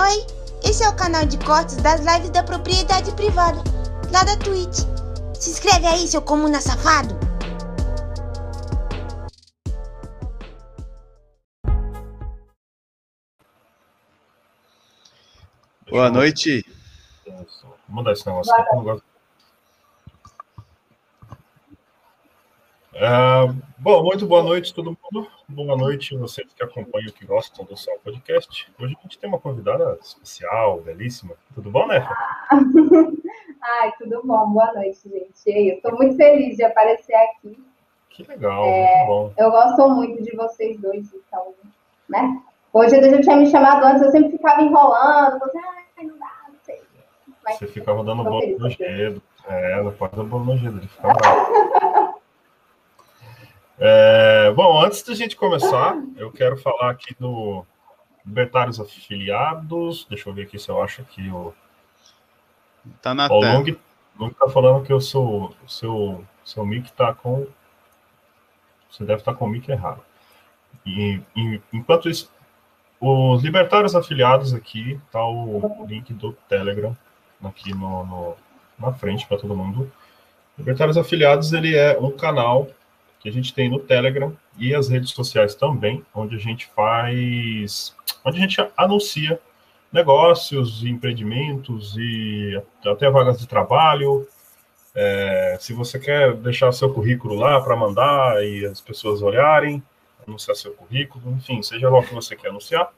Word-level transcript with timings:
Oi, 0.00 0.24
esse 0.62 0.84
é 0.84 0.88
o 0.88 0.94
canal 0.94 1.26
de 1.26 1.36
cortes 1.38 1.74
das 1.78 1.98
lives 1.98 2.30
da 2.30 2.40
propriedade 2.44 3.10
privada, 3.16 3.58
lá 4.12 4.22
da 4.22 4.36
Twitch. 4.36 4.86
Se 5.34 5.50
inscreve 5.50 5.88
aí, 5.88 6.06
seu 6.06 6.22
comuna 6.22 6.60
safado! 6.60 7.18
Boa 15.90 16.08
noite. 16.10 16.64
Vou 17.26 17.44
mudar 17.88 18.12
esse 18.12 18.24
negócio 18.24 18.54
aqui. 18.54 18.62
que 18.62 18.70
eu 18.70 18.76
não 18.76 18.84
gosto. 18.84 19.07
É, 23.00 23.54
bom, 23.78 24.02
muito 24.02 24.26
boa 24.26 24.42
noite, 24.42 24.74
todo 24.74 24.86
mundo. 24.86 25.28
Boa 25.48 25.76
noite, 25.76 26.16
vocês 26.16 26.52
que 26.52 26.64
acompanham, 26.64 27.12
que 27.12 27.24
gostam 27.24 27.64
do 27.64 27.76
Sol 27.76 27.96
Podcast. 28.02 28.66
Hoje 28.76 28.96
a 28.98 29.02
gente 29.02 29.18
tem 29.20 29.28
uma 29.28 29.38
convidada 29.38 29.96
especial, 30.02 30.80
belíssima. 30.80 31.34
Tudo 31.54 31.70
bom, 31.70 31.86
né? 31.86 32.04
Ai, 33.62 33.92
tudo 33.98 34.20
bom. 34.24 34.50
Boa 34.50 34.72
noite, 34.72 34.98
gente. 35.04 35.30
Eu 35.46 35.76
estou 35.76 35.96
muito 35.96 36.16
feliz 36.16 36.56
de 36.56 36.64
aparecer 36.64 37.14
aqui. 37.14 37.56
Que 38.10 38.24
legal, 38.24 38.64
É, 38.64 38.96
muito 38.96 39.06
bom. 39.06 39.32
Eu 39.38 39.50
gosto 39.52 39.90
muito 39.90 40.20
de 40.20 40.34
vocês 40.34 40.76
dois, 40.80 41.08
então, 41.14 41.54
né? 42.08 42.42
Hoje 42.72 43.00
já 43.00 43.20
tinha 43.20 43.36
me 43.36 43.48
chamado 43.48 43.86
antes, 43.86 44.02
eu 44.02 44.10
sempre 44.10 44.32
ficava 44.32 44.60
enrolando, 44.60 45.38
não 45.38 46.18
dá, 46.18 46.36
não 46.48 46.58
sei. 46.64 46.82
Mas 47.44 47.58
Você 47.58 47.68
fica 47.68 47.92
rodando 47.92 48.24
tô 48.24 48.30
bolo 48.30 48.58
no 48.58 48.70
gelo. 48.70 49.22
É, 49.46 49.82
não 49.84 49.92
pode 49.92 50.16
dar 50.16 50.24
bolo 50.24 50.44
no 50.46 50.56
gelo, 50.56 50.78
ele 50.78 50.88
fica 50.88 51.14
bravo. 51.14 51.78
É, 53.78 54.50
bom, 54.52 54.80
antes 54.82 55.02
da 55.02 55.14
gente 55.14 55.36
começar, 55.36 55.96
eu 56.16 56.32
quero 56.32 56.56
falar 56.56 56.90
aqui 56.90 57.14
do 57.18 57.64
Libertários 58.26 58.80
Afiliados. 58.80 60.06
Deixa 60.10 60.28
eu 60.28 60.34
ver 60.34 60.42
aqui 60.42 60.58
se 60.58 60.68
eu 60.68 60.82
acho 60.82 61.04
que 61.04 61.28
o 61.30 61.54
Tá 63.02 63.14
na 63.14 63.28
Ó, 63.30 63.38
o 63.38 63.40
tela. 63.40 63.58
Long, 63.58 63.76
Long 64.18 64.30
tá 64.30 64.48
falando 64.48 64.84
que 64.84 64.92
o 64.92 65.00
seu, 65.00 65.54
o 65.64 65.68
seu, 65.68 66.24
seu 66.44 66.64
mic 66.66 66.90
tá 66.92 67.14
com. 67.14 67.46
Você 68.90 69.04
deve 69.04 69.20
estar 69.20 69.34
com 69.34 69.44
o 69.44 69.48
mic 69.48 69.68
errado. 69.70 70.00
E, 70.84 71.20
e, 71.36 71.60
enquanto 71.72 72.08
isso, 72.08 72.32
os 73.00 73.42
libertários 73.42 73.94
afiliados 73.94 74.54
aqui, 74.54 74.98
tá 75.12 75.24
o 75.24 75.86
link 75.86 76.12
do 76.14 76.32
Telegram 76.48 76.96
aqui 77.44 77.72
no, 77.74 78.04
no- 78.06 78.36
na 78.78 78.92
frente 78.92 79.26
para 79.26 79.38
todo 79.38 79.54
mundo. 79.54 79.92
Libertários 80.56 80.96
afiliados, 80.96 81.52
ele 81.52 81.76
é 81.76 81.96
um 82.00 82.10
canal 82.10 82.66
que 83.20 83.28
a 83.28 83.32
gente 83.32 83.52
tem 83.52 83.68
no 83.68 83.78
Telegram 83.78 84.36
e 84.56 84.74
as 84.74 84.88
redes 84.88 85.10
sociais 85.10 85.54
também, 85.54 86.04
onde 86.14 86.36
a 86.36 86.38
gente 86.38 86.66
faz, 86.66 87.94
onde 88.24 88.38
a 88.38 88.40
gente 88.40 88.56
anuncia 88.76 89.40
negócios, 89.92 90.84
empreendimentos 90.84 91.96
e 91.96 92.60
até 92.86 93.10
vagas 93.10 93.38
de 93.38 93.48
trabalho. 93.48 94.26
É, 94.94 95.56
se 95.60 95.72
você 95.72 95.98
quer 95.98 96.34
deixar 96.34 96.72
seu 96.72 96.92
currículo 96.92 97.34
lá 97.34 97.60
para 97.60 97.76
mandar 97.76 98.44
e 98.44 98.66
as 98.66 98.80
pessoas 98.80 99.22
olharem, 99.22 99.82
anunciar 100.26 100.56
seu 100.56 100.72
currículo, 100.72 101.32
enfim, 101.32 101.62
seja 101.62 101.88
lá 101.88 101.98
o 101.98 102.02
que 102.02 102.14
você 102.14 102.36
quer 102.36 102.48
anunciar, 102.48 102.92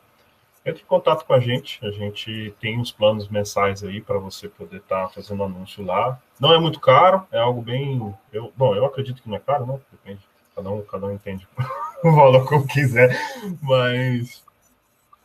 entre 0.64 0.82
em 0.82 0.86
contato 0.86 1.24
com 1.24 1.32
a 1.32 1.40
gente. 1.40 1.78
A 1.84 1.90
gente 1.90 2.54
tem 2.60 2.80
os 2.80 2.92
planos 2.92 3.28
mensais 3.28 3.82
aí 3.82 4.00
para 4.00 4.18
você 4.18 4.48
poder 4.48 4.78
estar 4.78 5.08
fazendo 5.08 5.42
anúncio 5.42 5.84
lá. 5.84 6.20
Não 6.38 6.52
é 6.52 6.58
muito 6.58 6.80
caro, 6.80 7.26
é 7.32 7.38
algo 7.38 7.62
bem. 7.62 8.14
Eu, 8.32 8.52
bom, 8.56 8.74
eu 8.74 8.84
acredito 8.84 9.22
que 9.22 9.28
não 9.28 9.36
é 9.36 9.40
caro, 9.40 9.66
né? 9.66 9.78
Depende. 9.90 10.20
Cada 10.54 10.70
um, 10.70 10.82
cada 10.82 11.06
um 11.06 11.12
entende 11.12 11.46
o 12.04 12.12
valor 12.12 12.46
como 12.46 12.66
quiser, 12.66 13.16
mas. 13.62 14.44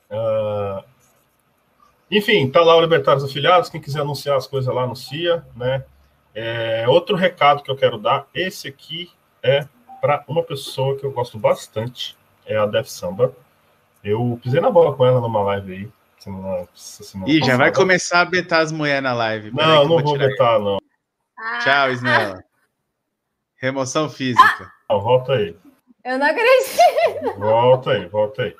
ah, 0.09 0.83
enfim, 2.09 2.49
tá 2.49 2.61
lá 2.61 2.75
o 2.75 2.81
Libertários 2.81 3.23
Afiliados. 3.23 3.69
Quem 3.69 3.81
quiser 3.81 4.01
anunciar 4.01 4.37
as 4.37 4.47
coisas 4.47 4.73
lá, 4.73 4.83
anuncia, 4.83 5.43
né? 5.55 5.83
É, 6.33 6.85
outro 6.87 7.15
recado 7.15 7.63
que 7.63 7.71
eu 7.71 7.75
quero 7.75 7.97
dar, 7.97 8.27
esse 8.33 8.67
aqui 8.67 9.09
é 9.41 9.67
para 10.01 10.23
uma 10.27 10.43
pessoa 10.43 10.97
que 10.97 11.05
eu 11.05 11.11
gosto 11.11 11.39
bastante, 11.39 12.15
é 12.45 12.57
a 12.57 12.65
Def 12.65 12.87
Samba. 12.87 13.33
Eu 14.05 14.39
pisei 14.41 14.61
na 14.61 14.69
bola 14.69 14.95
com 14.95 15.03
ela 15.03 15.19
numa 15.19 15.41
live 15.41 15.73
aí. 15.73 15.89
Semana, 16.19 16.67
semana 16.75 17.31
Ih, 17.31 17.43
já 17.43 17.57
vai 17.57 17.73
começar 17.73 18.21
a 18.21 18.25
betar 18.25 18.61
as 18.61 18.71
mulheres 18.71 19.01
na 19.01 19.13
live. 19.13 19.51
Não, 19.51 19.87
não 19.87 19.99
vou 19.99 20.13
tirar. 20.13 20.27
vetar, 20.27 20.59
não. 20.59 20.77
Ah, 21.37 21.59
Tchau, 21.63 21.91
Isnela. 21.91 22.43
Remoção 23.57 24.07
física. 24.07 24.71
não. 24.87 25.01
Volta 25.01 25.33
aí. 25.33 25.57
Eu 26.03 26.19
não 26.19 26.27
acredito. 26.27 27.39
Volta 27.39 27.91
aí, 27.91 28.05
volta 28.05 28.43
aí. 28.43 28.55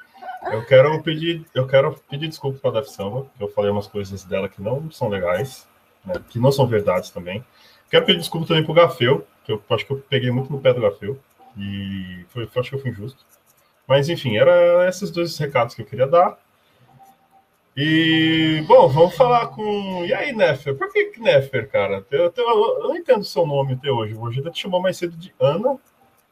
Eu 0.51 0.66
quero 0.66 1.01
pedir, 1.03 1.45
eu 1.53 1.67
quero 1.67 1.95
pedir 2.09 2.27
desculpa 2.27 2.57
para 2.59 2.79
a 2.79 2.81
Def 2.81 2.89
Samba, 2.89 3.27
que 3.38 3.44
eu 3.44 3.47
falei 3.47 3.69
umas 3.69 3.88
coisas 3.88 4.23
dela 4.23 4.50
que 4.50 4.62
não 4.62 4.89
são 4.91 5.09
legais, 5.09 5.67
né, 6.03 6.16
que 6.29 6.39
não 6.39 6.51
são 6.51 6.66
verdades 6.66 7.12
também. 7.12 7.44
Quero 7.89 8.06
pedir 8.06 8.19
desculpa 8.19 8.47
também 8.47 8.63
pro 8.63 8.73
Gafeu, 8.73 9.25
que 9.44 9.51
eu 9.51 9.62
acho 9.69 9.85
que 9.85 9.94
eu 9.94 10.03
peguei 10.09 10.31
muito 10.31 10.51
no 10.51 10.59
pé 10.59 10.73
do 10.73 10.81
Gafeu, 10.81 11.19
e 11.57 12.25
foi, 12.29 12.50
acho 12.56 12.69
que 12.69 12.75
eu 12.75 12.81
fui 12.81 12.91
injusto. 12.91 13.23
Mas 13.88 14.09
enfim, 14.09 14.38
eram 14.38 14.88
esses 14.88 15.12
dois 15.12 15.38
recados 15.38 15.75
que 15.75 15.81
eu 15.81 15.85
queria 15.85 16.07
dar. 16.07 16.38
E, 17.78 18.63
bom, 18.68 18.88
vamos 18.88 19.18
falar 19.18 19.47
com. 19.47 20.06
E 20.06 20.13
aí, 20.13 20.31
Nefer? 20.31 20.78
Por 20.78 20.91
que 20.94 21.19
Nefer, 21.19 21.69
cara? 21.69 22.06
Eu, 22.09 22.34
eu, 22.35 22.79
eu 22.81 22.88
não 22.88 22.95
entendo 22.95 23.22
o 23.22 23.25
seu 23.25 23.45
nome 23.45 23.74
até 23.74 23.91
hoje. 23.91 24.13
O 24.13 24.19
Rogida 24.19 24.50
te 24.50 24.62
chamou 24.62 24.81
mais 24.81 24.97
cedo 24.97 25.18
de 25.18 25.35
Ana, 25.40 25.78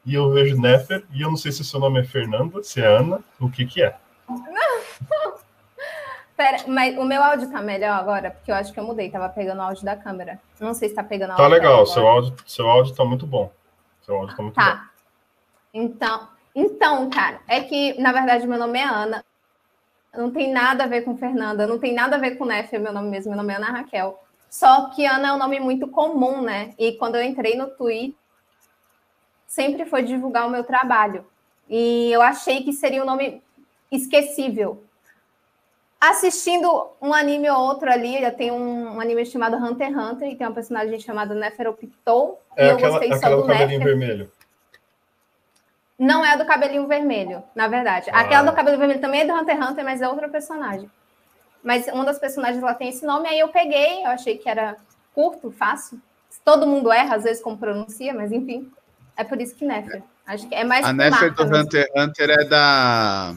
e 0.06 0.14
eu 0.14 0.30
vejo 0.30 0.58
Nefer, 0.58 1.04
e 1.12 1.20
eu 1.20 1.28
não 1.28 1.36
sei 1.36 1.52
se 1.52 1.60
o 1.60 1.64
seu 1.64 1.78
nome 1.78 2.00
é 2.00 2.04
Fernanda, 2.04 2.62
se 2.62 2.80
é 2.80 2.86
Ana, 2.86 3.20
o 3.38 3.50
que 3.50 3.66
que 3.66 3.82
é. 3.82 3.94
Pera, 6.36 6.58
mas 6.66 6.96
o 6.98 7.04
meu 7.04 7.22
áudio 7.22 7.48
tá 7.50 7.60
melhor 7.62 7.92
agora, 7.92 8.30
porque 8.32 8.50
eu 8.50 8.56
acho 8.56 8.72
que 8.72 8.80
eu 8.80 8.84
mudei, 8.84 9.08
tava 9.08 9.28
pegando 9.28 9.58
o 9.58 9.62
áudio 9.62 9.84
da 9.84 9.96
câmera. 9.96 10.40
Não 10.58 10.74
sei 10.74 10.88
se 10.88 10.94
tá 10.94 11.04
pegando 11.04 11.36
Tá 11.36 11.42
áudio 11.42 11.56
legal, 11.56 11.74
dela 11.74 11.86
seu 11.86 12.08
áudio, 12.08 12.34
seu 12.44 12.68
áudio 12.68 12.94
tá 12.94 13.04
muito 13.04 13.24
bom. 13.24 13.52
Seu 14.02 14.16
áudio 14.16 14.34
tá 14.34 14.42
muito 14.42 14.56
bom. 14.56 14.60
Tá. 14.60 14.90
Então, 15.72 16.28
então, 16.54 17.10
cara, 17.10 17.40
é 17.48 17.60
que, 17.60 18.00
na 18.00 18.12
verdade, 18.12 18.46
meu 18.46 18.58
nome 18.58 18.78
é 18.78 18.84
Ana. 18.84 19.24
Não 20.16 20.30
tem 20.30 20.52
nada 20.52 20.84
a 20.84 20.86
ver 20.86 21.02
com 21.02 21.16
Fernanda, 21.16 21.66
não 21.66 21.78
tem 21.78 21.92
nada 21.92 22.16
a 22.16 22.18
ver 22.20 22.36
com 22.36 22.44
Nef, 22.44 22.72
é 22.72 22.78
meu 22.78 22.92
nome 22.92 23.10
mesmo, 23.10 23.30
meu 23.32 23.36
nome 23.36 23.52
é 23.52 23.56
Ana 23.56 23.72
Raquel. 23.72 24.22
Só 24.48 24.90
que 24.90 25.04
Ana 25.04 25.28
é 25.28 25.32
um 25.32 25.38
nome 25.38 25.58
muito 25.58 25.88
comum, 25.88 26.40
né? 26.40 26.72
E 26.78 26.92
quando 26.92 27.16
eu 27.16 27.22
entrei 27.24 27.56
no 27.56 27.66
Twitter, 27.70 28.14
sempre 29.48 29.84
foi 29.84 30.02
divulgar 30.04 30.46
o 30.46 30.50
meu 30.50 30.62
trabalho. 30.62 31.26
E 31.68 32.12
eu 32.12 32.22
achei 32.22 32.62
que 32.62 32.72
seria 32.72 33.02
um 33.02 33.06
nome 33.06 33.42
esquecível. 33.90 34.84
Assistindo 36.00 36.90
um 37.00 37.12
anime 37.12 37.50
ou 37.50 37.58
outro 37.58 37.90
ali, 37.90 38.20
já 38.20 38.30
tem 38.30 38.52
um, 38.52 38.94
um 38.94 39.00
anime 39.00 39.24
chamado 39.24 39.56
Hunter 39.56 39.88
x 39.88 39.96
Hunter, 39.96 40.28
e 40.28 40.36
tem 40.36 40.46
uma 40.46 40.52
personagem 40.52 41.00
chamada 41.00 41.34
Neferopictou, 41.34 42.40
É 42.56 42.66
e 42.66 42.68
eu 42.68 42.74
aquela, 42.76 42.98
gostei 42.98 43.18
só 43.18 43.36
do 43.36 43.46
Nefer. 43.48 43.82
vermelho. 43.82 44.30
Não 46.04 46.24
é 46.24 46.32
a 46.32 46.36
do 46.36 46.44
cabelinho 46.44 46.86
vermelho, 46.86 47.42
na 47.54 47.66
verdade. 47.66 48.10
Ah. 48.12 48.20
Aquela 48.20 48.50
do 48.50 48.54
cabelo 48.54 48.76
vermelho 48.76 49.00
também 49.00 49.22
é 49.22 49.24
do 49.24 49.32
Hunter 49.32 49.56
x 49.56 49.70
Hunter, 49.70 49.84
mas 49.84 50.02
é 50.02 50.08
outra 50.08 50.28
personagem. 50.28 50.90
Mas 51.62 51.86
uma 51.86 52.04
das 52.04 52.18
personagens 52.18 52.62
lá 52.62 52.74
tem 52.74 52.90
esse 52.90 53.06
nome, 53.06 53.26
aí 53.26 53.38
eu 53.38 53.48
peguei, 53.48 54.02
eu 54.02 54.08
achei 54.08 54.36
que 54.36 54.48
era 54.48 54.76
curto, 55.14 55.50
fácil. 55.50 55.98
Todo 56.44 56.66
mundo 56.66 56.92
erra, 56.92 57.16
às 57.16 57.24
vezes, 57.24 57.42
como 57.42 57.56
pronuncia, 57.56 58.12
mas 58.12 58.32
enfim. 58.32 58.70
É 59.16 59.24
por 59.24 59.40
isso 59.40 59.54
que 59.54 59.64
Nefer. 59.64 60.02
Acho 60.26 60.46
que 60.46 60.54
é 60.54 60.62
mais 60.62 60.84
A 60.84 60.92
Nefer 60.92 61.32
do 61.32 61.44
mesmo. 61.44 61.56
Hunter 61.64 61.90
x 61.90 62.02
Hunter 62.04 62.30
é 62.30 62.44
da. 62.44 63.34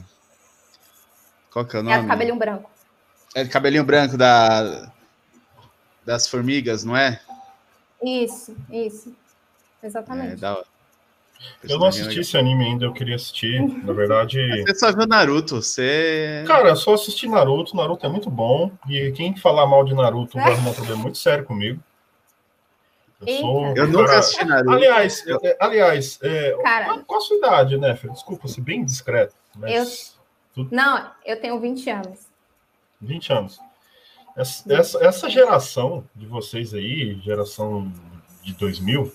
Qual 1.52 1.66
que 1.66 1.78
é 1.78 1.80
o 1.80 1.82
É 1.82 1.84
nome? 1.84 1.96
a 1.96 2.02
do 2.02 2.08
cabelinho 2.08 2.36
branco. 2.36 2.70
É 3.34 3.44
do 3.46 3.50
cabelinho 3.50 3.86
branco 3.86 4.18
da... 4.18 4.92
das 6.06 6.28
formigas, 6.28 6.84
não 6.84 6.98
é? 6.98 7.22
Isso, 8.04 8.58
isso. 8.70 9.16
É, 9.82 9.88
Exatamente. 9.88 10.36
da 10.36 10.58
hora. 10.58 10.77
Eu 11.68 11.80
não 11.80 11.88
assisti 11.88 12.20
esse 12.20 12.38
anime 12.38 12.66
ainda, 12.66 12.86
eu 12.86 12.94
queria 12.94 13.16
assistir. 13.16 13.62
Na 13.84 13.94
verdade. 13.94 14.40
Você 14.66 14.76
só 14.76 14.92
viu 14.92 15.08
Naruto, 15.08 15.62
você. 15.62 16.44
Cara, 16.48 16.70
eu 16.70 16.76
só 16.76 16.94
assisti 16.94 17.28
Naruto, 17.28 17.76
Naruto 17.76 18.06
é 18.06 18.10
muito 18.10 18.30
bom. 18.30 18.72
E 18.90 19.12
quem 19.12 19.36
falar 19.36 19.66
mal 19.68 19.84
de 19.84 19.94
Naruto 19.94 20.38
vai 20.38 20.54
arrumar 20.54 20.72
um 20.72 20.74
problema 20.74 21.02
muito 21.02 21.18
sério 21.18 21.46
comigo. 21.46 21.82
Eu, 23.26 23.38
sou. 23.40 23.66
Eu 23.76 23.88
nunca 23.88 24.06
cara- 24.06 24.20
assisti 24.20 24.46
Naruto. 24.46 24.72
Aliás, 24.72 25.26
eu- 25.28 25.40
é, 25.44 25.58
aliás, 25.60 26.20
é, 26.22 26.52
Cara. 26.64 27.00
qual, 27.06 27.20
a 27.20 27.22
sua 27.22 27.38
idade, 27.38 27.78
né, 27.78 27.96
Fer? 27.96 28.12
Desculpa 28.12 28.48
ser 28.48 28.62
bem 28.62 28.86
discreto, 28.86 29.34
mas 29.56 30.16
Não, 30.72 31.12
eu 31.26 31.40
tenho 31.42 31.60
20 31.60 31.90
anos. 31.90 32.28
20 33.02 33.32
anos. 33.34 33.60
Essa, 34.36 34.72
essa, 34.74 35.04
essa 35.04 35.30
geração 35.30 36.04
de 36.16 36.28
vocês 36.28 36.74
aí, 36.74 37.20
geração 37.24 37.92
de 38.44 38.54
2000, 38.54 39.12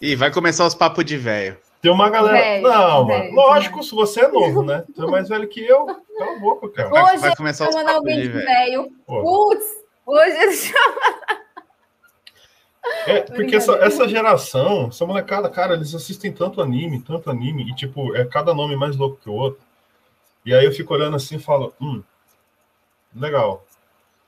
Ih, 0.00 0.16
vai 0.16 0.30
começar 0.30 0.66
os 0.66 0.74
papos 0.74 1.04
de 1.04 1.16
velho. 1.16 1.56
tem 1.80 1.90
uma 1.90 2.10
galera. 2.10 2.36
Velho, 2.36 2.62
não, 2.62 3.06
velho, 3.06 3.34
mano, 3.34 3.48
lógico, 3.48 3.82
se 3.82 3.94
você 3.94 4.24
é 4.24 4.28
novo, 4.28 4.62
né? 4.62 4.84
Você 4.94 5.02
é 5.02 5.06
mais 5.06 5.28
velho 5.28 5.48
que 5.48 5.64
eu, 5.64 5.86
cala 5.86 6.36
a 6.36 6.38
boca, 6.38 6.68
cara. 6.68 6.88
Vai, 6.88 7.14
Hoje 7.14 7.18
vai 7.18 7.36
começar 7.36 7.64
eu 7.64 7.68
os 7.70 7.74
papos 7.76 7.94
alguém 7.94 8.22
de 8.22 8.28
velho. 8.28 8.90
Putz, 9.06 9.64
hoje 10.06 10.72
É, 13.06 13.20
porque 13.22 13.56
essa, 13.56 13.72
essa 13.76 14.06
geração, 14.06 14.88
essa 14.88 15.06
molecada, 15.06 15.48
cara, 15.48 15.74
eles 15.74 15.94
assistem 15.94 16.30
tanto 16.30 16.60
anime, 16.60 17.00
tanto 17.00 17.30
anime, 17.30 17.70
e 17.70 17.74
tipo, 17.74 18.14
é 18.14 18.26
cada 18.26 18.52
nome 18.52 18.76
mais 18.76 18.94
louco 18.96 19.18
que 19.22 19.30
o 19.30 19.32
outro. 19.32 19.60
E 20.44 20.52
aí 20.54 20.66
eu 20.66 20.72
fico 20.72 20.92
olhando 20.92 21.16
assim 21.16 21.36
e 21.36 21.40
falo, 21.40 21.72
hum, 21.80 22.02
legal. 23.14 23.64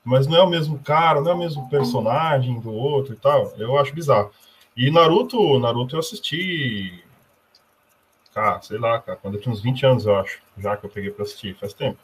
Mas 0.03 0.27
não 0.27 0.37
é 0.37 0.43
o 0.43 0.49
mesmo 0.49 0.79
cara, 0.79 1.21
não 1.21 1.33
é 1.33 1.35
o 1.35 1.39
mesmo 1.39 1.69
personagem 1.69 2.59
do 2.61 2.73
outro 2.73 3.13
e 3.13 3.17
tal. 3.17 3.53
Eu 3.59 3.77
acho 3.77 3.95
bizarro. 3.95 4.31
E 4.77 4.91
Naruto, 4.91 5.59
Naruto 5.59 5.97
eu 5.97 6.01
assisti. 6.01 7.03
Cara, 8.35 8.61
sei 8.61 8.79
lá, 8.79 9.01
cara, 9.01 9.17
quando 9.17 9.35
eu 9.35 9.41
tinha 9.41 9.53
uns 9.53 9.63
20 9.63 9.87
anos, 9.87 10.05
eu 10.05 10.15
acho, 10.17 10.43
já 10.59 10.77
que 10.77 10.85
eu 10.85 10.91
peguei 10.91 11.11
pra 11.11 11.25
assistir, 11.25 11.57
faz 11.57 11.73
tempo. 11.73 11.99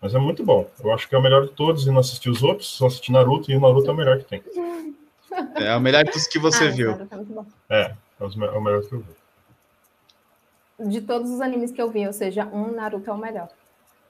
Mas 0.00 0.14
é 0.14 0.18
muito 0.18 0.44
bom. 0.44 0.70
Eu 0.84 0.92
acho 0.92 1.08
que 1.08 1.14
é 1.14 1.18
o 1.18 1.22
melhor 1.22 1.46
de 1.46 1.52
todos 1.54 1.86
e 1.86 1.90
não 1.90 2.00
assisti 2.00 2.28
os 2.28 2.42
outros, 2.42 2.68
só 2.68 2.86
assisti 2.86 3.10
Naruto 3.10 3.50
e 3.50 3.56
o 3.56 3.60
Naruto 3.60 3.88
é 3.88 3.92
o 3.92 3.96
melhor 3.96 4.18
que 4.18 4.24
tem. 4.24 4.42
É 5.56 5.74
o 5.74 5.80
melhor 5.80 6.04
dos 6.04 6.26
que 6.26 6.38
você 6.38 6.66
Ah, 6.68 6.70
viu. 6.70 6.90
Naruto 6.96 7.46
é. 7.70 7.80
É, 7.80 7.84
é 7.84 7.94
é 8.20 8.24
o 8.58 8.60
melhor 8.60 8.82
que 8.82 8.92
eu 8.92 9.00
vi. 9.00 10.88
De 10.90 11.00
todos 11.00 11.30
os 11.30 11.40
animes 11.40 11.72
que 11.72 11.80
eu 11.80 11.90
vi, 11.90 12.06
ou 12.06 12.12
seja, 12.12 12.44
um 12.46 12.70
Naruto 12.72 13.08
é 13.08 13.12
o 13.12 13.18
melhor. 13.18 13.48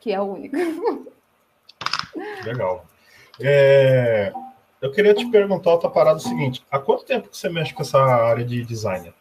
Que 0.01 0.13
é 0.13 0.21
o 0.21 0.25
único. 0.25 0.57
Legal. 2.45 2.85
É, 3.41 4.33
eu 4.81 4.93
queria 4.93 5.15
te 5.15 5.27
perguntar 5.27 5.73
outra 5.73 5.91
parada 5.91 6.19
seguinte: 6.19 6.65
há 6.71 6.79
quanto 6.79 7.05
tempo 7.05 7.29
que 7.29 7.37
você 7.37 7.49
mexe 7.49 7.75
com 7.75 7.83
essa 7.83 7.99
área 7.99 8.45
de 8.45 8.65
design? 8.65 9.13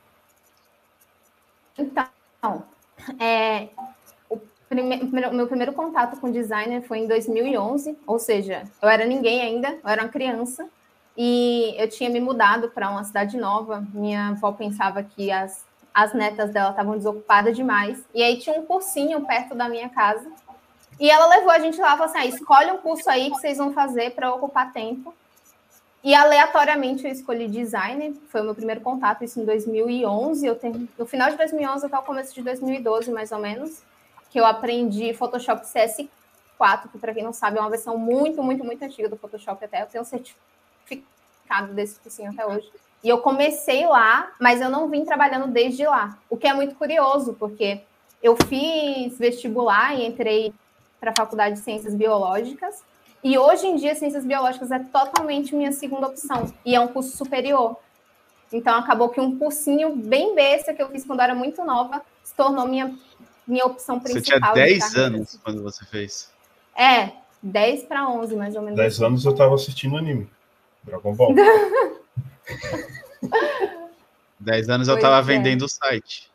Então, 1.78 2.64
é, 3.20 3.70
o 4.30 4.40
o 4.70 5.34
meu 5.34 5.48
primeiro 5.48 5.72
contato 5.72 6.20
com 6.20 6.30
designer 6.30 6.82
foi 6.82 7.00
em 7.00 7.08
2011, 7.08 7.98
ou 8.06 8.20
seja, 8.20 8.64
eu 8.82 8.90
era 8.90 9.06
ninguém 9.06 9.42
ainda, 9.42 9.70
eu 9.82 9.90
era 9.90 10.04
uma 10.04 10.10
criança, 10.10 10.68
e 11.16 11.74
eu 11.78 11.90
tinha 11.90 12.10
me 12.10 12.20
mudado 12.20 12.70
para 12.70 12.90
uma 12.90 13.04
cidade 13.04 13.38
nova. 13.38 13.84
Minha 13.94 14.30
avó 14.30 14.52
pensava 14.52 15.02
que 15.02 15.32
as, 15.32 15.66
as 15.94 16.14
netas 16.14 16.52
dela 16.52 16.72
estavam 16.72 16.98
desocupadas 16.98 17.56
demais, 17.56 18.04
e 18.14 18.22
aí 18.22 18.38
tinha 18.38 18.60
um 18.60 18.66
cursinho 18.66 19.26
perto 19.26 19.56
da 19.56 19.70
minha 19.70 19.90
casa. 19.90 20.30
E 21.00 21.10
ela 21.10 21.28
levou 21.28 21.52
a 21.52 21.60
gente 21.60 21.80
lá 21.80 21.94
e 21.94 21.98
falou 21.98 22.06
assim: 22.06 22.20
ah, 22.20 22.26
escolhe 22.26 22.72
um 22.72 22.78
curso 22.78 23.10
aí 23.10 23.32
que 23.32 23.38
vocês 23.38 23.58
vão 23.58 23.74
fazer 23.74 24.12
para 24.12 24.34
ocupar 24.34 24.74
tempo. 24.74 25.14
E 26.04 26.14
aleatoriamente 26.14 27.06
eu 27.06 27.12
escolhi 27.12 27.48
design, 27.48 28.14
foi 28.30 28.42
o 28.42 28.44
meu 28.46 28.56
primeiro 28.56 28.82
contato, 28.82 29.24
isso 29.24 29.40
em 29.40 29.46
2011. 29.46 30.46
Eu 30.46 30.56
tenho, 30.56 30.88
no 30.98 31.06
final 31.06 31.30
de 31.30 31.38
2011 31.38 31.86
até 31.86 31.98
o 31.98 32.04
começo 32.04 32.34
de 32.34 32.42
2012, 32.42 33.12
mais 33.12 33.32
ou 33.32 33.40
menos, 33.40 33.82
que 34.30 34.40
eu 34.40 34.46
aprendi 34.46 35.14
Photoshop 35.14 35.66
CS4, 35.66 36.90
que 36.92 36.98
para 36.98 37.14
quem 37.14 37.24
não 37.24 37.34
sabe 37.34 37.58
é 37.58 37.62
uma 37.62 37.70
versão 37.70 37.98
muito, 37.98 38.42
muito, 38.44 38.64
muito 38.64 38.84
antiga 38.84 39.10
do 39.10 39.18
Photoshop 39.18 39.64
até. 39.66 39.82
Eu 39.82 39.88
tenho 39.88 40.04
um 40.04 40.06
certificado 40.06 41.74
desse 41.74 42.00
cursinho 42.00 42.32
até 42.32 42.46
hoje. 42.46 42.72
E 43.04 43.10
eu 43.10 43.20
comecei 43.20 43.86
lá, 43.86 44.32
mas 44.40 44.62
eu 44.62 44.70
não 44.70 44.90
vim 44.90 45.06
trabalhando 45.06 45.48
desde 45.48 45.86
lá, 45.86 46.18
o 46.30 46.38
que 46.38 46.48
é 46.48 46.54
muito 46.54 46.76
curioso, 46.76 47.34
porque 47.34 47.82
eu 48.22 48.36
fiz 48.48 49.18
vestibular 49.18 49.96
e 49.96 50.06
entrei 50.06 50.54
para 51.00 51.12
a 51.12 51.16
Faculdade 51.16 51.56
de 51.56 51.62
Ciências 51.62 51.94
Biológicas. 51.94 52.84
E 53.24 53.38
hoje 53.38 53.68
em 53.68 53.76
dia, 53.76 53.96
ciências 53.96 54.26
biológicas 54.26 54.72
é 54.72 54.80
totalmente 54.80 55.54
minha 55.56 55.72
segunda 55.72 56.08
opção. 56.08 56.54
E 56.64 56.76
é 56.76 56.80
um 56.80 56.88
curso 56.88 57.16
superior. 57.18 57.76
Então, 58.52 58.78
acabou 58.78 59.10
que 59.10 59.20
um 59.20 59.38
cursinho 59.38 59.96
bem 59.96 60.34
besta 60.36 60.74
que 60.74 60.82
eu 60.82 60.90
fiz 60.90 61.04
quando 61.06 61.20
eu 61.20 61.24
era 61.26 61.36
muito 61.36 61.64
nova 61.66 62.02
se 62.24 62.34
tornou 62.34 62.66
minha, 62.68 62.96
minha 63.46 63.66
opção 63.66 64.00
Você 64.00 64.14
principal. 64.14 64.54
tinha 64.54 64.66
de 64.66 64.72
10 64.72 64.80
carreira. 64.94 65.08
anos 65.08 65.40
quando 65.44 65.64
você 65.64 65.84
fez. 65.86 66.32
É, 66.76 67.12
10 67.42 67.84
para 67.84 68.08
11, 68.10 68.36
mais 68.36 68.56
ou 68.56 68.62
menos. 68.62 68.78
10 68.78 69.02
anos 69.02 69.26
eu 69.26 69.36
tava 69.36 69.56
assistindo 69.56 69.98
anime. 69.98 70.30
Dragon 70.84 71.14
Ball. 71.14 71.34
10 74.40 74.70
anos 74.70 74.88
eu 74.88 74.94
Pois 74.96 75.02
tava 75.04 75.18
é. 75.20 75.22
vendendo 75.22 75.64
o 75.64 75.70
site. 75.70 76.32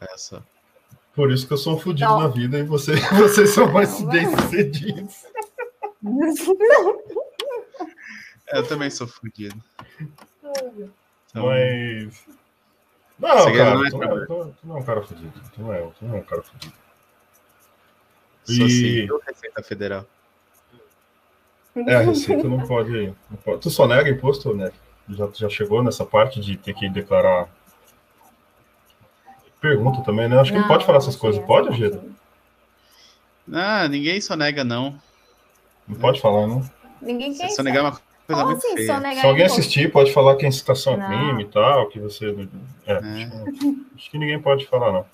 Essa. 0.00 0.44
Por 1.14 1.30
isso 1.30 1.46
que 1.46 1.52
eu 1.52 1.58
sou 1.58 1.74
um 1.74 1.78
fudido 1.78 2.08
Não. 2.10 2.20
na 2.20 2.28
vida 2.28 2.58
e 2.58 2.62
você, 2.62 2.94
vocês 3.18 3.50
são 3.50 3.70
mais 3.70 4.00
bem 4.02 4.26
sucedidos. 4.36 5.14
Eu 8.52 8.66
também 8.66 8.90
sou 8.90 9.06
fudido. 9.06 9.56
Então, 11.30 11.46
Mas. 11.46 12.26
Não, 13.18 13.28
cara, 13.52 13.74
não 13.74 13.86
é 13.86 13.90
tu, 13.90 13.98
não 13.98 14.18
é, 14.18 14.26
tu- 14.26 14.54
tu 14.60 14.66
não 14.66 14.76
é 14.76 14.80
um 14.80 14.84
cara 14.84 15.02
fudido. 15.02 15.32
Tu 15.54 15.60
não 15.62 15.72
é, 15.72 15.80
tu 15.80 16.04
não 16.04 16.16
é 16.16 16.18
um 16.18 16.22
cara 16.24 16.42
fudido. 16.42 16.74
sou 18.44 18.66
E- 18.66 18.70
sim, 18.70 19.08
Receita 19.26 19.62
Federal. 19.62 20.06
É, 21.86 21.94
a 21.94 22.00
Receita 22.00 22.46
não 22.48 22.66
pode, 22.66 23.06
não 23.30 23.36
pode. 23.42 23.60
Tu 23.62 23.70
só 23.70 23.86
nega 23.86 24.10
imposto, 24.10 24.54
né? 24.54 24.70
Já, 25.08 25.28
já 25.34 25.48
chegou 25.48 25.82
nessa 25.82 26.04
parte 26.04 26.40
de 26.40 26.56
ter 26.56 26.74
que 26.74 26.88
declarar. 26.88 27.48
Pergunta 29.62 30.02
também, 30.02 30.28
né? 30.28 30.38
Acho 30.40 30.52
que 30.52 30.58
não, 30.58 30.66
pode 30.66 30.84
falar 30.84 30.98
essas 30.98 31.14
não 31.14 31.20
coisas. 31.20 31.44
Pode, 31.46 31.68
não 31.70 31.76
tinha. 31.76 32.00
Ah, 33.52 33.88
ninguém 33.88 34.20
só 34.20 34.34
nega, 34.34 34.64
não. 34.64 35.00
Não 35.86 35.96
pode 35.96 36.20
falar, 36.20 36.48
não. 36.48 36.68
Ninguém 37.00 37.32
quer 37.32 37.48
Se 37.48 37.56
só 37.56 37.62
negar 37.62 37.78
é 37.78 37.82
uma 37.82 37.90
coisa 37.92 38.02
Como 38.26 38.46
muito 38.46 38.60
feia. 38.60 38.94
sonegar 38.94 39.20
Se 39.20 39.26
alguém 39.26 39.44
assistir, 39.46 39.92
pode 39.92 40.12
falar 40.12 40.34
que 40.36 40.44
a 40.44 40.48
incitação 40.48 40.94
é 40.94 40.96
Não. 40.96 41.06
crime 41.06 41.42
e 41.44 41.46
tal, 41.46 41.88
que 41.88 42.00
você. 42.00 42.48
É, 42.86 42.92
É. 42.92 42.96
Acho, 42.96 43.52
que, 43.52 43.86
acho 43.96 44.10
que 44.10 44.18
ninguém 44.18 44.40
pode 44.40 44.66
falar, 44.66 44.92
não. 44.92 45.06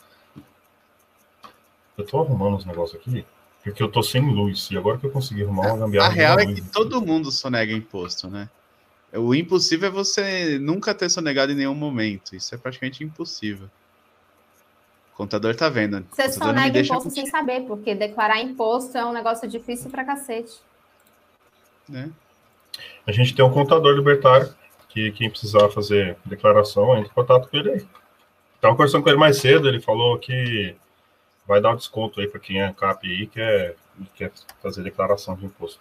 Eu 1.98 2.06
tô 2.06 2.20
arrumando 2.20 2.56
os 2.56 2.64
negócios 2.64 2.98
aqui, 2.98 3.26
porque 3.62 3.82
eu 3.82 3.88
tô 3.90 4.02
sem 4.02 4.22
luz, 4.22 4.70
e 4.70 4.78
agora 4.78 4.96
que 4.96 5.06
eu 5.06 5.10
consegui 5.10 5.42
arrumar 5.42 5.68
uma 5.74 5.78
gambiarra. 5.78 6.08
A 6.08 6.12
real 6.12 6.38
é 6.38 6.46
que 6.46 6.62
todo 6.62 7.02
mundo 7.02 7.30
sonega 7.30 7.72
imposto, 7.72 8.28
né? 8.30 8.48
O 9.12 9.34
impossível 9.34 9.88
é 9.88 9.92
você 9.92 10.58
nunca 10.58 10.94
ter 10.94 11.10
sonegado 11.10 11.52
em 11.52 11.54
nenhum 11.54 11.74
momento. 11.74 12.36
Isso 12.36 12.54
é 12.54 12.58
praticamente 12.58 13.02
impossível. 13.04 13.68
O 15.18 15.22
contador 15.22 15.56
tá 15.56 15.68
vendo. 15.68 16.06
Você 16.12 16.28
só 16.28 16.52
nega 16.52 16.78
imposto 16.78 17.10
sem 17.10 17.26
saber, 17.26 17.62
porque 17.62 17.92
declarar 17.92 18.40
imposto 18.40 18.96
é 18.96 19.04
um 19.04 19.12
negócio 19.12 19.48
difícil 19.48 19.90
pra 19.90 20.04
cacete. 20.04 20.60
né? 21.88 22.08
A 23.04 23.10
gente 23.10 23.34
tem 23.34 23.44
um 23.44 23.52
contador 23.52 23.96
libertário, 23.96 24.54
que 24.88 25.10
quem 25.10 25.28
precisar 25.28 25.68
fazer 25.70 26.16
declaração, 26.24 26.96
entre 26.96 27.10
em 27.10 27.14
contato 27.14 27.48
com 27.48 27.56
ele 27.56 27.70
aí. 27.72 27.88
Tava 28.60 28.76
conversando 28.76 29.02
com 29.02 29.08
ele 29.08 29.18
mais 29.18 29.38
cedo, 29.38 29.66
ele 29.66 29.80
falou 29.80 30.16
que 30.20 30.76
vai 31.48 31.60
dar 31.60 31.72
um 31.72 31.76
desconto 31.76 32.20
aí 32.20 32.28
para 32.28 32.38
quem 32.38 32.60
é 32.60 32.66
ANCAP 32.66 33.08
aí, 33.08 33.26
que 33.26 33.32
quer, 33.34 33.74
quer 34.14 34.32
fazer 34.62 34.84
declaração 34.84 35.34
de 35.34 35.46
imposto. 35.46 35.80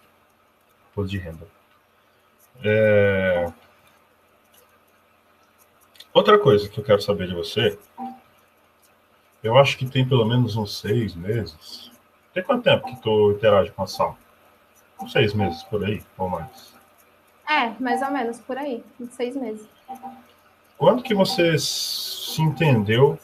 Imposto 0.90 1.10
de 1.12 1.18
renda. 1.18 1.46
É... 2.64 3.52
Outra 6.12 6.40
coisa 6.40 6.68
que 6.68 6.80
eu 6.80 6.84
quero 6.84 7.00
saber 7.00 7.28
de 7.28 7.34
você, 7.36 7.78
eu 9.42 9.56
acho 9.58 9.76
que 9.76 9.86
tem 9.86 10.06
pelo 10.06 10.24
menos 10.24 10.56
uns 10.56 10.78
seis 10.78 11.14
meses. 11.14 11.90
Tem 12.34 12.42
quanto 12.42 12.64
tempo 12.64 12.86
que 12.86 13.00
tu 13.00 13.32
interage 13.32 13.70
com 13.70 13.82
a 13.82 13.86
sala? 13.86 14.16
Uns 15.00 15.12
seis 15.12 15.32
meses 15.32 15.62
por 15.64 15.84
aí, 15.84 16.02
ou 16.16 16.28
mais. 16.28 16.74
É, 17.48 17.70
mais 17.80 18.02
ou 18.02 18.10
menos 18.10 18.38
por 18.40 18.58
aí, 18.58 18.84
uns 19.00 19.14
seis 19.14 19.34
meses. 19.36 19.66
Quando 20.76 21.02
que 21.02 21.14
você 21.14 21.56
se 21.58 22.42
entendeu? 22.42 23.18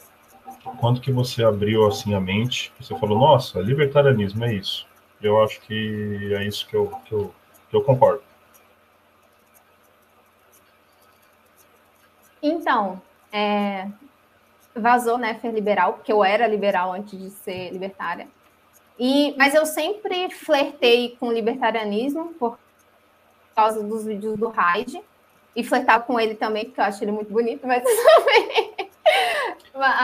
Quando 0.79 0.99
que 0.99 1.11
você 1.11 1.43
abriu 1.43 1.85
assim 1.87 2.13
a 2.13 2.19
mente? 2.19 2.73
Você 2.79 2.97
falou, 2.97 3.19
nossa, 3.19 3.59
libertarianismo 3.59 4.43
é 4.45 4.55
isso. 4.55 4.87
Eu 5.21 5.41
acho 5.43 5.61
que 5.61 6.33
é 6.33 6.45
isso 6.45 6.67
que 6.67 6.75
eu, 6.75 6.87
que 7.05 7.13
eu, 7.13 7.33
que 7.69 7.75
eu 7.75 7.81
concordo. 7.83 8.23
Então, 12.41 13.01
é, 13.31 13.87
vazou, 14.75 15.17
né, 15.17 15.35
Fer 15.35 15.51
Liberal, 15.53 15.93
porque 15.93 16.11
eu 16.11 16.23
era 16.23 16.45
liberal 16.47 16.93
antes 16.93 17.17
de 17.17 17.29
ser 17.29 17.71
libertária. 17.71 18.27
E, 18.99 19.33
mas 19.37 19.53
eu 19.53 19.65
sempre 19.65 20.29
flertei 20.29 21.15
com 21.19 21.27
o 21.27 21.31
libertarianismo 21.31 22.33
por 22.39 22.57
causa 23.55 23.81
dos 23.83 24.05
vídeos 24.05 24.37
do 24.37 24.49
Hyde. 24.49 25.01
E 25.55 25.63
flertava 25.63 26.03
com 26.03 26.19
ele 26.19 26.35
também, 26.35 26.65
porque 26.65 26.81
eu 26.81 26.83
acho 26.83 27.01
ele 27.01 27.13
muito 27.13 27.31
bonito, 27.31 27.65
mas 27.65 27.81
também. 27.87 28.73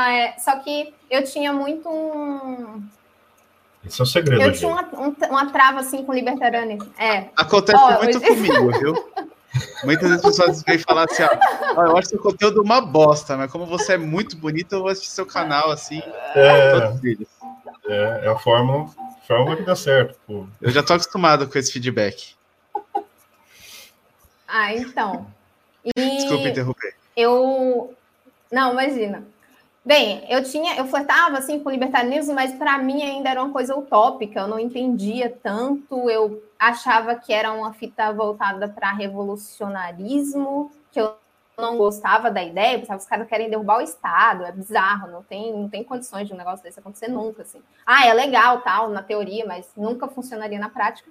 É, 0.08 0.40
só 0.40 0.58
que 0.60 0.94
eu 1.10 1.24
tinha 1.26 1.52
muito 1.52 1.90
um. 1.90 2.82
Esse 3.86 4.00
é 4.00 4.04
o 4.04 4.06
segredo. 4.06 4.42
Eu 4.42 4.48
gente. 4.50 4.60
tinha 4.60 4.72
uma, 4.72 4.84
um- 4.98 5.16
uma 5.30 5.52
trava 5.52 5.80
assim 5.82 6.06
com 6.06 6.12
o 6.12 6.16
libertarianismo. 6.16 6.90
É, 6.98 7.30
Acontece 7.36 7.78
Ó, 7.82 8.02
muito 8.02 8.20
mas- 8.22 8.28
comigo, 8.30 8.80
viu? 8.80 9.12
Muitas 9.84 10.10
vezes 10.10 10.26
as 10.26 10.38
pessoas 10.38 10.64
vêm 10.64 10.78
falar 10.80 11.06
assim, 11.10 11.24
ó, 11.24 11.30
"Ó, 11.76 11.86
eu 11.88 11.98
acho 11.98 12.10
seu 12.10 12.20
conteúdo 12.20 12.62
uma 12.62 12.80
bosta, 12.82 13.36
mas 13.36 13.52
como 13.52 13.66
você 13.66 13.94
é 13.94 13.98
muito 13.98 14.36
bonito, 14.38 14.74
eu 14.74 14.80
vou 14.82 14.90
assistir 14.90 15.10
seu 15.12 15.26
canal 15.26 15.70
assim, 15.72 16.02
É, 16.36 16.98
é, 17.90 18.22
é 18.26 18.28
a 18.30 18.38
fórmula, 18.38 18.90
fórmula 19.28 19.58
que 19.58 19.64
dá 19.64 19.76
certo. 19.76 20.18
Pô. 20.26 20.46
Eu 20.62 20.72
já 20.72 20.82
tô 20.82 20.94
acostumado 20.94 21.48
com 21.50 21.58
esse 21.58 21.72
feedback. 21.72 22.36
ah, 24.48 24.74
então. 24.74 25.28
E 25.84 25.92
Desculpa 26.18 26.48
interromper. 26.48 26.96
eu. 27.16 27.94
Não, 28.52 28.72
imagina. 28.74 29.24
Bem, 29.84 30.24
eu 30.30 30.44
tinha, 30.44 30.76
eu 30.76 30.86
flertava 30.86 31.40
assim 31.40 31.60
com 31.60 31.70
o 31.70 31.72
libertarianismo, 31.72 32.36
mas 32.36 32.54
para 32.54 32.78
mim 32.78 33.02
ainda 33.02 33.30
era 33.32 33.42
uma 33.44 33.52
coisa 33.52 33.76
utópica, 33.76 34.42
eu 34.42 34.48
não 34.48 34.60
entendia 34.60 35.36
tanto, 35.42 36.08
eu 36.08 36.44
achava 36.60 37.16
que 37.16 37.34
era 37.34 37.52
uma 37.52 37.74
fita 37.74 38.14
voltada 38.14 38.70
para 38.70 38.92
revolucionarismo, 38.92 40.72
que 40.92 41.02
eu 41.02 41.16
não 41.58 41.78
gostava 41.78 42.30
da 42.30 42.44
ideia, 42.44 42.78
pensava 42.78 43.00
que 43.00 43.04
os 43.04 43.10
caras 43.10 43.28
querem 43.28 43.50
derrubar 43.50 43.80
o 43.80 43.82
Estado, 43.82 44.46
é 44.46 44.52
bizarro, 44.52 45.12
não 45.12 45.24
tem, 45.24 45.52
não 45.52 45.68
tem 45.68 45.84
condições 45.84 46.28
de 46.28 46.34
um 46.34 46.38
negócio 46.38 46.64
desse 46.64 46.80
acontecer 46.80 47.08
nunca, 47.08 47.42
assim. 47.42 47.62
Ah, 47.84 48.06
é 48.06 48.14
legal, 48.14 48.62
tal, 48.62 48.88
na 48.90 49.02
teoria, 49.02 49.48
mas 49.48 49.72
nunca 49.76 50.08
funcionaria 50.08 50.60
na 50.60 50.70
prática. 50.70 51.10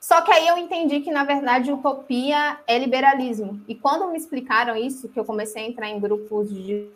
Só 0.00 0.22
que 0.22 0.32
aí 0.32 0.48
eu 0.48 0.56
entendi 0.56 1.00
que, 1.00 1.10
na 1.10 1.24
verdade, 1.24 1.70
utopia 1.70 2.58
é 2.66 2.78
liberalismo. 2.78 3.60
E 3.68 3.74
quando 3.74 4.10
me 4.10 4.16
explicaram 4.16 4.74
isso, 4.74 5.10
que 5.10 5.20
eu 5.20 5.24
comecei 5.26 5.64
a 5.64 5.68
entrar 5.68 5.88
em 5.88 6.00
grupos 6.00 6.48
de 6.48 6.88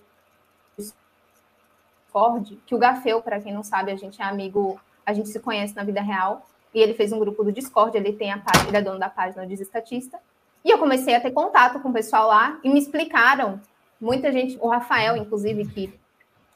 Discord, 2.15 2.61
que 2.65 2.75
o 2.75 2.79
Gafeu, 2.79 3.21
para 3.21 3.41
quem 3.41 3.53
não 3.53 3.65
sabe, 3.65 3.91
a 3.91 3.97
gente 3.97 4.23
é 4.23 4.25
amigo, 4.25 4.81
a 5.05 5.13
gente 5.13 5.29
se 5.29 5.41
conhece 5.41 5.75
na 5.75 5.83
vida 5.83 6.01
real, 6.01 6.47
e 6.73 6.79
ele 6.81 6.95
fez 6.95 7.13
um 7.13 7.19
grupo 7.19 7.43
do 7.43 7.51
Discord, 7.51 7.97
ele 7.97 8.13
tem 8.13 8.33
a 8.33 8.39
página, 8.39 8.69
ele 8.69 8.77
é 8.77 8.83
dono 8.83 8.99
da 8.99 9.11
página 9.11 9.47
Desestatista, 9.47 10.19
e 10.65 10.71
eu 10.71 10.79
comecei 10.79 11.15
a 11.15 11.21
ter 11.21 11.33
contato 11.33 11.81
com 11.81 11.89
o 11.89 11.93
pessoal 11.93 12.29
lá 12.29 12.59
e 12.63 12.71
me 12.71 12.79
explicaram. 12.79 13.61
Muita 14.01 14.33
gente, 14.33 14.57
o 14.61 14.69
Rafael, 14.69 15.17
inclusive, 15.17 15.67
que 15.67 15.93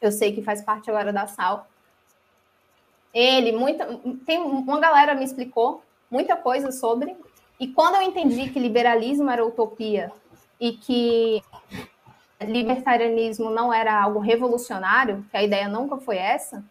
eu 0.01 0.11
sei 0.11 0.33
que 0.33 0.41
faz 0.41 0.61
parte 0.61 0.89
agora 0.89 1.11
da 1.11 1.27
SAL, 1.27 1.67
ele, 3.13 3.51
muita, 3.51 3.99
tem 4.25 4.39
uma 4.39 4.79
galera 4.79 5.13
me 5.13 5.23
explicou 5.23 5.83
muita 6.09 6.35
coisa 6.35 6.71
sobre. 6.71 7.15
E 7.59 7.67
quando 7.67 7.95
eu 7.95 8.01
entendi 8.01 8.49
que 8.49 8.59
liberalismo 8.59 9.29
era 9.29 9.45
utopia 9.45 10.11
e 10.59 10.73
que 10.73 11.43
libertarianismo 12.45 13.49
não 13.49 13.73
era 13.73 14.01
algo 14.01 14.19
revolucionário, 14.19 15.25
que 15.29 15.37
a 15.37 15.43
ideia 15.43 15.67
nunca 15.67 15.97
foi 15.97 16.17
essa, 16.17 16.63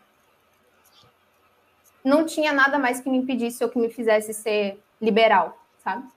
não 2.03 2.25
tinha 2.25 2.53
nada 2.53 2.79
mais 2.79 3.01
que 3.01 3.11
me 3.11 3.19
impedisse 3.19 3.63
ou 3.63 3.71
que 3.71 3.79
me 3.79 3.91
fizesse 3.91 4.33
ser 4.33 4.83
liberal, 5.01 5.59
sabe? 5.79 6.09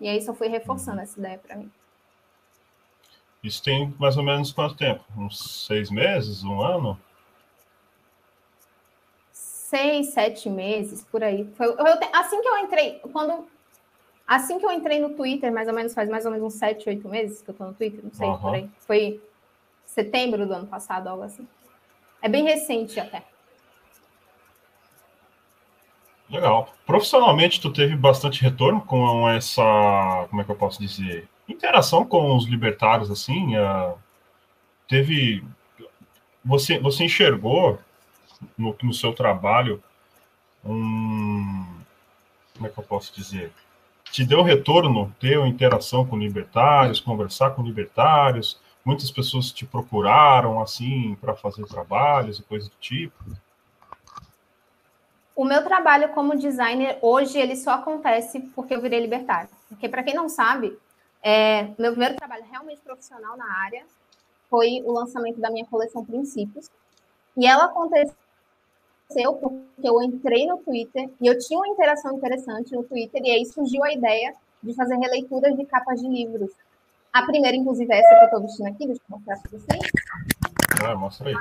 E 0.00 0.08
aí 0.08 0.20
só 0.22 0.34
fui 0.34 0.48
reforçando 0.48 1.00
essa 1.00 1.18
ideia 1.18 1.38
para 1.38 1.56
mim. 1.56 1.70
Isso 3.42 3.62
tem 3.62 3.94
mais 3.98 4.16
ou 4.16 4.22
menos 4.22 4.52
quanto 4.52 4.76
tempo? 4.76 5.04
Uns 5.16 5.66
seis 5.66 5.90
meses? 5.90 6.42
Um 6.42 6.60
ano? 6.60 6.98
Seis, 9.32 10.12
sete 10.12 10.48
meses, 10.48 11.04
por 11.04 11.22
aí. 11.22 11.44
Foi, 11.54 11.66
eu, 11.66 11.86
assim 12.12 12.40
que 12.40 12.48
eu 12.48 12.58
entrei, 12.58 13.00
quando. 13.12 13.46
Assim 14.28 14.58
que 14.58 14.66
eu 14.66 14.70
entrei 14.70 15.00
no 15.00 15.14
Twitter, 15.14 15.50
mais 15.50 15.66
ou 15.68 15.74
menos, 15.74 15.94
faz 15.94 16.06
mais 16.06 16.26
ou 16.26 16.30
menos 16.30 16.46
uns 16.46 16.58
sete, 16.58 16.86
oito 16.86 17.08
meses 17.08 17.40
que 17.40 17.48
eu 17.48 17.54
tô 17.54 17.64
no 17.64 17.72
Twitter, 17.72 18.04
não 18.04 18.12
sei, 18.12 18.26
uhum. 18.26 18.38
por 18.38 18.54
aí. 18.54 18.70
Foi 18.80 19.22
setembro 19.86 20.46
do 20.46 20.52
ano 20.52 20.66
passado, 20.66 21.08
algo 21.08 21.22
assim. 21.22 21.48
É 22.20 22.28
bem 22.28 22.44
recente 22.44 23.00
até. 23.00 23.24
Legal. 26.28 26.70
Profissionalmente, 26.84 27.58
tu 27.58 27.72
teve 27.72 27.96
bastante 27.96 28.42
retorno 28.42 28.82
com 28.82 29.26
essa, 29.30 30.26
como 30.28 30.42
é 30.42 30.44
que 30.44 30.50
eu 30.50 30.56
posso 30.56 30.78
dizer, 30.78 31.26
interação 31.48 32.04
com 32.04 32.36
os 32.36 32.46
libertários, 32.46 33.10
assim, 33.10 33.56
uh, 33.56 33.98
teve, 34.86 35.42
você, 36.44 36.78
você 36.78 37.04
enxergou 37.04 37.78
no, 38.58 38.76
no 38.82 38.92
seu 38.92 39.14
trabalho 39.14 39.82
um, 40.62 41.64
como 42.54 42.66
é 42.66 42.68
que 42.68 42.78
eu 42.78 42.84
posso 42.84 43.14
dizer, 43.14 43.50
te 44.10 44.24
deu 44.24 44.42
retorno 44.42 45.14
ter 45.20 45.38
interação 45.46 46.06
com 46.06 46.16
libertários, 46.16 47.00
conversar 47.00 47.50
com 47.50 47.62
libertários, 47.62 48.60
muitas 48.84 49.10
pessoas 49.10 49.52
te 49.52 49.66
procuraram, 49.66 50.60
assim, 50.60 51.16
para 51.20 51.34
fazer 51.34 51.64
trabalhos 51.66 52.38
e 52.38 52.42
coisas 52.42 52.68
do 52.68 52.76
tipo? 52.80 53.24
O 55.36 55.44
meu 55.44 55.62
trabalho 55.62 56.08
como 56.10 56.36
designer 56.36 56.98
hoje 57.00 57.38
ele 57.38 57.54
só 57.54 57.72
acontece 57.72 58.40
porque 58.56 58.74
eu 58.74 58.80
virei 58.80 59.00
libertário. 59.00 59.50
Porque 59.68 59.88
para 59.88 60.02
quem 60.02 60.14
não 60.14 60.28
sabe, 60.28 60.76
é, 61.22 61.68
meu 61.78 61.92
primeiro 61.92 62.16
trabalho 62.16 62.44
realmente 62.50 62.80
profissional 62.80 63.36
na 63.36 63.60
área 63.62 63.84
foi 64.50 64.82
o 64.84 64.92
lançamento 64.92 65.38
da 65.40 65.50
minha 65.50 65.66
coleção 65.66 66.04
Princípios. 66.04 66.70
E 67.36 67.46
ela 67.46 67.66
aconteceu 67.66 68.16
porque 69.08 69.88
eu 69.88 70.02
entrei 70.02 70.46
no 70.46 70.58
Twitter 70.58 71.08
e 71.20 71.26
eu 71.26 71.38
tinha 71.38 71.58
uma 71.58 71.68
interação 71.68 72.16
interessante 72.16 72.72
no 72.74 72.84
Twitter 72.84 73.20
e 73.24 73.30
aí 73.30 73.46
surgiu 73.46 73.82
a 73.84 73.92
ideia 73.92 74.34
de 74.62 74.74
fazer 74.74 74.96
releituras 74.96 75.56
de 75.56 75.64
capas 75.64 76.00
de 76.00 76.08
livros. 76.08 76.50
A 77.12 77.22
primeira, 77.22 77.56
inclusive, 77.56 77.92
é 77.92 78.00
essa 78.00 78.08
que 78.08 78.20
eu 78.20 78.24
estou 78.24 78.42
vestindo 78.42 78.66
aqui, 78.66 78.86
deixa 78.86 79.00
eu 79.10 79.16
mostrar 79.16 79.38
para 79.38 79.50
vocês. 79.50 79.92
Ah, 80.84 80.94
mostra 80.94 81.30
aí. 81.30 81.36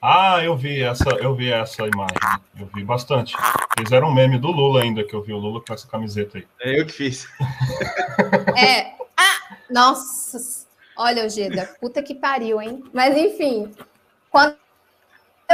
Ah, 0.00 0.44
eu 0.44 0.56
vi 0.56 0.82
essa, 0.82 1.10
eu 1.10 1.34
vi 1.34 1.50
essa 1.50 1.86
imagem. 1.86 2.16
Eu 2.60 2.66
vi 2.74 2.84
bastante. 2.84 3.34
Fizeram 3.78 4.08
um 4.08 4.14
meme 4.14 4.38
do 4.38 4.48
Lula 4.48 4.82
ainda, 4.82 5.02
que 5.02 5.14
eu 5.14 5.22
vi 5.22 5.32
o 5.32 5.38
Lula 5.38 5.62
com 5.66 5.72
essa 5.72 5.88
camiseta 5.88 6.38
aí. 6.38 6.46
É 6.60 6.80
eu 6.80 6.86
que 6.86 6.92
fiz. 6.92 7.26
É. 8.56 8.94
Ah, 9.16 9.56
nossa. 9.68 10.66
Olha, 10.96 11.24
Ojeda, 11.24 11.74
puta 11.80 12.02
que 12.02 12.14
pariu, 12.14 12.60
hein? 12.60 12.84
Mas 12.92 13.16
enfim, 13.16 13.72
quando 14.30 14.56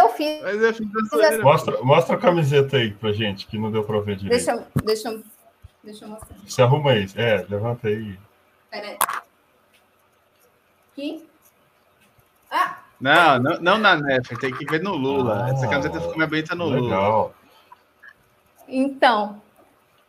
eu 0.00 0.08
fiz. 0.10 0.42
Mas 0.42 0.60
eu 0.62 0.74
fiz 0.74 1.40
mostra, 1.42 1.82
mostra 1.82 2.16
a 2.16 2.18
camiseta 2.18 2.76
aí 2.76 2.92
pra 2.92 3.12
gente, 3.12 3.46
que 3.46 3.58
não 3.58 3.70
deu 3.70 3.84
pra 3.84 4.00
ver 4.00 4.16
direito. 4.16 4.44
Deixa, 4.44 4.66
deixa, 4.84 5.20
deixa 5.82 6.04
eu 6.04 6.08
mostrar. 6.08 6.36
Se 6.46 6.62
arruma 6.62 6.92
aí. 6.92 7.06
É, 7.16 7.46
levanta 7.48 7.88
aí. 7.88 8.18
Pera 8.70 8.86
aí. 8.88 8.98
Aqui. 10.92 11.26
Ah! 12.50 12.78
Não, 13.00 13.38
não, 13.38 13.60
não 13.60 13.78
na 13.78 13.96
Nef, 13.96 14.28
tem 14.38 14.52
que 14.52 14.66
ver 14.66 14.82
no 14.82 14.94
Lula. 14.94 15.46
Ah, 15.46 15.50
Essa 15.50 15.66
camiseta 15.68 16.00
ficou 16.00 16.18
mais 16.18 16.28
bonita 16.28 16.54
no 16.54 16.66
legal. 16.66 17.22
Lula. 17.22 17.34
Então, 18.68 19.40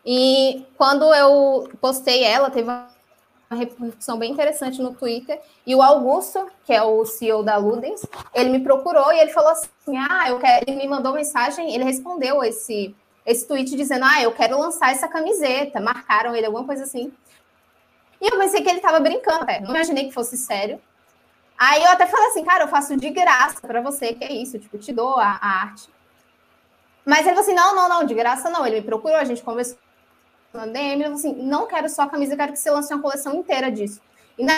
e 0.04 0.64
quando 0.76 1.12
eu 1.14 1.70
postei 1.80 2.22
ela, 2.24 2.50
teve 2.50 2.68
uma 2.68 2.88
repercussão 3.54 4.18
bem 4.18 4.32
interessante 4.32 4.80
no 4.80 4.94
Twitter. 4.94 5.40
E 5.66 5.74
o 5.74 5.82
Augusto, 5.82 6.46
que 6.64 6.72
é 6.72 6.82
o 6.82 7.04
CEO 7.04 7.42
da 7.42 7.56
Ludens, 7.56 8.04
ele 8.34 8.50
me 8.50 8.60
procurou 8.60 9.12
e 9.12 9.18
ele 9.18 9.30
falou 9.30 9.50
assim: 9.50 9.96
Ah, 9.96 10.28
eu 10.28 10.38
quero. 10.38 10.64
Ele 10.66 10.78
me 10.78 10.88
mandou 10.88 11.12
mensagem, 11.12 11.74
ele 11.74 11.84
respondeu 11.84 12.42
esse, 12.42 12.94
esse 13.26 13.46
tweet 13.46 13.74
dizendo: 13.76 14.04
Ah, 14.04 14.22
eu 14.22 14.32
quero 14.32 14.58
lançar 14.58 14.92
essa 14.92 15.08
camiseta. 15.08 15.80
Marcaram 15.80 16.34
ele, 16.34 16.46
alguma 16.46 16.64
coisa 16.64 16.84
assim. 16.84 17.12
E 18.20 18.32
eu 18.32 18.38
pensei 18.38 18.62
que 18.62 18.68
ele 18.68 18.78
estava 18.78 19.00
brincando, 19.00 19.44
não 19.62 19.70
imaginei 19.70 20.04
que 20.04 20.12
fosse 20.12 20.36
sério. 20.36 20.80
Aí 21.58 21.82
eu 21.82 21.90
até 21.90 22.06
falei 22.06 22.26
assim, 22.26 22.44
cara, 22.44 22.64
eu 22.64 22.68
faço 22.68 22.96
de 22.96 23.10
graça 23.10 23.60
para 23.60 23.80
você, 23.80 24.14
que 24.14 24.24
é 24.24 24.32
isso, 24.32 24.58
tipo, 24.58 24.78
te 24.78 24.92
dou 24.92 25.16
a, 25.16 25.38
a, 25.40 25.62
arte. 25.62 25.88
Mas 27.04 27.20
ele 27.20 27.30
falou 27.30 27.40
assim, 27.40 27.54
não, 27.54 27.74
não, 27.74 27.88
não, 27.88 28.04
de 28.04 28.14
graça 28.14 28.50
não. 28.50 28.66
Ele 28.66 28.80
me 28.80 28.86
procurou, 28.86 29.16
a 29.16 29.24
gente 29.24 29.42
conversou 29.42 29.76
na 30.52 30.66
DM, 30.66 31.04
assim, 31.04 31.34
não 31.34 31.66
quero 31.66 31.88
só 31.88 32.02
a 32.02 32.08
camisa, 32.08 32.36
quero 32.36 32.52
que 32.52 32.58
você 32.58 32.70
lance 32.70 32.92
uma 32.92 33.02
coleção 33.02 33.34
inteira 33.34 33.70
disso. 33.70 34.00
E 34.38 34.44
na 34.44 34.52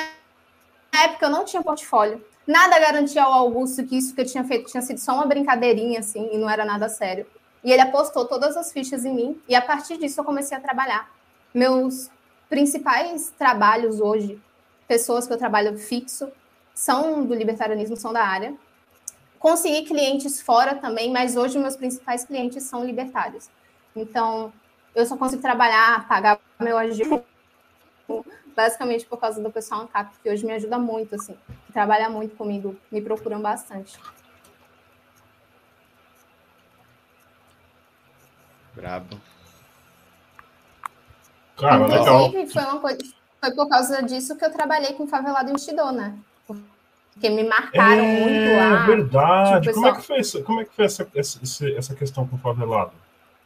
época 1.04 1.26
eu 1.26 1.30
não 1.30 1.44
tinha 1.44 1.62
portfólio. 1.62 2.24
Nada 2.46 2.78
garantia 2.78 3.22
ao 3.22 3.32
Augusto 3.32 3.84
que 3.84 3.96
isso 3.96 4.14
que 4.14 4.20
eu 4.20 4.26
tinha 4.26 4.44
feito 4.44 4.70
tinha 4.70 4.82
sido 4.82 4.98
só 4.98 5.14
uma 5.14 5.26
brincadeirinha, 5.26 6.00
assim, 6.00 6.28
e 6.32 6.36
não 6.36 6.50
era 6.50 6.64
nada 6.64 6.88
sério. 6.88 7.26
E 7.62 7.72
ele 7.72 7.80
apostou 7.80 8.26
todas 8.26 8.56
as 8.56 8.72
fichas 8.72 9.04
em 9.04 9.14
mim, 9.14 9.42
e 9.48 9.54
a 9.54 9.62
partir 9.62 9.96
disso 9.96 10.20
eu 10.20 10.24
comecei 10.24 10.56
a 10.56 10.60
trabalhar. 10.60 11.10
Meus 11.54 12.10
principais 12.48 13.32
trabalhos 13.38 14.00
hoje, 14.00 14.40
pessoas 14.86 15.26
que 15.26 15.32
eu 15.32 15.38
trabalho 15.38 15.78
fixo, 15.78 16.30
são 16.74 17.24
do 17.24 17.34
libertarianismo, 17.34 17.96
são 17.96 18.12
da 18.12 18.24
área. 18.24 18.54
Consegui 19.38 19.84
clientes 19.86 20.40
fora 20.40 20.74
também, 20.74 21.10
mas 21.10 21.36
hoje 21.36 21.58
meus 21.58 21.76
principais 21.76 22.24
clientes 22.24 22.64
são 22.64 22.84
libertários. 22.84 23.48
Então, 23.94 24.52
eu 24.94 25.06
só 25.06 25.16
consigo 25.16 25.42
trabalhar, 25.42 26.06
pagar 26.08 26.38
meu 26.60 26.78
agir 26.78 27.06
basicamente 28.54 29.04
por 29.06 29.18
causa 29.18 29.42
do 29.42 29.50
pessoal 29.50 29.82
ANCAP, 29.82 30.12
que 30.22 30.30
hoje 30.30 30.46
me 30.46 30.52
ajuda 30.52 30.78
muito, 30.78 31.14
assim, 31.14 31.36
trabalha 31.72 32.08
muito 32.08 32.36
comigo, 32.36 32.76
me 32.90 33.00
procuram 33.00 33.40
bastante. 33.40 33.98
Brabo. 38.74 39.20
Cara, 41.56 41.84
Inclusive, 41.84 42.36
legal. 42.36 42.48
foi 42.48 42.62
uma 42.62 42.80
coisa, 42.80 42.98
foi 43.40 43.54
por 43.54 43.68
causa 43.68 44.02
disso 44.02 44.36
que 44.36 44.44
eu 44.44 44.52
trabalhei 44.52 44.94
com 44.94 45.06
Favelado 45.06 45.52
Instidor, 45.52 45.92
né? 45.92 46.16
Porque 46.46 47.30
me 47.30 47.44
marcaram 47.44 48.02
é, 48.02 48.20
muito 48.20 48.56
lá. 48.56 48.82
É 48.82 48.86
verdade. 48.86 49.68
Tipo, 49.68 49.74
como, 49.74 49.86
é 49.86 49.92
que 49.94 50.02
foi 50.02 50.18
essa, 50.18 50.42
como 50.42 50.60
é 50.60 50.64
que 50.64 50.74
foi 50.74 50.84
essa, 50.84 51.08
essa, 51.14 51.70
essa 51.70 51.94
questão 51.94 52.26
com 52.26 52.34
o 52.34 52.38
favelado? 52.40 53.03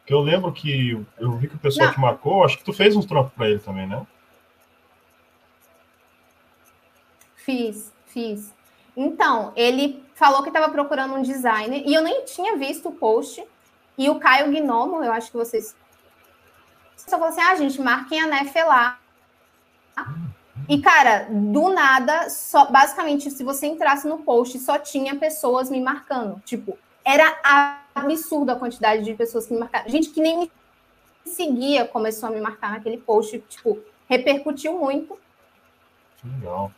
Que 0.09 0.15
eu 0.15 0.21
lembro 0.21 0.51
que 0.55 1.07
eu 1.19 1.33
vi 1.33 1.49
que 1.49 1.57
o 1.57 1.59
pessoal 1.59 1.89
Não. 1.89 1.93
te 1.93 2.01
marcou, 2.01 2.43
acho 2.43 2.57
que 2.57 2.65
tu 2.65 2.73
fez 2.73 2.97
uns 2.97 3.05
troncos 3.05 3.31
para 3.35 3.51
ele 3.51 3.59
também, 3.59 3.87
né? 3.87 4.07
Fiz, 7.37 7.93
fiz. 8.07 8.55
Então, 8.97 9.53
ele 9.55 10.03
falou 10.15 10.43
que 10.43 10.49
estava 10.49 10.73
procurando 10.73 11.15
um 11.15 11.21
designer 11.21 11.83
e 11.87 11.93
eu 11.93 12.01
nem 12.01 12.25
tinha 12.25 12.57
visto 12.57 12.89
o 12.89 12.93
post. 12.93 13.45
E 13.99 14.09
o 14.09 14.19
Caio 14.19 14.51
Gnomo, 14.51 15.05
eu 15.05 15.13
acho 15.13 15.31
que 15.31 15.37
vocês. 15.37 15.77
Só 16.97 17.11
falou 17.11 17.29
assim: 17.29 17.43
ah, 17.43 17.55
gente, 17.57 17.79
marquem 17.79 18.19
a 18.19 18.27
Nefe 18.27 18.63
lá. 18.63 18.99
E, 20.67 20.81
cara, 20.81 21.29
do 21.31 21.69
nada, 21.69 22.31
só 22.31 22.71
basicamente, 22.71 23.31
se 23.31 23.45
você 23.45 23.67
entrasse 23.67 24.09
no 24.09 24.21
post, 24.21 24.59
só 24.59 24.79
tinha 24.79 25.17
pessoas 25.17 25.69
me 25.69 25.83
marcando. 25.83 26.41
Tipo, 26.47 26.79
era 27.09 27.41
absurda 27.95 28.53
a 28.53 28.57
quantidade 28.57 29.03
de 29.03 29.15
pessoas 29.15 29.47
que 29.47 29.55
me 29.55 29.61
marcaram. 29.61 29.89
Gente 29.89 30.11
que 30.11 30.21
nem 30.21 30.41
me 30.41 30.51
seguia 31.25 31.87
começou 31.87 32.29
a 32.29 32.33
me 32.33 32.39
marcar 32.39 32.73
naquele 32.73 32.99
post, 32.99 33.39
tipo, 33.49 33.79
repercutiu 34.07 34.79
muito. 34.79 35.19
Legal. 36.23 36.71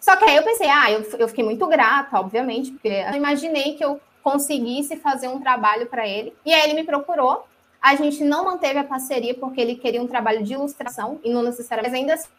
Só 0.00 0.16
que 0.16 0.24
aí 0.24 0.36
eu 0.36 0.42
pensei, 0.42 0.66
ah, 0.68 0.90
eu, 0.90 1.02
eu 1.18 1.28
fiquei 1.28 1.44
muito 1.44 1.66
grata, 1.66 2.18
obviamente, 2.18 2.72
porque 2.72 2.88
eu 2.88 3.14
imaginei 3.14 3.74
que 3.74 3.84
eu 3.84 4.00
conseguisse 4.22 4.96
fazer 4.96 5.28
um 5.28 5.38
trabalho 5.38 5.86
para 5.88 6.08
ele. 6.08 6.34
E 6.44 6.52
aí 6.52 6.62
ele 6.62 6.80
me 6.80 6.84
procurou. 6.84 7.46
A 7.82 7.94
gente 7.96 8.24
não 8.24 8.46
manteve 8.46 8.78
a 8.78 8.84
parceria 8.84 9.34
porque 9.34 9.60
ele 9.60 9.76
queria 9.76 10.00
um 10.00 10.06
trabalho 10.06 10.42
de 10.42 10.54
ilustração 10.54 11.20
e 11.22 11.30
não 11.30 11.42
necessariamente. 11.42 11.92
Mas 11.92 12.00
ainda 12.00 12.14
assim, 12.14 12.30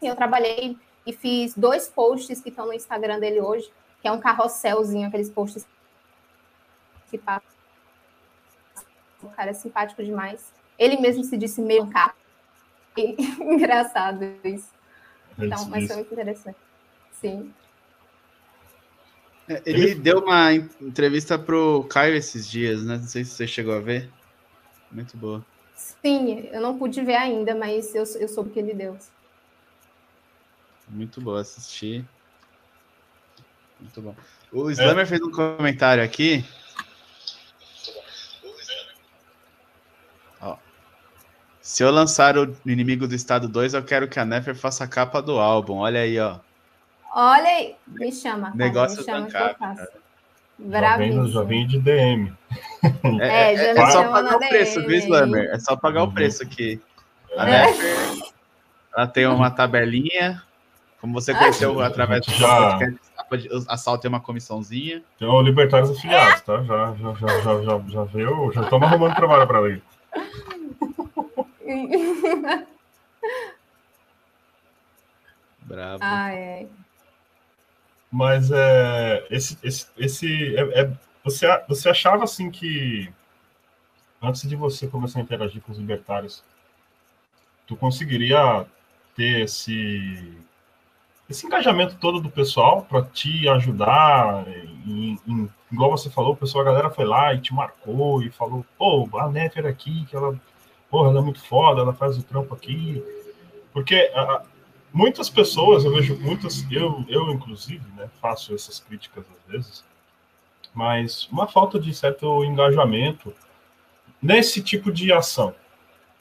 eu 0.00 0.16
trabalhei 0.16 0.74
e 1.06 1.12
fiz 1.12 1.54
dois 1.54 1.86
posts 1.86 2.40
que 2.40 2.48
estão 2.48 2.64
no 2.64 2.72
Instagram 2.72 3.18
dele 3.20 3.42
hoje, 3.42 3.70
que 4.00 4.08
é 4.08 4.12
um 4.12 4.20
carrosselzinho, 4.20 5.08
aqueles 5.08 5.28
posts 5.28 5.66
que 7.10 7.18
passam. 7.18 7.50
O 9.22 9.28
cara 9.30 9.50
é 9.50 9.54
simpático 9.54 10.02
demais. 10.02 10.52
Ele 10.78 11.00
mesmo 11.00 11.24
se 11.24 11.36
disse 11.36 11.60
meio 11.60 11.86
caro. 11.88 12.12
Engraçado 12.96 14.24
isso. 14.44 14.68
Então, 15.38 15.66
mas 15.66 15.86
foi 15.86 15.96
muito 15.96 16.12
interessante. 16.12 16.58
Sim. 17.12 17.52
É, 19.48 19.62
ele 19.64 19.94
deu 19.94 20.18
uma 20.18 20.52
entrevista 20.52 21.38
pro 21.38 21.84
Caio 21.84 22.14
esses 22.14 22.48
dias, 22.48 22.84
né? 22.84 22.96
Não 22.96 23.06
sei 23.06 23.24
se 23.24 23.30
você 23.30 23.46
chegou 23.46 23.74
a 23.74 23.80
ver. 23.80 24.10
Muito 24.90 25.16
boa. 25.16 25.44
Sim, 25.74 26.48
eu 26.52 26.60
não 26.60 26.78
pude 26.78 27.00
ver 27.02 27.16
ainda, 27.16 27.54
mas 27.54 27.94
eu, 27.94 28.04
eu 28.20 28.28
soube 28.28 28.50
que 28.50 28.58
ele 28.58 28.74
deu. 28.74 28.96
Muito 30.88 31.20
boa 31.20 31.40
assistir. 31.40 32.04
Muito 33.80 34.00
bom. 34.02 34.14
O 34.52 34.70
Slammer 34.70 35.04
é. 35.04 35.06
fez 35.06 35.20
um 35.20 35.30
comentário 35.30 36.02
aqui. 36.02 36.44
Se 41.68 41.82
eu 41.82 41.90
lançar 41.90 42.38
o 42.38 42.56
Inimigo 42.64 43.06
do 43.06 43.14
Estado 43.14 43.46
2, 43.46 43.74
eu 43.74 43.82
quero 43.82 44.08
que 44.08 44.18
a 44.18 44.24
Nefer 44.24 44.54
faça 44.54 44.84
a 44.84 44.88
capa 44.88 45.20
do 45.20 45.38
álbum. 45.38 45.76
Olha 45.80 46.00
aí, 46.00 46.18
ó. 46.18 46.38
Olha 47.14 47.46
aí, 47.46 47.76
me 47.86 48.10
chama. 48.10 48.52
Negócio 48.54 48.96
me 48.96 49.04
chama 49.04 49.26
capa. 49.26 49.76
Bravíssimo. 50.58 51.28
Já 51.28 51.42
vem 51.42 51.66
de 51.66 51.78
DM. 51.78 52.32
É, 53.20 53.26
é, 53.28 53.54
é, 53.54 53.78
é 53.78 53.90
só 53.90 54.10
pagar 54.10 54.36
o 54.36 54.38
preço, 54.38 54.86
viu, 54.86 54.96
Slammer? 54.96 55.50
É 55.52 55.58
só 55.58 55.76
pagar 55.76 56.04
uhum. 56.04 56.08
o 56.08 56.14
preço 56.14 56.42
aqui. 56.42 56.80
A 57.36 57.46
é. 57.46 57.66
Nefer, 57.66 58.32
ela 58.96 59.06
tem 59.06 59.26
uma 59.26 59.50
tabelinha, 59.52 60.42
como 61.02 61.12
você 61.12 61.34
conheceu 61.34 61.78
através 61.82 62.24
do 62.24 62.32
já... 62.32 62.78
podcast, 63.28 63.68
a 63.68 63.76
Sal 63.76 63.98
tem 63.98 64.08
uma 64.08 64.20
comissãozinha. 64.20 65.02
Tem 65.18 65.28
o 65.28 65.42
Libertários 65.42 65.90
Afiliados, 65.90 66.40
tá? 66.40 66.62
Já, 66.62 66.94
já, 66.94 67.12
já, 67.12 67.40
já, 67.42 67.62
já, 67.62 67.82
já 67.88 68.04
veio, 68.04 68.52
já 68.54 68.62
estamos 68.62 68.88
arrumando 68.88 69.14
trabalho 69.14 69.46
para 69.46 69.68
ele. 69.68 69.82
Bravo. 75.60 75.98
Ah, 76.00 76.32
é. 76.32 76.66
Mas 78.10 78.50
é, 78.50 79.26
esse, 79.30 79.58
esse, 79.62 79.86
esse 79.98 80.56
é, 80.56 80.80
é, 80.80 80.90
você, 81.22 81.46
você 81.68 81.90
achava 81.90 82.24
assim 82.24 82.50
que 82.50 83.12
antes 84.20 84.48
de 84.48 84.56
você 84.56 84.86
começar 84.86 85.18
a 85.18 85.22
interagir 85.22 85.60
com 85.60 85.72
os 85.72 85.78
libertários, 85.78 86.42
tu 87.66 87.76
conseguiria 87.76 88.66
ter 89.14 89.42
esse 89.42 90.38
esse 91.28 91.46
engajamento 91.46 91.96
todo 91.96 92.20
do 92.20 92.30
pessoal 92.30 92.82
para 92.82 93.02
te 93.04 93.46
ajudar, 93.50 94.46
em, 94.86 95.18
em, 95.26 95.50
igual 95.70 95.90
você 95.90 96.08
falou, 96.08 96.32
o 96.32 96.36
pessoal, 96.36 96.62
a 96.62 96.70
galera 96.70 96.90
foi 96.90 97.04
lá 97.04 97.34
e 97.34 97.40
te 97.40 97.52
marcou 97.52 98.22
e 98.22 98.30
falou, 98.30 98.64
pô, 98.78 99.06
a 99.18 99.28
Nefer 99.28 99.66
aqui, 99.66 100.06
que 100.06 100.16
ela, 100.16 100.34
porra, 100.90 101.10
ela 101.10 101.20
é 101.20 101.22
muito 101.22 101.40
foda, 101.40 101.82
ela 101.82 101.92
faz 101.92 102.18
o 102.18 102.22
trampo 102.22 102.54
aqui. 102.54 103.02
Porque 103.72 104.10
a, 104.14 104.42
muitas 104.92 105.28
pessoas, 105.30 105.84
eu 105.84 105.92
vejo 105.92 106.16
muitas, 106.18 106.66
eu, 106.70 107.04
eu 107.08 107.30
inclusive, 107.30 107.84
né, 107.96 108.08
faço 108.20 108.54
essas 108.54 108.80
críticas 108.80 109.24
às 109.30 109.52
vezes, 109.52 109.84
mas 110.74 111.28
uma 111.30 111.46
falta 111.46 111.78
de 111.78 111.92
certo 111.94 112.44
engajamento 112.44 113.32
nesse 114.20 114.62
tipo 114.62 114.92
de 114.92 115.12
ação, 115.12 115.54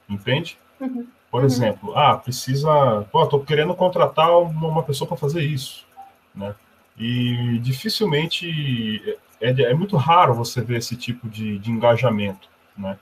entende? 0.09 0.57
Uhum. 0.79 1.07
Por 1.29 1.41
uhum. 1.41 1.45
exemplo, 1.45 1.97
ah, 1.97 2.17
precisa, 2.17 3.05
pô, 3.11 3.25
tô 3.27 3.39
querendo 3.39 3.73
contratar 3.75 4.37
uma 4.37 4.83
pessoa 4.83 5.07
para 5.07 5.17
fazer 5.17 5.41
isso, 5.41 5.85
né? 6.33 6.55
E 6.97 7.59
dificilmente 7.59 9.17
é, 9.39 9.49
é, 9.49 9.73
muito 9.73 9.95
raro 9.97 10.33
você 10.33 10.61
ver 10.61 10.77
esse 10.77 10.95
tipo 10.95 11.29
de, 11.29 11.59
de 11.59 11.71
engajamento, 11.71 12.49
né? 12.77 12.97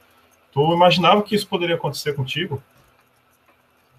Tu 0.56 0.74
imaginava 0.74 1.22
que 1.22 1.36
isso 1.36 1.50
poderia 1.50 1.76
acontecer 1.76 2.14
contigo? 2.14 2.64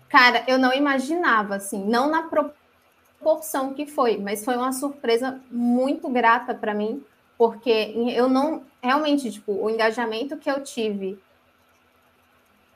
Cara, 0.08 0.42
eu 0.48 0.58
não 0.58 0.72
imaginava, 0.72 1.56
assim, 1.56 1.84
não 1.84 2.08
na 2.08 2.22
proporção 2.22 3.74
que 3.74 3.86
foi, 3.86 4.16
mas 4.16 4.42
foi 4.42 4.56
uma 4.56 4.72
surpresa 4.72 5.38
muito 5.50 6.08
grata 6.08 6.54
para 6.54 6.72
mim, 6.72 7.04
porque 7.36 7.92
eu 8.14 8.26
não 8.26 8.64
realmente, 8.82 9.30
tipo, 9.30 9.52
o 9.52 9.68
engajamento 9.68 10.38
que 10.38 10.50
eu 10.50 10.64
tive 10.64 11.18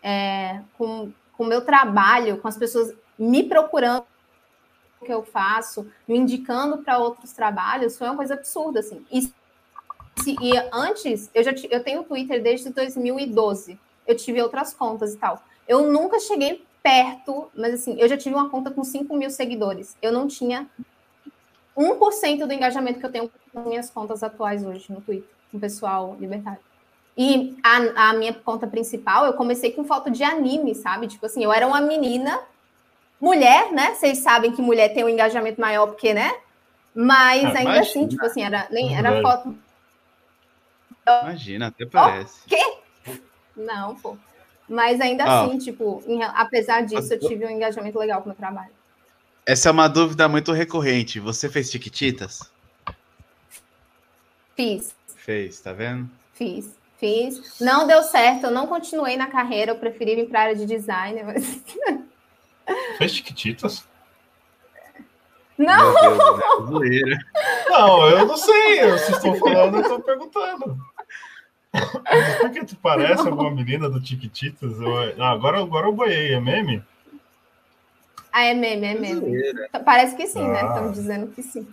é, 0.03 0.61
com 0.77 1.11
o 1.39 1.45
meu 1.45 1.65
trabalho, 1.65 2.37
com 2.37 2.49
as 2.49 2.59
pessoas 2.59 2.95
me 3.19 3.45
procurando 3.45 4.05
o 5.01 5.07
que 5.07 5.13
eu 5.13 5.23
faço, 5.23 5.91
me 6.07 6.19
indicando 6.19 6.79
para 6.83 6.99
outros 6.99 7.33
trabalhos, 7.33 7.97
foi 7.97 8.09
uma 8.09 8.17
coisa 8.17 8.35
absurda, 8.35 8.81
assim. 8.81 9.07
E, 9.11 9.33
se, 10.23 10.37
e 10.41 10.53
antes, 10.73 11.31
eu 11.35 11.43
já 11.43 11.53
eu 11.71 11.83
tenho 11.83 12.03
Twitter 12.05 12.43
desde 12.43 12.71
2012, 12.71 13.79
eu 14.07 14.17
tive 14.17 14.43
outras 14.43 14.73
contas 14.73 15.15
e 15.15 15.17
tal. 15.17 15.43
Eu 15.67 15.91
nunca 15.91 16.19
cheguei 16.19 16.65
perto, 16.83 17.51
mas 17.55 17.75
assim, 17.75 17.97
eu 17.99 18.09
já 18.09 18.17
tive 18.17 18.35
uma 18.35 18.49
conta 18.49 18.71
com 18.71 18.83
5 18.83 19.15
mil 19.17 19.31
seguidores. 19.31 19.97
Eu 20.01 20.13
não 20.13 20.27
tinha 20.27 20.67
1% 21.77 22.47
do 22.47 22.53
engajamento 22.53 22.99
que 22.99 23.07
eu 23.07 23.13
tenho 23.13 23.31
com 23.53 23.69
minhas 23.69 23.91
contas 23.91 24.23
atuais 24.23 24.65
hoje 24.65 24.87
no 24.93 25.01
Twitter, 25.01 25.29
com 25.51 25.59
o 25.59 25.61
pessoal 25.61 26.17
libertário. 26.19 26.61
E 27.17 27.57
a, 27.63 28.11
a, 28.11 28.13
minha 28.15 28.33
conta 28.33 28.67
principal, 28.67 29.27
eu 29.27 29.35
comecei 29.35 29.73
com 29.73 29.85
foto 29.85 30.11
de 30.11 30.23
anime, 30.23 30.75
sabe? 30.75 31.07
Tipo 31.07 31.27
assim, 31.27 31.45
eu 31.45 31.53
era 31.53 31.67
uma 31.67 31.81
menina, 31.81 32.41
mulher, 33.21 33.73
né? 33.73 33.95
Vocês 33.95 34.19
sabem 34.19 34.53
que 34.53 34.63
mulher 34.63 34.95
tem 34.95 35.05
um 35.05 35.09
engajamento 35.09 35.61
maior 35.61 35.87
porque, 35.87 36.15
né? 36.15 36.33
Mas 36.95 37.45
ah, 37.45 37.49
ainda 37.49 37.61
imagina. 37.61 37.81
assim, 37.81 38.09
tipo 38.09 38.25
assim, 38.25 38.43
era, 38.43 38.67
nem, 38.71 38.97
era 38.97 39.21
foto. 39.21 39.55
Imagina, 41.23 41.67
até 41.69 41.87
parece. 41.87 42.47
O 42.47 42.49
quê? 42.49 42.79
Não, 43.57 43.95
pô. 43.97 44.17
Mas 44.69 45.01
ainda 45.01 45.25
ah. 45.25 45.45
assim, 45.45 45.59
tipo, 45.59 46.03
em, 46.07 46.23
apesar 46.23 46.83
disso, 46.83 47.13
eu 47.13 47.19
tive 47.19 47.45
um 47.45 47.51
engajamento 47.51 47.99
legal 47.99 48.21
com 48.21 48.27
o 48.27 48.29
meu 48.29 48.37
trabalho. 48.37 48.71
Essa 49.45 49.69
é 49.69 49.73
uma 49.73 49.89
dúvida 49.89 50.29
muito 50.29 50.53
recorrente. 50.53 51.19
Você 51.19 51.49
fez 51.49 51.71
Tiquititas? 51.71 52.51
Fiz. 54.55 54.95
Fez, 55.17 55.61
tá 55.61 55.73
vendo? 55.73 56.09
Fiz, 56.35 56.77
fiz. 56.99 57.59
Não 57.61 57.87
deu 57.87 58.03
certo, 58.03 58.45
eu 58.45 58.51
não 58.51 58.67
continuei 58.67 59.17
na 59.17 59.27
carreira, 59.27 59.73
eu 59.73 59.79
preferi 59.79 60.15
vir 60.15 60.29
para 60.29 60.39
a 60.39 60.43
área 60.43 60.57
de 60.57 60.67
design. 60.67 61.23
Mas... 61.25 61.65
Fez 62.99 63.13
Tiquititas? 63.13 63.85
Não! 65.59 65.93
Deus, 66.79 67.11
né? 67.11 67.19
não, 67.69 68.09
eu 68.09 68.27
não 68.27 68.37
sei. 68.37 68.81
Vocês 68.91 69.17
estão 69.17 69.35
falando, 69.35 69.77
eu 69.77 69.83
estou 69.83 70.01
perguntando. 70.01 70.79
Por 71.73 72.51
que 72.51 72.65
tu 72.65 72.77
parece 72.77 73.23
não. 73.23 73.31
alguma 73.31 73.51
menina 73.51 73.89
do 73.89 74.01
Tiquititas? 74.01 74.73
Ah, 75.19 75.31
agora, 75.31 75.61
agora 75.61 75.87
eu 75.87 75.93
boiei, 75.93 76.35
é 76.35 76.41
meme? 76.41 76.83
Ah, 78.33 78.45
é 78.45 78.55
meme, 78.55 78.87
é 78.87 78.95
meme. 78.95 79.43
Parece 79.85 80.17
que 80.17 80.27
sim, 80.27 80.47
né? 80.47 80.61
ah. 80.61 80.63
né? 80.65 80.69
Estão 80.69 80.93
dizendo 80.93 81.29
que 81.29 81.43
sim. 81.43 81.67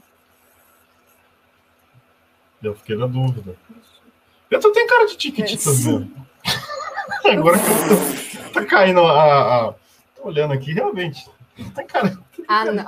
Eu 2.62 2.76
fiquei 2.76 2.96
na 2.96 3.08
dúvida. 3.08 3.56
Eu 4.50 4.60
tô 4.60 4.72
tem 4.72 4.88
cara 4.88 5.06
de 5.06 5.18
Tiquititas 5.18 5.86
mesmo. 5.86 6.28
agora 7.26 7.58
que 7.60 7.66
eu 7.66 8.44
tô, 8.48 8.52
tá 8.54 8.66
caindo 8.66 9.02
a, 9.02 9.70
a. 9.70 9.74
Tô 10.16 10.28
olhando 10.28 10.54
aqui, 10.54 10.74
realmente. 10.74 11.30
Tá 11.76 11.84
cara. 11.84 12.18
Ah, 12.48 12.66
não. 12.66 12.86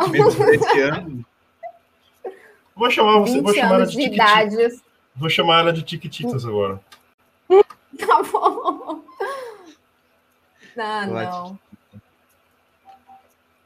Vou 2.76 2.89
chamar 2.89 3.19
você, 3.19 3.41
vou 3.41 3.54
chamar 3.54 3.76
ela 3.76 3.86
de, 3.86 3.98
de 3.98 4.10
Tiquititas. 4.10 4.84
Vou 5.15 5.30
chamar 5.30 5.60
ela 5.60 5.74
de 5.74 5.84
Tiquititas 5.84 6.45
agora. 6.45 6.80
Tá 7.98 8.24
bom. 8.24 9.04
Não, 10.76 11.08
não. 11.08 11.60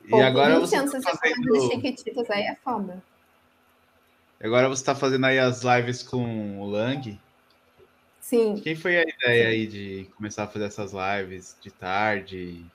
E 0.05 0.09
Pô, 0.09 0.21
agora 0.21 0.59
você 0.59 0.77
tá 0.81 1.15
fazendo... 1.15 1.69
Chiquititas 1.69 2.29
aí 2.31 2.43
é 2.43 2.55
foda. 2.55 3.03
Agora 4.41 4.67
você 4.67 4.83
tá 4.83 4.95
fazendo 4.95 5.25
aí 5.25 5.39
as 5.39 5.61
lives 5.63 6.03
com 6.03 6.59
o 6.59 6.65
Lang. 6.69 7.19
Sim. 8.19 8.55
Quem 8.55 8.75
foi 8.75 8.97
a 8.97 9.03
ideia 9.03 9.47
aí 9.49 9.67
de 9.67 10.09
começar 10.15 10.43
a 10.43 10.47
fazer 10.47 10.65
essas 10.65 10.91
lives 10.93 11.55
de 11.61 11.71
tarde, 11.71 12.65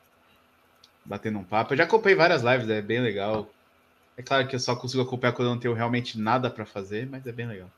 batendo 1.05 1.39
um 1.39 1.45
papo? 1.45 1.73
Eu 1.73 1.79
já 1.79 1.85
acompanhei 1.85 2.17
várias 2.17 2.43
lives, 2.43 2.69
é 2.71 2.81
bem 2.81 3.01
legal. 3.01 3.51
É 4.17 4.23
claro 4.23 4.47
que 4.47 4.55
eu 4.55 4.61
só 4.61 4.77
consigo 4.77 5.03
acompanhar 5.03 5.33
quando 5.33 5.49
eu 5.49 5.55
não 5.55 5.61
tenho 5.61 5.75
realmente 5.75 6.19
nada 6.19 6.51
para 6.51 6.65
fazer, 6.65 7.07
mas 7.07 7.27
é 7.27 7.33
bem 7.33 7.47
legal. 7.47 7.71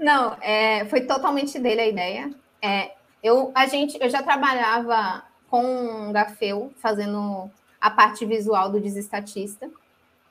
Não, 0.00 0.34
é, 0.40 0.86
foi 0.86 1.02
totalmente 1.02 1.58
dele 1.58 1.82
a 1.82 1.86
ideia. 1.86 2.34
É, 2.62 2.92
eu, 3.22 3.52
a 3.54 3.66
gente, 3.66 3.98
eu 4.00 4.08
já 4.08 4.22
trabalhava 4.22 5.22
com 5.50 6.08
o 6.08 6.12
Gafeu, 6.12 6.72
fazendo 6.78 7.50
a 7.78 7.90
parte 7.90 8.24
visual 8.24 8.70
do 8.70 8.80
Desestatista. 8.80 9.70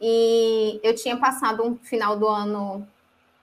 E 0.02 0.80
eu 0.82 0.96
tinha 0.96 1.16
passado 1.18 1.64
um 1.64 1.76
final 1.76 2.18
do 2.18 2.28
ano, 2.28 2.88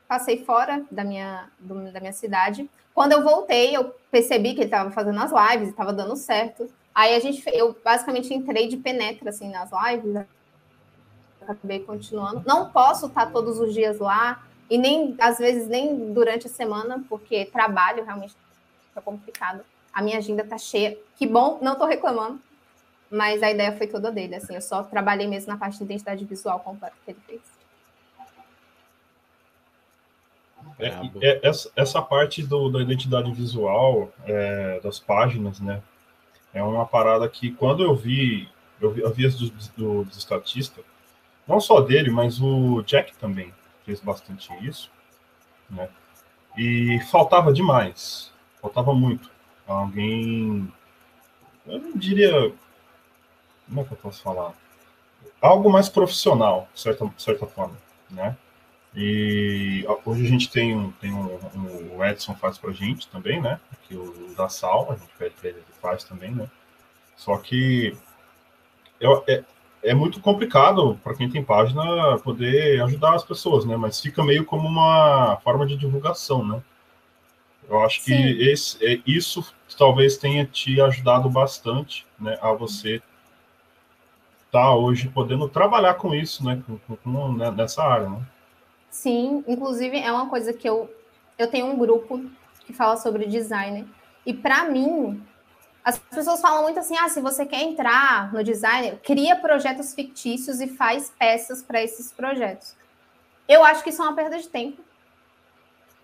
passei 0.08 0.44
fora 0.44 0.84
da 0.90 1.04
minha, 1.04 1.48
do, 1.60 1.92
da 1.92 2.00
minha 2.00 2.12
cidade. 2.12 2.68
Quando 2.92 3.12
eu 3.12 3.22
voltei, 3.22 3.76
eu 3.76 3.94
percebi 4.10 4.52
que 4.52 4.62
ele 4.62 4.66
estava 4.66 4.90
fazendo 4.90 5.20
as 5.20 5.30
lives, 5.30 5.68
estava 5.68 5.92
dando 5.92 6.16
certo. 6.16 6.68
Aí 6.92 7.14
a 7.14 7.20
gente, 7.20 7.40
eu 7.52 7.76
basicamente 7.84 8.34
entrei 8.34 8.66
de 8.66 8.76
penetra 8.78 9.30
assim 9.30 9.48
nas 9.48 9.70
lives, 9.70 10.26
acabei 11.40 11.80
continuando. 11.80 12.42
Não 12.44 12.68
posso 12.70 13.06
estar 13.06 13.30
todos 13.30 13.60
os 13.60 13.72
dias 13.72 14.00
lá 14.00 14.42
e 14.68 14.76
nem 14.78 15.14
às 15.18 15.38
vezes 15.38 15.68
nem 15.68 16.12
durante 16.12 16.46
a 16.46 16.50
semana, 16.50 17.04
porque 17.08 17.46
trabalho 17.46 18.04
realmente 18.04 18.34
é 18.94 19.00
complicado. 19.00 19.64
A 19.92 20.02
minha 20.02 20.18
agenda 20.18 20.44
tá 20.44 20.58
cheia. 20.58 20.98
Que 21.16 21.26
bom, 21.26 21.58
não 21.62 21.72
estou 21.72 21.86
reclamando. 21.86 22.40
Mas 23.10 23.42
a 23.42 23.50
ideia 23.50 23.76
foi 23.76 23.86
toda 23.86 24.10
dele, 24.10 24.34
assim, 24.34 24.54
eu 24.54 24.60
só 24.60 24.82
trabalhei 24.82 25.28
mesmo 25.28 25.52
na 25.52 25.56
parte 25.58 25.78
de 25.78 25.84
identidade 25.84 26.24
visual 26.24 26.58
completa 26.58 26.96
que 27.04 27.12
ele 27.12 27.20
fez. 27.24 27.40
É, 30.78 30.88
é, 31.22 31.40
essa, 31.48 31.70
essa 31.76 32.02
parte 32.02 32.42
do, 32.42 32.68
da 32.68 32.80
identidade 32.80 33.32
visual 33.32 34.12
é, 34.26 34.80
das 34.80 34.98
páginas, 34.98 35.60
né? 35.60 35.80
É 36.52 36.60
uma 36.62 36.84
parada 36.84 37.28
que 37.28 37.52
quando 37.52 37.84
eu 37.84 37.94
vi, 37.94 38.48
eu 38.80 38.90
vi, 38.90 39.00
eu 39.02 39.12
vi 39.12 39.28
do, 39.28 39.50
do, 39.76 40.04
do 40.04 40.10
estatista, 40.10 40.80
não 41.46 41.60
só 41.60 41.80
dele, 41.80 42.10
mas 42.10 42.40
o 42.40 42.82
Jack 42.82 43.16
também 43.18 43.54
fez 43.86 44.00
bastante 44.00 44.52
isso, 44.62 44.90
né? 45.70 45.88
E 46.58 47.00
faltava 47.10 47.52
demais, 47.52 48.32
faltava 48.60 48.92
muito. 48.92 49.30
Alguém, 49.66 50.70
eu 51.66 51.78
não 51.78 51.92
diria 51.96 52.52
como 53.66 53.80
é 53.80 53.84
que 53.84 53.92
eu 53.92 53.96
posso 53.96 54.22
falar? 54.22 54.52
Algo 55.40 55.70
mais 55.70 55.88
profissional, 55.88 56.68
de 56.74 56.80
certa, 56.80 57.12
certa 57.18 57.46
forma, 57.46 57.76
né? 58.10 58.36
E 58.94 59.84
hoje 60.04 60.24
a 60.24 60.28
gente 60.28 60.50
tem 60.50 60.74
um, 60.74 60.90
tem 60.92 61.12
um, 61.12 61.38
um 61.54 61.96
o 61.96 62.04
Edson 62.04 62.34
faz 62.34 62.56
pra 62.56 62.72
gente 62.72 63.08
também, 63.08 63.40
né? 63.40 63.60
Aqui 63.72 63.94
o 63.94 64.34
da 64.34 64.48
Sal, 64.48 64.90
a 64.90 64.96
gente 64.96 65.12
pede 65.18 65.34
pra 65.34 65.50
ele, 65.50 65.58
ele 65.58 65.66
faz 65.80 66.04
também, 66.04 66.30
né? 66.30 66.48
Só 67.16 67.36
que 67.36 67.96
eu, 68.98 69.22
é, 69.28 69.44
é 69.82 69.94
muito 69.94 70.20
complicado 70.20 70.98
para 71.02 71.14
quem 71.14 71.30
tem 71.30 71.44
página 71.44 72.18
poder 72.18 72.82
ajudar 72.82 73.14
as 73.14 73.24
pessoas, 73.24 73.64
né? 73.64 73.76
Mas 73.76 74.00
fica 74.00 74.24
meio 74.24 74.44
como 74.44 74.66
uma 74.66 75.36
forma 75.42 75.66
de 75.66 75.76
divulgação, 75.76 76.44
né? 76.44 76.62
Eu 77.68 77.80
acho 77.82 78.00
Sim. 78.00 78.16
que 78.16 78.48
esse, 78.48 78.84
é, 78.84 79.00
isso 79.06 79.54
talvez 79.76 80.16
tenha 80.16 80.44
te 80.44 80.80
ajudado 80.80 81.28
bastante, 81.28 82.06
né? 82.18 82.38
A 82.40 82.52
você 82.52 83.02
está 84.46 84.74
hoje 84.74 85.08
podendo 85.08 85.48
trabalhar 85.48 85.94
com 85.94 86.14
isso, 86.14 86.44
né, 86.44 86.62
com, 86.66 86.96
com, 86.96 87.32
né, 87.32 87.50
nessa 87.50 87.82
área, 87.82 88.08
né? 88.08 88.20
Sim, 88.88 89.44
inclusive 89.46 89.98
é 89.98 90.10
uma 90.10 90.28
coisa 90.28 90.52
que 90.52 90.68
eu 90.68 90.90
eu 91.38 91.48
tenho 91.48 91.66
um 91.66 91.76
grupo 91.76 92.24
que 92.64 92.72
fala 92.72 92.96
sobre 92.96 93.26
design 93.26 93.86
e 94.24 94.32
para 94.32 94.64
mim 94.64 95.22
as 95.86 96.00
pessoas 96.00 96.40
falam 96.40 96.64
muito 96.64 96.80
assim, 96.80 96.96
ah, 96.98 97.08
se 97.08 97.20
você 97.20 97.46
quer 97.46 97.62
entrar 97.62 98.34
no 98.34 98.42
design, 98.42 98.98
cria 99.04 99.36
projetos 99.36 99.94
fictícios 99.94 100.60
e 100.60 100.66
faz 100.66 101.12
peças 101.16 101.62
para 101.62 101.80
esses 101.80 102.10
projetos. 102.10 102.74
Eu 103.48 103.64
acho 103.64 103.84
que 103.84 103.90
isso 103.90 104.02
é 104.02 104.04
uma 104.04 104.16
perda 104.16 104.36
de 104.36 104.48
tempo, 104.48 104.82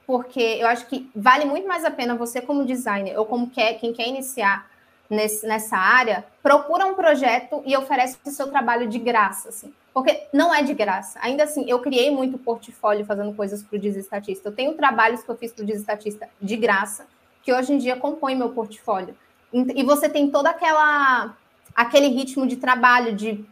porque 0.07 0.41
eu 0.41 0.69
acho 0.69 0.87
que 0.87 1.11
vale 1.13 1.45
muito 1.47 1.67
mais 1.67 1.85
a 1.85 1.91
pena 1.91 2.15
você 2.15 2.41
como 2.41 2.65
designer 2.65 3.19
ou 3.19 3.27
como 3.27 3.51
quer, 3.51 3.75
quem 3.81 3.93
quer 3.93 4.07
iniciar 4.07 4.71
nesse, 5.11 5.45
nessa 5.45 5.77
área, 5.77 6.25
procura 6.41 6.87
um 6.87 6.95
projeto 6.95 7.61
e 7.67 7.77
oferece 7.77 8.17
o 8.25 8.31
seu 8.31 8.47
trabalho 8.47 8.89
de 8.89 9.01
graça, 9.01 9.49
assim. 9.49 9.75
Porque 9.93 10.29
não 10.33 10.55
é 10.55 10.63
de 10.63 10.75
graça. 10.75 11.19
Ainda 11.21 11.43
assim, 11.43 11.69
eu 11.69 11.81
criei 11.81 12.09
muito 12.09 12.39
portfólio 12.39 13.05
fazendo 13.05 13.35
coisas 13.35 13.65
para 13.65 13.77
o 13.77 13.81
Desestatista. 13.81 14.49
Eu 14.49 14.55
tenho 14.55 14.75
trabalhos 14.75 15.25
que 15.25 15.29
eu 15.29 15.37
fiz 15.37 15.53
para 15.53 15.65
o 15.65 15.67
Desestatista 15.67 16.29
de 16.41 16.57
graça, 16.57 17.05
que 17.43 17.53
hoje 17.53 17.73
em 17.73 17.79
dia 17.79 17.97
compõem 17.97 18.37
meu 18.37 18.51
portfólio. 18.51 19.17
E 19.53 19.83
você 19.83 20.09
tem 20.09 20.31
toda 20.31 20.51
aquela 20.51 21.37
aquele 21.75 22.09
ritmo 22.09 22.47
de 22.47 22.57
trabalho, 22.57 23.15
de 23.15 23.45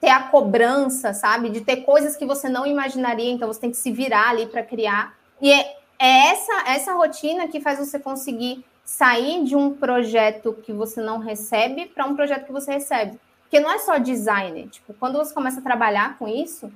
ter 0.00 0.08
a 0.08 0.22
cobrança, 0.22 1.12
sabe? 1.12 1.50
De 1.50 1.60
ter 1.60 1.76
coisas 1.78 2.16
que 2.16 2.24
você 2.24 2.48
não 2.48 2.66
imaginaria, 2.66 3.30
então 3.30 3.48
você 3.48 3.60
tem 3.60 3.70
que 3.70 3.76
se 3.76 3.90
virar 3.90 4.30
ali 4.30 4.46
para 4.46 4.62
criar. 4.62 5.14
E 5.40 5.52
é, 5.52 5.76
é 5.98 6.28
essa, 6.28 6.52
essa 6.68 6.94
rotina 6.94 7.48
que 7.48 7.60
faz 7.60 7.78
você 7.78 7.98
conseguir 7.98 8.64
sair 8.84 9.44
de 9.44 9.56
um 9.56 9.74
projeto 9.74 10.54
que 10.62 10.72
você 10.72 11.00
não 11.00 11.18
recebe 11.18 11.86
para 11.86 12.06
um 12.06 12.14
projeto 12.14 12.46
que 12.46 12.52
você 12.52 12.72
recebe. 12.72 13.18
Porque 13.42 13.60
não 13.60 13.70
é 13.70 13.78
só 13.78 13.98
design. 13.98 14.68
Tipo, 14.68 14.94
quando 14.94 15.18
você 15.18 15.34
começa 15.34 15.60
a 15.60 15.62
trabalhar 15.62 16.16
com 16.18 16.26
isso, 16.26 16.72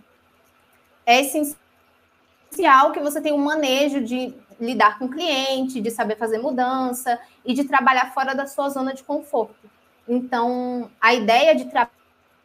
é 1.07 1.21
essencial 1.21 2.93
que 2.93 3.01
você 3.01 3.21
tenha 3.21 3.35
um 3.35 3.45
manejo 3.45 4.01
de 4.01 4.35
lidar 4.61 4.99
com 4.99 5.09
cliente, 5.09 5.81
de 5.81 5.91
saber 5.91 6.17
fazer 6.17 6.39
mudança 6.39 7.19
e 7.45 7.55
de 7.55 7.65
trabalhar 7.65 8.13
fora 8.13 8.35
da 8.35 8.47
sua 8.47 8.69
zona 8.69 8.93
de 8.93 9.03
conforto. 9.03 9.71
Então, 10.07 10.91
a 11.01 11.15
ideia 11.15 11.55
de 11.55 11.65
tra 11.67 11.89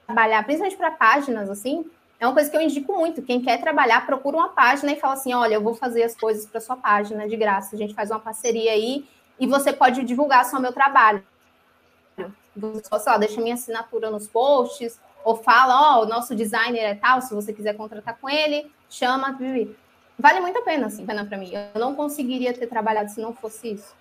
trabalhar, 0.05 0.43
principalmente 0.43 0.77
para 0.77 0.91
páginas, 0.91 1.49
assim, 1.49 1.83
é 2.19 2.25
uma 2.25 2.33
coisa 2.33 2.49
que 2.49 2.55
eu 2.55 2.61
indico 2.61 2.93
muito. 2.93 3.21
Quem 3.21 3.41
quer 3.41 3.59
trabalhar, 3.59 4.05
procura 4.05 4.37
uma 4.37 4.49
página 4.49 4.91
e 4.91 4.99
fala 4.99 5.13
assim: 5.13 5.33
olha, 5.33 5.55
eu 5.55 5.61
vou 5.61 5.73
fazer 5.73 6.03
as 6.03 6.15
coisas 6.15 6.45
para 6.45 6.61
sua 6.61 6.77
página 6.77 7.27
de 7.27 7.35
graça. 7.35 7.75
A 7.75 7.77
gente 7.77 7.93
faz 7.93 8.11
uma 8.11 8.19
parceria 8.19 8.71
aí 8.71 9.05
e 9.39 9.47
você 9.47 9.73
pode 9.73 10.03
divulgar 10.03 10.45
só 10.45 10.59
meu 10.59 10.71
trabalho. 10.71 11.23
Você 12.55 12.83
só, 12.85 13.11
lá, 13.11 13.17
deixa 13.17 13.41
minha 13.41 13.55
assinatura 13.55 14.09
nos 14.09 14.27
posts, 14.27 14.97
ou 15.25 15.35
fala, 15.35 15.97
ó, 15.97 15.99
oh, 15.99 16.03
o 16.03 16.07
nosso 16.07 16.33
designer 16.33 16.79
é 16.79 16.95
tal, 16.95 17.21
se 17.21 17.33
você 17.33 17.51
quiser 17.51 17.75
contratar 17.75 18.17
com 18.17 18.29
ele, 18.29 18.71
chama. 18.89 19.37
Vale 20.17 20.39
muito 20.39 20.59
a 20.59 20.61
pena, 20.61 20.87
assim, 20.87 21.05
pena 21.05 21.25
para 21.25 21.37
mim. 21.37 21.51
Eu 21.53 21.79
não 21.79 21.95
conseguiria 21.95 22.53
ter 22.53 22.67
trabalhado 22.67 23.11
se 23.11 23.19
não 23.19 23.33
fosse 23.33 23.73
isso. 23.73 23.93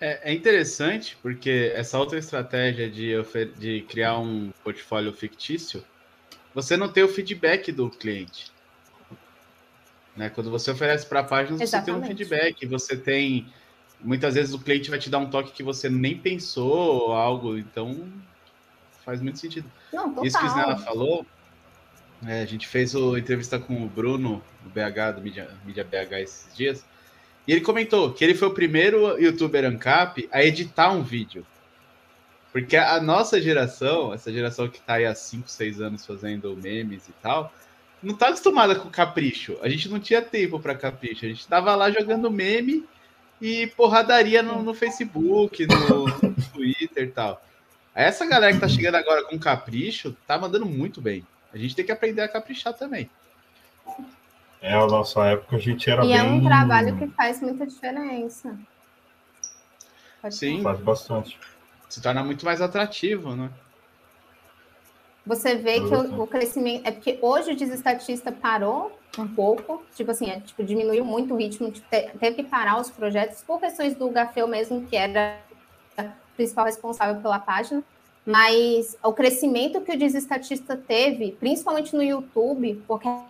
É, 0.00 0.30
é 0.30 0.32
interessante, 0.32 1.16
porque 1.20 1.72
essa 1.74 1.98
outra 1.98 2.18
estratégia 2.18 2.90
de, 2.90 3.12
de 3.58 3.82
criar 3.82 4.18
um 4.18 4.50
portfólio 4.64 5.12
fictício, 5.12 5.84
você 6.54 6.76
não 6.76 6.90
tem 6.90 7.04
o 7.04 7.08
feedback 7.08 7.70
do 7.70 7.90
cliente. 7.90 8.50
Né? 10.16 10.30
Quando 10.30 10.50
você 10.50 10.70
oferece 10.70 11.06
para 11.06 11.22
páginas, 11.22 11.60
Exatamente. 11.60 11.84
você 11.84 12.06
tem 12.06 12.14
um 12.14 12.16
feedback, 12.16 12.66
você 12.66 12.96
tem. 12.96 13.52
Muitas 14.00 14.34
vezes 14.34 14.54
o 14.54 14.58
cliente 14.58 14.88
vai 14.88 14.98
te 14.98 15.10
dar 15.10 15.18
um 15.18 15.28
toque 15.28 15.52
que 15.52 15.62
você 15.62 15.90
nem 15.90 16.16
pensou, 16.16 17.12
algo, 17.12 17.58
então 17.58 18.10
faz 19.04 19.20
muito 19.20 19.38
sentido. 19.38 19.70
Não, 19.92 20.24
Isso 20.24 20.38
que 20.38 20.44
o 20.44 20.48
Snella 20.48 20.78
falou, 20.78 21.26
é, 22.26 22.42
a 22.42 22.46
gente 22.46 22.66
fez 22.66 22.94
a 22.94 23.18
entrevista 23.18 23.58
com 23.58 23.84
o 23.84 23.88
Bruno, 23.88 24.42
do 24.62 24.70
BH, 24.70 25.16
do 25.16 25.22
Mídia, 25.22 25.48
BH 25.66 26.12
esses 26.20 26.56
dias, 26.56 26.84
e 27.46 27.52
ele 27.52 27.60
comentou 27.60 28.12
que 28.12 28.22
ele 28.22 28.34
foi 28.34 28.48
o 28.48 28.54
primeiro 28.54 29.18
youtuber 29.18 29.64
ANCAP 29.64 30.28
a 30.30 30.44
editar 30.44 30.90
um 30.92 31.02
vídeo. 31.02 31.46
Porque 32.52 32.76
a 32.76 33.00
nossa 33.00 33.40
geração, 33.40 34.12
essa 34.12 34.32
geração 34.32 34.68
que 34.68 34.78
está 34.78 34.94
aí 34.94 35.06
há 35.06 35.14
5, 35.14 35.48
6 35.48 35.80
anos 35.80 36.04
fazendo 36.04 36.56
memes 36.56 37.08
e 37.08 37.12
tal, 37.22 37.52
não 38.02 38.14
tá 38.14 38.28
acostumada 38.28 38.74
com 38.74 38.90
capricho. 38.90 39.56
A 39.62 39.68
gente 39.68 39.88
não 39.88 40.00
tinha 40.00 40.20
tempo 40.20 40.58
para 40.58 40.74
capricho. 40.74 41.24
A 41.24 41.28
gente 41.28 41.46
tava 41.46 41.74
lá 41.74 41.90
jogando 41.90 42.30
meme 42.30 42.84
e 43.40 43.66
porradaria 43.68 44.42
no, 44.42 44.62
no 44.62 44.74
Facebook, 44.74 45.66
no, 45.66 46.06
no, 46.06 46.34
Twitter 46.52 47.04
e 47.04 47.10
tal. 47.10 47.42
Essa 47.94 48.26
galera 48.26 48.52
que 48.52 48.60
tá 48.60 48.68
chegando 48.68 48.96
agora 48.96 49.24
com 49.24 49.38
capricho 49.38 50.16
tá 50.26 50.38
mandando 50.38 50.66
muito 50.66 51.00
bem. 51.00 51.24
A 51.52 51.58
gente 51.58 51.74
tem 51.74 51.84
que 51.84 51.92
aprender 51.92 52.22
a 52.22 52.28
caprichar 52.28 52.74
também. 52.74 53.10
É, 54.62 54.74
a 54.74 54.86
nossa 54.86 55.24
época 55.26 55.56
a 55.56 55.58
gente 55.58 55.88
era 55.88 56.04
e 56.04 56.08
bem... 56.08 56.16
é 56.16 56.22
um 56.22 56.44
trabalho 56.44 56.96
que 56.98 57.06
faz 57.08 57.40
muita 57.40 57.66
diferença. 57.66 58.56
Pode 60.20 60.34
Sim. 60.34 60.62
Faz 60.62 60.78
bastante. 60.80 61.38
Se 61.88 62.00
torna 62.00 62.22
muito 62.22 62.44
mais 62.44 62.60
atrativo, 62.60 63.34
né? 63.34 63.50
Você 65.26 65.54
vê 65.56 65.80
que 65.80 65.94
o, 65.94 66.22
o, 66.22 66.26
crescimento. 66.26 66.86
É 66.86 66.90
porque 66.90 67.18
hoje 67.20 67.52
o 67.52 67.56
desestatista 67.56 68.32
parou 68.32 68.98
um 69.18 69.28
pouco, 69.28 69.82
tipo 69.94 70.10
assim, 70.10 70.30
é, 70.30 70.40
tipo, 70.40 70.62
diminuiu 70.62 71.04
muito 71.04 71.34
o 71.34 71.36
ritmo, 71.36 71.70
tipo, 71.70 71.86
teve 71.90 72.36
que 72.36 72.44
parar 72.44 72.80
os 72.80 72.90
projetos 72.90 73.42
por 73.42 73.60
questões 73.60 73.94
do 73.94 74.08
Gafeu 74.10 74.46
mesmo, 74.46 74.86
que 74.86 74.96
era 74.96 75.38
o 75.98 76.36
principal 76.36 76.64
responsável 76.64 77.20
pela 77.20 77.38
página. 77.38 77.82
Mas 78.24 78.96
o 79.02 79.12
crescimento 79.12 79.80
que 79.80 79.92
o 79.92 79.98
desestatista 79.98 80.76
teve, 80.76 81.32
principalmente 81.32 81.94
no 81.96 82.02
YouTube, 82.02 82.82
porque 82.86 83.08
a 83.08 83.26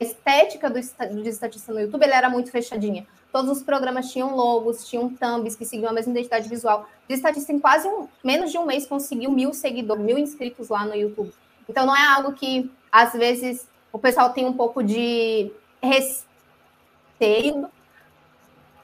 estética 0.00 0.68
do, 0.68 0.78
desestatista 1.22 1.72
no 1.72 1.80
YouTube 1.80 2.04
era 2.04 2.28
muito 2.28 2.50
fechadinha. 2.50 3.06
Todos 3.32 3.58
os 3.58 3.62
programas 3.62 4.10
tinham 4.10 4.34
logos, 4.34 4.86
tinham 4.88 5.08
thumbs 5.10 5.54
que 5.54 5.64
seguiam 5.64 5.90
a 5.90 5.92
mesma 5.92 6.12
identidade 6.12 6.48
visual. 6.48 6.88
De 7.06 7.14
estatística, 7.14 7.52
em 7.52 7.58
quase 7.58 7.86
um, 7.88 8.08
menos 8.24 8.50
de 8.50 8.58
um 8.58 8.64
mês 8.64 8.86
conseguiu 8.86 9.30
mil 9.30 9.52
seguidores, 9.52 10.02
mil 10.02 10.18
inscritos 10.18 10.68
lá 10.68 10.84
no 10.84 10.94
YouTube. 10.94 11.32
Então 11.68 11.84
não 11.84 11.96
é 11.96 12.06
algo 12.06 12.32
que 12.32 12.70
às 12.90 13.12
vezes 13.12 13.66
o 13.92 13.98
pessoal 13.98 14.32
tem 14.32 14.46
um 14.46 14.52
pouco 14.52 14.82
de 14.82 15.50
receio, 15.82 17.68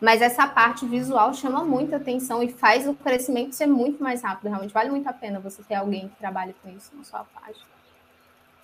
Mas 0.05 0.21
essa 0.21 0.47
parte 0.47 0.85
visual 0.85 1.33
chama 1.33 1.64
muita 1.64 1.97
atenção 1.97 2.43
e 2.43 2.53
faz 2.53 2.87
o 2.87 2.93
crescimento 2.93 3.55
ser 3.55 3.67
muito 3.67 4.03
mais 4.03 4.23
rápido. 4.23 4.51
Realmente 4.51 4.75
vale 4.75 4.90
muito 4.90 5.09
a 5.09 5.14
pena 5.14 5.40
você 5.40 5.62
ter 5.62 5.77
alguém 5.77 6.09
que 6.09 6.17
trabalhe 6.17 6.55
com 6.62 6.69
isso 6.69 6.90
na 6.95 7.03
sua 7.03 7.25
página. 7.25 7.64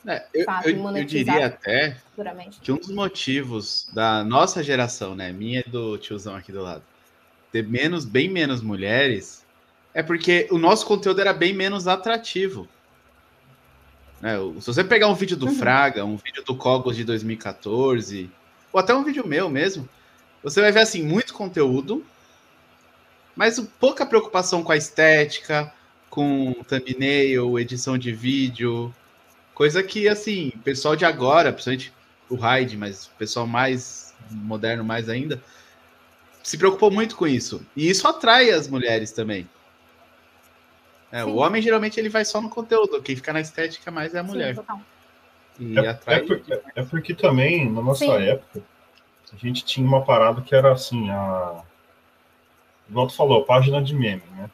É, 0.07 0.27
eu, 0.35 0.47
eu, 0.65 0.97
eu, 0.97 1.05
diria 1.05 1.47
até 1.47 1.97
que 2.61 2.71
um 2.71 2.77
dos 2.77 2.91
motivos 2.91 3.89
da 3.95 4.23
nossa 4.23 4.63
geração, 4.63 5.15
né, 5.15 5.33
minha 5.33 5.63
e 5.67 5.71
do 5.71 5.97
tiozão 5.97 6.37
aqui 6.37 6.53
do 6.53 6.63
lado, 6.63 6.83
ter 7.51 7.67
menos, 7.67 8.05
bem 8.05 8.29
menos 8.29 8.61
mulheres, 8.61 9.45
é 9.95 10.03
porque 10.03 10.47
o 10.51 10.59
nosso 10.59 10.85
conteúdo 10.85 11.23
era 11.23 11.33
bem 11.33 11.55
menos 11.55 11.89
atrativo. 11.89 12.69
Né? 14.21 14.37
Se 14.61 14.67
você 14.67 14.85
pegar 14.85 15.09
um 15.09 15.15
vídeo 15.15 15.39
do 15.39 15.47
uhum. 15.47 15.55
Fraga, 15.55 16.05
um 16.05 16.17
vídeo 16.17 16.45
do 16.45 16.55
Cogos 16.55 16.97
de 16.97 17.05
2014, 17.05 18.31
ou 18.71 18.79
até 18.79 18.95
um 18.95 19.05
vídeo 19.05 19.27
meu 19.27 19.49
mesmo, 19.49 19.89
você 20.43 20.61
vai 20.61 20.73
ver 20.73 20.81
assim 20.81 21.03
muito 21.03 21.35
conteúdo, 21.35 22.05
mas 23.37 23.61
pouca 23.79 24.07
preocupação 24.07 24.63
com 24.63 24.73
a 24.73 24.77
estética, 24.77 25.73
com 26.09 26.55
thumbnail, 26.67 27.59
edição 27.59 27.97
de 27.97 28.13
vídeo, 28.13 28.93
Coisa 29.61 29.83
que, 29.83 30.09
assim, 30.09 30.53
o 30.55 30.59
pessoal 30.61 30.97
de 30.97 31.05
agora, 31.05 31.53
principalmente 31.53 31.93
o 32.31 32.35
Hyde, 32.35 32.79
mas 32.79 33.09
o 33.09 33.11
pessoal 33.19 33.47
mais 33.47 34.15
moderno, 34.31 34.83
mais 34.83 35.07
ainda, 35.07 35.39
se 36.43 36.57
preocupou 36.57 36.91
muito 36.91 37.15
com 37.15 37.27
isso. 37.27 37.61
E 37.77 37.91
isso 37.91 38.09
atrai 38.09 38.51
as 38.53 38.67
mulheres 38.67 39.13
também. 39.13 39.47
É, 41.13 41.27
o 41.27 41.35
homem 41.35 41.61
geralmente 41.61 42.01
ele 42.01 42.09
vai 42.09 42.25
só 42.25 42.41
no 42.41 42.49
conteúdo, 42.49 43.03
quem 43.03 43.15
fica 43.15 43.35
na 43.35 43.43
estética 43.43 43.91
mais 43.91 44.15
é 44.15 44.21
a 44.21 44.23
mulher. 44.23 44.57
Sim, 45.59 45.79
é, 45.79 45.89
atrai... 45.89 46.21
é, 46.21 46.21
porque, 46.21 46.61
é, 46.77 46.83
porque, 46.83 47.15
também, 47.15 47.71
na 47.71 47.83
nossa 47.83 48.07
Sim. 48.07 48.13
época, 48.13 48.63
a 49.33 49.37
gente 49.37 49.65
tinha 49.65 49.87
uma 49.87 50.03
parada 50.03 50.41
que 50.41 50.55
era 50.55 50.73
assim, 50.73 51.11
a. 51.11 51.63
Igual 52.89 53.07
tu 53.07 53.15
falou, 53.15 53.45
página 53.45 53.81
de 53.83 53.95
meme, 53.95 54.23
né? 54.37 54.51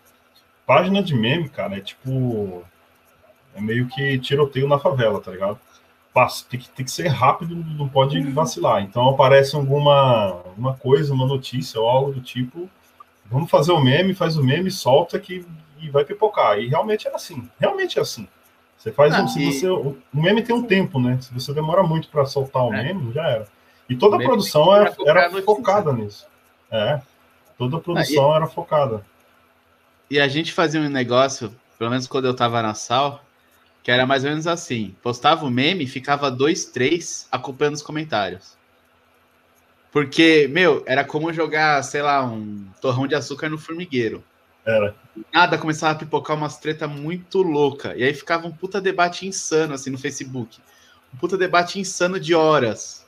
Página 0.67 1.03
de 1.03 1.15
meme, 1.15 1.49
cara, 1.49 1.77
é 1.77 1.81
tipo 1.81 2.65
é 3.57 3.61
meio 3.61 3.87
que 3.89 4.19
tiroteio 4.19 4.69
na 4.69 4.79
favela, 4.79 5.21
tá 5.21 5.31
ligado? 5.31 5.59
Passa, 6.13 6.45
tem 6.49 6.61
que, 6.61 6.69
tem 6.69 6.85
que 6.85 6.91
ser 6.91 7.09
rápido, 7.09 7.57
não 7.57 7.89
pode 7.89 8.19
uhum. 8.19 8.33
vacilar. 8.33 8.83
Então 8.83 9.09
aparece 9.09 9.57
alguma 9.57 10.43
uma 10.57 10.75
coisa, 10.75 11.13
uma 11.15 11.27
notícia 11.27 11.81
ou 11.81 11.89
algo 11.89 12.13
do 12.13 12.21
tipo. 12.21 12.69
Vamos 13.25 13.51
fazer 13.51 13.73
o 13.73 13.81
meme, 13.81 14.15
faz 14.15 14.37
o 14.37 14.45
meme, 14.45 14.71
solta 14.71 15.19
que 15.19 15.45
e 15.81 15.91
vai 15.91 16.05
pipocar. 16.05 16.59
E 16.59 16.69
realmente 16.69 17.07
era 17.07 17.17
assim. 17.17 17.49
Realmente 17.59 17.99
é 17.99 18.03
assim. 18.03 18.29
Você 18.77 18.93
faz 18.93 19.15
ah, 19.15 19.23
um, 19.23 19.29
se 19.29 19.43
e... 19.43 19.53
você, 19.53 19.69
o 19.69 19.97
meme 20.13 20.43
tem 20.43 20.55
um 20.55 20.63
tempo, 20.63 21.01
né? 21.01 21.19
Se 21.21 21.33
você 21.33 21.53
demora 21.53 21.83
muito 21.83 22.09
para 22.09 22.27
soltar 22.27 22.63
o 22.63 22.75
é. 22.75 22.83
meme, 22.83 23.13
já 23.13 23.27
era. 23.27 23.49
E 23.89 23.97
toda 23.97 24.17
a 24.17 24.19
produção 24.19 24.75
era, 24.75 24.95
era 25.07 25.43
focada 25.43 25.93
nisso. 25.93 26.27
É. 26.71 27.01
Toda 27.57 27.77
a 27.77 27.81
produção 27.81 28.31
ah, 28.31 28.35
e... 28.35 28.37
era 28.37 28.47
focada. 28.47 29.07
E 30.11 30.21
a 30.21 30.29
gente 30.29 30.53
fazia 30.53 30.81
um 30.81 30.89
negócio, 30.89 31.55
pelo 31.79 31.91
menos 31.91 32.07
quando 32.07 32.27
eu 32.27 32.35
tava 32.35 32.63
na 32.63 32.75
sal, 32.75 33.25
que 33.83 33.91
era 33.91 34.07
mais 34.07 34.25
ou 34.25 34.31
menos 34.31 34.47
assim: 34.47 34.95
postava 35.03 35.45
o 35.45 35.51
meme, 35.51 35.87
ficava 35.87 36.31
dois, 36.31 36.67
três 36.67 37.29
acompanhando 37.31 37.75
os 37.75 37.83
comentários. 37.83 38.57
Porque, 39.93 40.49
meu, 40.51 40.83
era 40.87 41.05
como 41.05 41.33
jogar, 41.33 41.83
sei 41.83 42.03
lá, 42.03 42.23
um 42.23 42.67
torrão 42.83 43.07
de 43.07 43.15
açúcar 43.15 43.49
no 43.49 43.57
formigueiro. 43.57 44.23
Era. 44.65 44.95
Nada 45.33 45.57
começava 45.57 45.93
a 45.93 45.97
pipocar 45.97 46.37
umas 46.37 46.59
treta 46.59 46.87
muito 46.87 47.41
louca. 47.41 47.97
E 47.97 48.03
aí 48.03 48.13
ficava 48.13 48.47
um 48.47 48.53
puta 48.53 48.81
debate 48.81 49.27
insano, 49.27 49.73
assim, 49.73 49.89
no 49.89 49.97
Facebook. 49.97 50.59
Um 51.15 51.17
puta 51.17 51.39
debate 51.39 51.79
insano 51.79 52.21
de 52.21 52.35
horas 52.35 53.06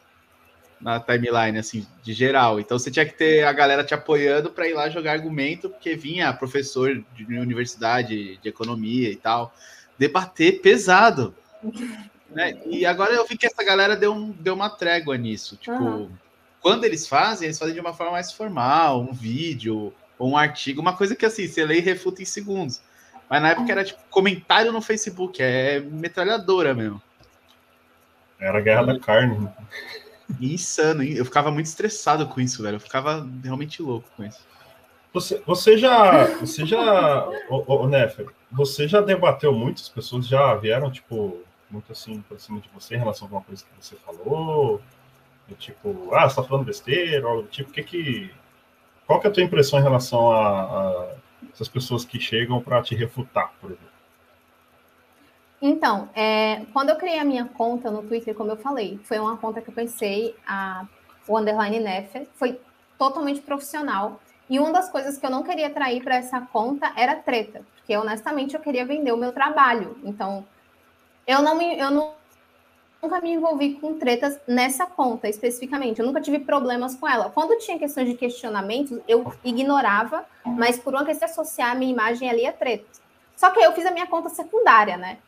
na 0.80 1.00
timeline, 1.00 1.58
assim, 1.58 1.86
de 2.02 2.12
geral. 2.12 2.60
Então 2.60 2.78
você 2.78 2.90
tinha 2.90 3.04
que 3.04 3.14
ter 3.14 3.44
a 3.44 3.52
galera 3.52 3.84
te 3.84 3.94
apoiando 3.94 4.50
para 4.50 4.68
ir 4.68 4.74
lá 4.74 4.88
jogar 4.88 5.12
argumento, 5.12 5.68
porque 5.68 5.94
vinha 5.96 6.32
professor 6.32 7.02
de 7.14 7.24
universidade, 7.38 8.36
de 8.36 8.48
economia 8.48 9.10
e 9.10 9.16
tal 9.16 9.52
debater 9.98 10.62
pesado. 10.62 11.34
Né? 12.30 12.56
E 12.66 12.86
agora 12.86 13.12
eu 13.12 13.26
vi 13.26 13.36
que 13.36 13.46
essa 13.46 13.64
galera 13.64 13.96
deu, 13.96 14.14
um, 14.14 14.30
deu 14.30 14.54
uma 14.54 14.70
trégua 14.70 15.18
nisso. 15.18 15.56
Tipo, 15.56 15.82
uhum. 15.82 16.10
quando 16.60 16.84
eles 16.84 17.08
fazem, 17.08 17.46
eles 17.46 17.58
fazem 17.58 17.74
de 17.74 17.80
uma 17.80 17.92
forma 17.92 18.12
mais 18.12 18.32
formal, 18.32 19.02
um 19.02 19.12
vídeo 19.12 19.92
ou 20.16 20.30
um 20.30 20.36
artigo, 20.36 20.80
uma 20.80 20.96
coisa 20.96 21.16
que 21.16 21.26
assim, 21.26 21.48
você 21.48 21.64
lê 21.64 21.78
e 21.78 21.80
refuta 21.80 22.22
em 22.22 22.24
segundos. 22.24 22.80
Mas 23.28 23.42
na 23.42 23.50
época 23.50 23.70
era 23.70 23.84
tipo 23.84 24.00
comentário 24.08 24.72
no 24.72 24.80
Facebook, 24.80 25.42
é 25.42 25.80
metralhadora 25.80 26.72
mesmo. 26.72 27.02
Era 28.40 28.58
a 28.58 28.60
guerra 28.60 28.84
da 28.84 29.00
carne. 29.00 29.48
Insano, 30.40 31.02
eu 31.02 31.24
ficava 31.24 31.50
muito 31.50 31.66
estressado 31.66 32.26
com 32.26 32.40
isso, 32.40 32.62
velho. 32.62 32.76
Eu 32.76 32.80
ficava 32.80 33.26
realmente 33.42 33.82
louco 33.82 34.08
com 34.16 34.24
isso. 34.24 34.46
Você, 35.12 35.42
você 35.46 35.78
já, 35.78 36.26
você 36.36 36.66
já, 36.66 37.26
o, 37.48 37.82
o 37.82 37.86
Nefer, 37.88 38.28
você 38.52 38.86
já 38.86 39.00
debateu 39.00 39.52
muito? 39.52 39.80
As 39.80 39.88
pessoas 39.88 40.26
já 40.26 40.54
vieram, 40.54 40.90
tipo, 40.90 41.38
muito 41.70 41.90
assim, 41.92 42.20
por 42.22 42.38
cima 42.38 42.60
de 42.60 42.68
você 42.74 42.94
em 42.94 42.98
relação 42.98 43.26
a 43.26 43.26
alguma 43.28 43.42
coisa 43.42 43.64
que 43.64 43.84
você 43.84 43.96
falou? 43.96 44.82
E, 45.48 45.54
tipo, 45.54 46.14
ah, 46.14 46.28
você 46.28 46.36
tá 46.36 46.42
falando 46.42 46.66
besteira, 46.66 47.26
ou 47.26 47.44
tipo, 47.44 47.70
que 47.72 47.82
que. 47.82 48.30
Qual 49.06 49.20
que 49.20 49.26
é 49.26 49.30
a 49.30 49.32
tua 49.32 49.42
impressão 49.42 49.78
em 49.78 49.82
relação 49.82 50.30
a, 50.30 50.62
a 50.62 51.16
essas 51.52 51.68
pessoas 51.68 52.04
que 52.04 52.20
chegam 52.20 52.60
para 52.60 52.82
te 52.82 52.94
refutar, 52.94 53.52
por 53.60 53.70
exemplo? 53.70 53.87
Então, 55.60 56.08
é, 56.14 56.64
quando 56.72 56.90
eu 56.90 56.96
criei 56.96 57.18
a 57.18 57.24
minha 57.24 57.44
conta 57.44 57.90
no 57.90 58.02
Twitter, 58.02 58.34
como 58.34 58.50
eu 58.50 58.56
falei, 58.56 58.98
foi 59.04 59.18
uma 59.18 59.36
conta 59.36 59.60
que 59.60 59.68
eu 59.68 59.74
pensei, 59.74 60.36
a, 60.46 60.86
o 61.26 61.36
underline 61.36 61.80
Nefer, 61.80 62.28
foi 62.34 62.60
totalmente 62.96 63.40
profissional. 63.40 64.20
E 64.48 64.58
uma 64.58 64.72
das 64.72 64.88
coisas 64.88 65.18
que 65.18 65.26
eu 65.26 65.30
não 65.30 65.42
queria 65.42 65.68
trair 65.68 66.02
para 66.02 66.16
essa 66.16 66.40
conta 66.40 66.92
era 66.96 67.16
treta, 67.16 67.62
porque 67.76 67.96
honestamente 67.96 68.54
eu 68.54 68.60
queria 68.60 68.86
vender 68.86 69.12
o 69.12 69.16
meu 69.16 69.32
trabalho. 69.32 69.98
Então, 70.04 70.46
eu 71.26 71.42
não 71.42 71.56
me, 71.56 71.78
eu 71.78 71.90
não, 71.90 72.14
nunca 73.02 73.20
me 73.20 73.32
envolvi 73.32 73.74
com 73.74 73.98
tretas 73.98 74.38
nessa 74.46 74.86
conta 74.86 75.28
especificamente. 75.28 75.98
Eu 75.98 76.06
nunca 76.06 76.20
tive 76.20 76.38
problemas 76.38 76.94
com 76.94 77.06
ela. 77.06 77.30
Quando 77.30 77.58
tinha 77.58 77.78
questões 77.78 78.08
de 78.08 78.14
questionamentos, 78.14 78.98
eu 79.06 79.32
ignorava, 79.44 80.24
mas 80.44 80.78
por 80.78 80.94
uma 80.94 81.04
questão 81.04 81.26
de 81.26 81.32
associar 81.32 81.72
a 81.72 81.74
minha 81.74 81.92
imagem 81.92 82.30
ali 82.30 82.46
a 82.46 82.52
treta. 82.52 82.86
Só 83.36 83.50
que 83.50 83.60
eu 83.60 83.72
fiz 83.72 83.84
a 83.84 83.90
minha 83.90 84.06
conta 84.06 84.28
secundária, 84.30 84.96
né? 84.96 85.18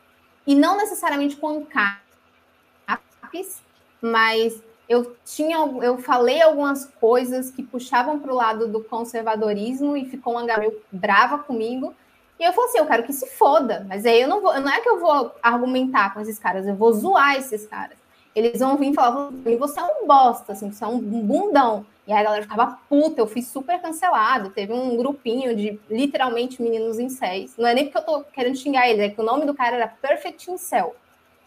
E 0.45 0.55
não 0.55 0.77
necessariamente 0.77 1.35
com 1.35 1.65
CAPs, 1.65 3.61
mas 4.01 4.61
eu 4.89 5.15
tinha, 5.23 5.57
eu 5.57 5.97
falei 5.99 6.41
algumas 6.41 6.85
coisas 6.99 7.49
que 7.49 7.63
puxavam 7.63 8.19
para 8.19 8.31
o 8.31 8.35
lado 8.35 8.67
do 8.67 8.83
conservadorismo 8.83 9.95
e 9.95 10.05
ficou 10.05 10.33
uma 10.33 10.45
galera 10.45 10.73
brava 10.91 11.37
comigo. 11.37 11.95
E 12.39 12.43
eu 12.43 12.51
falei 12.51 12.69
assim, 12.69 12.79
eu 12.79 12.87
quero 12.87 13.03
que 13.03 13.13
se 13.13 13.27
foda, 13.27 13.85
mas 13.87 14.05
aí 14.05 14.19
eu 14.19 14.27
não 14.27 14.41
vou, 14.41 14.59
não 14.59 14.69
é 14.69 14.81
que 14.81 14.89
eu 14.89 14.99
vou 14.99 15.31
argumentar 15.41 16.13
com 16.13 16.19
esses 16.19 16.39
caras, 16.39 16.67
eu 16.67 16.75
vou 16.75 16.91
zoar 16.91 17.37
esses 17.37 17.65
caras. 17.67 17.97
Eles 18.35 18.59
vão 18.59 18.77
vir 18.77 18.91
e 18.91 18.93
falar, 18.93 19.29
você 19.59 19.79
é 19.79 19.83
um 19.83 20.07
bosta, 20.07 20.53
assim, 20.53 20.71
você 20.71 20.83
é 20.83 20.87
um 20.87 20.99
bundão. 20.99 21.85
E 22.11 22.13
aí 22.13 22.19
a 22.19 22.23
galera 22.23 22.43
ficava 22.43 22.77
puta, 22.89 23.21
eu 23.21 23.25
fui 23.25 23.41
super 23.41 23.81
cancelado. 23.81 24.49
Teve 24.49 24.73
um 24.73 24.97
grupinho 24.97 25.55
de 25.55 25.79
literalmente 25.89 26.61
meninos 26.61 26.99
em 26.99 27.05
incéis. 27.05 27.55
Não 27.57 27.65
é 27.65 27.73
nem 27.73 27.85
porque 27.85 27.99
eu 27.99 28.03
tô 28.03 28.23
querendo 28.25 28.57
xingar 28.57 28.89
eles, 28.89 28.99
é 29.01 29.09
que 29.09 29.21
o 29.21 29.23
nome 29.23 29.45
do 29.45 29.53
cara 29.53 29.77
era 29.77 29.87
Perfect 29.87 30.51
Incel. 30.51 30.93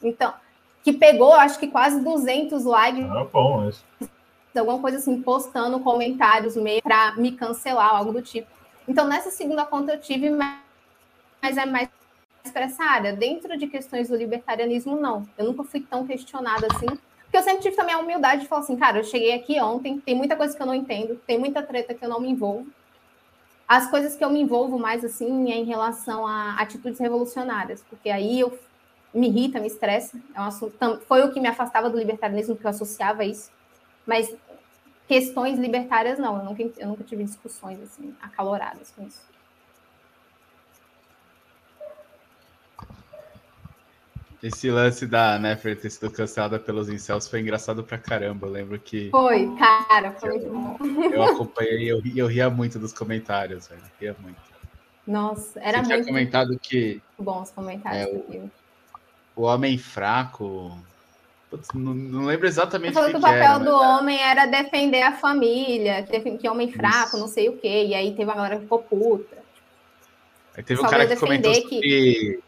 Então, 0.03 0.33
que 0.83 0.91
pegou, 0.91 1.35
acho 1.35 1.59
que 1.59 1.69
quase 1.69 2.01
200 2.01 2.65
likes. 2.65 3.05
Ah, 3.11 3.27
bom, 3.31 3.69
isso. 3.69 3.85
Alguma 4.57 4.79
coisa 4.79 4.97
assim, 4.97 5.21
postando 5.21 5.79
comentários 5.81 6.57
meio 6.57 6.81
para 6.81 7.15
me 7.17 7.33
cancelar, 7.33 7.97
algo 7.97 8.13
do 8.13 8.23
tipo. 8.23 8.49
Então, 8.89 9.07
nessa 9.07 9.31
segunda 9.31 9.67
conta 9.67 9.93
eu 9.93 10.01
tive, 10.01 10.31
mas 10.31 11.59
é 11.59 11.67
mais 11.67 11.91
para 12.55 12.65
essa 12.65 12.85
área. 12.85 13.13
Dentro 13.13 13.59
de 13.59 13.67
questões 13.67 14.09
do 14.09 14.17
libertarianismo, 14.17 14.99
não. 14.99 15.29
Eu 15.37 15.45
nunca 15.45 15.63
fui 15.63 15.81
tão 15.81 16.07
questionada 16.07 16.69
assim. 16.75 16.87
Porque 17.35 17.49
eu 17.49 17.51
sempre 17.51 17.63
tive 17.63 17.75
também 17.75 17.93
a 17.93 17.99
humildade 17.99 18.43
de 18.43 18.47
falar 18.47 18.61
assim, 18.61 18.77
cara, 18.77 18.99
eu 18.99 19.03
cheguei 19.03 19.35
aqui 19.35 19.61
ontem, 19.61 19.99
tem 19.99 20.15
muita 20.15 20.37
coisa 20.37 20.55
que 20.57 20.63
eu 20.63 20.67
não 20.67 20.73
entendo, 20.73 21.21
tem 21.27 21.37
muita 21.37 21.65
treta 21.65 21.93
que 21.93 22.05
eu 22.05 22.09
não 22.09 22.21
me 22.21 22.31
envolvo. 22.31 22.69
As 23.67 23.91
coisas 23.91 24.15
que 24.15 24.25
eu 24.25 24.31
me 24.31 24.41
envolvo 24.41 24.79
mais, 24.79 25.05
assim, 25.05 25.51
é 25.51 25.57
em 25.57 25.65
relação 25.65 26.25
a 26.29 26.55
atitudes 26.61 27.01
revolucionárias, 27.01 27.83
porque 27.91 28.09
aí 28.09 28.39
eu 28.39 28.57
me 29.13 29.27
irrita, 29.27 29.59
me 29.59 29.67
estressa. 29.67 30.17
É 30.33 30.41
um 30.41 30.45
assunto, 30.45 30.77
foi 31.09 31.25
o 31.25 31.33
que 31.33 31.41
me 31.41 31.49
afastava 31.49 31.91
do 31.91 31.99
libertarianismo, 31.99 32.55
que 32.55 32.65
eu 32.65 32.71
associava 32.71 33.25
isso. 33.25 33.51
Mas 34.07 34.33
questões 35.09 35.59
libertárias, 35.59 36.21
não. 36.21 36.39
Eu 36.39 36.45
nunca, 36.45 36.63
eu 36.81 36.87
nunca 36.87 37.03
tive 37.03 37.25
discussões 37.25 37.83
assim, 37.83 38.15
acaloradas 38.23 38.93
com 38.93 39.05
isso. 39.05 39.34
Esse 44.45 44.71
lance 44.71 45.07
da 45.07 45.39
Nefer 45.39 45.75
ter 45.81 45.89
sido 45.89 46.11
cancelada 46.11 46.59
pelos 46.59 46.91
incels 46.91 47.27
foi 47.27 47.41
engraçado 47.41 47.83
pra 47.83 47.97
caramba. 47.97 48.47
Eu 48.47 48.51
lembro 48.51 48.79
que. 48.79 49.09
Foi, 49.09 49.51
cara, 49.57 50.13
foi 50.13 50.39
bom. 50.41 50.77
Eu 51.11 51.23
acompanhei 51.23 51.85
e 51.85 51.89
eu, 51.89 52.03
eu 52.15 52.27
ria 52.27 52.51
muito 52.51 52.79
dos 52.79 52.93
comentários, 52.93 53.69
velho. 53.69 53.81
Ria 53.99 54.15
muito. 54.21 54.37
Nossa, 55.07 55.59
era 55.59 55.79
Você 55.79 55.89
muito. 55.89 56.03
tinha 56.03 56.05
comentado 56.05 56.59
que. 56.61 57.01
Bons 57.19 57.53
comentários. 57.53 58.07
É, 58.07 58.11
o, 58.13 58.51
o 59.35 59.43
homem 59.45 59.79
fraco. 59.79 60.79
não, 61.73 61.95
não, 61.95 62.27
lembro 62.27 62.47
exatamente. 62.47 62.93
Falou 62.93 63.09
que, 63.09 63.15
que 63.15 63.19
o 63.19 63.23
papel 63.23 63.43
era, 63.43 63.59
do 63.59 63.75
homem 63.75 64.21
era 64.21 64.45
defender 64.45 65.01
a 65.01 65.13
família, 65.13 66.03
que, 66.03 66.37
que 66.37 66.49
homem 66.51 66.71
fraco, 66.71 67.17
Isso. 67.17 67.19
não 67.19 67.29
sei 67.29 67.49
o 67.49 67.57
quê. 67.57 67.87
E 67.87 67.95
aí 67.95 68.11
teve 68.11 68.25
uma 68.25 68.35
galera 68.35 68.57
que 68.57 68.65
ficou 68.65 68.83
puta. 68.83 69.39
Aí 70.55 70.63
teve 70.63 70.83
um 70.83 70.87
cara 70.87 71.07
que 71.07 71.17
comentou 71.17 71.51
que... 71.51 71.61
sobre 71.61 72.45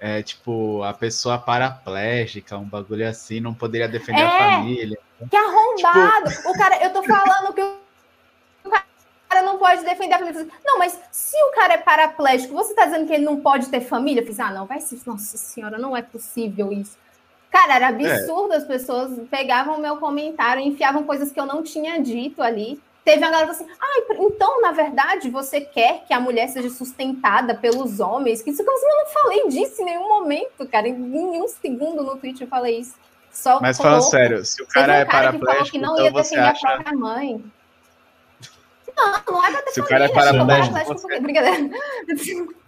é, 0.00 0.22
tipo, 0.22 0.82
a 0.82 0.92
pessoa 0.92 1.38
paraplégica, 1.38 2.56
um 2.56 2.64
bagulho 2.64 3.08
assim, 3.08 3.40
não 3.40 3.54
poderia 3.54 3.88
defender 3.88 4.20
é, 4.20 4.26
a 4.26 4.38
família. 4.38 4.98
Que 5.30 5.36
arrombado! 5.36 6.30
Tipo... 6.30 6.50
O 6.50 6.52
cara, 6.54 6.84
eu 6.84 6.92
tô 6.92 7.02
falando 7.02 7.52
que 7.52 7.62
o 7.62 8.70
cara 8.70 9.42
não 9.44 9.58
pode 9.58 9.84
defender 9.84 10.14
a 10.14 10.18
família. 10.18 10.46
Não, 10.64 10.78
mas 10.78 10.98
se 11.10 11.36
o 11.44 11.52
cara 11.52 11.74
é 11.74 11.78
paraplégico, 11.78 12.54
você 12.54 12.74
tá 12.74 12.84
dizendo 12.84 13.06
que 13.06 13.14
ele 13.14 13.24
não 13.24 13.40
pode 13.40 13.68
ter 13.68 13.80
família? 13.80 14.22
Eu 14.22 14.26
fiz, 14.26 14.38
ah, 14.40 14.50
não, 14.50 14.66
vai 14.66 14.80
ser. 14.80 15.00
Nossa 15.06 15.36
senhora, 15.36 15.78
não 15.78 15.96
é 15.96 16.02
possível 16.02 16.72
isso. 16.72 16.96
Cara, 17.50 17.76
era 17.76 17.86
é. 17.86 17.88
absurdo, 17.88 18.52
é. 18.52 18.56
as 18.56 18.64
pessoas 18.64 19.16
pegavam 19.30 19.78
meu 19.78 19.96
comentário, 19.98 20.60
enfiavam 20.60 21.04
coisas 21.04 21.30
que 21.30 21.38
eu 21.38 21.46
não 21.46 21.62
tinha 21.62 22.02
dito 22.02 22.42
ali. 22.42 22.82
Teve 23.04 23.18
uma 23.18 23.30
galera 23.30 23.50
assim, 23.50 23.66
ah, 23.78 24.02
então, 24.18 24.62
na 24.62 24.72
verdade, 24.72 25.28
você 25.28 25.60
quer 25.60 26.04
que 26.06 26.14
a 26.14 26.18
mulher 26.18 26.48
seja 26.48 26.70
sustentada 26.70 27.54
pelos 27.54 28.00
homens? 28.00 28.40
Que 28.40 28.50
isso 28.50 28.62
eu 28.62 28.66
não 28.66 29.06
falei 29.12 29.48
disso 29.48 29.82
em 29.82 29.84
nenhum 29.84 30.08
momento, 30.08 30.66
cara. 30.66 30.88
Em 30.88 30.94
nenhum 30.94 31.46
segundo 31.46 32.02
no 32.02 32.16
Twitter 32.16 32.46
eu 32.46 32.48
falei 32.48 32.78
isso. 32.78 32.94
Só 33.30 33.60
Mas 33.60 33.76
falando 33.76 34.02
sério, 34.02 34.44
se 34.44 34.62
o 34.62 34.66
cara, 34.66 34.96
é 34.96 35.04
paraplégico, 35.04 35.72
que 35.72 35.78
não 35.78 35.94
então 35.94 36.04
ia 36.04 36.12
defender 36.12 36.40
acha... 36.40 36.66
a 36.66 36.72
própria 36.76 36.96
mãe. 36.96 37.44
Não, 38.96 39.12
não 39.26 39.44
é 39.44 39.50
pra 39.50 39.72
Se 39.72 39.80
o 39.80 39.84
cara 39.84 40.04
é 40.04 40.08
paraplégico. 40.08 40.84
Você... 40.84 41.20
Brincadeira. 41.20 41.70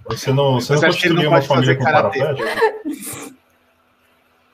Você 0.09 0.33
não, 0.33 0.55
você 0.55 0.75
não 0.75 0.81
constituiria 0.83 1.29
uma 1.29 1.43
família 1.43 1.77
com 1.77 1.85
paraplégico? 1.85 2.49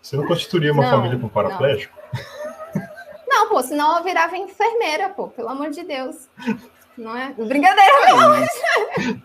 Você 0.03 0.17
não 0.17 0.27
constituiria 0.27 0.73
uma 0.73 0.83
não, 0.83 0.91
família 0.91 1.19
com 1.19 1.29
paraplégico? 1.29 2.02
Pô, 3.63 3.69
senão 3.69 3.97
eu 3.97 4.05
virava 4.05 4.37
enfermeira, 4.37 5.09
pô, 5.11 5.29
pelo 5.29 5.49
amor 5.49 5.71
de 5.71 5.85
Deus. 5.85 6.29
Não 6.99 7.17
é? 7.17 7.33
Brincadeira, 7.33 8.07
pelo 8.07 8.21
amor 8.21 8.41
de 8.41 9.05
Deus. 9.05 9.23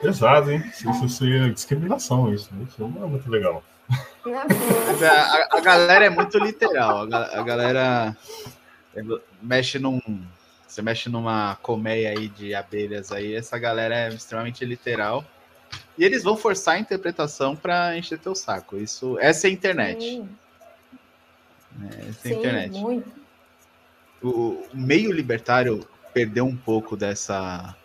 Pesado, 0.00 0.52
hein? 0.52 0.62
Isso, 0.72 1.04
isso 1.04 1.24
é 1.24 1.48
discriminação, 1.48 2.32
isso. 2.32 2.50
Isso 2.66 2.86
não 2.86 3.04
é 3.04 3.06
muito 3.06 3.28
legal. 3.28 3.62
A, 3.90 5.56
a, 5.56 5.60
galera 5.60 6.04
é 6.04 6.10
muito 6.10 6.38
literal. 6.38 7.08
A, 7.12 7.40
a, 7.40 7.42
galera 7.42 8.16
mexe 9.42 9.78
num. 9.78 10.00
Você 10.66 10.82
mexe 10.82 11.08
numa 11.08 11.56
colmeia 11.62 12.10
aí 12.10 12.28
de 12.28 12.54
abelhas 12.54 13.10
aí, 13.10 13.34
essa 13.34 13.58
galera 13.58 13.94
é 13.94 14.08
extremamente 14.10 14.64
literal. 14.64 15.24
E 15.96 16.04
eles 16.04 16.22
vão 16.22 16.36
forçar 16.36 16.76
a 16.76 16.78
interpretação 16.78 17.56
para 17.56 17.96
encher 17.96 18.18
teu 18.18 18.34
saco. 18.34 18.76
Isso, 18.76 19.18
essa 19.18 19.48
é 19.48 19.50
a 19.50 19.52
internet. 19.52 20.04
Sim. 20.04 20.28
Né? 21.76 21.90
Essa 22.08 22.28
é 22.28 22.32
a 22.32 22.34
internet. 22.36 22.78
Muito. 22.78 23.12
O, 24.22 24.28
o 24.28 24.68
meio 24.74 25.12
libertário 25.12 25.86
perdeu 26.12 26.44
um 26.44 26.56
pouco 26.56 26.96
dessa 26.96 27.76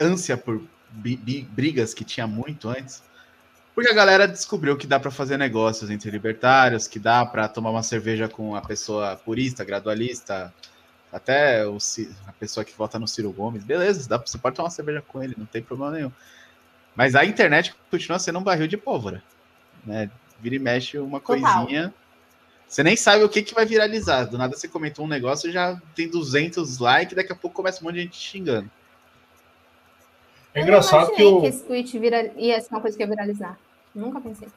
ânsia 0.00 0.36
por 0.36 0.62
brigas 0.90 1.94
que 1.94 2.04
tinha 2.04 2.26
muito 2.26 2.68
antes 2.68 3.02
porque 3.74 3.90
a 3.90 3.94
galera 3.94 4.28
descobriu 4.28 4.76
que 4.76 4.86
dá 4.86 5.00
para 5.00 5.10
fazer 5.10 5.38
negócios 5.38 5.90
entre 5.90 6.10
libertários, 6.10 6.86
que 6.86 6.98
dá 6.98 7.24
para 7.24 7.48
tomar 7.48 7.70
uma 7.70 7.82
cerveja 7.82 8.28
com 8.28 8.54
a 8.54 8.60
pessoa 8.60 9.16
purista, 9.16 9.64
gradualista, 9.64 10.52
até 11.10 11.66
o, 11.66 11.78
a 12.26 12.32
pessoa 12.32 12.64
que 12.64 12.76
vota 12.76 12.98
no 12.98 13.08
Ciro 13.08 13.32
Gomes. 13.32 13.64
Beleza, 13.64 14.06
dá, 14.06 14.18
você 14.18 14.36
pode 14.36 14.56
tomar 14.56 14.66
uma 14.66 14.74
cerveja 14.74 15.00
com 15.00 15.22
ele, 15.22 15.34
não 15.38 15.46
tem 15.46 15.62
problema 15.62 15.90
nenhum. 15.90 16.12
Mas 16.94 17.14
a 17.14 17.24
internet 17.24 17.74
continua 17.90 18.18
sendo 18.18 18.38
um 18.38 18.42
barril 18.42 18.66
de 18.66 18.76
pólvora. 18.76 19.22
Né? 19.86 20.10
Vira 20.42 20.56
e 20.56 20.58
mexe 20.58 20.98
uma 20.98 21.20
coisinha. 21.20 21.84
Total. 21.84 22.02
Você 22.66 22.82
nem 22.82 22.96
sabe 22.96 23.22
o 23.22 23.28
que, 23.28 23.42
que 23.42 23.54
vai 23.54 23.64
viralizar. 23.64 24.24
Do 24.24 24.36
nada 24.36 24.56
você 24.56 24.66
comentou 24.66 25.04
um 25.04 25.08
negócio 25.08 25.48
e 25.48 25.52
já 25.52 25.80
tem 25.94 26.08
200 26.08 26.78
likes, 26.78 27.14
daqui 27.14 27.32
a 27.32 27.36
pouco 27.36 27.54
começa 27.54 27.80
um 27.80 27.84
monte 27.84 27.94
de 27.94 28.00
gente 28.02 28.16
xingando. 28.16 28.68
É 30.52 30.60
engraçado 30.60 31.10
eu 31.10 31.16
que 31.16 31.22
o. 31.22 31.40
que 31.42 31.46
esse 31.46 31.64
tweet 31.64 31.98
vira... 31.98 32.32
ia 32.36 32.60
ser 32.60 32.74
uma 32.74 32.80
coisa 32.80 32.96
que 32.96 33.02
ia 33.02 33.06
viralizar. 33.06 33.56
Nunca 33.94 34.20
pensei. 34.20 34.48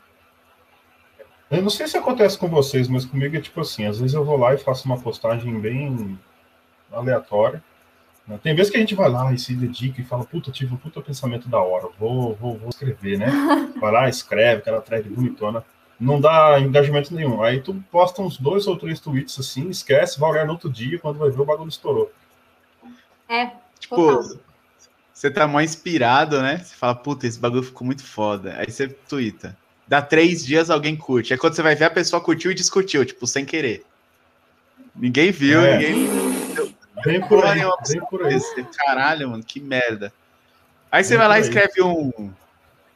Eu 1.51 1.61
não 1.61 1.69
sei 1.69 1.87
se 1.87 1.97
acontece 1.97 2.37
com 2.37 2.47
vocês, 2.47 2.87
mas 2.87 3.05
comigo 3.05 3.35
é 3.37 3.41
tipo 3.41 3.61
assim: 3.61 3.85
às 3.85 3.99
vezes 3.99 4.15
eu 4.15 4.25
vou 4.25 4.37
lá 4.37 4.53
e 4.53 4.57
faço 4.57 4.85
uma 4.85 4.99
postagem 4.99 5.59
bem 5.59 6.17
aleatória. 6.91 7.63
Né? 8.27 8.39
Tem 8.41 8.55
vezes 8.55 8.71
que 8.71 8.77
a 8.77 8.79
gente 8.79 8.95
vai 8.95 9.09
lá 9.09 9.31
e 9.33 9.37
se 9.37 9.53
dedica 9.53 10.01
e 10.01 10.03
fala, 10.03 10.23
puta, 10.23 10.51
tive 10.51 10.73
um 10.73 10.77
puta 10.77 11.01
pensamento 11.01 11.47
da 11.47 11.59
hora, 11.59 11.87
vou, 11.99 12.33
vou, 12.35 12.57
vou 12.57 12.69
escrever, 12.69 13.19
né? 13.19 13.27
Vai 13.79 13.91
lá, 13.91 14.09
escreve, 14.09 14.61
aquela 14.61 14.81
thread 14.81 15.07
bonitona. 15.07 15.63
Não 15.99 16.19
dá 16.19 16.59
engajamento 16.59 17.13
nenhum. 17.13 17.41
Aí 17.41 17.61
tu 17.61 17.73
posta 17.91 18.21
uns 18.21 18.37
dois 18.37 18.67
ou 18.67 18.77
três 18.77 18.99
tweets 18.99 19.39
assim, 19.39 19.69
esquece, 19.69 20.19
vai 20.19 20.31
olhar 20.31 20.45
no 20.45 20.53
outro 20.53 20.69
dia, 20.69 20.99
quando 20.99 21.17
vai 21.17 21.29
ver 21.29 21.41
o 21.41 21.45
bagulho 21.45 21.69
estourou. 21.69 22.11
É. 23.29 23.51
Tipo, 23.79 23.95
total. 23.95 24.39
Você 25.13 25.31
tá 25.31 25.47
mais 25.47 25.71
inspirado, 25.71 26.41
né? 26.41 26.57
Você 26.57 26.75
fala, 26.75 26.93
puta, 26.93 27.25
esse 27.25 27.39
bagulho 27.39 27.63
ficou 27.63 27.85
muito 27.85 28.03
foda. 28.03 28.55
Aí 28.57 28.69
você 28.69 28.89
twitta. 28.89 29.57
Dá 29.87 30.01
três 30.01 30.45
dias, 30.45 30.69
alguém 30.69 30.95
curte. 30.95 31.31
Aí 31.31 31.39
quando 31.39 31.53
você 31.53 31.61
vai 31.61 31.73
ver, 31.73 31.85
a 31.85 31.89
pessoa 31.89 32.21
curtiu 32.21 32.51
e 32.51 32.55
discutiu, 32.55 33.05
tipo, 33.05 33.25
sem 33.25 33.45
querer. 33.45 33.85
Ninguém 34.93 35.31
viu, 35.31 35.61
é. 35.61 35.77
ninguém 35.77 36.07
viu. 36.07 36.75
Vem 37.03 37.21
por 37.21 37.45
aí, 37.45 37.61
vem 37.87 38.01
por 38.09 38.25
aí. 38.25 38.39
Caralho, 38.75 39.29
mano, 39.29 39.43
que 39.43 39.59
merda. 39.59 40.11
Aí 40.91 41.03
você 41.03 41.17
vai 41.17 41.27
lá 41.27 41.37
e 41.37 41.41
escreve 41.41 41.81
um. 41.81 42.31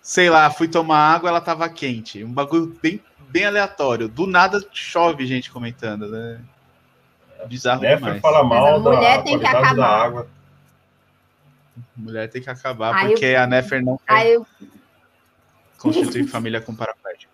Sei 0.01 0.29
lá, 0.29 0.49
fui 0.49 0.67
tomar 0.67 1.15
água, 1.15 1.29
ela 1.29 1.41
tava 1.41 1.67
quente. 1.69 2.23
Um 2.23 2.31
bagulho 2.31 2.77
bem, 2.81 3.01
bem 3.29 3.45
aleatório. 3.45 4.07
Do 4.07 4.25
nada 4.25 4.59
chove 4.71 5.25
gente 5.25 5.51
comentando, 5.51 6.07
né? 6.07 6.39
Bizarro 7.47 7.81
Nefer 7.81 7.97
demais. 7.97 8.21
fala 8.21 8.43
mal 8.43 8.81
da 8.81 9.21
qualidade 9.21 9.75
da 9.75 9.87
água. 9.87 10.27
Mulher 11.95 12.29
tem 12.29 12.41
que 12.41 12.49
acabar, 12.49 12.95
aí 12.95 13.09
porque 13.09 13.25
eu... 13.25 13.41
a 13.41 13.47
Nefer 13.47 13.83
não 13.83 13.97
quer 14.05 14.27
eu... 14.27 14.45
constituir 15.77 16.27
família 16.27 16.59
com 16.59 16.75
paraplégico. 16.75 17.31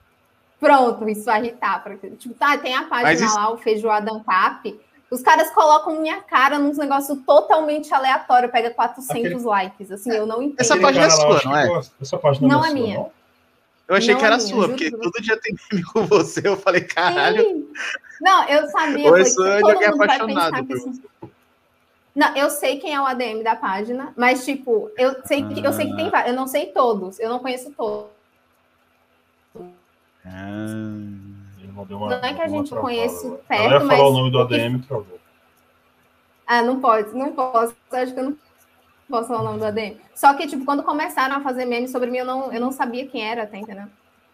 Pronto, 0.60 1.08
isso 1.08 1.24
vai 1.24 1.40
irritar. 1.40 1.82
Porque, 1.82 2.10
tipo, 2.10 2.34
tá, 2.34 2.58
tem 2.58 2.74
a 2.74 2.84
página 2.84 3.12
isso... 3.12 3.34
lá, 3.34 3.52
o 3.52 3.58
Feijoada 3.58 4.12
Ancap. 4.12 4.78
Os 5.10 5.22
caras 5.22 5.50
colocam 5.50 6.00
minha 6.00 6.20
cara 6.20 6.58
num 6.58 6.72
negócio 6.74 7.16
totalmente 7.16 7.92
aleatório, 7.94 8.50
pega 8.50 8.70
400 8.70 9.10
Aquele... 9.10 9.34
likes. 9.42 9.90
Assim, 9.90 10.12
eu 10.12 10.26
não 10.26 10.42
entendo. 10.42 10.60
Essa 10.60 10.78
página 10.78 11.06
é 11.06 11.10
sua, 11.10 11.42
não 11.44 11.56
é? 11.56 11.82
Essa 12.00 12.18
página 12.18 12.48
não 12.48 12.64
é, 12.64 12.70
é 12.70 12.74
minha. 12.74 12.98
Não? 12.98 13.12
Eu 13.88 13.96
achei 13.96 14.12
não 14.12 14.20
que 14.20 14.26
era 14.26 14.34
é 14.34 14.38
minha, 14.38 14.48
sua, 14.48 14.68
porque 14.68 14.90
todo 14.90 15.22
dia 15.22 15.40
tem 15.40 15.56
meme 15.70 15.82
com 15.84 16.04
você. 16.04 16.42
Eu 16.44 16.56
falei, 16.58 16.82
caralho. 16.82 17.42
Sim. 17.42 17.68
Não, 18.20 18.44
eu 18.48 18.68
sabia. 18.68 19.08
Eu 19.08 19.24
sou 19.24 19.44
de 19.44 19.62
alguém 19.62 19.88
apaixonado 19.88 20.66
por 20.66 20.78
você. 20.78 21.00
Não, 22.14 22.36
eu 22.36 22.50
sei 22.50 22.80
quem 22.80 22.92
é 22.94 23.00
o 23.00 23.06
ADM 23.06 23.44
da 23.44 23.54
página, 23.54 24.12
mas 24.16 24.44
tipo, 24.44 24.90
eu 24.98 25.24
sei 25.24 25.46
que 25.46 25.64
eu 25.64 25.72
sei 25.72 25.86
que 25.86 25.96
tem 25.96 26.10
vários, 26.10 26.32
eu 26.32 26.36
não 26.36 26.48
sei 26.48 26.66
todos, 26.66 27.20
eu 27.20 27.28
não 27.28 27.38
conheço 27.38 27.70
todos. 27.70 28.10
Ah, 30.26 30.66
uma, 31.82 32.08
não 32.08 32.28
é 32.28 32.34
que 32.34 32.42
a 32.42 32.48
gente 32.48 32.70
conhece 32.70 33.30
perto, 33.48 33.72
eu 33.72 33.84
mas 33.84 33.96
falar 33.96 34.08
o 34.08 34.12
nome 34.12 34.30
do 34.30 34.40
ADM 34.40 34.80
travou. 34.86 35.18
Ah, 36.46 36.62
não 36.62 36.80
pode, 36.80 37.14
não 37.14 37.32
posso. 37.32 37.76
Acho 37.92 38.14
que 38.14 38.20
eu 38.20 38.24
não 38.24 38.38
posso 39.08 39.28
falar 39.28 39.40
o 39.40 39.44
nome 39.44 39.58
do 39.58 39.66
ADM. 39.66 39.96
Só 40.14 40.34
que 40.34 40.46
tipo, 40.46 40.64
quando 40.64 40.82
começaram 40.82 41.36
a 41.36 41.40
fazer 41.40 41.64
meme 41.64 41.88
sobre 41.88 42.10
mim, 42.10 42.18
eu 42.18 42.24
não, 42.24 42.52
eu 42.52 42.60
não 42.60 42.72
sabia 42.72 43.06
quem 43.06 43.22
era, 43.22 43.46
tá 43.46 43.56
entendendo? 43.56 43.90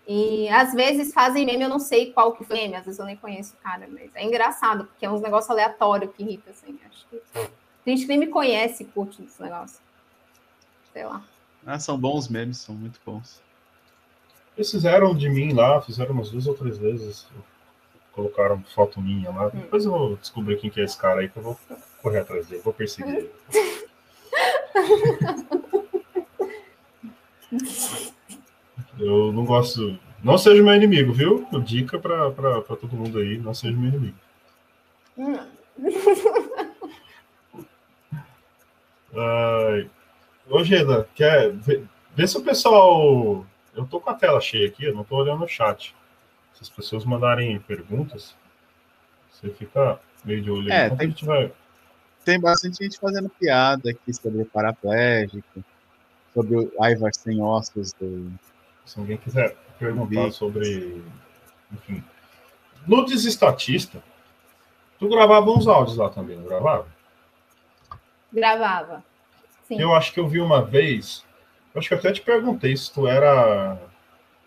E 0.06 0.48
às 0.50 0.72
vezes 0.74 1.12
fazem 1.12 1.46
meme, 1.46 1.64
eu 1.64 1.68
não 1.68 1.78
sei 1.78 2.12
qual 2.12 2.32
que 2.32 2.44
foi 2.44 2.56
meme, 2.56 2.76
às 2.76 2.84
vezes 2.84 3.00
eu 3.00 3.06
nem 3.06 3.16
conheço 3.16 3.54
o 3.54 3.62
cara, 3.62 3.88
mas 3.90 4.10
é 4.14 4.24
engraçado, 4.24 4.84
porque 4.84 5.06
é 5.06 5.10
uns 5.10 5.20
negócios 5.20 5.50
aleatórios 5.50 6.12
que 6.14 6.22
irrita, 6.22 6.50
assim. 6.50 6.78
Acho 6.86 7.06
que 7.08 7.20
tem 7.84 7.96
gente 7.96 8.06
que 8.06 8.08
nem 8.08 8.18
me 8.18 8.26
conhece 8.28 8.82
e 8.82 8.86
curte 8.86 9.22
esse 9.22 9.42
negócio. 9.42 9.80
Sei 10.92 11.04
lá. 11.04 11.22
Ah, 11.66 11.78
são 11.78 11.98
bons 11.98 12.28
memes, 12.28 12.58
são 12.58 12.74
muito 12.74 13.00
bons. 13.04 13.42
Eles 14.56 14.70
fizeram 14.70 15.14
de 15.14 15.28
mim 15.28 15.52
lá, 15.52 15.82
fizeram 15.82 16.12
umas 16.12 16.30
duas 16.30 16.46
ou 16.46 16.54
três 16.54 16.78
vezes. 16.78 17.26
Colocaram 18.12 18.62
foto 18.74 19.00
minha 19.00 19.30
lá. 19.30 19.46
Hum. 19.46 19.50
Depois 19.54 19.84
eu 19.84 19.90
vou 19.90 20.16
descobrir 20.16 20.56
quem 20.56 20.70
que 20.70 20.80
é 20.80 20.84
esse 20.84 20.96
cara 20.96 21.20
aí, 21.20 21.28
que 21.28 21.36
eu 21.36 21.42
vou 21.42 21.58
correr 22.02 22.20
atrás 22.20 22.46
dele, 22.46 22.62
vou 22.62 22.72
perseguir 22.72 23.16
ele. 23.16 23.30
eu 28.98 29.32
não 29.32 29.44
gosto. 29.44 29.98
Não 30.22 30.38
seja 30.38 30.62
meu 30.62 30.74
inimigo, 30.74 31.12
viu? 31.12 31.46
Dica 31.64 31.98
pra, 31.98 32.30
pra, 32.30 32.62
pra 32.62 32.76
todo 32.76 32.96
mundo 32.96 33.18
aí, 33.18 33.36
não 33.38 33.52
seja 33.52 33.76
meu 33.76 33.88
inimigo. 33.88 34.16
Uh, 39.14 39.88
ô, 40.50 40.64
Geda, 40.64 41.08
quer 41.14 41.52
ver, 41.52 41.84
vê 42.16 42.26
se 42.26 42.36
o 42.36 42.42
pessoal. 42.42 43.46
Eu 43.74 43.86
tô 43.86 44.00
com 44.00 44.10
a 44.10 44.14
tela 44.14 44.40
cheia 44.40 44.68
aqui, 44.68 44.84
eu 44.84 44.94
não 44.94 45.04
tô 45.04 45.16
olhando 45.16 45.44
o 45.44 45.48
chat. 45.48 45.94
Se 46.54 46.62
as 46.62 46.68
pessoas 46.68 47.04
mandarem 47.04 47.58
perguntas, 47.60 48.36
você 49.30 49.50
fica 49.50 49.98
meio 50.24 50.42
de 50.42 50.50
olho. 50.50 50.72
É, 50.72 50.90
tem, 50.90 51.14
vai... 51.22 51.52
tem 52.24 52.40
bastante 52.40 52.84
gente 52.84 52.98
fazendo 52.98 53.28
piada 53.28 53.90
aqui 53.90 54.12
sobre 54.12 54.42
o 54.42 54.46
paraplégico, 54.46 55.64
sobre 56.32 56.56
o 56.56 56.72
Ivar 56.86 57.12
sem 57.12 57.42
ossos. 57.42 57.92
Do... 57.94 58.32
Se 58.84 58.98
alguém 58.98 59.16
quiser 59.16 59.56
perguntar 59.78 60.30
sobre. 60.30 61.02
Enfim. 61.72 62.04
No 62.86 63.04
Desestatista, 63.04 64.02
tu 64.98 65.08
gravava 65.08 65.50
uns 65.50 65.66
áudios 65.66 65.96
lá 65.96 66.10
também, 66.10 66.36
não 66.36 66.44
gravava? 66.44 66.86
Gravava. 68.32 69.04
Sim. 69.66 69.80
Eu 69.80 69.94
acho 69.94 70.12
que 70.12 70.20
eu 70.20 70.28
vi 70.28 70.40
uma 70.40 70.62
vez. 70.62 71.24
Eu 71.74 71.80
acho 71.80 71.88
que 71.88 71.94
eu 71.94 71.98
até 71.98 72.12
te 72.12 72.20
perguntei 72.20 72.76
se 72.76 72.92
tu 72.92 73.08
era 73.08 73.76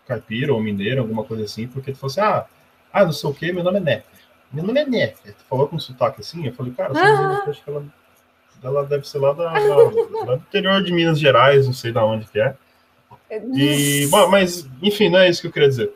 caipira 0.06 0.54
ou 0.54 0.62
mineiro, 0.62 1.02
alguma 1.02 1.22
coisa 1.22 1.44
assim, 1.44 1.68
porque 1.68 1.92
tu 1.92 1.98
falou 1.98 2.10
assim: 2.10 2.20
ah, 2.20 2.46
ah 2.92 3.04
não 3.04 3.12
sei 3.12 3.28
o 3.28 3.34
que, 3.34 3.52
meu 3.52 3.62
nome 3.62 3.76
é 3.76 3.80
Nefer. 3.80 4.20
Meu 4.50 4.64
nome 4.64 4.80
é 4.80 4.86
Nefer. 4.86 5.34
Tu 5.34 5.44
falou 5.44 5.68
com 5.68 5.78
sotaque 5.78 6.22
assim, 6.22 6.46
eu 6.46 6.54
falei, 6.54 6.72
cara, 6.72 6.92
ah. 6.96 7.44
acho 7.46 7.62
que 7.62 7.68
ela, 7.68 7.84
ela 8.62 8.84
deve 8.86 9.06
ser 9.06 9.18
lá, 9.18 9.34
da, 9.34 9.52
da, 9.52 9.84
do 9.84 10.34
interior 10.36 10.82
de 10.82 10.92
Minas 10.92 11.20
Gerais, 11.20 11.66
não 11.66 11.74
sei 11.74 11.92
de 11.92 11.98
onde 11.98 12.26
que 12.26 12.40
é. 12.40 12.56
E, 13.30 14.06
bom, 14.10 14.26
mas, 14.30 14.66
enfim, 14.82 15.10
não 15.10 15.18
é 15.18 15.28
isso 15.28 15.42
que 15.42 15.48
eu 15.48 15.52
queria 15.52 15.68
dizer. 15.68 15.92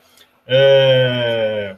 É... 0.47 1.77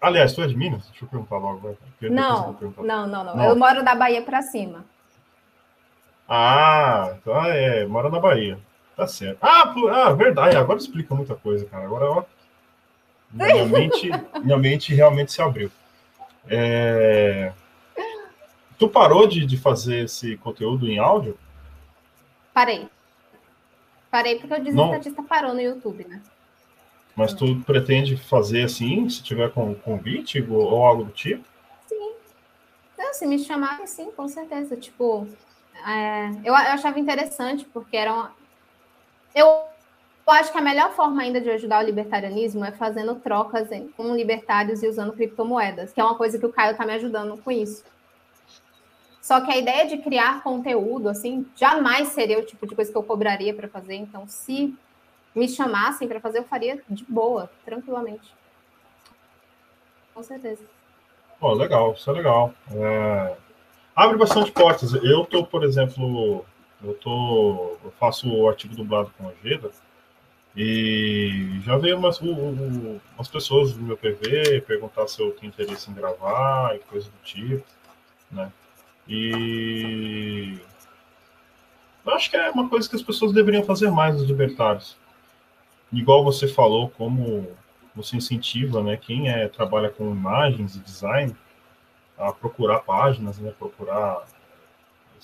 Aliás, 0.00 0.32
tu 0.32 0.42
é 0.42 0.46
de 0.46 0.56
Minas? 0.56 0.86
Deixa 0.88 1.04
eu 1.04 1.08
perguntar 1.08 1.36
logo. 1.36 1.76
Não, 2.00 2.56
não, 2.82 3.06
não, 3.06 3.24
não, 3.24 3.44
Eu 3.44 3.56
moro 3.56 3.84
da 3.84 3.94
Bahia 3.94 4.22
para 4.22 4.40
cima. 4.40 4.84
Ah, 6.26 7.14
então 7.20 7.44
é, 7.44 7.86
mora 7.86 8.08
na 8.08 8.18
Bahia. 8.18 8.58
Tá 8.96 9.06
certo. 9.06 9.38
Ah, 9.42 9.74
ah, 9.92 10.12
verdade, 10.12 10.56
agora 10.56 10.78
explica 10.78 11.14
muita 11.14 11.34
coisa, 11.34 11.64
cara. 11.66 11.84
Agora, 11.84 12.10
ó, 12.10 12.24
minha 13.30 13.66
mente, 13.66 14.10
minha 14.42 14.56
mente 14.56 14.94
realmente 14.94 15.32
se 15.32 15.42
abriu. 15.42 15.70
É... 16.48 17.52
Tu 18.78 18.88
parou 18.88 19.26
de, 19.26 19.46
de 19.46 19.56
fazer 19.56 20.04
esse 20.04 20.36
conteúdo 20.36 20.88
em 20.88 20.98
áudio? 20.98 21.38
Parei. 22.52 22.88
Parei 24.10 24.38
porque 24.38 24.54
o 24.54 24.62
Desestatista 24.62 25.22
parou 25.22 25.54
no 25.54 25.60
YouTube, 25.60 26.06
né? 26.08 26.22
Mas 27.16 27.32
tu 27.32 27.60
pretende 27.62 28.16
fazer 28.16 28.64
assim, 28.64 29.08
se 29.08 29.22
tiver 29.22 29.50
com 29.52 29.74
convite 29.74 30.40
ou, 30.42 30.60
ou 30.60 30.84
algo 30.84 31.04
do 31.04 31.12
tipo? 31.12 31.44
Sim. 31.88 32.12
Não, 32.98 33.14
se 33.14 33.26
me 33.26 33.38
chamarem, 33.38 33.86
sim, 33.86 34.10
com 34.12 34.26
certeza. 34.28 34.76
Tipo, 34.76 35.26
é, 35.86 36.30
eu, 36.44 36.46
eu, 36.46 36.54
achava 36.54 36.98
interessante, 36.98 37.64
porque 37.72 37.96
era 37.96 38.12
uma... 38.12 38.32
Eu, 39.34 39.64
acho 40.26 40.52
que 40.52 40.58
a 40.58 40.62
melhor 40.62 40.92
forma 40.92 41.22
ainda 41.22 41.40
de 41.40 41.50
ajudar 41.50 41.82
o 41.82 41.86
libertarianismo 41.86 42.64
é 42.64 42.70
fazendo 42.70 43.16
trocas 43.16 43.68
com 43.96 44.14
libertários 44.14 44.82
e 44.82 44.88
usando 44.88 45.12
criptomoedas, 45.12 45.92
que 45.92 46.00
é 46.00 46.04
uma 46.04 46.16
coisa 46.16 46.38
que 46.38 46.46
o 46.46 46.52
Caio 46.52 46.72
está 46.72 46.86
me 46.86 46.92
ajudando 46.92 47.36
com 47.42 47.50
isso. 47.50 47.84
Só 49.20 49.40
que 49.40 49.50
a 49.50 49.56
ideia 49.56 49.86
de 49.86 49.98
criar 49.98 50.42
conteúdo, 50.42 51.08
assim, 51.08 51.46
jamais 51.56 52.08
seria 52.08 52.38
o 52.38 52.44
tipo 52.44 52.66
de 52.66 52.74
coisa 52.74 52.92
que 52.92 52.96
eu 52.96 53.02
cobraria 53.02 53.54
para 53.54 53.66
fazer. 53.66 53.94
Então, 53.94 54.28
se 54.28 54.74
me 55.34 55.48
chamassem 55.48 56.06
para 56.06 56.20
fazer, 56.20 56.40
eu 56.40 56.44
faria 56.44 56.82
de 56.88 57.04
boa, 57.04 57.50
tranquilamente. 57.64 58.34
Com 60.12 60.22
certeza. 60.22 60.62
Oh, 61.40 61.52
legal, 61.54 61.94
isso 61.94 62.08
é 62.10 62.12
legal. 62.12 62.54
É... 62.70 63.36
Abre 63.96 64.18
bastante 64.18 64.52
portas. 64.52 64.92
Eu 64.92 65.24
tô, 65.24 65.44
por 65.44 65.64
exemplo, 65.64 66.44
eu 66.84 66.94
tô, 66.94 67.76
eu 67.84 67.92
faço 67.98 68.28
o 68.32 68.48
artigo 68.48 68.74
dublado 68.74 69.12
com 69.16 69.28
a 69.28 69.32
Geda 69.42 69.70
e 70.56 71.60
já 71.64 71.76
veio 71.76 71.98
umas, 71.98 72.20
umas 72.20 73.28
pessoas 73.28 73.72
do 73.72 73.82
meu 73.82 73.96
PV 73.96 74.60
perguntar 74.66 75.08
se 75.08 75.20
eu 75.20 75.32
tenho 75.32 75.48
interesse 75.48 75.90
em 75.90 75.94
gravar 75.94 76.76
e 76.76 76.78
coisa 76.80 77.08
do 77.08 77.24
tipo, 77.24 77.64
né? 78.30 78.52
E 79.08 80.58
eu 82.06 82.12
acho 82.14 82.30
que 82.30 82.36
é 82.36 82.50
uma 82.50 82.68
coisa 82.68 82.88
que 82.88 82.96
as 82.96 83.02
pessoas 83.02 83.32
deveriam 83.32 83.64
fazer 83.64 83.90
mais, 83.90 84.14
os 84.16 84.28
libertários 84.28 84.96
igual 85.92 86.24
você 86.24 86.48
falou, 86.48 86.90
como 86.90 87.48
você 87.94 88.16
incentiva, 88.16 88.82
né, 88.82 88.96
quem 88.96 89.30
é, 89.30 89.48
trabalha 89.48 89.88
com 89.88 90.10
imagens 90.10 90.74
e 90.74 90.80
design 90.80 91.34
a 92.18 92.32
procurar 92.32 92.80
páginas, 92.80 93.38
né, 93.38 93.52
procurar 93.58 94.24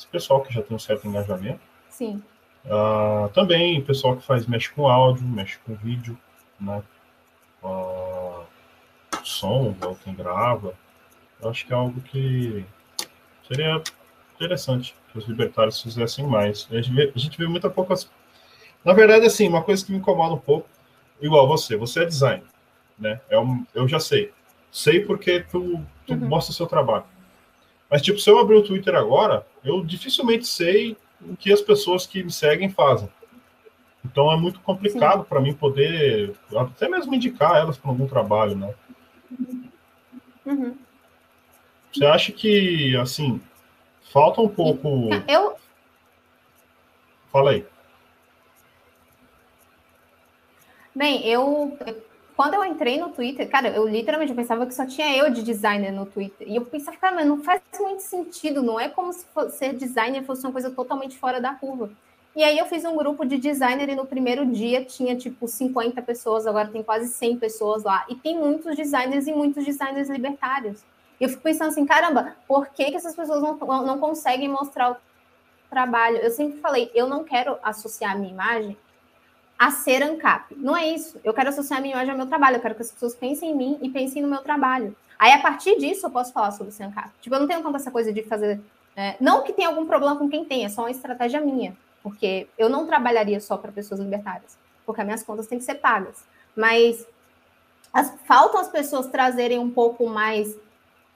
esse 0.01 0.07
pessoal 0.07 0.41
que 0.41 0.53
já 0.53 0.63
tem 0.63 0.75
um 0.75 0.81
certo 0.81 1.07
engajamento. 1.07 1.61
Sim. 1.91 2.23
Uh, 2.65 3.29
também 3.31 3.83
pessoal 3.83 4.17
que 4.17 4.25
faz 4.25 4.47
mexe 4.47 4.71
com 4.71 4.89
áudio, 4.89 5.27
mexe 5.27 5.59
com 5.65 5.75
vídeo, 5.75 6.19
né, 6.59 6.83
uh, 7.63 8.45
som, 9.23 9.75
ou 9.83 9.97
quem 9.97 10.15
grava. 10.15 10.75
Eu 11.41 11.51
acho 11.51 11.67
que 11.67 11.73
é 11.73 11.77
algo 11.77 12.01
que 12.01 12.65
seria 13.47 13.83
interessante 14.35 14.95
que 15.11 15.19
os 15.19 15.27
libertários 15.27 15.81
fizessem 15.83 16.27
mais. 16.27 16.67
A 16.71 16.77
gente 16.77 16.93
vê, 16.93 17.13
a 17.15 17.19
gente 17.19 17.39
vê 17.39 17.47
muita 17.47 17.69
poucas 17.69 18.11
na 18.83 18.95
verdade, 18.95 19.27
assim, 19.27 19.47
uma 19.47 19.63
coisa 19.63 19.85
que 19.85 19.93
me 19.93 19.99
incomoda 19.99 20.35
um 20.35 20.39
pouco, 20.39 20.67
igual 21.21 21.47
você, 21.47 21.77
você 21.77 22.03
é 22.03 22.07
designer, 22.07 22.45
né? 22.99 23.21
É 23.29 23.39
um, 23.39 23.67
eu 23.75 23.87
já 23.87 24.01
sei. 24.01 24.33
Sei 24.73 25.01
porque 25.01 25.41
tu, 25.41 25.85
tu 26.07 26.15
uhum. 26.15 26.29
mostra 26.29 26.53
o 26.53 26.55
seu 26.55 26.67
trabalho. 26.67 27.05
Mas, 27.91 28.03
tipo, 28.03 28.19
se 28.21 28.31
eu 28.31 28.39
abrir 28.39 28.57
o 28.57 28.63
Twitter 28.63 28.95
agora, 28.95 29.45
eu 29.65 29.85
dificilmente 29.85 30.47
sei 30.47 30.97
o 31.21 31.37
que 31.37 31.53
as 31.53 31.61
pessoas 31.61 32.07
que 32.07 32.23
me 32.23 32.31
seguem 32.31 32.71
fazem. 32.71 33.09
Então 34.05 34.33
é 34.33 34.37
muito 34.37 34.61
complicado 34.61 35.25
para 35.25 35.41
mim 35.41 35.53
poder 35.53 36.35
até 36.57 36.89
mesmo 36.89 37.15
indicar 37.15 37.57
elas 37.57 37.77
para 37.77 37.91
algum 37.91 38.07
trabalho, 38.07 38.57
né? 38.57 38.75
Uhum. 40.47 40.77
Você 41.93 42.07
acha 42.07 42.33
que, 42.33 42.97
assim, 42.97 43.41
falta 44.13 44.41
um 44.41 44.49
pouco. 44.49 45.09
Eu. 45.29 45.57
Fala 47.33 47.51
aí. 47.51 47.67
Bem, 50.95 51.27
eu 51.27 51.77
quando 52.41 52.55
eu 52.55 52.65
entrei 52.65 52.99
no 52.99 53.11
Twitter, 53.11 53.47
cara, 53.51 53.69
eu 53.69 53.87
literalmente 53.87 54.33
pensava 54.33 54.65
que 54.65 54.75
só 54.75 54.87
tinha 54.87 55.15
eu 55.15 55.31
de 55.31 55.43
designer 55.43 55.93
no 55.93 56.07
Twitter. 56.07 56.49
E 56.49 56.57
eu 56.57 56.65
pensava, 56.65 56.97
cara, 56.97 57.17
mas 57.17 57.27
não 57.27 57.43
faz 57.43 57.61
muito 57.79 58.01
sentido, 58.01 58.63
não 58.63 58.81
é 58.81 58.89
como 58.89 59.13
se 59.13 59.27
ser 59.51 59.75
designer 59.75 60.25
fosse 60.25 60.47
uma 60.47 60.53
coisa 60.53 60.71
totalmente 60.71 61.19
fora 61.19 61.39
da 61.39 61.53
curva. 61.53 61.91
E 62.35 62.43
aí 62.43 62.59
eu 62.59 62.65
fiz 62.65 62.83
um 62.87 62.97
grupo 62.97 63.27
de 63.27 63.37
designer 63.37 63.91
e 63.91 63.95
no 63.95 64.07
primeiro 64.07 64.47
dia 64.47 64.83
tinha 64.83 65.15
tipo 65.15 65.47
50 65.47 66.01
pessoas, 66.01 66.47
agora 66.47 66.69
tem 66.69 66.83
quase 66.83 67.09
100 67.09 67.37
pessoas 67.37 67.83
lá. 67.85 68.07
E 68.09 68.15
tem 68.15 68.39
muitos 68.39 68.75
designers 68.75 69.27
e 69.27 69.35
muitos 69.35 69.63
designers 69.63 70.09
libertários. 70.09 70.83
E 71.21 71.25
eu 71.25 71.29
fico 71.29 71.43
pensando 71.43 71.69
assim, 71.69 71.85
caramba, 71.85 72.37
por 72.49 72.69
que, 72.69 72.87
que 72.87 72.97
essas 72.97 73.15
pessoas 73.15 73.43
não, 73.43 73.59
não 73.85 73.99
conseguem 73.99 74.49
mostrar 74.49 74.93
o 74.93 74.97
trabalho? 75.69 76.17
Eu 76.17 76.31
sempre 76.31 76.59
falei, 76.59 76.91
eu 76.95 77.07
não 77.07 77.23
quero 77.23 77.59
associar 77.63 78.13
a 78.13 78.15
minha 78.15 78.33
imagem 78.33 78.79
a 79.61 79.71
ser 79.71 80.03
ANCAP. 80.03 80.57
Não 80.57 80.75
é 80.75 80.89
isso. 80.89 81.21
Eu 81.23 81.35
quero 81.35 81.51
associar 81.51 81.81
a 81.81 81.83
minha 81.83 81.93
imagem 81.93 82.13
ao 82.13 82.17
meu 82.17 82.27
trabalho. 82.27 82.57
Eu 82.57 82.61
quero 82.63 82.75
que 82.75 82.81
as 82.81 82.91
pessoas 82.91 83.15
pensem 83.15 83.51
em 83.51 83.55
mim 83.55 83.79
e 83.83 83.91
pensem 83.91 84.23
no 84.23 84.29
meu 84.29 84.39
trabalho. 84.39 84.97
Aí, 85.19 85.33
a 85.33 85.39
partir 85.39 85.79
disso, 85.79 86.07
eu 86.07 86.11
posso 86.11 86.33
falar 86.33 86.51
sobre 86.53 86.73
ser 86.73 86.85
ANCAP. 86.85 87.11
Tipo, 87.21 87.37
eu 87.37 87.41
não 87.41 87.47
tenho 87.47 87.63
tanto 87.63 87.77
essa 87.77 87.91
coisa 87.91 88.11
de 88.11 88.23
fazer... 88.23 88.59
É, 88.97 89.17
não 89.21 89.43
que 89.43 89.53
tenha 89.53 89.69
algum 89.69 89.85
problema 89.85 90.17
com 90.17 90.31
quem 90.31 90.47
tem, 90.47 90.65
é 90.65 90.71
só 90.71 90.81
uma 90.81 90.91
estratégia 90.91 91.43
minha. 91.43 91.77
Porque 92.03 92.49
eu 92.57 92.71
não 92.71 92.87
trabalharia 92.87 93.39
só 93.39 93.59
para 93.59 93.71
pessoas 93.71 94.01
libertárias. 94.01 94.57
Porque 94.87 95.03
as 95.03 95.07
minhas 95.07 95.23
contas 95.23 95.47
têm 95.47 95.59
que 95.59 95.65
ser 95.65 95.75
pagas. 95.75 96.25
Mas 96.57 97.07
as, 97.93 98.15
faltam 98.25 98.63
as 98.63 98.69
pessoas 98.69 99.09
trazerem 99.09 99.59
um 99.59 99.71
pouco 99.71 100.07
mais 100.07 100.57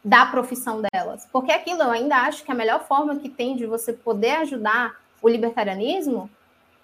da 0.05 0.27
profissão 0.27 0.83
delas. 0.83 1.27
Porque 1.33 1.51
aquilo, 1.51 1.81
eu 1.81 1.91
ainda 1.91 2.17
acho 2.19 2.45
que 2.45 2.53
a 2.53 2.55
melhor 2.55 2.85
forma 2.85 3.17
que 3.17 3.31
tem 3.31 3.57
de 3.57 3.65
você 3.65 3.95
poder 3.95 4.33
ajudar 4.33 5.01
o 5.23 5.31
libertarianismo 5.31 6.29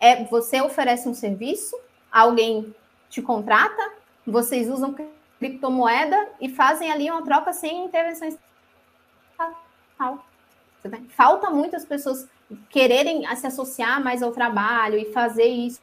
é 0.01 0.24
você 0.24 0.62
oferece 0.62 1.09
um 1.09 1.14
serviço, 1.14 1.78
alguém 2.11 2.74
te 3.11 3.20
contrata, 3.20 3.92
vocês 4.26 4.68
usam 4.68 4.96
criptomoeda 5.38 6.28
e 6.40 6.48
fazem 6.48 6.90
ali 6.90 7.11
uma 7.11 7.22
troca 7.22 7.53
sem 7.53 7.84
intervenção 7.84 8.28
estatal. 8.28 10.24
Falta 11.11 11.51
muitas 11.51 11.84
pessoas 11.84 12.26
quererem 12.70 13.24
se 13.36 13.46
associar 13.46 14.03
mais 14.03 14.22
ao 14.22 14.32
trabalho 14.32 14.98
e 14.98 15.12
fazer 15.12 15.46
isso. 15.46 15.80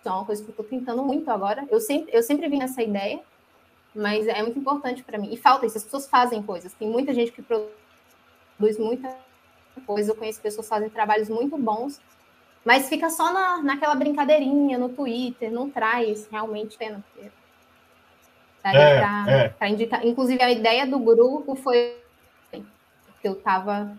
Então, 0.00 0.14
é 0.14 0.18
uma 0.18 0.26
coisa 0.26 0.42
que 0.42 0.48
eu 0.48 0.52
estou 0.52 0.66
tentando 0.66 1.02
muito 1.02 1.30
agora. 1.30 1.66
Eu 1.70 1.80
sempre, 1.80 2.14
eu 2.14 2.22
sempre 2.22 2.48
vim 2.48 2.58
nessa 2.58 2.82
ideia, 2.82 3.20
mas 3.94 4.26
é 4.28 4.42
muito 4.42 4.58
importante 4.58 5.02
para 5.02 5.18
mim. 5.18 5.32
E 5.32 5.36
falta 5.36 5.66
isso, 5.66 5.78
as 5.78 5.84
pessoas 5.84 6.06
fazem 6.06 6.42
coisas. 6.42 6.72
Tem 6.74 6.88
muita 6.88 7.12
gente 7.12 7.32
que 7.32 7.42
produz 7.42 8.78
muita 8.78 9.16
coisa. 9.86 10.12
Eu 10.12 10.16
conheço 10.16 10.40
pessoas 10.40 10.66
que 10.66 10.70
fazem 10.70 10.90
trabalhos 10.90 11.28
muito 11.28 11.56
bons 11.56 12.00
mas 12.66 12.88
fica 12.88 13.08
só 13.08 13.32
na, 13.32 13.62
naquela 13.62 13.94
brincadeirinha 13.94 14.76
no 14.76 14.88
Twitter, 14.88 15.52
não 15.52 15.70
traz 15.70 16.26
realmente 16.28 16.76
pena. 16.76 17.02
É, 18.64 19.54
é. 19.60 19.68
indicar. 19.68 20.04
Inclusive, 20.04 20.42
a 20.42 20.50
ideia 20.50 20.84
do 20.84 20.98
grupo 20.98 21.54
foi 21.54 21.96
que 22.50 23.28
eu 23.28 23.36
tava. 23.36 23.96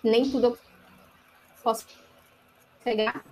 Nem 0.00 0.30
tudo 0.30 0.46
eu 0.46 0.58
posso 1.60 1.84
pegar. 2.84 3.24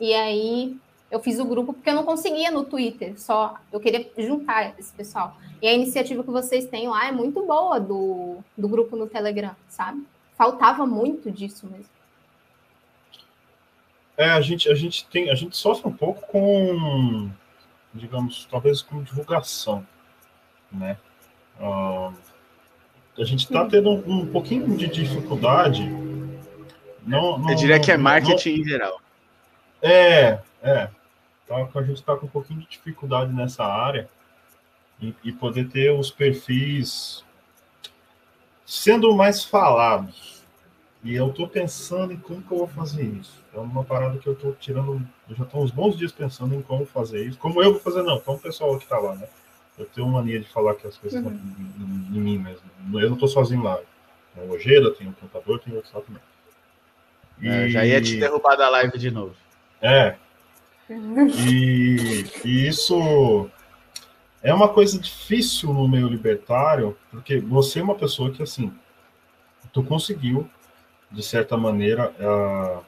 E 0.00 0.12
aí 0.12 0.76
eu 1.08 1.20
fiz 1.20 1.38
o 1.38 1.44
grupo 1.44 1.72
porque 1.72 1.88
eu 1.88 1.94
não 1.94 2.04
conseguia 2.04 2.50
no 2.50 2.64
Twitter, 2.64 3.18
só 3.20 3.54
eu 3.72 3.78
queria 3.78 4.10
juntar 4.18 4.76
esse 4.80 4.92
pessoal. 4.92 5.36
E 5.62 5.68
a 5.68 5.72
iniciativa 5.72 6.24
que 6.24 6.30
vocês 6.30 6.66
têm 6.66 6.88
lá 6.88 7.06
é 7.06 7.12
muito 7.12 7.46
boa 7.46 7.78
do, 7.78 8.38
do 8.56 8.68
grupo 8.68 8.96
no 8.96 9.06
Telegram, 9.06 9.54
sabe? 9.68 10.04
Faltava 10.36 10.84
muito 10.84 11.30
disso 11.30 11.68
mesmo. 11.68 11.97
É, 14.18 14.30
a 14.30 14.40
gente, 14.42 14.68
a 14.68 14.74
gente 14.74 15.06
tem, 15.06 15.30
a 15.30 15.34
gente 15.34 15.56
sofre 15.56 15.88
um 15.88 15.96
pouco 15.96 16.26
com 16.26 17.30
digamos, 17.94 18.46
talvez 18.50 18.82
com 18.82 19.02
divulgação, 19.02 19.86
né? 20.70 20.96
Uh, 21.58 22.14
a 23.18 23.24
gente 23.24 23.44
está 23.44 23.66
tendo 23.66 23.90
um, 23.90 24.20
um, 24.20 24.26
pouquinho 24.26 24.76
de 24.76 24.86
dificuldade. 24.86 25.82
Não, 27.04 27.38
não, 27.38 27.50
Eu 27.50 27.56
diria 27.56 27.80
que 27.80 27.90
é 27.90 27.96
marketing 27.96 28.50
não, 28.50 28.58
em 28.58 28.64
geral. 28.64 29.00
É, 29.82 30.38
é. 30.62 30.88
Então, 31.44 31.68
a 31.74 31.82
gente 31.82 31.96
está 31.96 32.14
com 32.14 32.26
um 32.26 32.28
pouquinho 32.28 32.60
de 32.60 32.68
dificuldade 32.68 33.32
nessa 33.32 33.64
área 33.64 34.08
e, 35.00 35.14
e 35.24 35.32
poder 35.32 35.68
ter 35.68 35.90
os 35.90 36.10
perfis 36.10 37.24
sendo 38.64 39.14
mais 39.16 39.42
falados. 39.44 40.37
E 41.02 41.14
eu 41.14 41.28
estou 41.28 41.48
pensando 41.48 42.12
em 42.12 42.16
como 42.16 42.42
que 42.42 42.50
eu 42.50 42.58
vou 42.58 42.66
fazer 42.66 43.04
isso. 43.04 43.42
É 43.54 43.58
uma 43.58 43.84
parada 43.84 44.18
que 44.18 44.26
eu 44.26 44.32
estou 44.32 44.52
tirando. 44.54 45.00
Eu 45.28 45.36
já 45.36 45.44
estou 45.44 45.62
uns 45.62 45.70
bons 45.70 45.96
dias 45.96 46.10
pensando 46.10 46.54
em 46.54 46.62
como 46.62 46.84
fazer 46.84 47.24
isso. 47.24 47.38
Como 47.38 47.62
eu 47.62 47.72
vou 47.72 47.80
fazer, 47.80 48.02
não, 48.02 48.18
como 48.20 48.36
o 48.36 48.40
pessoal 48.40 48.76
que 48.76 48.84
está 48.84 48.98
lá, 48.98 49.14
né? 49.14 49.28
Eu 49.78 49.86
tenho 49.86 50.08
mania 50.08 50.40
de 50.40 50.48
falar 50.48 50.74
que 50.74 50.86
as 50.86 50.98
coisas 50.98 51.22
uhum. 51.24 51.30
em, 51.30 52.16
em, 52.16 52.20
mim 52.20 52.38
mesmo. 52.38 52.62
Eu 52.94 53.08
não 53.08 53.14
estou 53.14 53.28
sozinho 53.28 53.62
lá. 53.62 53.78
Tem 54.34 54.44
o 54.44 54.52
Ojeda, 54.52 54.90
tem 54.92 55.08
o 55.08 55.12
contador, 55.12 55.60
tem 55.60 55.72
o 55.72 55.76
outro 55.76 55.90
lá 55.94 56.02
também. 56.02 56.22
E... 57.40 57.48
É, 57.48 57.68
já 57.68 57.86
ia 57.86 58.00
te 58.00 58.16
derrubar 58.16 58.56
da 58.56 58.68
live 58.68 58.98
de 58.98 59.10
novo. 59.10 59.34
É. 59.80 60.16
E, 60.90 62.24
e 62.46 62.66
isso 62.66 63.50
é 64.42 64.54
uma 64.54 64.68
coisa 64.68 64.98
difícil 64.98 65.72
no 65.72 65.86
meio 65.86 66.08
libertário, 66.08 66.96
porque 67.10 67.38
você 67.38 67.80
é 67.80 67.82
uma 67.82 67.94
pessoa 67.94 68.30
que, 68.30 68.42
assim, 68.42 68.72
tu 69.72 69.82
conseguiu, 69.82 70.48
de 71.10 71.22
certa 71.22 71.56
maneira, 71.56 72.12
uh, 72.20 72.84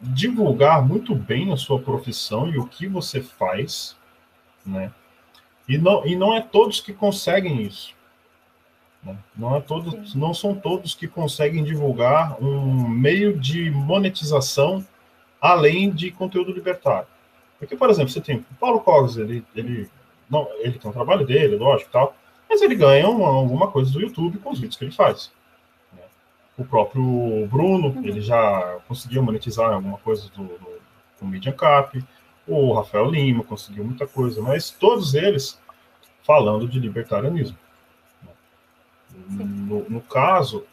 divulgar 0.00 0.86
muito 0.86 1.14
bem 1.14 1.52
a 1.52 1.56
sua 1.56 1.80
profissão 1.80 2.48
e 2.48 2.58
o 2.58 2.66
que 2.66 2.86
você 2.86 3.22
faz, 3.22 3.96
né? 4.64 4.92
E 5.68 5.78
não, 5.78 6.06
e 6.06 6.14
não 6.14 6.34
é 6.34 6.40
todos 6.40 6.80
que 6.80 6.92
conseguem 6.92 7.62
isso. 7.62 7.94
Né? 9.02 9.16
Não, 9.36 9.56
é 9.56 9.60
todos, 9.60 10.14
não 10.14 10.32
são 10.32 10.54
todos 10.54 10.94
que 10.94 11.08
conseguem 11.08 11.64
divulgar 11.64 12.40
um 12.42 12.88
meio 12.88 13.38
de 13.38 13.70
monetização 13.70 14.84
além 15.40 15.90
de 15.90 16.10
conteúdo 16.10 16.52
libertário. 16.52 17.08
Porque, 17.58 17.76
por 17.76 17.88
exemplo, 17.88 18.10
você 18.10 18.20
tem 18.20 18.36
o 18.36 18.44
Paulo 18.60 18.80
Cogos, 18.80 19.16
ele, 19.16 19.44
ele, 19.54 19.88
não, 20.28 20.46
ele 20.58 20.78
tem 20.78 20.90
um 20.90 20.94
trabalho 20.94 21.26
dele, 21.26 21.56
lógico, 21.56 21.90
tal, 21.90 22.14
mas 22.48 22.60
ele 22.62 22.74
ganha 22.74 23.08
uma, 23.08 23.28
alguma 23.28 23.70
coisa 23.70 23.90
do 23.92 24.00
YouTube 24.00 24.38
com 24.38 24.50
os 24.50 24.58
vídeos 24.58 24.76
que 24.76 24.84
ele 24.84 24.92
faz. 24.92 25.32
O 26.56 26.64
próprio 26.64 27.46
Bruno, 27.48 27.88
uhum. 27.88 28.04
ele 28.04 28.20
já 28.20 28.78
conseguiu 28.88 29.22
monetizar 29.22 29.72
alguma 29.72 29.98
coisa 29.98 30.28
do, 30.30 30.44
do, 30.44 30.80
do 31.20 31.26
Medium 31.26 31.52
Cap, 31.54 32.02
o 32.46 32.72
Rafael 32.72 33.10
Lima 33.10 33.42
conseguiu 33.42 33.84
muita 33.84 34.06
coisa, 34.06 34.40
mas 34.40 34.70
todos 34.70 35.14
eles 35.14 35.60
falando 36.22 36.68
de 36.68 36.78
libertarianismo. 36.78 37.56
No, 39.28 39.88
no 39.88 40.00
caso, 40.00 40.66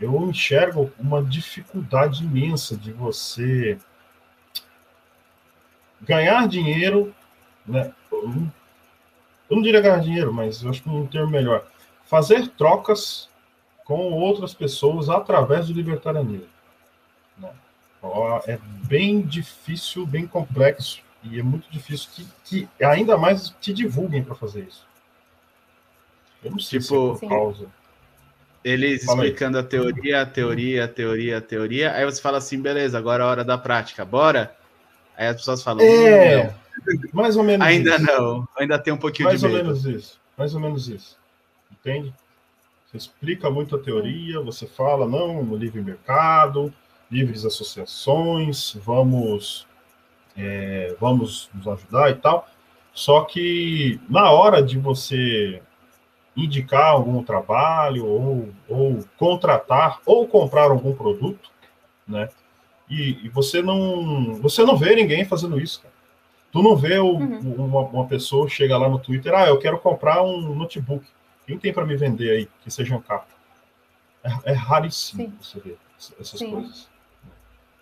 eu 0.00 0.14
enxergo 0.28 0.90
uma 0.98 1.22
dificuldade 1.22 2.24
imensa 2.24 2.76
de 2.76 2.92
você 2.92 3.78
ganhar 6.02 6.46
dinheiro, 6.48 7.14
né? 7.66 7.92
Eu 8.10 9.56
não 9.56 9.62
diria 9.62 9.80
ganhar 9.80 10.00
dinheiro, 10.00 10.32
mas 10.32 10.62
eu 10.62 10.70
acho 10.70 10.82
que 10.82 10.88
um 10.88 11.06
termo 11.06 11.30
melhor. 11.30 11.66
Fazer 12.04 12.48
trocas 12.48 13.29
com 13.90 14.12
outras 14.12 14.54
pessoas 14.54 15.08
através 15.08 15.66
do 15.66 15.72
libertarianismo. 15.72 16.46
Né? 17.36 17.50
É 18.46 18.56
bem 18.86 19.20
difícil, 19.20 20.06
bem 20.06 20.28
complexo, 20.28 21.02
e 21.24 21.40
é 21.40 21.42
muito 21.42 21.68
difícil 21.72 22.08
que, 22.14 22.28
que 22.44 22.84
ainda 22.84 23.18
mais 23.18 23.52
te 23.60 23.72
divulguem 23.72 24.22
para 24.22 24.36
fazer 24.36 24.60
isso. 24.60 24.86
Eu 26.44 26.52
não 26.52 26.60
sei 26.60 26.78
tipo, 26.78 27.16
se 27.16 27.26
é 27.26 27.28
causa. 27.28 27.66
Eles 28.62 29.04
fala 29.04 29.24
explicando 29.24 29.58
aí. 29.58 29.64
a 29.64 29.66
teoria, 29.66 30.22
a 30.22 30.26
teoria, 30.26 30.84
a 30.84 30.88
teoria, 30.88 31.38
a 31.38 31.40
teoria. 31.40 31.92
Aí 31.92 32.04
você 32.04 32.22
fala 32.22 32.38
assim, 32.38 32.62
beleza, 32.62 32.96
agora 32.96 33.24
é 33.24 33.26
a 33.26 33.28
hora 33.28 33.44
da 33.44 33.58
prática, 33.58 34.04
bora? 34.04 34.56
Aí 35.16 35.26
as 35.26 35.34
pessoas 35.34 35.64
falam. 35.64 35.84
É, 35.84 36.44
não. 36.44 36.54
mais 37.12 37.36
ou 37.36 37.42
menos. 37.42 37.66
Ainda 37.66 37.96
isso. 37.96 38.04
não, 38.04 38.48
ainda 38.56 38.78
tem 38.78 38.92
um 38.92 38.98
pouquinho 38.98 39.30
mais 39.30 39.40
de 39.40 39.48
medo. 39.48 39.64
Mais 39.64 39.84
ou 39.84 39.90
menos 39.90 40.04
isso, 40.04 40.20
mais 40.38 40.54
ou 40.54 40.60
menos 40.60 40.88
isso. 40.88 41.18
Entende? 41.72 42.14
Você 42.90 42.96
explica 42.96 43.48
muito 43.48 43.76
a 43.76 43.78
teoria, 43.78 44.40
você 44.40 44.66
fala, 44.66 45.06
não, 45.06 45.44
no 45.44 45.56
livre 45.56 45.80
mercado, 45.80 46.74
livres 47.08 47.44
associações, 47.44 48.76
vamos, 48.84 49.64
é, 50.36 50.96
vamos 50.98 51.48
nos 51.54 51.68
ajudar 51.68 52.10
e 52.10 52.14
tal. 52.16 52.48
Só 52.92 53.22
que 53.22 54.00
na 54.08 54.32
hora 54.32 54.60
de 54.60 54.76
você 54.76 55.62
indicar 56.36 56.86
algum 56.86 57.22
trabalho 57.22 58.04
ou, 58.04 58.48
ou 58.68 59.04
contratar 59.16 60.00
ou 60.04 60.26
comprar 60.26 60.72
algum 60.72 60.92
produto, 60.92 61.48
né? 62.06 62.28
E, 62.88 63.24
e, 63.24 63.28
você 63.28 63.62
não 63.62 64.34
você 64.34 64.64
não 64.64 64.76
vê 64.76 64.96
ninguém 64.96 65.24
fazendo 65.24 65.60
isso, 65.60 65.80
cara. 65.80 65.94
Tu 66.50 66.60
não 66.60 66.74
vê 66.74 66.98
o, 66.98 67.12
uhum. 67.12 67.54
uma, 67.54 67.80
uma, 67.82 68.06
pessoa 68.06 68.48
chega 68.48 68.76
lá 68.76 68.88
no 68.88 68.98
Twitter, 68.98 69.32
ah, 69.32 69.46
eu 69.46 69.58
quero 69.60 69.78
comprar 69.78 70.22
um 70.22 70.56
notebook. 70.56 71.06
Quem 71.50 71.58
tem 71.58 71.72
para 71.72 71.84
me 71.84 71.96
vender 71.96 72.30
aí 72.30 72.48
que 72.62 72.70
seja 72.70 72.94
um 72.94 73.02
capa? 73.02 73.26
É, 74.22 74.52
é 74.52 74.52
raríssimo 74.52 75.24
Sim. 75.24 75.34
você 75.42 75.58
ver 75.58 75.78
essas 75.98 76.38
Sim. 76.38 76.48
coisas. 76.52 76.88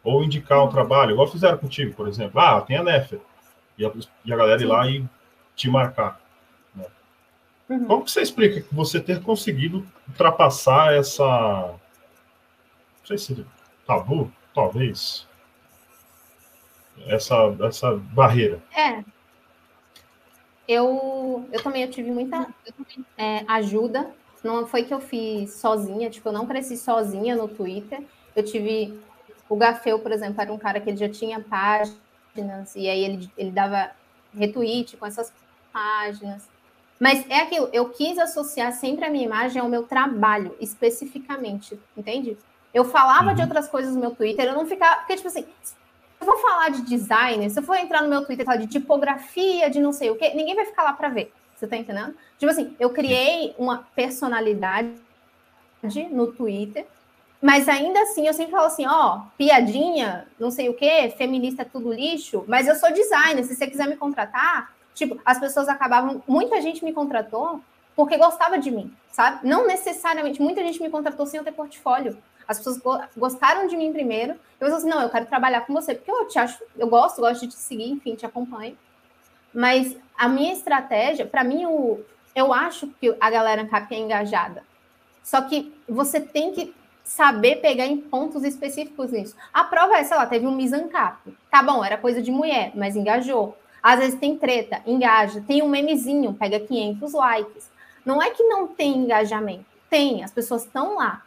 Ou 0.02 0.24
indicar 0.24 0.64
um 0.64 0.70
trabalho, 0.70 1.12
igual 1.12 1.30
fizeram 1.30 1.58
contigo, 1.58 1.92
por 1.92 2.08
exemplo. 2.08 2.40
Ah, 2.40 2.62
tem 2.62 2.78
a 2.78 2.82
Nefer. 2.82 3.20
E 3.76 3.84
a, 3.84 3.92
e 4.24 4.32
a 4.32 4.36
galera 4.36 4.58
Sim. 4.58 4.64
ir 4.64 4.68
lá 4.68 4.88
e 4.88 5.04
te 5.54 5.68
marcar. 5.68 6.18
Né? 6.74 6.86
Uhum. 7.68 7.84
Como 7.84 8.04
que 8.04 8.10
você 8.10 8.22
explica 8.22 8.62
que 8.62 8.74
você 8.74 9.00
ter 9.00 9.20
conseguido 9.20 9.86
ultrapassar 10.08 10.94
essa. 10.94 11.26
Não 11.26 11.78
sei 13.04 13.18
se 13.18 13.46
tabu, 13.86 14.32
talvez, 14.54 15.28
essa, 17.06 17.36
essa 17.66 17.94
barreira? 17.96 18.62
É. 18.74 19.04
Eu, 20.68 21.48
eu 21.50 21.62
também 21.62 21.82
eu 21.82 21.90
tive 21.90 22.10
muita 22.10 22.46
é, 23.16 23.42
ajuda. 23.48 24.10
Não 24.44 24.66
foi 24.66 24.84
que 24.84 24.92
eu 24.92 25.00
fiz 25.00 25.54
sozinha, 25.54 26.10
tipo, 26.10 26.28
eu 26.28 26.32
não 26.32 26.46
cresci 26.46 26.76
sozinha 26.76 27.34
no 27.34 27.48
Twitter. 27.48 28.02
Eu 28.36 28.44
tive. 28.44 29.00
O 29.48 29.56
Gafeu, 29.56 29.98
por 29.98 30.12
exemplo, 30.12 30.40
era 30.40 30.52
um 30.52 30.58
cara 30.58 30.78
que 30.78 30.90
ele 30.90 30.98
já 30.98 31.08
tinha 31.08 31.40
páginas, 31.40 32.76
e 32.76 32.86
aí 32.86 33.02
ele, 33.02 33.30
ele 33.36 33.50
dava 33.50 33.90
retweet 34.36 34.96
com 34.98 35.06
essas 35.06 35.32
páginas. 35.72 36.46
Mas 37.00 37.24
é 37.30 37.40
aquilo, 37.40 37.70
eu 37.72 37.88
quis 37.88 38.18
associar 38.18 38.72
sempre 38.72 39.06
a 39.06 39.10
minha 39.10 39.24
imagem 39.24 39.62
ao 39.62 39.68
meu 39.68 39.84
trabalho, 39.84 40.54
especificamente, 40.60 41.80
entende? 41.96 42.36
Eu 42.74 42.84
falava 42.84 43.30
uhum. 43.30 43.34
de 43.34 43.42
outras 43.42 43.68
coisas 43.68 43.94
no 43.94 44.00
meu 44.00 44.10
Twitter, 44.10 44.46
eu 44.46 44.54
não 44.54 44.66
ficava. 44.66 44.96
Porque, 44.96 45.16
tipo 45.16 45.28
assim, 45.28 45.46
eu 46.20 46.26
vou 46.26 46.38
falar 46.38 46.70
de 46.70 46.82
design, 46.82 47.48
se 47.48 47.58
eu 47.58 47.62
for 47.62 47.76
entrar 47.76 48.02
no 48.02 48.08
meu 48.08 48.24
Twitter 48.24 48.42
e 48.42 48.46
falar 48.46 48.58
de 48.58 48.66
tipografia, 48.66 49.70
de 49.70 49.80
não 49.80 49.92
sei 49.92 50.10
o 50.10 50.16
quê, 50.16 50.32
ninguém 50.34 50.54
vai 50.54 50.64
ficar 50.64 50.82
lá 50.82 50.92
para 50.92 51.08
ver. 51.08 51.32
Você 51.54 51.66
tá 51.66 51.76
entendendo? 51.76 52.14
Tipo 52.38 52.50
assim, 52.50 52.74
eu 52.78 52.90
criei 52.90 53.54
uma 53.58 53.86
personalidade 53.94 54.92
no 56.10 56.32
Twitter, 56.32 56.86
mas 57.40 57.68
ainda 57.68 58.00
assim 58.02 58.26
eu 58.26 58.34
sempre 58.34 58.52
falo 58.52 58.66
assim: 58.66 58.86
ó, 58.86 59.22
piadinha, 59.36 60.26
não 60.38 60.50
sei 60.50 60.68
o 60.68 60.74
quê, 60.74 61.12
feminista 61.16 61.62
é 61.62 61.64
tudo 61.64 61.92
lixo, 61.92 62.44
mas 62.48 62.66
eu 62.66 62.74
sou 62.74 62.92
designer, 62.92 63.44
se 63.44 63.54
você 63.54 63.66
quiser 63.66 63.88
me 63.88 63.96
contratar. 63.96 64.72
Tipo, 64.94 65.20
as 65.24 65.38
pessoas 65.38 65.68
acabavam. 65.68 66.22
Muita 66.26 66.60
gente 66.60 66.84
me 66.84 66.92
contratou 66.92 67.60
porque 67.94 68.16
gostava 68.16 68.58
de 68.58 68.70
mim, 68.70 68.92
sabe? 69.12 69.46
Não 69.46 69.66
necessariamente, 69.66 70.42
muita 70.42 70.60
gente 70.62 70.82
me 70.82 70.90
contratou 70.90 71.26
sem 71.26 71.38
eu 71.38 71.44
ter 71.44 71.52
portfólio. 71.52 72.18
As 72.48 72.56
pessoas 72.56 72.80
gostaram 73.14 73.66
de 73.66 73.76
mim 73.76 73.92
primeiro. 73.92 74.32
Eu 74.32 74.68
falei 74.68 74.74
assim, 74.74 74.88
não, 74.88 75.02
eu 75.02 75.10
quero 75.10 75.26
trabalhar 75.26 75.60
com 75.60 75.74
você, 75.74 75.94
porque 75.94 76.10
eu 76.10 76.26
te 76.26 76.38
acho, 76.38 76.64
eu 76.78 76.88
gosto, 76.88 77.20
gosto 77.20 77.42
de 77.42 77.48
te 77.48 77.58
seguir, 77.58 77.90
enfim, 77.90 78.14
te 78.14 78.24
acompanho. 78.24 78.76
Mas 79.52 79.94
a 80.16 80.26
minha 80.26 80.54
estratégia, 80.54 81.26
para 81.26 81.44
mim, 81.44 81.66
o, 81.66 82.00
eu 82.34 82.52
acho 82.52 82.86
que 82.98 83.14
a 83.20 83.30
galera 83.30 83.62
ANCAP 83.62 83.94
é 83.94 83.98
engajada. 83.98 84.64
Só 85.22 85.42
que 85.42 85.74
você 85.86 86.20
tem 86.20 86.52
que 86.52 86.74
saber 87.04 87.56
pegar 87.56 87.86
em 87.86 87.98
pontos 87.98 88.44
específicos 88.44 89.10
nisso. 89.10 89.36
A 89.52 89.64
prova 89.64 89.98
é, 89.98 90.04
sei 90.04 90.16
lá, 90.16 90.24
teve 90.26 90.46
um 90.46 90.54
misancap. 90.54 91.18
Tá 91.50 91.62
bom, 91.62 91.84
era 91.84 91.98
coisa 91.98 92.22
de 92.22 92.30
mulher, 92.30 92.72
mas 92.74 92.96
engajou. 92.96 93.56
Às 93.82 93.98
vezes 94.00 94.18
tem 94.18 94.36
treta, 94.36 94.82
engaja. 94.86 95.42
Tem 95.46 95.62
um 95.62 95.68
memezinho, 95.68 96.34
pega 96.34 96.58
500 96.58 97.12
likes. 97.12 97.70
Não 98.04 98.22
é 98.22 98.30
que 98.30 98.42
não 98.42 98.66
tem 98.66 98.96
engajamento. 98.96 99.66
Tem, 99.90 100.24
as 100.24 100.30
pessoas 100.30 100.64
estão 100.64 100.96
lá. 100.96 101.22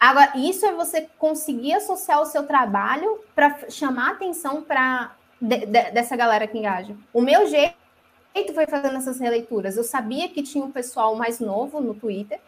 Agora, 0.00 0.32
isso 0.34 0.64
é 0.64 0.72
você 0.72 1.06
conseguir 1.18 1.74
associar 1.74 2.22
o 2.22 2.26
seu 2.26 2.44
trabalho 2.44 3.20
para 3.34 3.68
chamar 3.68 4.12
atenção 4.12 4.62
para 4.62 5.14
de, 5.38 5.66
de, 5.66 5.90
dessa 5.90 6.16
galera 6.16 6.46
que 6.46 6.56
engaja. 6.56 6.96
O 7.12 7.20
meu 7.20 7.46
jeito 7.46 7.74
foi 8.54 8.66
fazendo 8.66 8.96
essas 8.96 9.20
releituras. 9.20 9.76
Eu 9.76 9.84
sabia 9.84 10.26
que 10.30 10.42
tinha 10.42 10.64
um 10.64 10.70
pessoal 10.70 11.14
mais 11.16 11.38
novo 11.38 11.82
no 11.82 11.94
Twitter 11.94 12.40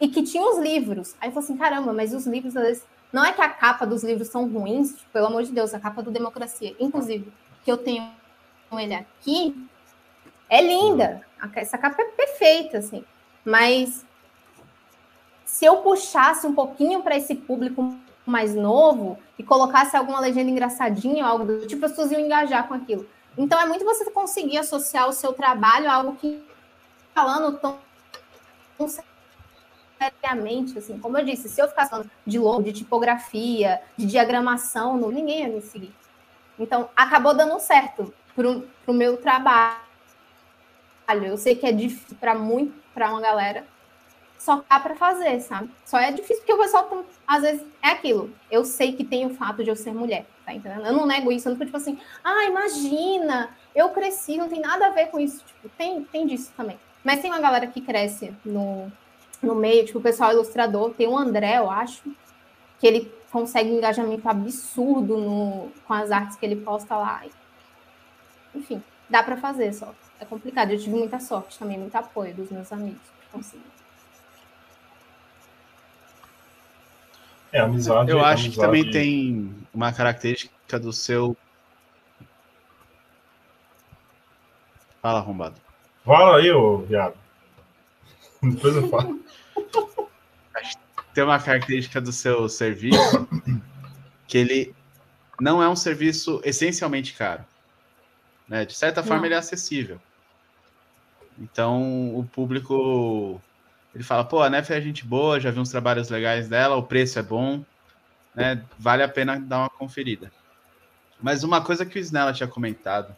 e 0.00 0.06
que 0.06 0.22
tinha 0.22 0.48
os 0.48 0.58
livros. 0.58 1.16
Aí 1.20 1.28
eu 1.28 1.32
falei 1.32 1.48
assim: 1.48 1.56
caramba, 1.56 1.92
mas 1.92 2.14
os 2.14 2.24
livros, 2.24 2.54
vezes, 2.54 2.84
não 3.12 3.24
é 3.24 3.32
que 3.32 3.42
a 3.42 3.48
capa 3.48 3.84
dos 3.84 4.04
livros 4.04 4.28
são 4.28 4.48
ruins, 4.48 4.94
pelo 5.12 5.26
amor 5.26 5.42
de 5.42 5.50
Deus, 5.50 5.74
a 5.74 5.80
capa 5.80 6.02
do 6.02 6.10
Democracia, 6.10 6.76
inclusive, 6.78 7.32
que 7.64 7.72
eu 7.72 7.78
tenho 7.78 8.08
ele 8.72 8.94
aqui, 8.94 9.68
é 10.48 10.62
linda. 10.62 11.20
Essa 11.56 11.76
capa 11.76 12.00
é 12.00 12.04
perfeita, 12.04 12.78
assim. 12.78 13.04
Mas 13.44 14.06
se 15.52 15.66
eu 15.66 15.76
puxasse 15.82 16.46
um 16.46 16.54
pouquinho 16.54 17.02
para 17.02 17.14
esse 17.14 17.34
público 17.34 17.94
mais 18.24 18.54
novo 18.54 19.18
e 19.38 19.42
colocasse 19.42 19.94
alguma 19.94 20.18
legenda 20.18 20.50
engraçadinha 20.50 21.26
algo 21.26 21.44
do 21.44 21.66
tipo, 21.66 21.84
as 21.84 21.90
pessoas 21.90 22.10
iam 22.10 22.22
engajar 22.22 22.66
com 22.66 22.72
aquilo. 22.72 23.06
Então 23.36 23.60
é 23.60 23.66
muito 23.66 23.84
você 23.84 24.10
conseguir 24.10 24.56
associar 24.56 25.06
o 25.06 25.12
seu 25.12 25.34
trabalho 25.34 25.90
a 25.90 25.94
algo 25.96 26.16
que 26.16 26.42
falando 27.14 27.58
tão, 27.58 27.78
tão 28.78 28.88
seriamente, 29.98 30.78
assim, 30.78 30.98
como 30.98 31.18
eu 31.18 31.24
disse, 31.26 31.50
se 31.50 31.60
eu 31.60 31.68
ficasse 31.68 31.90
falando 31.90 32.10
de 32.26 32.38
logo, 32.38 32.62
de 32.62 32.72
tipografia, 32.72 33.82
de 33.94 34.06
diagramação, 34.06 34.96
não, 34.96 35.10
ninguém 35.10 35.42
ia 35.42 35.48
me 35.48 35.60
seguir. 35.60 35.94
Então, 36.58 36.88
acabou 36.96 37.34
dando 37.34 37.60
certo 37.60 38.12
para 38.34 38.48
o 38.86 38.94
meu 38.94 39.18
trabalho. 39.18 39.76
Eu 41.22 41.36
sei 41.36 41.54
que 41.54 41.66
é 41.66 41.72
difícil 41.72 42.16
para 42.18 42.34
muito, 42.34 42.72
para 42.94 43.10
uma 43.10 43.20
galera, 43.20 43.66
só 44.42 44.64
dá 44.68 44.80
para 44.80 44.96
fazer, 44.96 45.40
sabe? 45.40 45.70
Só 45.84 45.96
é 45.98 46.10
difícil 46.10 46.38
porque 46.38 46.52
o 46.52 46.58
pessoal, 46.58 47.04
às 47.24 47.42
vezes, 47.42 47.64
é 47.80 47.90
aquilo. 47.90 48.28
Eu 48.50 48.64
sei 48.64 48.92
que 48.92 49.04
tem 49.04 49.24
o 49.24 49.34
fato 49.34 49.62
de 49.62 49.70
eu 49.70 49.76
ser 49.76 49.94
mulher, 49.94 50.26
tá 50.44 50.52
entendendo? 50.52 50.84
Eu 50.84 50.92
não 50.92 51.06
nego 51.06 51.30
isso, 51.30 51.46
eu 51.46 51.50
não 51.50 51.56
fico 51.56 51.66
tipo 51.66 51.76
assim, 51.76 51.96
ah, 52.24 52.44
imagina, 52.46 53.50
eu 53.72 53.90
cresci, 53.90 54.36
não 54.36 54.48
tem 54.48 54.60
nada 54.60 54.88
a 54.88 54.90
ver 54.90 55.06
com 55.06 55.20
isso. 55.20 55.44
Tipo, 55.44 55.68
tem, 55.78 56.02
tem 56.02 56.26
disso 56.26 56.50
também. 56.56 56.76
Mas 57.04 57.20
tem 57.20 57.30
uma 57.30 57.38
galera 57.38 57.68
que 57.68 57.80
cresce 57.80 58.34
no, 58.44 58.90
no 59.40 59.54
meio, 59.54 59.86
tipo, 59.86 60.00
o 60.00 60.02
pessoal 60.02 60.32
ilustrador, 60.32 60.90
tem 60.90 61.06
o 61.06 61.16
André, 61.16 61.58
eu 61.58 61.70
acho, 61.70 62.02
que 62.80 62.86
ele 62.88 63.14
consegue 63.30 63.70
um 63.70 63.76
engajamento 63.78 64.28
absurdo 64.28 65.18
no, 65.18 65.70
com 65.86 65.94
as 65.94 66.10
artes 66.10 66.36
que 66.36 66.44
ele 66.44 66.56
posta 66.56 66.96
lá. 66.96 67.22
Enfim, 68.52 68.82
dá 69.08 69.22
para 69.22 69.36
fazer 69.36 69.72
só. 69.72 69.94
É 70.18 70.24
complicado. 70.24 70.72
Eu 70.72 70.78
tive 70.78 70.96
muita 70.96 71.20
sorte 71.20 71.56
também, 71.60 71.78
muito 71.78 71.94
apoio 71.94 72.34
dos 72.34 72.50
meus 72.50 72.72
amigos. 72.72 73.00
Consegui. 73.30 73.71
É, 77.52 77.60
amizade. 77.60 78.10
Eu 78.10 78.20
acho 78.20 78.46
amizade... 78.46 78.50
que 78.50 78.60
também 78.60 78.90
tem 78.90 79.54
uma 79.72 79.92
característica 79.92 80.78
do 80.80 80.92
seu. 80.92 81.36
Fala, 85.00 85.18
arrombado. 85.18 85.60
Fala 86.04 86.38
aí, 86.38 86.50
ô 86.50 86.78
viado. 86.78 87.14
Depois 88.42 88.76
eu 88.76 88.88
falo. 88.88 89.20
Tem 91.12 91.24
uma 91.24 91.38
característica 91.38 92.00
do 92.00 92.10
seu 92.10 92.48
serviço 92.48 93.28
que 94.26 94.38
ele 94.38 94.74
não 95.38 95.62
é 95.62 95.68
um 95.68 95.76
serviço 95.76 96.40
essencialmente 96.42 97.12
caro. 97.12 97.44
Né? 98.48 98.64
De 98.64 98.74
certa 98.74 99.02
forma, 99.02 99.18
não. 99.18 99.26
ele 99.26 99.34
é 99.34 99.38
acessível. 99.38 100.00
Então, 101.38 102.16
o 102.16 102.24
público 102.24 103.40
ele 103.94 104.04
fala, 104.04 104.24
pô, 104.24 104.42
a 104.42 104.48
Nef 104.48 104.70
é 104.70 104.80
gente 104.80 105.04
boa, 105.04 105.38
já 105.38 105.50
vi 105.50 105.60
uns 105.60 105.70
trabalhos 105.70 106.08
legais 106.08 106.48
dela, 106.48 106.76
o 106.76 106.82
preço 106.82 107.18
é 107.18 107.22
bom, 107.22 107.64
né? 108.34 108.62
Vale 108.78 109.02
a 109.02 109.08
pena 109.08 109.38
dar 109.38 109.58
uma 109.58 109.70
conferida. 109.70 110.32
Mas 111.20 111.44
uma 111.44 111.60
coisa 111.60 111.84
que 111.84 111.98
o 111.98 112.00
Snella 112.00 112.32
tinha 112.32 112.48
comentado, 112.48 113.14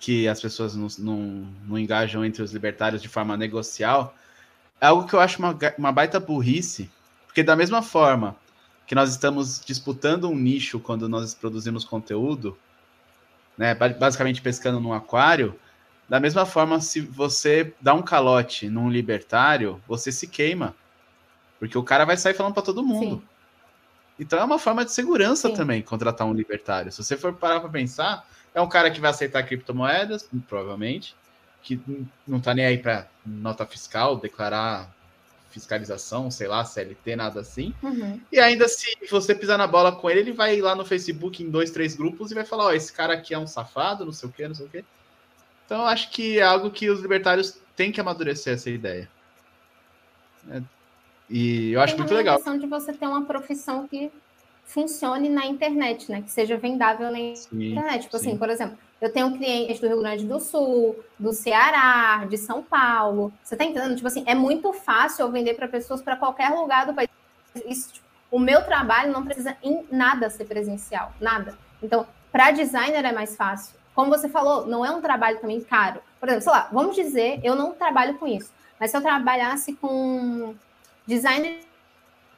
que 0.00 0.26
as 0.26 0.40
pessoas 0.40 0.74
não, 0.74 0.88
não, 0.98 1.16
não 1.66 1.78
engajam 1.78 2.24
entre 2.24 2.42
os 2.42 2.52
libertários 2.52 3.00
de 3.00 3.08
forma 3.08 3.36
negocial, 3.36 4.14
é 4.80 4.86
algo 4.86 5.06
que 5.06 5.14
eu 5.14 5.20
acho 5.20 5.38
uma, 5.38 5.56
uma 5.78 5.92
baita 5.92 6.18
burrice, 6.18 6.90
porque 7.24 7.42
da 7.42 7.54
mesma 7.54 7.82
forma 7.82 8.36
que 8.84 8.96
nós 8.96 9.10
estamos 9.10 9.62
disputando 9.64 10.28
um 10.28 10.34
nicho 10.34 10.80
quando 10.80 11.08
nós 11.08 11.34
produzimos 11.34 11.84
conteúdo, 11.84 12.58
né, 13.56 13.74
basicamente 13.74 14.42
pescando 14.42 14.80
num 14.80 14.92
aquário, 14.92 15.58
da 16.08 16.20
mesma 16.20 16.44
forma, 16.44 16.80
se 16.80 17.00
você 17.00 17.72
dá 17.80 17.94
um 17.94 18.02
calote 18.02 18.68
num 18.68 18.90
libertário, 18.90 19.82
você 19.86 20.12
se 20.12 20.26
queima. 20.26 20.74
Porque 21.58 21.78
o 21.78 21.82
cara 21.82 22.04
vai 22.04 22.16
sair 22.16 22.34
falando 22.34 22.54
para 22.54 22.62
todo 22.62 22.84
mundo. 22.84 23.16
Sim. 23.16 23.22
Então 24.18 24.38
é 24.38 24.44
uma 24.44 24.58
forma 24.58 24.84
de 24.84 24.92
segurança 24.92 25.48
Sim. 25.48 25.54
também 25.54 25.82
contratar 25.82 26.26
um 26.26 26.34
libertário. 26.34 26.92
Se 26.92 27.02
você 27.02 27.16
for 27.16 27.32
parar 27.32 27.60
para 27.60 27.70
pensar, 27.70 28.26
é 28.54 28.60
um 28.60 28.68
cara 28.68 28.90
que 28.90 29.00
vai 29.00 29.10
aceitar 29.10 29.42
criptomoedas, 29.44 30.28
provavelmente, 30.48 31.16
que 31.62 31.80
não 32.26 32.40
tá 32.40 32.52
nem 32.52 32.66
aí 32.66 32.78
para 32.78 33.06
nota 33.24 33.64
fiscal, 33.64 34.16
declarar 34.16 34.92
fiscalização, 35.50 36.30
sei 36.30 36.48
lá, 36.48 36.64
CLT, 36.64 37.14
nada 37.14 37.40
assim. 37.40 37.74
Uhum. 37.82 38.20
E 38.30 38.40
ainda 38.40 38.66
se 38.68 38.96
você 39.10 39.34
pisar 39.34 39.58
na 39.58 39.66
bola 39.66 39.92
com 39.92 40.08
ele, 40.10 40.20
ele 40.20 40.32
vai 40.32 40.60
lá 40.60 40.74
no 40.74 40.84
Facebook 40.84 41.42
em 41.42 41.50
dois, 41.50 41.70
três 41.70 41.94
grupos 41.94 42.30
e 42.30 42.34
vai 42.34 42.44
falar: 42.44 42.64
Ó, 42.64 42.72
esse 42.72 42.92
cara 42.92 43.14
aqui 43.14 43.34
é 43.34 43.38
um 43.38 43.46
safado, 43.46 44.04
não 44.04 44.12
sei 44.12 44.28
o 44.28 44.32
quê, 44.32 44.48
não 44.48 44.54
sei 44.54 44.66
o 44.66 44.68
quê. 44.68 44.84
Então, 45.66 45.86
acho 45.86 46.10
que 46.10 46.38
é 46.38 46.42
algo 46.42 46.70
que 46.70 46.90
os 46.90 47.00
libertários 47.00 47.58
têm 47.76 47.90
que 47.90 48.00
amadurecer 48.00 48.54
essa 48.54 48.70
ideia. 48.70 49.08
É, 50.50 50.62
e 51.28 51.72
eu 51.72 51.80
acho 51.80 51.94
Tem 51.94 52.02
muito 52.02 52.14
legal. 52.14 52.34
A 52.34 52.36
questão 52.36 52.58
de 52.58 52.66
você 52.66 52.92
ter 52.92 53.06
uma 53.06 53.24
profissão 53.24 53.88
que 53.88 54.10
funcione 54.64 55.28
na 55.28 55.46
internet, 55.46 56.10
né? 56.10 56.22
Que 56.22 56.30
seja 56.30 56.56
vendável 56.56 57.10
na 57.10 57.34
sim, 57.34 57.70
internet. 57.70 58.02
Tipo 58.02 58.16
assim, 58.16 58.24
sim. 58.24 58.30
assim, 58.30 58.38
por 58.38 58.50
exemplo, 58.50 58.78
eu 59.00 59.12
tenho 59.12 59.36
clientes 59.36 59.80
do 59.80 59.88
Rio 59.88 60.00
Grande 60.00 60.26
do 60.26 60.38
Sul, 60.38 61.02
do 61.18 61.32
Ceará, 61.32 62.24
de 62.26 62.36
São 62.36 62.62
Paulo. 62.62 63.32
Você 63.42 63.56
tá 63.56 63.64
entendendo? 63.64 63.96
Tipo 63.96 64.08
assim, 64.08 64.24
é 64.26 64.34
muito 64.34 64.72
fácil 64.72 65.24
eu 65.24 65.32
vender 65.32 65.54
para 65.54 65.68
pessoas 65.68 66.02
para 66.02 66.16
qualquer 66.16 66.50
lugar 66.50 66.86
do 66.86 66.94
país. 66.94 67.08
Isso, 67.66 67.94
tipo, 67.94 68.06
o 68.30 68.38
meu 68.38 68.64
trabalho 68.64 69.12
não 69.12 69.24
precisa 69.24 69.56
em 69.62 69.84
nada 69.90 70.30
ser 70.30 70.44
presencial, 70.44 71.12
nada. 71.20 71.56
Então, 71.82 72.06
para 72.30 72.50
designer 72.50 73.04
é 73.04 73.12
mais 73.12 73.36
fácil 73.36 73.81
como 73.94 74.10
você 74.10 74.28
falou, 74.28 74.66
não 74.66 74.84
é 74.84 74.90
um 74.90 75.00
trabalho 75.00 75.40
também 75.40 75.60
caro. 75.60 76.00
Por 76.18 76.28
exemplo, 76.28 76.44
sei 76.44 76.52
lá, 76.52 76.68
vamos 76.72 76.96
dizer, 76.96 77.40
eu 77.42 77.54
não 77.54 77.72
trabalho 77.72 78.18
com 78.18 78.26
isso, 78.26 78.52
mas 78.78 78.90
se 78.90 78.96
eu 78.96 79.02
trabalhasse 79.02 79.74
com 79.74 80.54
design 81.06 81.60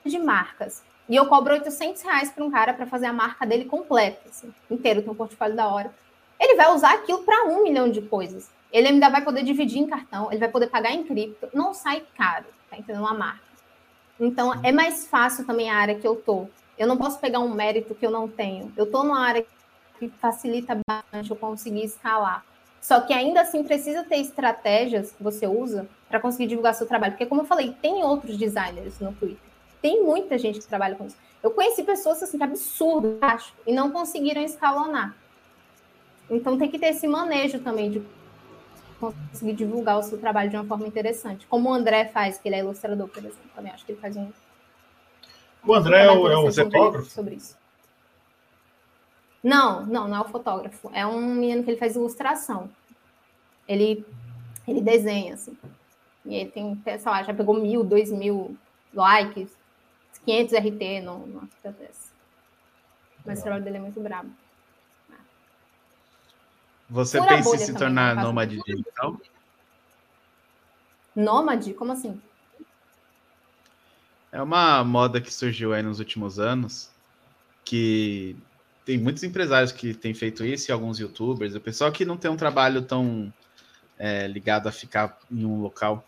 de 0.04 0.18
marcas 0.18 0.82
e 1.08 1.16
eu 1.16 1.26
cobro 1.26 1.52
800 1.52 2.02
reais 2.02 2.30
para 2.30 2.44
um 2.44 2.50
cara 2.50 2.72
para 2.74 2.86
fazer 2.86 3.06
a 3.06 3.12
marca 3.12 3.46
dele 3.46 3.64
completa, 3.66 4.20
assim, 4.28 4.52
inteiro, 4.70 5.02
tem 5.02 5.10
um 5.10 5.14
portfólio 5.14 5.54
da 5.54 5.68
hora, 5.68 5.94
ele 6.40 6.56
vai 6.56 6.72
usar 6.72 6.94
aquilo 6.94 7.22
para 7.22 7.44
um 7.44 7.62
milhão 7.62 7.90
de 7.90 8.02
coisas. 8.02 8.50
Ele 8.72 8.88
ainda 8.88 9.08
vai 9.08 9.22
poder 9.22 9.44
dividir 9.44 9.78
em 9.78 9.86
cartão, 9.86 10.30
ele 10.30 10.40
vai 10.40 10.48
poder 10.48 10.66
pagar 10.66 10.90
em 10.90 11.04
cripto, 11.04 11.48
não 11.54 11.72
sai 11.72 12.02
caro, 12.16 12.46
tá 12.68 12.76
entendendo? 12.76 13.02
Uma 13.02 13.14
marca. 13.14 13.44
Então, 14.18 14.52
é 14.64 14.72
mais 14.72 15.06
fácil 15.06 15.46
também 15.46 15.70
a 15.70 15.76
área 15.76 15.94
que 15.94 16.06
eu 16.06 16.16
tô. 16.16 16.48
Eu 16.76 16.86
não 16.86 16.96
posso 16.96 17.18
pegar 17.20 17.38
um 17.38 17.54
mérito 17.54 17.94
que 17.94 18.04
eu 18.04 18.10
não 18.10 18.28
tenho. 18.28 18.72
Eu 18.76 18.90
tô 18.90 19.04
numa 19.04 19.20
área 19.20 19.46
que 19.98 20.08
facilita 20.08 20.78
bastante 20.86 21.30
eu 21.30 21.36
conseguir 21.36 21.84
escalar. 21.84 22.44
Só 22.80 23.00
que 23.00 23.14
ainda 23.14 23.40
assim 23.40 23.62
precisa 23.62 24.04
ter 24.04 24.16
estratégias 24.16 25.12
que 25.12 25.22
você 25.22 25.46
usa 25.46 25.88
para 26.08 26.20
conseguir 26.20 26.46
divulgar 26.46 26.74
seu 26.74 26.86
trabalho. 26.86 27.12
Porque, 27.12 27.26
como 27.26 27.40
eu 27.40 27.46
falei, 27.46 27.74
tem 27.80 28.04
outros 28.04 28.36
designers 28.36 29.00
no 29.00 29.12
Twitter. 29.14 29.38
Tem 29.80 30.04
muita 30.04 30.36
gente 30.38 30.58
que 30.58 30.66
trabalha 30.66 30.94
com 30.94 31.06
isso. 31.06 31.16
Eu 31.42 31.50
conheci 31.50 31.82
pessoas 31.82 32.22
assim, 32.22 32.38
que 32.38 32.44
absurdo, 32.44 33.18
acho, 33.20 33.52
e 33.66 33.72
não 33.72 33.90
conseguiram 33.90 34.42
escalonar. 34.42 35.14
Então 36.30 36.56
tem 36.58 36.70
que 36.70 36.78
ter 36.78 36.86
esse 36.86 37.06
manejo 37.06 37.58
também 37.58 37.90
de 37.90 38.02
conseguir 38.98 39.52
divulgar 39.52 39.98
o 39.98 40.02
seu 40.02 40.18
trabalho 40.18 40.50
de 40.50 40.56
uma 40.56 40.64
forma 40.64 40.86
interessante. 40.86 41.46
Como 41.46 41.68
o 41.68 41.72
André 41.72 42.06
faz, 42.06 42.38
que 42.38 42.48
ele 42.48 42.56
é 42.56 42.60
ilustrador, 42.60 43.08
por 43.08 43.18
exemplo. 43.18 43.50
Também 43.54 43.72
acho 43.72 43.84
que 43.84 43.92
ele 43.92 44.00
faz 44.00 44.16
um. 44.16 44.30
O 45.66 45.74
André 45.74 46.04
é 46.04 46.10
o, 46.10 46.28
é 46.28 46.36
o 46.36 46.52
fotógrafo? 46.52 47.10
Sobre 47.10 47.34
isso. 47.36 47.56
Não, 49.44 49.84
não, 49.84 50.08
não 50.08 50.16
é 50.16 50.20
o 50.22 50.28
fotógrafo. 50.28 50.90
É 50.94 51.06
um 51.06 51.20
menino 51.20 51.62
que 51.62 51.70
ele 51.70 51.78
faz 51.78 51.94
ilustração. 51.94 52.70
Ele, 53.68 54.02
ele 54.66 54.80
desenha, 54.80 55.34
assim. 55.34 55.54
E 56.24 56.34
ele 56.34 56.50
tem, 56.50 56.82
sei 56.82 56.98
lá, 57.04 57.22
já 57.22 57.34
pegou 57.34 57.54
mil, 57.54 57.84
dois 57.84 58.10
mil 58.10 58.56
likes, 58.94 59.50
500 60.24 60.54
RT 60.54 61.00
no, 61.02 61.26
no 61.26 61.48
acontece. 61.62 62.08
Mas 63.26 63.40
o 63.40 63.42
trabalho 63.42 63.64
dele 63.64 63.76
é 63.76 63.80
muito 63.80 64.00
brabo. 64.00 64.30
Você 66.88 67.18
Pura 67.18 67.36
pensa 67.36 67.54
em 67.54 67.58
se 67.58 67.74
tornar 67.74 68.16
nômade 68.16 68.60
digital? 68.62 69.20
Nômade? 71.14 71.74
Como 71.74 71.92
assim? 71.92 72.20
É 74.32 74.42
uma 74.42 74.82
moda 74.82 75.20
que 75.20 75.32
surgiu 75.32 75.74
aí 75.74 75.82
nos 75.82 75.98
últimos 75.98 76.38
anos 76.38 76.90
que 77.64 78.36
tem 78.84 78.98
muitos 78.98 79.22
empresários 79.22 79.72
que 79.72 79.94
têm 79.94 80.14
feito 80.14 80.44
isso 80.44 80.70
e 80.70 80.72
alguns 80.72 80.98
youtubers, 80.98 81.54
o 81.54 81.60
pessoal 81.60 81.90
que 81.90 82.04
não 82.04 82.16
tem 82.16 82.30
um 82.30 82.36
trabalho 82.36 82.82
tão 82.82 83.32
é, 83.98 84.26
ligado 84.26 84.68
a 84.68 84.72
ficar 84.72 85.18
em 85.30 85.44
um 85.44 85.60
local 85.60 86.06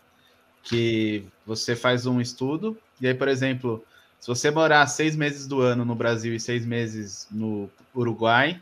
que 0.63 1.25
você 1.45 1.75
faz 1.75 2.05
um 2.05 2.21
estudo 2.21 2.77
e 2.99 3.07
aí, 3.07 3.13
por 3.13 3.27
exemplo, 3.27 3.83
se 4.19 4.27
você 4.27 4.49
morar 4.49 4.85
seis 4.87 5.15
meses 5.15 5.47
do 5.47 5.61
ano 5.61 5.85
no 5.85 5.95
Brasil 5.95 6.33
e 6.33 6.39
seis 6.39 6.65
meses 6.65 7.27
no 7.31 7.69
Uruguai, 7.95 8.61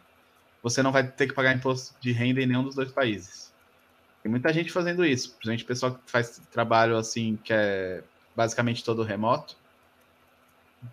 você 0.62 0.84
não 0.84 0.92
vai 0.92 1.08
ter 1.08 1.28
que 1.28 1.34
pagar 1.34 1.56
imposto 1.56 1.96
de 2.00 2.12
renda 2.12 2.42
em 2.42 2.46
nenhum 2.46 2.64
dos 2.64 2.76
dois 2.76 2.92
países. 2.92 3.54
Tem 4.22 4.30
muita 4.30 4.52
gente 4.52 4.72
fazendo 4.72 5.06
isso, 5.06 5.30
principalmente 5.30 5.64
o 5.64 5.68
pessoal 5.68 5.94
que 5.94 6.12
faz 6.12 6.42
trabalho 6.52 6.98
assim, 6.98 7.38
que 7.44 7.54
é 7.54 8.04
basicamente 8.36 8.84
todo 8.84 9.04
remoto. 9.04 9.56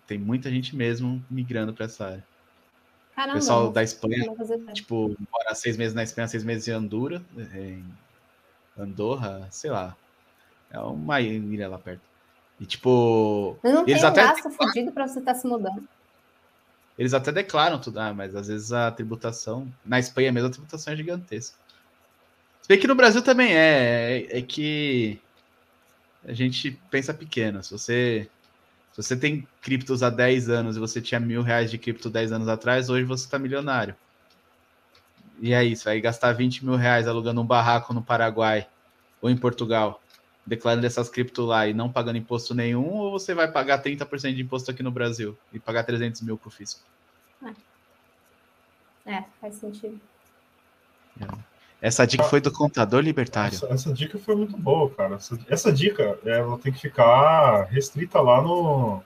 Tem 0.07 0.17
muita 0.17 0.49
gente 0.49 0.75
mesmo 0.75 1.23
migrando 1.29 1.73
para 1.73 1.85
essa 1.85 2.05
área. 2.05 2.32
Caramba, 3.15 3.35
pessoal 3.35 3.71
da 3.71 3.83
Espanha, 3.83 4.25
tipo, 4.73 5.15
mora 5.31 5.53
seis 5.53 5.77
meses 5.77 5.93
na 5.93 6.03
Espanha, 6.03 6.27
seis 6.27 6.43
meses 6.43 6.67
em 6.67 6.71
Andorra, 6.71 7.21
em 7.37 7.83
Andorra, 8.77 9.47
sei 9.51 9.69
lá. 9.69 9.95
É 10.71 10.79
uma 10.79 11.21
ilha 11.21 11.69
lá 11.69 11.77
perto. 11.77 12.01
E 12.59 12.65
tipo. 12.65 13.57
Mas 13.61 13.73
não 13.73 13.81
eles 13.81 14.01
tem 14.01 14.05
um 14.05 14.07
até 14.07 14.49
fudido 14.49 14.91
para 14.91 15.07
você 15.07 15.19
estar 15.19 15.33
tá 15.33 15.39
se 15.39 15.45
mudando. 15.45 15.87
Eles 16.97 17.13
até 17.13 17.31
declaram 17.31 17.79
tudo, 17.79 17.99
ah, 17.99 18.13
mas 18.13 18.35
às 18.35 18.47
vezes 18.47 18.71
a 18.71 18.91
tributação. 18.91 19.71
Na 19.85 19.99
Espanha 19.99 20.31
mesmo 20.31 20.49
a 20.49 20.51
tributação 20.51 20.93
é 20.93 20.95
gigantesca. 20.95 21.57
Se 22.61 22.67
bem 22.67 22.79
que 22.79 22.87
no 22.87 22.95
Brasil 22.95 23.21
também 23.21 23.53
é, 23.53 24.25
é, 24.29 24.39
é 24.39 24.41
que 24.41 25.19
a 26.25 26.33
gente 26.33 26.71
pensa 26.89 27.13
pequeno. 27.13 27.61
Se 27.63 27.71
você 27.71 28.29
se 28.93 29.01
você 29.01 29.17
tem 29.17 29.47
criptos 29.59 30.03
há 30.03 30.09
10 30.09 30.49
anos 30.49 30.77
e 30.77 30.79
você 30.79 31.01
tinha 31.01 31.19
mil 31.19 31.41
reais 31.41 31.71
de 31.71 31.79
cripto 31.79 32.11
10 32.11 32.31
anos 32.31 32.47
atrás, 32.47 32.89
hoje 32.89 33.03
você 33.03 33.25
está 33.25 33.39
milionário. 33.39 33.95
E 35.39 35.51
é 35.51 35.63
isso, 35.63 35.85
vai 35.85 35.99
gastar 35.99 36.31
20 36.33 36.63
mil 36.63 36.75
reais 36.75 37.07
alugando 37.07 37.41
um 37.41 37.45
barraco 37.45 37.91
no 37.91 38.03
Paraguai 38.03 38.67
ou 39.19 39.31
em 39.31 39.37
Portugal, 39.37 39.99
declarando 40.45 40.85
essas 40.85 41.09
criptos 41.09 41.47
lá 41.47 41.67
e 41.67 41.73
não 41.73 41.91
pagando 41.91 42.17
imposto 42.17 42.53
nenhum, 42.53 42.87
ou 42.87 43.11
você 43.11 43.33
vai 43.33 43.51
pagar 43.51 43.81
30% 43.81 44.35
de 44.35 44.43
imposto 44.43 44.69
aqui 44.69 44.83
no 44.83 44.91
Brasil 44.91 45.35
e 45.51 45.59
pagar 45.59 45.83
300 45.83 46.21
mil 46.21 46.37
para 46.37 46.49
o 46.49 46.51
fisco? 46.51 46.81
É. 49.05 49.11
é, 49.11 49.25
faz 49.41 49.55
sentido. 49.55 49.99
É. 51.19 51.52
Essa 51.83 52.07
dica 52.07 52.23
foi 52.23 52.39
do 52.39 52.49
contador 52.49 53.01
libertário. 53.01 53.55
Essa, 53.55 53.67
essa 53.67 53.93
dica 53.93 54.17
foi 54.17 54.37
muito 54.37 54.55
boa, 54.55 54.89
cara. 54.91 55.15
Essa, 55.15 55.37
essa 55.49 55.69
dica 55.69 56.17
ela 56.23 56.57
tem 56.57 56.71
que 56.71 56.79
ficar 56.79 57.63
restrita 57.63 58.21
lá 58.21 58.41
no, 58.41 59.03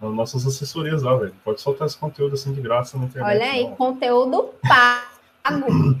nas 0.00 0.10
nossas 0.10 0.46
assessorias 0.46 1.02
lá, 1.02 1.14
velho. 1.16 1.34
Pode 1.44 1.60
soltar 1.60 1.86
esse 1.86 1.98
conteúdo 1.98 2.32
assim 2.36 2.54
de 2.54 2.60
graça 2.62 2.96
na 2.96 3.04
internet. 3.04 3.30
Olha 3.30 3.52
aí, 3.52 3.64
não. 3.64 3.76
conteúdo 3.76 4.50
pago. 4.66 6.00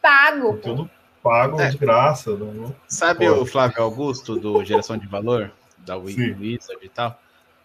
pago. 0.00 0.52
Conteúdo 0.52 0.90
pago 1.20 1.60
é. 1.60 1.70
de 1.70 1.76
graça. 1.76 2.30
Não, 2.36 2.72
Sabe 2.86 3.26
pode. 3.26 3.40
o 3.40 3.44
Flávio 3.44 3.82
Augusto, 3.82 4.38
do 4.38 4.64
Geração 4.64 4.96
de 4.96 5.08
Valor, 5.08 5.50
da 5.78 5.96
Wizard 5.96 6.78
e 6.80 6.88
tal? 6.88 7.20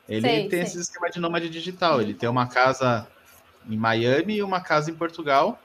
Ele 0.10 0.22
sei, 0.22 0.40
tem 0.50 0.50
sei. 0.50 0.62
esse 0.62 0.80
esquema 0.80 1.12
de 1.12 1.20
nômade 1.20 1.48
digital. 1.48 2.02
Ele 2.02 2.16
tem 2.16 2.28
uma 2.28 2.48
casa 2.48 3.06
em 3.70 3.78
Miami 3.78 4.38
e 4.38 4.42
uma 4.42 4.62
casa 4.62 4.90
em 4.90 4.96
Portugal 4.96 5.60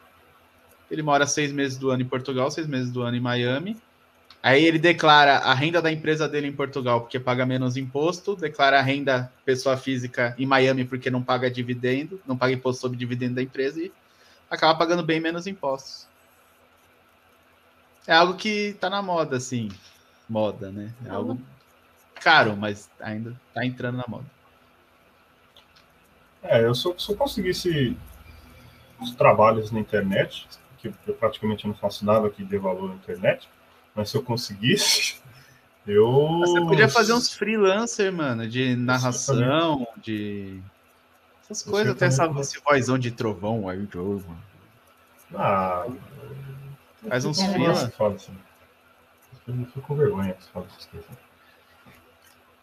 ele 0.92 1.02
mora 1.02 1.26
seis 1.26 1.50
meses 1.50 1.78
do 1.78 1.90
ano 1.90 2.02
em 2.02 2.06
Portugal, 2.06 2.50
seis 2.50 2.66
meses 2.66 2.90
do 2.90 3.00
ano 3.00 3.16
em 3.16 3.20
Miami. 3.20 3.80
Aí 4.42 4.62
ele 4.62 4.78
declara 4.78 5.38
a 5.38 5.54
renda 5.54 5.80
da 5.80 5.90
empresa 5.90 6.28
dele 6.28 6.48
em 6.48 6.52
Portugal 6.52 7.00
porque 7.00 7.18
paga 7.18 7.46
menos 7.46 7.78
imposto, 7.78 8.36
declara 8.36 8.78
a 8.78 8.82
renda 8.82 9.32
pessoa 9.44 9.76
física 9.76 10.34
em 10.38 10.44
Miami 10.44 10.84
porque 10.84 11.10
não 11.10 11.22
paga 11.22 11.50
dividendo, 11.50 12.20
não 12.26 12.36
paga 12.36 12.52
imposto 12.52 12.82
sobre 12.82 12.98
dividendo 12.98 13.36
da 13.36 13.42
empresa 13.42 13.80
e 13.80 13.90
acaba 14.50 14.78
pagando 14.78 15.02
bem 15.02 15.18
menos 15.18 15.46
impostos. 15.46 16.06
É 18.06 18.12
algo 18.12 18.34
que 18.34 18.76
tá 18.78 18.90
na 18.90 19.00
moda, 19.00 19.36
assim. 19.36 19.70
Moda, 20.28 20.70
né? 20.70 20.92
É 21.06 21.10
algo 21.10 21.40
caro, 22.16 22.54
mas 22.54 22.90
ainda 23.00 23.34
tá 23.54 23.64
entrando 23.64 23.96
na 23.96 24.04
moda. 24.06 24.26
É, 26.42 26.64
eu 26.64 26.74
só, 26.74 26.92
só 26.98 27.14
conseguisse 27.14 27.96
os 29.00 29.12
trabalhos 29.12 29.70
na 29.70 29.80
internet, 29.80 30.48
que 30.90 30.92
eu 31.06 31.14
praticamente 31.14 31.66
não 31.66 31.74
faço 31.74 32.04
nada 32.04 32.28
que 32.28 32.42
dê 32.42 32.58
valor 32.58 32.90
à 32.90 32.94
internet, 32.94 33.48
mas 33.94 34.10
se 34.10 34.16
eu 34.16 34.22
conseguisse, 34.22 35.20
eu. 35.86 36.10
Você 36.40 36.60
podia 36.60 36.88
fazer 36.88 37.12
uns 37.12 37.32
freelancer, 37.32 38.12
mano, 38.12 38.48
de 38.48 38.74
narração, 38.74 39.86
de. 39.98 40.60
Essas 41.44 41.62
coisas, 41.62 41.92
até 41.92 42.06
essa 42.06 42.26
esse 42.40 42.60
vozão 42.60 42.98
de 42.98 43.10
trovão 43.10 43.68
aí, 43.68 43.86
jogo. 43.92 44.24
Ah. 45.34 45.86
Faz 47.08 47.24
uns 47.24 47.42
freelancer. 47.42 47.92
Assim. 48.00 48.36
Eu 49.46 49.54
fico 49.66 49.80
com 49.82 49.94
vergonha 49.96 50.34
que 50.34 50.44
fala 50.44 50.66
essas 50.66 50.86
coisas. 50.86 51.10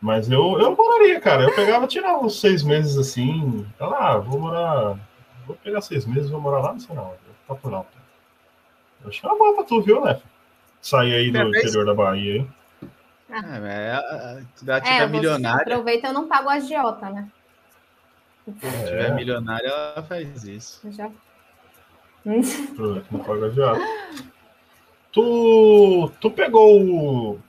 Mas 0.01 0.31
eu, 0.31 0.57
eu 0.59 0.75
moraria, 0.75 1.19
cara. 1.19 1.43
Eu 1.43 1.53
pegava, 1.53 1.85
tirava 1.85 2.23
uns 2.23 2.39
seis 2.39 2.63
meses 2.63 2.97
assim. 2.97 3.67
Ah, 3.79 4.17
vou 4.17 4.39
morar. 4.39 4.97
Vou 5.45 5.57
pegar 5.57 5.81
seis 5.81 6.05
meses, 6.05 6.29
vou 6.29 6.39
morar 6.39 6.59
lá, 6.59 6.71
não 6.71 6.79
sei 6.79 6.95
não. 6.95 7.13
Tá 7.47 7.55
por 7.55 7.73
alto. 7.73 7.98
Acho 9.05 9.21
que 9.21 9.25
é 9.25 9.29
uma 9.29 9.37
boa 9.37 9.55
pra 9.55 9.63
tu, 9.63 9.81
viu, 9.81 10.03
né? 10.03 10.21
Sair 10.81 11.13
aí 11.13 11.31
do 11.31 11.49
interior 11.49 11.85
da 11.85 11.93
Bahia, 11.93 12.37
hein? 12.37 12.51
Ah, 13.31 13.57
é, 13.63 14.43
se 14.55 14.65
tiver 14.65 15.09
milionária. 15.09 15.61
Aproveita, 15.61 16.07
eu 16.07 16.13
não 16.13 16.27
pago 16.27 16.49
a 16.49 16.53
agiota, 16.53 17.09
né? 17.09 17.29
Se 18.45 18.65
é. 18.65 18.85
tiver 18.85 19.15
milionária, 19.15 19.67
ela 19.67 20.03
faz 20.03 20.43
isso. 20.43 20.91
Já. 20.91 21.11
Aproveita, 22.71 23.07
não 23.11 23.19
paga 23.23 23.45
a 23.45 23.49
agiota. 23.49 23.81
Tu, 25.11 26.11
tu 26.19 26.31
pegou 26.31 26.81
o, 26.81 27.39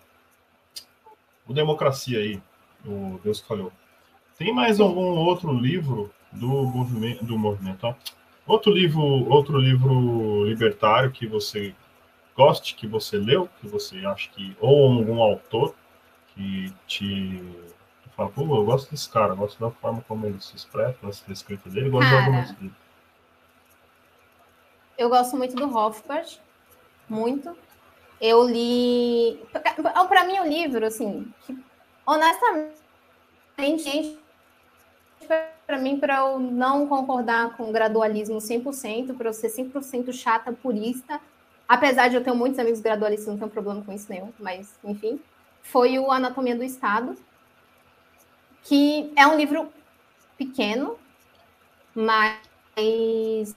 o 1.46 1.52
Democracia 1.52 2.18
aí, 2.18 2.42
o 2.84 3.18
Deus 3.22 3.40
que 3.40 3.48
falhou. 3.48 3.72
Tem 4.38 4.54
mais 4.54 4.80
algum 4.80 5.18
outro 5.18 5.52
livro 5.52 6.12
do 6.32 6.46
movimento, 6.46 7.24
do 7.24 7.38
movimento, 7.38 7.86
ó, 7.86 7.94
Outro 8.50 8.72
livro, 8.72 9.00
outro 9.30 9.58
livro 9.58 10.44
libertário 10.44 11.12
que 11.12 11.24
você 11.24 11.72
goste, 12.36 12.74
que 12.74 12.84
você 12.84 13.16
leu, 13.16 13.48
que 13.60 13.68
você 13.68 14.04
acha 14.04 14.28
que. 14.30 14.56
Ou 14.60 14.92
algum 14.92 15.22
autor 15.22 15.72
que 16.34 16.74
te. 16.84 17.40
fala, 18.16 18.28
pô, 18.28 18.42
eu 18.42 18.64
gosto 18.64 18.90
desse 18.90 19.08
cara, 19.08 19.36
gosto 19.36 19.60
da 19.60 19.70
forma 19.70 20.04
como 20.08 20.26
ele 20.26 20.40
se 20.40 20.56
expressa, 20.56 20.98
gosto 21.00 21.24
da 21.28 21.32
escrita 21.32 21.70
dele, 21.70 21.90
gosto 21.90 22.10
cara, 22.10 22.40
de 22.40 22.52
dele. 22.54 22.72
Eu 24.98 25.08
gosto 25.08 25.36
muito 25.36 25.54
do 25.54 25.72
Hofbard, 25.72 26.40
muito. 27.08 27.56
Eu 28.20 28.42
li. 28.48 29.40
Para 30.08 30.24
mim, 30.24 30.40
o 30.40 30.44
livro, 30.44 30.84
assim, 30.84 31.32
que, 31.46 31.56
honestamente, 32.04 32.74
para 35.70 35.78
mim, 35.78 36.00
para 36.00 36.16
eu 36.16 36.40
não 36.40 36.88
concordar 36.88 37.56
com 37.56 37.70
gradualismo 37.70 38.38
100%, 38.38 39.16
para 39.16 39.28
eu 39.28 39.32
ser 39.32 39.46
100% 39.50 40.12
chata, 40.12 40.52
purista, 40.52 41.20
apesar 41.68 42.08
de 42.08 42.16
eu 42.16 42.24
ter 42.24 42.32
muitos 42.32 42.58
amigos 42.58 42.80
gradualistas, 42.80 43.28
não 43.28 43.38
tenho 43.38 43.48
problema 43.48 43.80
com 43.80 43.92
isso 43.92 44.06
nenhum, 44.10 44.32
mas 44.40 44.74
enfim, 44.82 45.20
foi 45.62 45.96
o 45.96 46.10
Anatomia 46.10 46.56
do 46.56 46.64
Estado, 46.64 47.16
que 48.64 49.12
é 49.14 49.24
um 49.28 49.36
livro 49.36 49.72
pequeno, 50.36 50.98
mas 51.94 53.54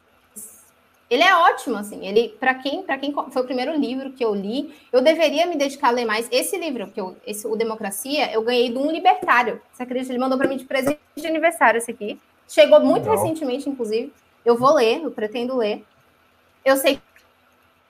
ele 1.13 1.23
é 1.23 1.35
ótimo, 1.35 1.77
assim. 1.77 2.07
Ele, 2.07 2.29
para 2.39 2.55
quem, 2.55 2.81
para 2.81 2.97
quem 2.97 3.13
foi 3.13 3.41
o 3.41 3.45
primeiro 3.45 3.75
livro 3.75 4.11
que 4.11 4.25
eu 4.25 4.33
li, 4.33 4.73
eu 4.91 4.99
deveria 4.99 5.45
me 5.45 5.55
dedicar 5.55 5.89
a 5.89 5.91
ler 5.91 6.05
mais. 6.05 6.27
Esse 6.31 6.57
livro, 6.57 6.87
que 6.87 6.99
eu, 6.99 7.15
esse, 7.25 7.45
o 7.45 7.55
Democracia, 7.55 8.31
eu 8.33 8.41
ganhei 8.41 8.71
de 8.71 8.77
um 8.79 8.91
libertário. 8.91 9.61
Você 9.71 9.83
acredita? 9.83 10.11
Ele 10.11 10.17
mandou 10.17 10.39
para 10.39 10.47
mim 10.47 10.57
de 10.57 10.65
presente 10.65 10.99
de 11.15 11.27
aniversário 11.27 11.77
esse 11.77 11.91
aqui. 11.91 12.19
Chegou 12.47 12.79
muito 12.79 13.07
Legal. 13.07 13.23
recentemente, 13.23 13.69
inclusive. 13.69 14.11
Eu 14.43 14.57
vou 14.57 14.73
ler, 14.73 15.03
eu 15.03 15.11
pretendo 15.11 15.55
ler. 15.55 15.85
Eu 16.65 16.77
sei 16.77 16.99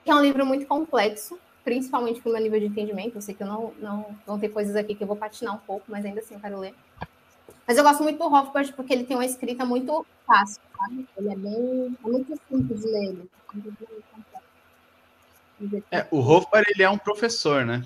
que 0.03 0.11
é 0.11 0.13
um 0.13 0.21
livro 0.21 0.45
muito 0.45 0.65
complexo, 0.65 1.39
principalmente 1.63 2.19
pelo 2.19 2.35
meu 2.35 2.43
nível 2.43 2.59
de 2.59 2.65
entendimento. 2.65 3.15
Eu 3.15 3.21
sei 3.21 3.33
que 3.33 3.41
eu 3.41 3.47
não, 3.47 3.73
não 3.79 4.05
vão 4.27 4.37
ter 4.37 4.49
coisas 4.49 4.75
aqui 4.75 4.95
que 4.95 5.03
eu 5.03 5.07
vou 5.07 5.15
patinar 5.15 5.55
um 5.55 5.59
pouco, 5.59 5.85
mas 5.87 6.03
ainda 6.03 6.19
assim 6.19 6.33
eu 6.33 6.41
quero 6.41 6.59
ler. 6.59 6.75
Mas 7.67 7.77
eu 7.77 7.83
gosto 7.83 8.03
muito 8.03 8.17
do 8.17 8.33
Hofbard 8.33 8.73
porque 8.73 8.93
ele 8.93 9.05
tem 9.05 9.15
uma 9.15 9.25
escrita 9.25 9.65
muito 9.65 10.05
fácil, 10.27 10.61
sabe? 10.77 11.07
Ele 11.17 11.31
é 11.31 11.35
bem. 11.35 11.97
É 12.03 12.07
muito 12.07 12.39
simples 12.49 12.81
de 12.81 12.87
ler. 12.87 13.17
É, 15.91 16.05
o 16.11 16.19
Hofbard 16.19 16.65
ele 16.69 16.83
é 16.83 16.89
um 16.89 16.97
professor, 16.97 17.65
né? 17.65 17.83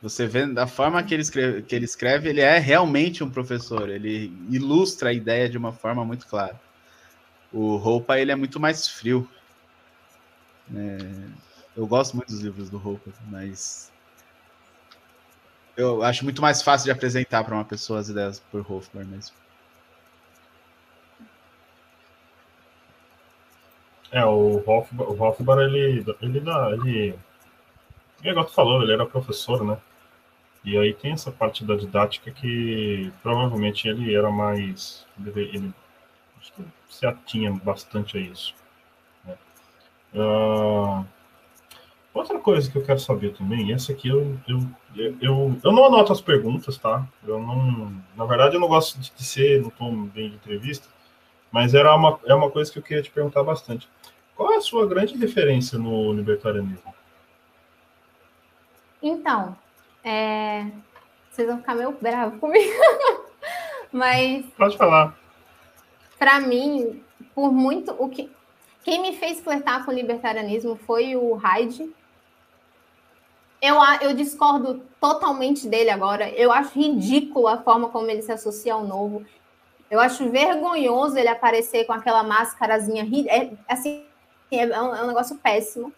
Você 0.00 0.26
vê 0.26 0.46
da 0.46 0.66
forma 0.66 1.02
que 1.02 1.14
ele, 1.14 1.22
escreve, 1.22 1.62
que 1.62 1.74
ele 1.74 1.84
escreve, 1.84 2.28
ele 2.28 2.40
é 2.40 2.58
realmente 2.58 3.22
um 3.22 3.30
professor. 3.30 3.88
Ele 3.88 4.32
ilustra 4.50 5.10
a 5.10 5.12
ideia 5.12 5.48
de 5.48 5.56
uma 5.56 5.72
forma 5.72 6.04
muito 6.04 6.26
clara. 6.26 6.60
O 7.52 7.76
Roupa 7.76 8.18
ele 8.18 8.32
é 8.32 8.36
muito 8.36 8.58
mais 8.58 8.88
frio. 8.88 9.28
É, 10.74 10.98
eu 11.76 11.86
gosto 11.86 12.16
muito 12.16 12.28
dos 12.28 12.40
livros 12.40 12.68
do 12.68 12.78
Roupa, 12.78 13.12
mas 13.30 13.92
eu 15.76 16.02
acho 16.02 16.24
muito 16.24 16.42
mais 16.42 16.62
fácil 16.62 16.86
de 16.86 16.90
apresentar 16.90 17.44
para 17.44 17.54
uma 17.54 17.64
pessoa 17.64 17.98
as 17.98 18.08
ideias 18.08 18.40
por 18.50 18.60
Hofbauer 18.60 19.06
mesmo. 19.06 19.34
É, 24.10 24.24
o 24.26 24.62
Hofbauer, 24.66 25.68
ele, 25.68 26.04
ele 26.20 26.40
dá, 26.40 26.70
ele, 26.72 27.18
igual 28.22 28.44
tu 28.44 28.52
falou, 28.52 28.82
ele 28.82 28.92
era 28.92 29.06
professor, 29.06 29.64
né? 29.64 29.78
E 30.64 30.76
aí 30.76 30.94
tem 30.94 31.12
essa 31.12 31.32
parte 31.32 31.64
da 31.64 31.74
didática 31.74 32.30
que 32.30 33.12
provavelmente 33.22 33.88
ele 33.88 34.14
era 34.14 34.30
mais, 34.30 35.04
ele, 35.18 35.40
ele 35.40 35.74
se 36.88 37.06
atinha 37.06 37.52
bastante 37.52 38.16
a 38.18 38.20
isso. 38.20 38.54
Né? 39.24 39.36
Uh, 40.14 41.04
Outra 42.14 42.38
coisa 42.38 42.70
que 42.70 42.76
eu 42.76 42.84
quero 42.84 42.98
saber 42.98 43.32
também, 43.32 43.72
essa 43.72 43.92
aqui 43.92 44.08
eu, 44.08 44.38
eu, 44.46 44.58
eu, 45.20 45.58
eu 45.64 45.72
não 45.72 45.86
anoto 45.86 46.12
as 46.12 46.20
perguntas, 46.20 46.76
tá? 46.76 47.06
Eu 47.26 47.40
não, 47.40 47.90
na 48.14 48.26
verdade, 48.26 48.54
eu 48.54 48.60
não 48.60 48.68
gosto 48.68 48.98
de 48.98 49.24
ser, 49.24 49.62
não 49.62 49.68
estou 49.68 49.90
bem 49.90 50.28
de 50.28 50.36
entrevista, 50.36 50.88
Mas 51.50 51.72
era 51.72 51.94
uma, 51.94 52.20
é 52.26 52.34
uma 52.34 52.50
coisa 52.50 52.70
que 52.70 52.78
eu 52.78 52.82
queria 52.82 53.02
te 53.02 53.10
perguntar 53.10 53.42
bastante. 53.42 53.88
Qual 54.36 54.52
é 54.52 54.56
a 54.56 54.60
sua 54.60 54.86
grande 54.86 55.16
referência 55.16 55.78
no 55.78 56.12
libertarianismo? 56.12 56.94
Então, 59.02 59.56
é... 60.04 60.66
vocês 61.30 61.48
vão 61.48 61.58
ficar 61.58 61.74
meio 61.74 61.92
bravos 61.92 62.38
comigo. 62.38 62.72
Mas. 63.90 64.44
Pode 64.56 64.76
falar. 64.76 65.16
Para 66.18 66.40
mim, 66.40 67.02
por 67.34 67.52
muito. 67.52 67.94
o 67.98 68.08
que 68.08 68.30
Quem 68.84 69.00
me 69.00 69.16
fez 69.16 69.40
flertar 69.40 69.84
com 69.84 69.90
o 69.90 69.94
libertarianismo 69.94 70.76
foi 70.76 71.16
o 71.16 71.34
Hyde. 71.34 71.90
Eu, 73.62 73.76
eu 74.00 74.12
discordo 74.12 74.82
totalmente 75.00 75.68
dele 75.68 75.88
agora. 75.88 76.28
Eu 76.30 76.50
acho 76.50 76.76
ridículo 76.76 77.46
a 77.46 77.58
forma 77.58 77.88
como 77.90 78.10
ele 78.10 78.20
se 78.20 78.32
associa 78.32 78.74
ao 78.74 78.84
novo. 78.84 79.24
Eu 79.88 80.00
acho 80.00 80.28
vergonhoso 80.28 81.16
ele 81.16 81.28
aparecer 81.28 81.84
com 81.84 81.92
aquela 81.92 82.24
máscarazinha. 82.24 83.06
É, 83.28 83.52
assim, 83.68 84.04
é 84.50 84.66
um, 84.66 84.94
é 84.96 85.04
um 85.04 85.06
negócio 85.06 85.36
péssimo. 85.36 85.92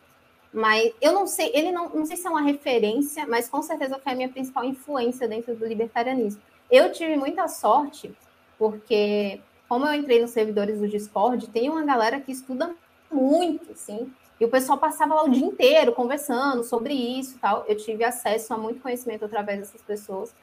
Mas 0.52 0.92
eu 1.00 1.12
não 1.12 1.26
sei, 1.26 1.50
ele 1.54 1.72
não, 1.72 1.88
não 1.88 2.04
sei 2.04 2.16
se 2.16 2.26
é 2.26 2.30
uma 2.30 2.42
referência, 2.42 3.26
mas 3.26 3.48
com 3.48 3.60
certeza 3.62 3.98
foi 3.98 4.12
a 4.12 4.14
minha 4.14 4.28
principal 4.28 4.62
influência 4.62 5.26
dentro 5.26 5.56
do 5.56 5.66
libertarianismo. 5.66 6.40
Eu 6.70 6.92
tive 6.92 7.16
muita 7.16 7.48
sorte, 7.48 8.14
porque 8.56 9.40
como 9.68 9.86
eu 9.86 9.94
entrei 9.94 10.20
nos 10.20 10.30
servidores 10.30 10.78
do 10.78 10.86
Discord, 10.86 11.48
tem 11.48 11.68
uma 11.70 11.82
galera 11.82 12.20
que 12.20 12.30
estuda 12.30 12.72
muito, 13.10 13.72
assim, 13.72 14.12
e 14.44 14.46
o 14.46 14.50
pessoal 14.50 14.76
passava 14.76 15.14
lá 15.14 15.24
o 15.24 15.30
dia 15.30 15.46
inteiro 15.46 15.92
conversando 15.92 16.62
sobre 16.62 16.92
isso 16.92 17.38
tal. 17.40 17.64
Eu 17.66 17.78
tive 17.78 18.04
acesso 18.04 18.52
a 18.52 18.58
muito 18.58 18.78
conhecimento 18.82 19.24
através 19.24 19.58
dessas 19.58 19.80
pessoas. 19.80 20.34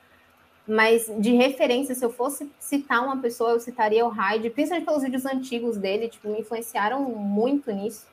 Mas 0.67 1.05
de 1.19 1.35
referência, 1.35 1.93
se 1.93 2.03
eu 2.03 2.11
fosse 2.11 2.49
citar 2.59 3.03
uma 3.03 3.17
pessoa, 3.17 3.51
eu 3.51 3.59
citaria 3.59 4.03
o 4.03 4.09
Hyde, 4.09 4.49
principalmente 4.49 4.85
pelos 4.85 5.03
vídeos 5.03 5.23
antigos 5.23 5.77
dele, 5.77 6.09
tipo, 6.09 6.29
me 6.29 6.39
influenciaram 6.39 7.03
muito 7.03 7.71
nisso. 7.71 8.07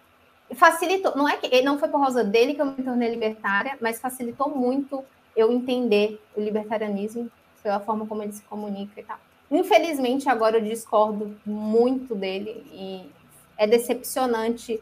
Facilitou, 0.55 1.17
não 1.17 1.27
é 1.27 1.39
que 1.39 1.63
não 1.63 1.79
foi 1.79 1.89
por 1.89 2.03
causa 2.03 2.23
dele 2.23 2.53
que 2.53 2.61
eu 2.61 2.67
me 2.67 2.83
tornei 2.83 3.09
libertária, 3.09 3.79
mas 3.81 3.99
facilitou 3.99 4.51
muito 4.51 5.03
eu 5.35 5.51
entender 5.51 6.21
o 6.37 6.41
libertarianismo 6.41 7.31
pela 7.63 7.81
forma 7.81 8.07
como 8.07 8.23
ele 8.23 8.33
se 8.33 8.43
comunica 8.43 9.01
e 9.01 9.05
tal. 9.05 9.19
Infelizmente, 9.51 10.29
agora 10.29 10.59
eu 10.59 10.63
discordo 10.63 11.35
muito 11.47 12.15
dele 12.15 12.63
e 12.75 13.11
é 13.57 13.67
decepcionante 13.67 14.79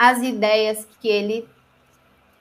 as 0.00 0.22
ideias 0.22 0.88
que 0.98 1.08
ele 1.08 1.46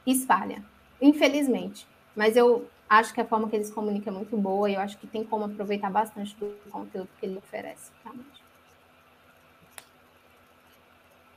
espalha. 0.07 0.63
Infelizmente. 1.01 1.85
Mas 2.15 2.37
eu 2.37 2.65
acho 2.89 3.13
que 3.13 3.19
a 3.19 3.25
forma 3.25 3.49
que 3.49 3.55
ele 3.57 3.65
se 3.65 3.73
comunica 3.73 4.09
é 4.09 4.13
muito 4.13 4.37
boa 4.37 4.69
e 4.69 4.75
eu 4.75 4.79
acho 4.79 4.97
que 4.97 5.05
tem 5.05 5.25
como 5.25 5.43
aproveitar 5.43 5.91
bastante 5.91 6.33
do 6.37 6.55
conteúdo 6.71 7.09
que 7.19 7.25
ele 7.25 7.37
oferece. 7.37 7.91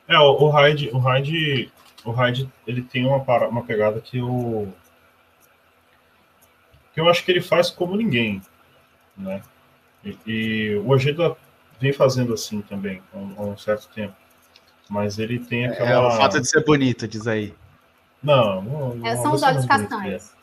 É, 0.07 0.17
o 0.17 0.49
Hyde, 0.49 0.91
o 0.91 0.99
Hyde, 0.99 1.73
o 2.05 2.13
Hyde, 2.13 2.49
ele 2.69 2.83
tem 2.83 3.05
uma, 3.05 3.17
uma 3.49 3.65
pegada 3.65 4.01
que 4.01 4.19
eu 4.19 4.73
que 6.95 7.01
eu 7.01 7.09
acho 7.09 7.25
que 7.25 7.33
ele 7.33 7.41
faz 7.41 7.69
como 7.69 7.97
ninguém, 7.97 8.41
né? 9.17 9.43
E, 10.05 10.19
e 10.27 10.77
o 10.77 10.89
Ojeda 10.91 11.37
vem 11.81 11.93
fazendo 11.93 12.33
assim 12.33 12.61
também 12.61 13.03
há 13.13 13.19
um, 13.43 13.57
certo 13.57 13.89
tempo, 13.89 14.15
mas 14.89 15.19
ele 15.19 15.39
tem 15.39 15.67
aquela. 15.67 15.91
É, 15.91 15.99
o 15.99 16.11
fato 16.13 16.41
de 16.41 16.49
ser 16.49 16.65
bonito, 16.65 17.07
diz 17.09 17.27
aí. 17.27 17.55
Não, 18.23 18.63
não, 18.63 19.07
é, 19.07 19.17
são 19.17 19.33
os 19.33 19.43
olhos 19.43 19.67
castanhos. 19.67 20.31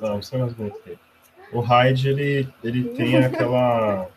Não, 0.00 0.20
isso 0.20 0.36
é 0.36 0.38
mais 0.38 0.52
bonito 0.52 0.98
O 1.52 1.60
Hyde, 1.60 2.08
ele, 2.08 2.48
ele 2.62 2.84
tem 2.90 3.16
aquela. 3.16 4.08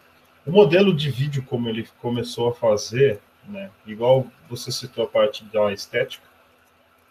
O 0.45 0.51
modelo 0.51 0.95
de 0.95 1.09
vídeo 1.09 1.43
como 1.43 1.67
ele 1.67 1.87
começou 1.99 2.49
a 2.49 2.53
fazer, 2.53 3.19
né? 3.47 3.71
Igual 3.87 4.27
você 4.47 4.71
citou 4.71 5.03
a 5.03 5.07
parte 5.07 5.43
da 5.45 5.73
estética, 5.73 6.23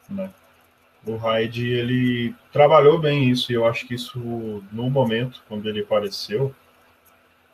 né? 0.09 0.31
o 1.07 1.17
Hyde 1.17 1.69
ele 1.69 2.35
trabalhou 2.53 2.99
bem 2.99 3.29
isso 3.31 3.53
e 3.53 3.55
eu 3.55 3.67
acho 3.67 3.87
que 3.87 3.95
isso 3.95 4.19
no 4.73 4.89
momento 4.89 5.43
quando 5.49 5.69
ele 5.69 5.81
apareceu 5.81 6.55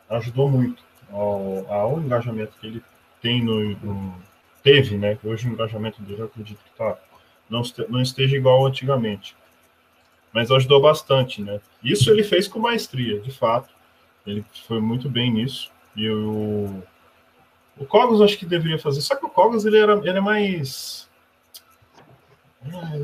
ajudou 0.09 0.49
muito 0.49 0.83
ao, 1.11 1.71
ao 1.71 1.99
engajamento 1.99 2.53
que 2.59 2.67
ele 2.67 2.83
tem 3.21 3.43
no, 3.43 3.75
no, 3.77 4.15
teve, 4.63 4.97
né? 4.97 5.17
Hoje 5.23 5.47
o 5.47 5.51
engajamento 5.51 6.01
dele 6.01 6.21
eu 6.21 6.25
acredito 6.25 6.59
que 6.63 6.77
tá 6.77 6.97
não, 7.49 7.61
não 7.89 8.01
esteja 8.01 8.35
igual 8.37 8.65
antigamente, 8.65 9.35
mas 10.33 10.49
ajudou 10.51 10.81
bastante, 10.81 11.41
né? 11.41 11.59
Isso 11.83 12.09
ele 12.09 12.23
fez 12.23 12.47
com 12.47 12.59
maestria, 12.59 13.19
de 13.19 13.31
fato. 13.31 13.69
Ele 14.25 14.45
foi 14.67 14.79
muito 14.79 15.09
bem 15.09 15.31
nisso 15.31 15.71
e 15.95 16.09
o 16.09 16.81
o 17.77 17.85
Cogos 17.85 18.21
acho 18.21 18.37
que 18.37 18.45
deveria 18.45 18.77
fazer, 18.77 19.01
só 19.01 19.15
que 19.15 19.25
o 19.25 19.29
Cogos 19.29 19.65
ele 19.65 19.77
era 19.77 19.93
ele 19.93 20.17
é 20.17 20.21
mais 20.21 21.09
é, 22.63 22.99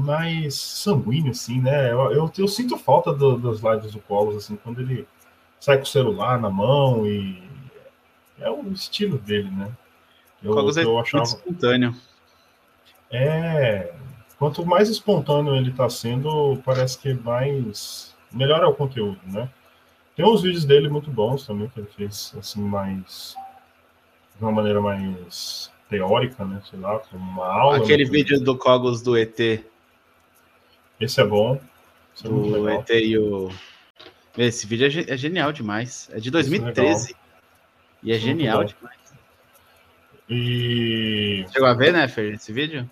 mais 0.00 0.54
sanguíneo, 0.54 1.30
assim, 1.30 1.60
né? 1.60 1.92
Eu, 1.92 2.12
eu, 2.12 2.32
eu 2.36 2.48
sinto 2.48 2.76
falta 2.76 3.12
do, 3.12 3.38
das 3.38 3.60
lives 3.60 3.92
do 3.92 4.00
Colos, 4.00 4.36
assim, 4.36 4.56
quando 4.56 4.80
ele 4.80 5.06
sai 5.60 5.76
com 5.76 5.84
o 5.84 5.86
celular 5.86 6.40
na 6.40 6.50
mão 6.50 7.06
e 7.06 7.40
é 8.40 8.50
o 8.50 8.72
estilo 8.72 9.18
dele, 9.18 9.50
né? 9.50 9.70
Eu, 10.42 10.52
Cogos 10.52 10.76
é 10.76 10.84
eu 10.84 10.98
achava... 10.98 11.24
espontâneo. 11.24 11.94
É, 13.10 13.92
quanto 14.38 14.64
mais 14.66 14.88
espontâneo 14.88 15.56
ele 15.56 15.72
tá 15.72 15.88
sendo, 15.88 16.60
parece 16.64 16.98
que 16.98 17.14
mais 17.14 18.14
melhor 18.32 18.62
é 18.62 18.66
o 18.66 18.74
conteúdo, 18.74 19.20
né? 19.24 19.48
Tem 20.14 20.24
uns 20.24 20.42
vídeos 20.42 20.64
dele 20.64 20.88
muito 20.88 21.10
bons 21.10 21.46
também 21.46 21.68
que 21.68 21.80
ele 21.80 21.88
fez 21.94 22.34
assim 22.38 22.60
mais 22.60 23.36
de 24.36 24.42
uma 24.42 24.52
maneira 24.52 24.80
mais 24.80 25.70
teórica, 25.88 26.44
né? 26.44 26.60
Sei 26.68 26.78
lá, 26.78 27.00
uma 27.12 27.46
aula. 27.46 27.76
Aquele 27.78 28.04
vídeo 28.04 28.40
do 28.40 28.56
Cogos 28.56 29.02
do 29.02 29.16
ET. 29.16 29.38
Esse 31.00 31.20
é 31.20 31.24
bom. 31.24 31.60
Esse 32.14 32.26
é 32.26 32.30
o 32.30 32.68
ET 32.68 32.90
e 32.90 33.18
o. 33.18 33.50
Esse 34.36 34.66
vídeo 34.66 34.86
é, 34.86 35.14
é, 35.14 35.16
genial 35.16 35.52
demais. 35.52 36.08
É 36.12 36.18
de 36.18 36.30
2013. 36.30 37.14
É 38.06 38.10
e 38.10 38.12
é 38.12 38.18
genial 38.18 38.64
demais. 38.64 38.96
E. 40.28 41.44
Chegou 41.52 41.68
a 41.68 41.74
ver, 41.74 41.92
né, 41.92 42.06
Fer, 42.06 42.34
esse 42.34 42.52
vídeo? 42.52 42.88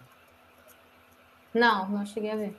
Não, 1.53 1.89
não 1.89 2.05
cheguei 2.05 2.33
a 2.33 2.37
ver. 2.37 2.57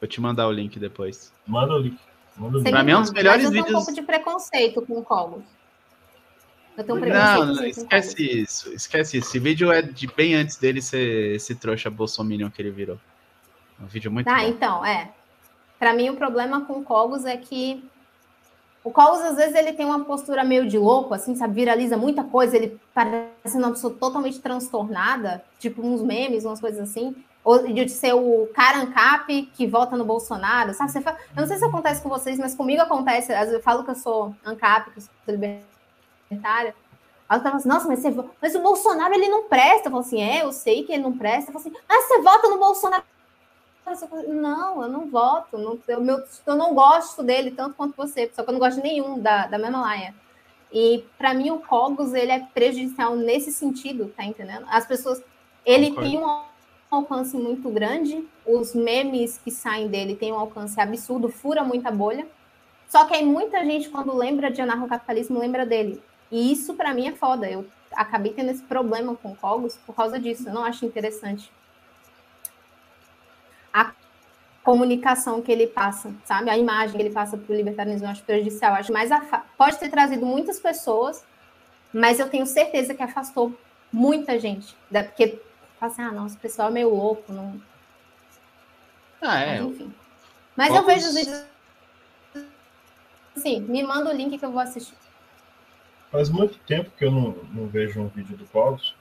Vou 0.00 0.08
te 0.08 0.20
mandar 0.20 0.46
o 0.46 0.52
link 0.52 0.78
depois. 0.78 1.32
Manda 1.46 1.74
o 1.74 1.78
link. 1.78 1.98
Manda 2.36 2.58
o 2.58 2.60
link. 2.60 2.70
Pra 2.70 2.82
mim 2.84 2.92
é 2.92 2.96
um 2.96 3.02
dos 3.02 3.12
melhores 3.12 3.48
vídeos. 3.50 3.58
Eu 3.58 3.64
tenho 3.64 3.76
um 3.76 3.84
pouco 3.84 3.94
de 3.94 4.02
preconceito 4.02 4.82
com 4.82 4.98
o 4.98 5.02
Cogos. 5.02 5.44
Eu 6.76 6.84
tenho 6.84 6.98
um 6.98 7.08
não, 7.08 7.46
não, 7.46 7.64
esquece 7.64 8.40
isso, 8.40 8.72
esquece 8.72 9.18
isso. 9.18 9.28
Esse 9.28 9.38
vídeo 9.38 9.70
é 9.70 9.80
de 9.80 10.08
bem 10.08 10.34
antes 10.34 10.56
dele 10.56 10.82
ser 10.82 11.34
esse 11.36 11.54
trouxa 11.54 11.88
bolsominion 11.88 12.50
que 12.50 12.60
ele 12.60 12.70
virou. 12.70 12.98
É 13.80 13.84
um 13.84 13.86
vídeo 13.86 14.10
muito 14.10 14.28
Ah, 14.28 14.38
bom. 14.40 14.48
então, 14.48 14.84
é. 14.84 15.12
Para 15.78 15.94
mim, 15.94 16.10
o 16.10 16.16
problema 16.16 16.64
com 16.64 16.80
o 16.80 16.84
Cogos 16.84 17.24
é 17.24 17.36
que 17.36 17.84
o 18.84 18.90
Cogos, 18.90 19.22
às 19.22 19.36
vezes, 19.36 19.54
ele 19.54 19.72
tem 19.72 19.86
uma 19.86 20.04
postura 20.04 20.44
meio 20.44 20.68
de 20.68 20.78
louco, 20.78 21.14
assim, 21.14 21.34
sabe? 21.34 21.54
Viraliza 21.54 21.96
muita 21.96 22.22
coisa, 22.22 22.54
ele 22.54 22.78
parece 22.92 23.56
uma 23.56 23.70
pessoa 23.70 23.94
totalmente 23.94 24.38
transtornada, 24.40 25.42
tipo 25.58 25.80
uns 25.80 26.02
memes, 26.02 26.44
umas 26.44 26.60
coisas 26.60 26.90
assim. 26.90 27.16
Ou 27.42 27.66
de 27.66 27.88
ser 27.88 28.14
o 28.14 28.46
cara 28.54 28.78
ANCAP 28.78 29.50
que 29.54 29.66
vota 29.66 29.96
no 29.96 30.04
Bolsonaro, 30.04 30.74
sabe? 30.74 30.92
Você 30.92 31.00
fala... 31.00 31.16
Eu 31.34 31.40
não 31.40 31.48
sei 31.48 31.56
se 31.56 31.64
acontece 31.64 32.02
com 32.02 32.10
vocês, 32.10 32.38
mas 32.38 32.54
comigo 32.54 32.82
acontece. 32.82 33.32
Às 33.32 33.40
vezes 33.40 33.54
eu 33.54 33.62
falo 33.62 33.84
que 33.84 33.90
eu 33.90 33.94
sou 33.94 34.34
ANCAP, 34.44 34.90
que 34.90 34.98
eu 34.98 35.02
sou 35.02 35.10
libertária. 35.28 36.74
Ela 37.28 37.40
tava 37.40 37.56
assim, 37.56 37.68
nossa, 37.68 37.88
mas, 37.88 38.00
você, 38.00 38.14
mas 38.40 38.54
o 38.54 38.60
Bolsonaro 38.60 39.14
ele 39.14 39.28
não 39.28 39.44
presta. 39.44 39.88
Eu 39.88 39.92
falo 39.92 40.04
assim, 40.04 40.22
é, 40.22 40.42
eu 40.42 40.52
sei 40.52 40.84
que 40.84 40.92
ele 40.92 41.02
não 41.02 41.16
presta. 41.16 41.50
Eu 41.50 41.58
falo 41.58 41.66
assim, 41.66 41.84
ah, 41.88 42.02
você 42.02 42.20
vota 42.20 42.48
no 42.48 42.58
Bolsonaro. 42.58 43.02
Não, 44.28 44.82
eu 44.82 44.88
não 44.88 45.08
voto. 45.08 45.58
Não, 45.58 45.78
eu, 45.86 46.00
meu, 46.00 46.22
eu 46.46 46.56
não 46.56 46.74
gosto 46.74 47.22
dele 47.22 47.50
tanto 47.50 47.76
quanto 47.76 47.96
você, 47.96 48.30
só 48.34 48.42
que 48.42 48.48
eu 48.48 48.52
não 48.52 48.58
gosto 48.58 48.76
de 48.76 48.82
nenhum 48.82 49.18
da, 49.18 49.46
da 49.46 49.58
mesma 49.58 49.80
laia. 49.82 50.14
E 50.72 51.04
para 51.18 51.34
mim 51.34 51.50
o 51.50 51.58
Cogos 51.60 52.14
ele 52.14 52.32
é 52.32 52.40
prejudicial 52.40 53.14
nesse 53.14 53.52
sentido, 53.52 54.12
tá 54.16 54.24
entendendo? 54.24 54.66
As 54.68 54.86
pessoas, 54.86 55.22
ele 55.64 55.90
Concordo. 55.90 56.10
tem 56.10 56.18
um 56.18 56.42
alcance 56.90 57.36
muito 57.36 57.68
grande, 57.70 58.26
os 58.46 58.74
memes 58.74 59.38
que 59.38 59.50
saem 59.50 59.88
dele 59.88 60.16
têm 60.16 60.32
um 60.32 60.38
alcance 60.38 60.80
absurdo, 60.80 61.28
fura 61.28 61.62
muita 61.62 61.90
bolha. 61.90 62.26
Só 62.88 63.04
que 63.04 63.14
aí 63.14 63.24
muita 63.24 63.64
gente 63.64 63.88
quando 63.88 64.16
lembra 64.16 64.50
de 64.50 64.60
anarcocapitalismo 64.60 65.38
lembra 65.38 65.64
dele. 65.64 66.02
E 66.30 66.52
isso 66.52 66.74
para 66.74 66.94
mim 66.94 67.06
é 67.06 67.12
foda. 67.12 67.48
Eu 67.48 67.66
acabei 67.92 68.32
tendo 68.32 68.50
esse 68.50 68.62
problema 68.62 69.14
com 69.14 69.36
Cogos 69.36 69.76
por 69.86 69.94
causa 69.94 70.18
disso. 70.18 70.48
Eu 70.48 70.54
não 70.54 70.64
acho 70.64 70.84
interessante 70.84 71.50
a 73.74 73.92
comunicação 74.64 75.42
que 75.42 75.52
ele 75.52 75.66
passa, 75.66 76.12
sabe? 76.24 76.48
A 76.48 76.56
imagem 76.56 76.96
que 76.96 77.02
ele 77.02 77.12
passa 77.12 77.36
para 77.36 77.52
o 77.52 77.56
libertarianismo 77.56 78.06
eu 78.06 78.10
acho 78.10 78.24
prejudicial. 78.24 78.72
Acho 78.72 78.92
mais 78.92 79.10
pode 79.58 79.78
ter 79.78 79.90
trazido 79.90 80.24
muitas 80.24 80.58
pessoas, 80.58 81.22
mas 81.92 82.18
eu 82.18 82.30
tenho 82.30 82.46
certeza 82.46 82.94
que 82.94 83.02
afastou 83.02 83.54
muita 83.92 84.40
gente, 84.40 84.74
porque 84.90 85.40
fala 85.78 85.92
assim, 85.92 86.02
ah, 86.02 86.10
nossa, 86.10 86.34
o 86.34 86.40
pessoal 86.40 86.68
é 86.68 86.72
meio 86.72 86.88
louco, 86.88 87.30
não. 87.30 87.60
Ah, 89.20 89.38
é. 89.38 89.60
Mas, 89.60 89.70
enfim. 89.70 89.94
Mas 90.56 90.74
eu 90.74 90.84
vejo 90.84 91.08
os 91.08 91.14
vídeos. 91.14 91.44
Sim, 93.36 93.60
me 93.60 93.82
manda 93.82 94.10
o 94.10 94.16
link 94.16 94.38
que 94.38 94.44
eu 94.44 94.50
vou 94.50 94.60
assistir. 94.60 94.96
faz 96.10 96.30
muito 96.30 96.58
tempo 96.60 96.90
que 96.96 97.04
eu 97.04 97.10
não, 97.10 97.32
não 97.52 97.66
vejo 97.66 98.00
um 98.00 98.08
vídeo 98.08 98.36
do 98.36 98.46
Cogos, 98.46 98.94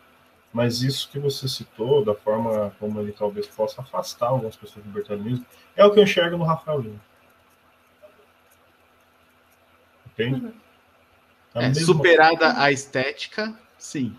mas 0.54 0.84
isso 0.84 1.10
que 1.10 1.18
você 1.18 1.48
citou, 1.48 2.06
da 2.06 2.14
forma 2.14 2.72
como 2.80 3.00
ele 3.00 3.12
talvez 3.12 3.48
possa 3.48 3.82
afastar 3.82 4.28
algumas 4.28 4.56
pessoas 4.56 4.86
do 4.86 4.90
libertarianismo, 4.90 5.46
é 5.76 5.84
o 5.84 5.92
que 5.92 6.00
eu 6.00 6.04
enxergo 6.04 6.38
no 6.38 6.44
Rafael 6.44 6.80
Lima. 6.80 7.02
Entende? 10.08 10.46
Uhum. 10.46 10.54
É, 11.56 11.74
superada 11.74 12.62
a 12.62 12.72
estética, 12.72 13.58
sim. 13.78 14.16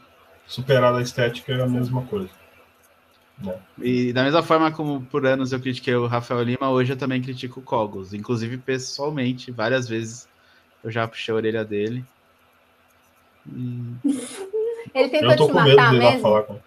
Superada 0.47 0.99
a 0.99 1.03
estética 1.03 1.53
é 1.53 1.63
a 1.63 1.69
mesma 1.69 2.03
coisa. 2.03 2.31
Né? 3.39 3.59
E 3.81 4.13
da 4.13 4.25
mesma 4.25 4.43
forma 4.43 4.71
como 4.71 5.03
por 5.07 5.27
anos 5.27 5.53
eu 5.53 5.61
critiquei 5.61 5.95
o 5.95 6.07
Rafael 6.07 6.43
Lima, 6.43 6.71
hoje 6.71 6.93
eu 6.93 6.97
também 6.97 7.23
critico 7.23 7.61
o 7.61 7.63
Cogos. 7.63 8.13
Inclusive, 8.13 8.59
pessoalmente, 8.59 9.51
várias 9.51 9.89
vezes 9.89 10.29
eu 10.83 10.91
já 10.91 11.07
puxei 11.07 11.33
a 11.33 11.37
orelha 11.37 11.65
dele. 11.65 12.05
E... 13.47 14.44
Ele 14.95 15.09
tentou 15.09 15.31
eu 15.31 15.37
tô 15.37 15.49
com 15.49 15.61
medo 15.61 15.91
de 15.91 15.97
ir 15.97 15.99
lá 15.99 16.19
falar 16.19 16.43
com 16.43 16.61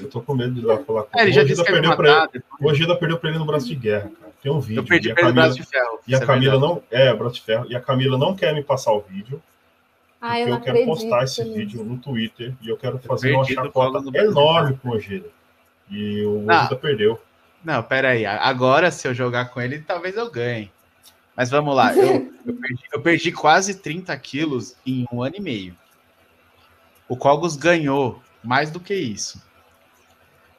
Eu 0.00 0.10
tô 0.10 0.20
com 0.22 0.34
medo 0.34 0.54
de 0.54 0.60
ir 0.60 0.64
lá 0.64 0.78
falar 0.78 1.02
com 1.02 1.18
é, 1.18 1.22
ele. 1.22 1.32
Já 1.32 1.44
disse 1.44 1.62
que 1.62 1.70
perdeu 1.70 1.90
matar, 1.90 2.30
ele. 2.32 2.42
O 2.58 2.66
Ogida 2.66 2.96
perdeu 2.96 3.18
pra 3.18 3.28
ele 3.28 3.38
no 3.38 3.44
braço 3.44 3.66
de 3.66 3.74
guerra, 3.74 4.10
cara. 4.18 4.32
Tem 4.42 4.50
um 4.50 4.60
vídeo. 4.60 4.80
Eu 4.80 4.84
perdi 4.84 5.12
pra 5.12 5.22
ele 5.22 5.28
no 5.28 5.34
braço 5.34 5.56
de 5.56 5.62
ferro. 5.64 6.00
E 6.06 6.14
a 6.14 6.18
é 6.18 6.26
Camila 6.26 6.58
não. 6.58 6.82
É, 6.90 7.14
braço 7.14 7.34
de 7.34 7.42
ferro. 7.42 7.66
E 7.68 7.76
a 7.76 7.80
Camila 7.80 8.16
não 8.16 8.34
quer 8.34 8.54
me 8.54 8.62
passar 8.62 8.92
o 8.92 9.00
vídeo. 9.00 9.42
Ah, 10.20 10.40
eu, 10.40 10.48
eu 10.48 10.60
quero 10.60 10.84
postar 10.86 11.24
esse 11.24 11.44
vídeo 11.44 11.84
no 11.84 11.98
Twitter 11.98 12.54
e 12.62 12.70
eu 12.70 12.78
quero 12.78 12.98
fazer 12.98 13.32
eu 13.32 13.36
uma 13.36 13.44
chacota 13.44 14.18
enorme 14.18 14.78
com 14.82 14.88
o 14.88 14.92
Ogida. 14.92 15.28
E 15.90 16.22
o 16.22 16.46
Ogida 16.46 16.76
perdeu. 16.76 17.20
Não, 17.62 17.82
pera 17.82 18.10
aí. 18.10 18.24
Agora, 18.24 18.90
se 18.90 19.06
eu 19.06 19.12
jogar 19.12 19.50
com 19.50 19.60
ele, 19.60 19.80
talvez 19.80 20.16
eu 20.16 20.30
ganhe. 20.30 20.70
Mas 21.36 21.50
vamos 21.50 21.74
lá. 21.74 21.94
Eu, 21.94 22.32
eu, 22.46 22.54
perdi, 22.54 22.82
eu 22.92 23.02
perdi 23.02 23.32
quase 23.32 23.74
30 23.74 24.16
quilos 24.18 24.74
em 24.86 25.04
um 25.12 25.22
ano 25.22 25.36
e 25.36 25.40
meio. 25.42 25.76
O 27.14 27.16
Cogos 27.16 27.54
ganhou 27.54 28.20
mais 28.42 28.72
do 28.72 28.80
que 28.80 28.92
isso. 28.92 29.40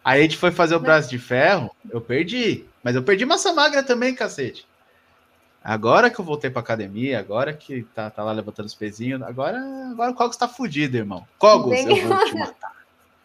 Aí 0.02 0.22
a 0.22 0.24
gente 0.24 0.38
foi 0.38 0.52
fazer 0.52 0.74
o 0.74 0.80
braço 0.80 1.10
de 1.10 1.20
ferro, 1.20 1.70
eu 1.90 2.00
perdi. 2.00 2.64
Mas 2.82 2.96
eu 2.96 3.04
perdi 3.04 3.26
massa 3.26 3.52
magra 3.52 3.84
também, 3.84 4.16
cacete. 4.16 4.66
Agora 5.62 6.10
que 6.10 6.18
eu 6.18 6.24
voltei 6.24 6.50
pra 6.50 6.62
academia, 6.62 7.20
agora 7.20 7.52
que 7.52 7.84
tá, 7.94 8.10
tá 8.10 8.24
lá 8.24 8.32
levantando 8.32 8.68
os 8.68 8.74
pezinhos, 8.74 9.22
agora, 9.22 9.60
agora 9.92 10.12
o 10.12 10.14
Cogos 10.14 10.38
tá 10.38 10.48
fudido, 10.48 10.96
irmão. 10.96 11.28
Cogos, 11.38 11.78
eu 11.78 12.08
vou 12.08 12.26
te 12.26 12.36
matar. 12.36 12.72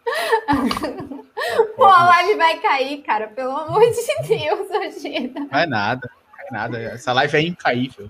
Pô, 1.77 1.85
a 1.85 2.03
live 2.09 2.35
vai 2.35 2.59
cair, 2.59 3.01
cara, 3.01 3.27
pelo 3.29 3.55
amor 3.55 3.79
de 3.79 4.27
Deus, 4.27 4.71
Agita. 4.75 5.47
Vai 5.49 5.65
nada, 5.65 6.11
vai 6.35 6.45
nada. 6.51 6.81
Essa 6.81 7.13
live 7.13 7.37
é 7.37 7.41
incaível. 7.43 8.09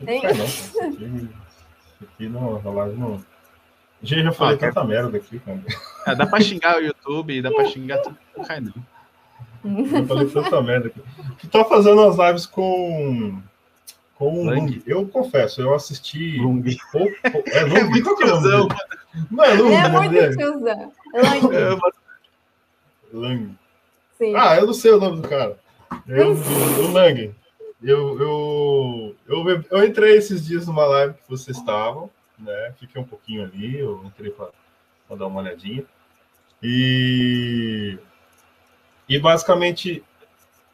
Não, 0.00 0.20
não, 0.20 0.44
isso 0.44 0.80
aqui, 0.80 1.28
aqui 2.02 2.28
não, 2.28 2.56
a 2.56 2.70
live 2.70 2.98
não. 2.98 3.31
Já, 4.02 4.20
já 4.20 4.32
falei 4.32 4.56
ah, 4.56 4.58
tanta 4.58 4.84
merda 4.84 5.16
aqui, 5.16 5.38
cara. 5.38 5.62
É, 6.04 6.16
dá 6.16 6.26
pra 6.26 6.40
xingar 6.40 6.78
o 6.78 6.80
YouTube, 6.80 7.40
dá 7.40 7.52
pra 7.52 7.64
xingar 7.64 7.98
tudo, 7.98 8.18
não 8.36 8.44
cai 8.44 8.60
não. 8.60 8.72
Eu 9.64 10.04
falei 10.04 10.28
tanta 10.28 10.60
merda 10.60 10.88
aqui. 10.88 11.00
Tu 11.38 11.46
tá 11.46 11.64
fazendo 11.64 12.02
as 12.02 12.16
lives 12.16 12.44
com. 12.44 13.40
Com 14.16 14.40
o 14.40 14.50
Lung. 14.50 14.82
Eu 14.84 15.06
confesso, 15.06 15.60
eu 15.60 15.72
assisti. 15.72 16.38
Lung. 16.38 16.64
Pouco, 16.90 17.14
é 17.46 17.62
Lung, 17.62 17.76
é 17.78 17.84
muito 17.84 18.16
tiozão. 18.16 18.68
Não 19.30 19.44
é 19.44 19.54
Lung, 19.54 19.72
é 19.72 19.88
muito 19.88 20.36
tiozão. 20.36 20.92
Lang. 23.12 23.54
Sim. 24.18 24.34
Ah, 24.36 24.56
eu 24.56 24.66
não 24.66 24.74
sei 24.74 24.90
o 24.90 24.98
nome 24.98 25.20
do 25.20 25.28
cara. 25.28 25.56
Eu, 26.08 26.32
o 26.32 26.90
Lang. 26.90 27.32
Eu, 27.80 28.20
eu, 28.20 29.16
eu, 29.28 29.64
eu 29.70 29.84
entrei 29.84 30.16
esses 30.16 30.44
dias 30.44 30.66
numa 30.66 30.84
live 30.86 31.14
que 31.14 31.30
vocês 31.30 31.56
estavam 31.56 32.10
né? 32.42 32.74
Fiquei 32.78 33.00
um 33.00 33.04
pouquinho 33.04 33.44
ali, 33.44 33.78
eu 33.78 34.02
entrei 34.04 34.30
para 34.30 34.50
dar 35.16 35.26
uma 35.26 35.40
olhadinha. 35.40 35.84
E, 36.62 37.98
e 39.08 39.18
basicamente 39.18 40.02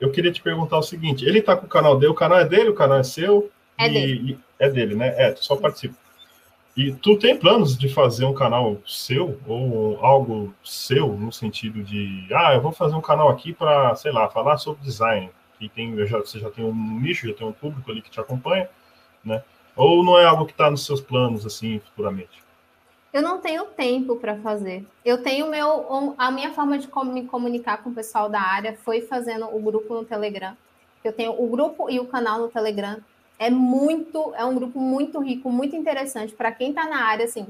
eu 0.01 0.11
queria 0.11 0.33
te 0.33 0.43
perguntar 0.43 0.79
o 0.79 0.83
seguinte: 0.83 1.25
ele 1.25 1.39
está 1.39 1.57
com 1.57 1.67
o 1.67 1.69
canal 1.69 1.99
dele, 1.99 2.13
o 2.13 2.15
canal 2.15 2.39
é 2.39 2.45
dele, 2.45 2.71
o 2.71 2.75
canal 2.75 2.99
é 2.99 3.03
seu? 3.03 3.51
É 3.77 3.87
e, 3.87 3.93
dele. 3.93 4.33
E, 4.33 4.65
é 4.65 4.71
dele, 4.71 4.95
né? 4.95 5.15
É, 5.17 5.33
tu 5.33 5.45
só 5.45 5.57
participa. 5.57 5.95
E 6.77 6.93
tu 6.93 7.17
tem 7.17 7.37
planos 7.37 7.77
de 7.77 7.89
fazer 7.89 8.25
um 8.25 8.33
canal 8.33 8.81
seu 8.87 9.41
ou 9.49 9.99
algo 10.05 10.55
seu 10.63 11.09
no 11.09 11.33
sentido 11.33 11.83
de, 11.83 12.29
ah, 12.33 12.55
eu 12.55 12.61
vou 12.61 12.71
fazer 12.71 12.95
um 12.95 13.01
canal 13.01 13.29
aqui 13.29 13.53
para, 13.53 13.97
sei 13.97 14.13
lá, 14.13 14.29
falar 14.29 14.59
sobre 14.59 14.85
design. 14.85 15.29
Que 15.59 15.69
tem, 15.69 16.07
já, 16.07 16.19
você 16.19 16.39
já 16.39 16.49
tem 16.51 16.65
um 16.65 17.01
nicho, 17.01 17.27
já 17.27 17.35
tem 17.35 17.45
um 17.45 17.53
público 17.53 17.91
ali 17.91 18.01
que 18.01 18.11
te 18.11 18.21
acompanha, 18.21 18.69
né? 19.25 19.43
Ou 19.79 20.05
não 20.05 20.19
é 20.19 20.25
algo 20.25 20.45
que 20.45 20.51
está 20.51 20.69
nos 20.69 20.85
seus 20.85 21.01
planos, 21.01 21.47
assim, 21.47 21.79
futuramente? 21.79 22.43
Eu 23.13 23.23
não 23.23 23.39
tenho 23.39 23.65
tempo 23.65 24.17
para 24.17 24.37
fazer. 24.39 24.85
Eu 25.05 25.23
tenho 25.23 25.49
meu, 25.49 26.15
a 26.19 26.33
minha 26.33 26.53
forma 26.53 26.77
de 26.77 26.89
me 27.05 27.25
comunicar 27.25 27.83
com 27.83 27.91
o 27.91 27.95
pessoal 27.95 28.29
da 28.29 28.41
área 28.41 28.77
foi 28.85 29.03
fazendo 29.03 29.47
o 29.47 29.61
grupo 29.61 29.95
no 29.95 30.05
Telegram. 30.05 30.57
Eu 31.05 31.13
tenho 31.13 31.33
o 31.41 31.47
grupo 31.47 31.89
e 31.89 32.01
o 32.01 32.07
canal 32.07 32.41
no 32.41 32.49
Telegram. 32.49 32.99
É 33.39 33.49
muito, 33.49 34.35
é 34.35 34.45
um 34.45 34.57
grupo 34.57 34.81
muito 34.81 35.21
rico, 35.21 35.49
muito 35.49 35.77
interessante 35.77 36.35
para 36.35 36.51
quem 36.51 36.71
está 36.71 36.87
na 36.87 37.05
área, 37.05 37.25
assim. 37.25 37.47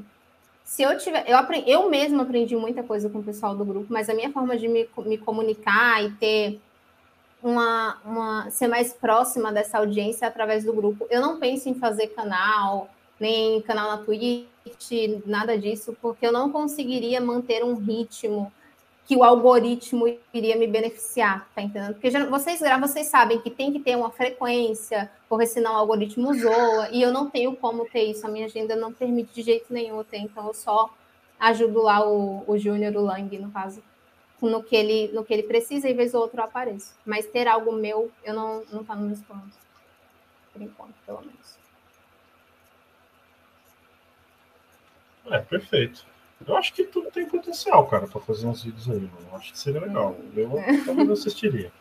Se 0.63 0.83
eu 0.83 0.99
tiver, 0.99 1.25
eu 1.27 1.37
aprendi, 1.39 1.71
eu 1.71 1.89
mesma 1.89 2.25
aprendi 2.25 2.55
muita 2.55 2.83
coisa 2.83 3.09
com 3.09 3.21
o 3.21 3.25
pessoal 3.25 3.57
do 3.57 3.65
grupo, 3.65 3.87
mas 3.89 4.11
a 4.11 4.15
minha 4.15 4.31
forma 4.31 4.55
de 4.55 4.69
me, 4.69 4.87
me 4.99 5.17
comunicar 5.17 6.05
e 6.05 6.11
ter 6.13 6.61
uma, 7.43 7.99
uma 8.05 8.51
ser 8.51 8.69
mais 8.69 8.93
próxima 8.93 9.53
dessa 9.53 9.79
audiência 9.79 10.27
através 10.27 10.65
do 10.65 10.73
grupo. 10.73 11.07
Eu 11.11 11.21
não 11.21 11.39
penso 11.39 11.69
em 11.69 11.75
fazer 11.75 12.09
canal, 12.09 12.89
nem 13.19 13.61
canal 13.63 13.91
na 13.91 14.05
Twitch, 14.05 14.47
nada 15.25 15.57
disso, 15.57 15.97
porque 16.01 16.27
eu 16.27 16.33
não 16.33 16.51
conseguiria 16.51 17.21
manter 17.21 17.65
um 17.65 17.75
ritmo 17.75 18.53
que 19.09 19.17
o 19.17 19.25
algoritmo 19.25 20.07
iria 20.35 20.55
me 20.55 20.67
beneficiar, 20.67 21.49
tá 21.55 21.63
entendendo? 21.63 21.95
Porque 21.95 22.11
já, 22.11 22.27
vocês, 22.27 22.61
vocês 22.79 23.07
sabem 23.07 23.41
que 23.41 23.49
tem 23.49 23.73
que 23.73 23.81
ter 23.81 23.97
uma 23.97 24.11
frequência, 24.11 25.11
porque 25.27 25.47
senão 25.47 25.73
o 25.73 25.77
algoritmo 25.79 26.35
zoa, 26.35 26.91
e 26.93 27.01
eu 27.01 27.11
não 27.11 27.31
tenho 27.31 27.57
como 27.57 27.87
ter 27.87 28.03
isso, 28.03 28.27
a 28.27 28.31
minha 28.31 28.45
agenda 28.45 28.77
não 28.77 28.93
permite 28.93 29.33
de 29.33 29.41
jeito 29.41 29.73
nenhum 29.73 30.05
ter, 30.05 30.19
então 30.19 30.47
eu 30.47 30.53
só 30.53 30.91
ajudo 31.41 31.83
lá 31.83 32.07
o, 32.07 32.45
o 32.47 32.59
Júnior, 32.59 32.95
o 32.97 33.01
Lang, 33.01 33.39
no 33.39 33.51
caso, 33.51 33.83
no 34.47 34.63
que 34.63 34.77
ele, 34.77 35.09
no 35.13 35.25
que 35.25 35.33
ele 35.33 35.43
precisa 35.43 35.89
e 35.89 35.95
vez 35.95 36.15
ou 36.15 36.23
outro 36.23 36.41
eu 36.41 36.45
apareço. 36.45 36.95
Mas 37.05 37.27
ter 37.27 37.49
algo 37.49 37.73
meu, 37.73 38.11
eu 38.25 38.35
não, 38.35 38.63
não 38.73 38.85
tá 38.85 38.95
nos 38.95 39.07
meus 39.07 39.21
planos. 39.23 39.55
Por 40.53 40.63
enquanto, 40.63 40.95
pelo 41.05 41.21
menos. 41.21 41.59
É, 45.27 45.39
perfeito. 45.41 46.07
Eu 46.47 46.57
acho 46.57 46.73
que 46.73 46.85
tudo 46.85 47.11
tem 47.11 47.27
potencial, 47.27 47.87
cara, 47.89 48.07
para 48.07 48.21
fazer 48.21 48.47
uns 48.47 48.63
vídeos 48.63 48.89
aí, 48.89 49.01
mano. 49.01 49.29
Eu 49.31 49.37
acho 49.37 49.53
que 49.53 49.59
seria 49.59 49.81
legal. 49.81 50.17
Eu 50.37 50.51
talvez 50.85 51.11
assistiria. 51.11 51.73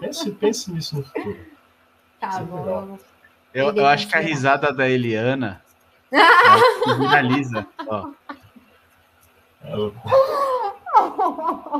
Pense, 0.00 0.30
pense 0.32 0.72
nisso 0.72 0.96
no 0.96 1.04
futuro. 1.04 1.46
Tá 2.18 2.40
bom. 2.40 2.98
Eu, 3.54 3.74
eu 3.74 3.86
acho 3.86 4.08
que 4.08 4.16
a 4.16 4.20
risada 4.20 4.72
da 4.72 4.88
Eliana 4.88 5.62
finaliza. 6.84 7.66
Ó. 7.86 8.10
Ela... 9.62 9.92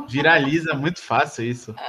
Viraliza 0.09 0.75
muito 0.75 1.01
fácil 1.01 1.45
isso. 1.45 1.75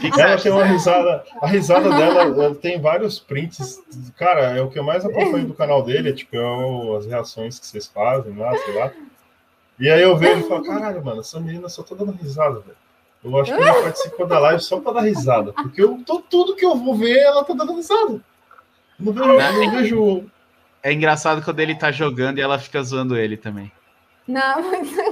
Que 0.00 0.10
que 0.10 0.20
ela 0.20 0.36
tem 0.38 0.52
uma 0.52 0.64
risada. 0.64 1.24
A 1.40 1.46
risada 1.46 1.88
dela 1.88 2.54
tem 2.56 2.78
vários 2.78 3.18
prints. 3.18 3.80
Cara, 4.14 4.58
é 4.58 4.60
o 4.60 4.68
que 4.68 4.78
eu 4.78 4.84
mais 4.84 5.06
acompanho 5.06 5.46
do 5.46 5.54
canal 5.54 5.82
dele, 5.82 6.10
é 6.10 6.12
tipo 6.12 6.36
é 6.36 6.96
as 6.98 7.06
reações 7.06 7.58
que 7.58 7.66
vocês 7.66 7.86
fazem 7.86 8.36
lá, 8.36 8.54
sei 8.58 8.74
lá. 8.74 8.92
E 9.78 9.90
aí 9.90 10.02
eu 10.02 10.18
vejo 10.18 10.40
e 10.40 10.48
falo, 10.48 10.64
caralho, 10.64 11.02
mano, 11.02 11.20
essa 11.20 11.40
menina 11.40 11.68
só 11.70 11.82
tá 11.82 11.94
dando 11.94 12.12
risada, 12.12 12.60
velho. 12.60 12.76
Eu 13.24 13.40
acho 13.40 13.54
que 13.54 13.62
ela 13.62 13.82
participou 13.82 14.26
da 14.26 14.38
live 14.38 14.60
só 14.60 14.78
pra 14.78 14.92
dar 14.92 15.00
risada. 15.00 15.52
Porque 15.54 15.82
eu 15.82 15.98
tô, 16.04 16.20
tudo 16.20 16.54
que 16.54 16.64
eu 16.64 16.76
vou 16.76 16.94
ver, 16.94 17.18
ela 17.20 17.42
tá 17.42 17.54
dando 17.54 17.74
risada. 17.74 18.20
não 18.98 19.12
vejo, 19.12 19.32
não 19.32 19.70
vejo. 19.70 20.24
É 20.82 20.92
engraçado 20.92 21.42
quando 21.42 21.60
ele 21.60 21.74
tá 21.74 21.90
jogando 21.90 22.38
e 22.38 22.42
ela 22.42 22.58
fica 22.58 22.82
zoando 22.82 23.16
ele 23.16 23.38
também. 23.38 23.72
Não, 24.28 24.56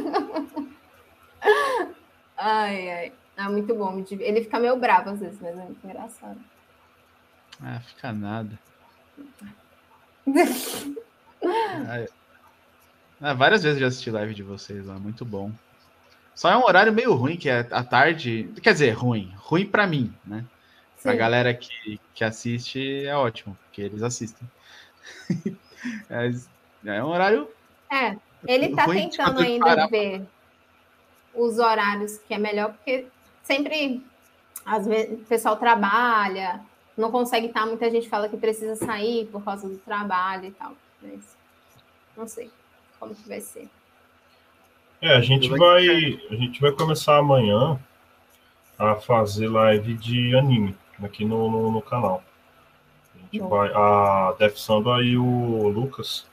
ai, 2.36 2.90
ai. 2.90 3.12
Ah, 3.36 3.51
muito 3.51 3.74
bom. 3.74 4.05
Ele 4.11 4.43
fica 4.43 4.59
meio 4.59 4.76
bravo 4.76 5.11
às 5.11 5.20
vezes, 5.20 5.38
mas 5.40 5.59
é 5.59 5.62
muito 5.64 5.84
engraçado. 5.84 6.38
Ah, 7.61 7.80
fica 7.80 8.12
nada. 8.12 8.59
ah, 13.20 13.34
várias 13.34 13.62
vezes 13.62 13.80
já 13.80 13.86
assisti 13.86 14.11
live 14.11 14.34
de 14.34 14.43
vocês 14.43 14.86
lá, 14.86 14.99
muito 14.99 15.24
bom. 15.24 15.53
Só 16.34 16.51
é 16.51 16.57
um 16.57 16.64
horário 16.64 16.93
meio 16.93 17.14
ruim, 17.14 17.36
que 17.36 17.49
é 17.49 17.66
à 17.70 17.84
tarde. 17.84 18.51
Quer 18.62 18.72
dizer, 18.72 18.90
ruim. 18.93 19.32
Ruim 19.36 19.66
para 19.66 19.86
mim, 19.86 20.12
né? 20.24 20.45
Sim. 20.97 21.03
Pra 21.03 21.14
galera 21.14 21.53
que, 21.53 22.01
que 22.14 22.24
assiste 22.24 23.05
é 23.07 23.16
ótimo, 23.16 23.57
porque 23.64 23.82
eles 23.82 24.03
assistem. 24.03 24.49
é, 26.09 26.30
é 26.86 27.05
um 27.05 27.09
horário. 27.09 27.49
É, 27.90 28.16
ele 28.47 28.74
tá 28.74 28.86
tentando 28.86 29.40
ainda 29.40 29.86
ver 29.88 30.26
os 31.35 31.59
horários 31.59 32.18
que 32.18 32.35
é 32.35 32.39
melhor, 32.39 32.72
porque 32.72 33.07
sempre 33.43 34.05
às 34.64 34.87
vezes 34.87 35.20
o 35.20 35.24
pessoal 35.24 35.57
trabalha, 35.57 36.61
não 36.97 37.11
consegue 37.11 37.47
estar, 37.47 37.66
muita 37.66 37.91
gente 37.91 38.09
fala 38.09 38.28
que 38.28 38.37
precisa 38.37 38.76
sair 38.76 39.26
por 39.26 39.43
causa 39.43 39.68
do 39.68 39.78
trabalho 39.78 40.47
e 40.47 40.51
tal. 40.53 40.72
Mas 41.01 41.37
Não 42.16 42.28
sei 42.28 42.51
como 42.99 43.14
que 43.14 43.28
vai 43.28 43.41
ser. 43.41 43.68
É, 45.01 45.16
a 45.16 45.20
gente 45.20 45.49
vai, 45.49 45.85
a 46.30 46.35
gente 46.37 46.61
vai 46.61 46.70
começar 46.70 47.18
amanhã 47.18 47.78
a 48.78 48.95
fazer 48.95 49.49
live 49.49 49.95
de 49.95 50.37
anime 50.37 50.76
aqui 51.03 51.24
no, 51.24 51.51
no, 51.51 51.72
no 51.72 51.83
canal. 51.83 52.22
A 53.14 53.18
gente 53.18 53.41
Bom. 53.41 53.49
vai, 53.49 53.72
a 53.74 54.35
Def 54.39 54.57
Samba 54.57 55.03
e 55.03 55.16
o 55.16 55.68
Lucas, 55.68 56.24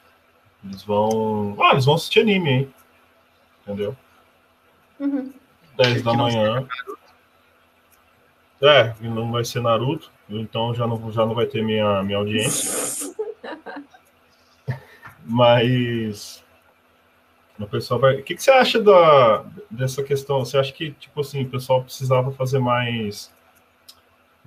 eles 0.64 0.84
vão, 0.84 1.58
ah, 1.60 1.72
eles 1.72 1.86
vão 1.86 1.96
assistir 1.96 2.20
anime, 2.20 2.50
hein? 2.52 2.74
Entendeu? 3.64 3.96
Uhum. 5.00 5.34
10 5.78 6.02
da 6.04 6.14
manhã. 6.14 6.68
É, 8.62 8.94
não 9.02 9.32
vai 9.32 9.46
ser 9.46 9.62
Naruto, 9.62 10.12
então 10.30 10.76
já 10.76 10.86
não, 10.86 11.12
já 11.12 11.26
não 11.26 11.34
vai 11.34 11.46
ter 11.46 11.64
minha, 11.64 12.04
minha 12.04 12.18
audiência. 12.18 13.16
Mas 15.24 16.44
o 17.58 17.68
pessoal 17.68 18.00
vai. 18.00 18.16
O 18.16 18.24
que, 18.24 18.36
que 18.36 18.44
você 18.44 18.52
acha 18.52 18.82
da, 18.82 19.46
dessa 19.70 20.04
questão? 20.04 20.40
Você 20.40 20.58
acha 20.58 20.74
que, 20.74 20.92
tipo 20.92 21.22
assim, 21.22 21.44
o 21.44 21.50
pessoal 21.50 21.84
precisava 21.84 22.32
fazer 22.32 22.60
mais 22.60 23.32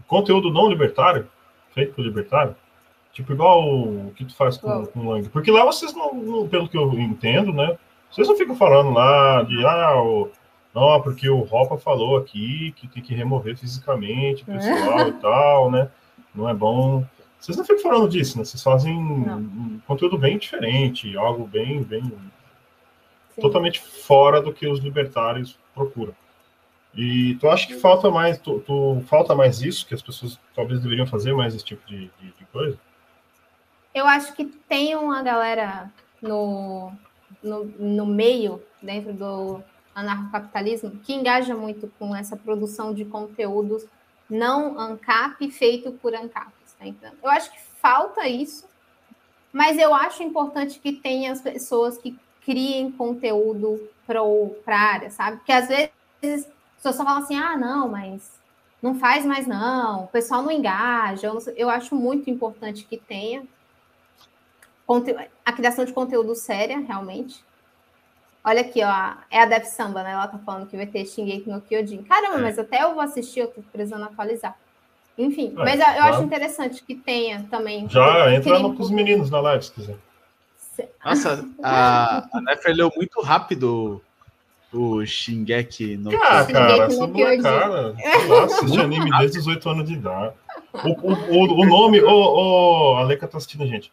conteúdo 0.07 0.53
não 0.53 0.69
libertário, 0.69 1.29
feito 1.73 1.95
por 1.95 2.05
libertário? 2.05 2.57
Tipo, 3.13 3.33
igual 3.33 3.63
o 3.69 4.13
que 4.17 4.25
tu 4.25 4.35
faz 4.35 4.57
com, 4.57 4.87
com 4.87 5.01
o 5.01 5.11
Lang. 5.11 5.29
Porque 5.29 5.51
lá 5.51 5.65
vocês 5.65 5.95
não, 5.95 6.15
não, 6.15 6.49
pelo 6.49 6.69
que 6.69 6.77
eu 6.77 6.93
entendo, 6.95 7.53
né? 7.53 7.79
Vocês 8.11 8.27
não 8.27 8.37
ficam 8.37 8.57
falando 8.57 8.91
lá 8.91 9.43
de, 9.43 9.65
ah, 9.65 10.03
o, 10.03 10.31
não, 10.75 11.03
porque 11.03 11.29
o 11.29 11.41
Ropa 11.41 11.77
falou 11.77 12.17
aqui 12.17 12.73
que 12.77 12.89
tem 12.89 13.03
que 13.03 13.15
remover 13.15 13.57
fisicamente 13.57 14.43
o 14.43 14.47
pessoal 14.47 15.01
é. 15.01 15.09
e 15.09 15.13
tal, 15.13 15.71
né? 15.71 15.91
Não 16.35 16.49
é 16.49 16.55
bom. 16.55 17.05
Vocês 17.39 17.57
não 17.59 17.65
ficam 17.65 17.83
falando 17.83 18.09
disso, 18.09 18.39
né? 18.39 18.45
Vocês 18.45 18.63
fazem 18.63 18.95
não. 18.95 19.39
um 19.39 19.81
conteúdo 19.87 20.17
bem 20.17 20.39
diferente, 20.39 21.17
algo 21.17 21.47
bem, 21.47 21.83
bem 21.83 22.03
Sim. 22.03 23.41
totalmente 23.41 23.81
fora 23.81 24.41
do 24.41 24.53
que 24.53 24.67
os 24.67 24.79
libertários 24.79 25.59
procuram. 25.75 26.15
E 26.95 27.35
tu 27.37 27.49
acha 27.49 27.67
que 27.67 27.75
falta 27.75 28.11
mais, 28.11 28.39
tu, 28.39 28.61
tu, 28.61 29.03
falta 29.07 29.35
mais 29.35 29.61
isso, 29.63 29.87
que 29.87 29.95
as 29.95 30.03
pessoas 30.03 30.39
talvez 30.55 30.81
deveriam 30.81 31.07
fazer 31.07 31.35
mais 31.35 31.55
esse 31.55 31.65
tipo 31.65 31.87
de, 31.87 32.11
de, 32.21 32.33
de 32.39 32.45
coisa? 32.53 32.79
Eu 33.95 34.07
acho 34.07 34.35
que 34.35 34.45
tem 34.45 34.95
uma 34.95 35.23
galera 35.23 35.91
no, 36.21 36.93
no, 37.43 37.65
no 37.65 38.07
meio, 38.07 38.63
dentro 38.81 39.13
do, 39.13 39.63
anarcocapitalismo 39.95 40.91
que 41.03 41.13
engaja 41.13 41.55
muito 41.55 41.93
com 41.99 42.15
essa 42.15 42.37
produção 42.37 42.95
de 42.95 43.05
conteúdos 43.05 43.85
não 44.29 44.79
ANCAP 44.79 45.51
feito 45.51 45.93
por 45.93 46.15
ANCAPs, 46.15 46.75
tá 46.79 46.87
entendendo? 46.87 47.19
Eu 47.23 47.31
acho 47.31 47.51
que 47.51 47.61
falta 47.81 48.27
isso, 48.27 48.67
mas 49.53 49.79
eu 49.79 49.95
acho 49.95 50.23
importante 50.23 50.79
que 50.79 50.93
tenha 50.93 51.33
as 51.33 51.41
pessoas 51.41 51.99
que 51.99 52.19
criem 52.45 52.91
conteúdo 52.91 53.89
para 54.07 54.21
a 54.21 54.81
área, 54.81 55.11
sabe? 55.11 55.37
Porque 55.39 55.53
às 55.53 55.69
vezes 55.69 55.91
as 56.23 56.47
pessoas 56.77 56.97
só 56.97 57.05
falam 57.05 57.23
assim, 57.23 57.37
ah, 57.37 57.57
não, 57.57 57.89
mas 57.89 58.41
não 58.81 58.99
faz 58.99 59.25
mais 59.25 59.47
não, 59.47 60.05
o 60.05 60.09
pessoal 60.09 60.43
não 60.43 60.51
engaja. 60.51 61.29
Eu, 61.29 61.39
eu 61.55 61.71
acho 61.71 61.95
muito 61.95 62.31
importante 62.31 62.85
que 62.85 62.97
tenha 62.97 63.45
a 65.45 65.53
criação 65.53 65.85
de 65.85 65.93
conteúdo 65.93 66.35
séria, 66.35 66.79
realmente, 66.81 67.45
Olha 68.45 68.63
aqui, 68.63 68.83
ó. 68.83 69.15
É 69.31 69.43
a 69.43 69.47
Def 69.47 69.67
Samba, 69.67 70.03
né? 70.03 70.13
Ela 70.13 70.27
tá 70.27 70.39
falando 70.39 70.67
que 70.67 70.77
vai 70.77 70.87
ter 70.87 71.07
Shingeki 71.07 71.49
no 71.49 71.61
Kyojin. 71.61 72.03
Caramba, 72.03 72.39
é. 72.39 72.43
mas 72.43 72.59
até 72.59 72.83
eu 72.83 72.95
vou 72.95 73.03
assistir, 73.03 73.41
eu 73.41 73.49
tô 73.49 73.63
precisando 73.73 74.05
atualizar. 74.05 74.57
Enfim, 75.17 75.53
é, 75.57 75.59
mas 75.59 75.75
eu, 75.75 75.87
já, 75.87 76.05
acho 76.11 76.23
interessante 76.23 76.83
que 76.83 76.95
tenha 76.95 77.47
também. 77.51 77.89
Já 77.89 78.35
entra 78.35 78.59
no, 78.59 78.75
com 78.75 78.83
os 78.83 78.91
meninos 78.91 79.31
na 79.31 79.41
live, 79.41 79.65
se 79.65 79.73
quiser. 79.73 79.97
Nossa, 81.05 81.47
a, 81.63 82.27
a 82.33 82.41
Nef 82.41 82.65
leu 82.67 82.91
muito 82.97 83.21
rápido 83.21 84.03
o 84.73 85.05
Shingeki 85.05 85.99
no 85.99 86.11
Kyojin. 86.11 86.27
Ah, 86.27 86.47
cara, 86.47 86.85
essa 86.85 87.07
molecada, 87.07 87.95
assiste 88.45 88.81
anime 88.81 89.11
desde 89.19 89.39
os 89.39 89.47
8 89.47 89.69
anos 89.69 89.87
de 89.87 89.95
idade. 89.95 90.35
O, 90.73 90.89
o, 90.89 91.13
o, 91.13 91.61
o 91.61 91.67
nome, 91.67 92.01
o, 92.01 92.09
o, 92.09 92.97
a 92.97 93.03
Leica 93.05 93.29
tá 93.29 93.37
assistindo 93.37 93.65
a 93.65 93.67
gente. 93.67 93.93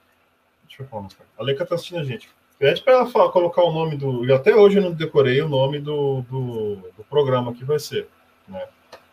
Deixa 0.67 0.83
eu 0.83 0.87
falar, 0.87 1.07
a 1.37 1.43
Leica 1.43 1.65
tá 1.65 1.75
assistindo 1.75 1.99
a 1.99 2.03
gente. 2.03 2.29
Pede 2.59 2.81
para 2.81 2.93
ela 2.93 3.05
falar, 3.05 3.29
colocar 3.29 3.63
o 3.63 3.71
nome 3.71 3.95
do. 3.95 4.25
E 4.25 4.33
até 4.33 4.53
hoje 4.53 4.77
eu 4.77 4.83
não 4.83 4.91
decorei 4.91 5.41
o 5.41 5.47
nome 5.47 5.79
do, 5.79 6.21
do, 6.29 6.75
do 6.97 7.03
programa 7.09 7.53
que 7.53 7.63
vai 7.63 7.79
ser. 7.79 8.09
Né? 8.45 8.61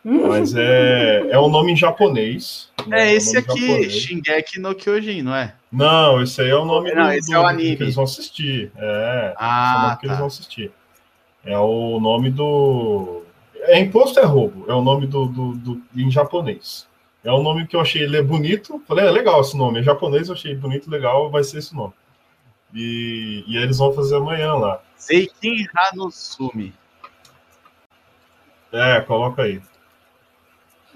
Mas 0.03 0.53
é, 0.53 1.27
é 1.29 1.39
um 1.39 1.49
nome 1.49 1.71
em 1.71 1.75
japonês. 1.75 2.69
Né? 2.85 3.09
É 3.09 3.13
esse 3.15 3.37
aqui, 3.37 3.67
japonês. 3.67 3.93
Shingeki 3.93 4.59
no 4.59 4.75
Kyojin, 4.75 5.21
não 5.21 5.33
é? 5.33 5.55
Não, 5.71 6.21
esse 6.21 6.41
aí 6.41 6.49
é 6.49 6.55
o 6.55 6.65
nome 6.65 6.93
não, 6.93 7.05
do, 7.05 7.11
esse 7.13 7.29
do, 7.29 7.35
é 7.35 7.39
o 7.39 7.47
anime. 7.47 7.77
que 7.77 7.83
eles 7.83 7.95
vão 7.95 8.03
assistir. 8.03 8.69
É, 8.75 9.33
ah, 9.37 9.93
é 9.93 9.99
que 9.99 10.05
eles 10.05 10.15
tá. 10.15 10.19
vão 10.19 10.27
assistir. 10.27 10.71
É 11.45 11.57
o 11.57 11.99
nome 12.01 12.29
do. 12.29 13.23
É 13.61 13.79
imposto 13.79 14.19
é 14.19 14.25
roubo, 14.25 14.65
é 14.69 14.73
o 14.73 14.81
nome 14.81 15.07
do, 15.07 15.25
do, 15.25 15.53
do 15.53 15.81
em 15.95 16.11
japonês. 16.11 16.85
É 17.23 17.31
o 17.31 17.41
nome 17.41 17.65
que 17.65 17.77
eu 17.77 17.81
achei 17.81 18.03
ele 18.03 18.17
é 18.17 18.21
bonito. 18.21 18.81
Falei, 18.87 19.05
é 19.05 19.11
legal 19.11 19.39
esse 19.39 19.57
nome. 19.57 19.79
É 19.79 19.83
japonês, 19.83 20.27
eu 20.27 20.35
achei 20.35 20.53
bonito, 20.53 20.89
legal, 20.89 21.29
vai 21.29 21.43
ser 21.43 21.59
esse 21.59 21.73
nome. 21.73 21.93
E, 22.79 23.43
e 23.47 23.57
eles 23.57 23.79
vão 23.79 23.91
fazer 23.91 24.17
amanhã 24.17 24.53
lá. 24.53 24.79
Seikin 24.95 25.65
Hanusumi. 25.75 26.71
É, 28.71 29.01
coloca 29.01 29.41
aí. 29.41 29.59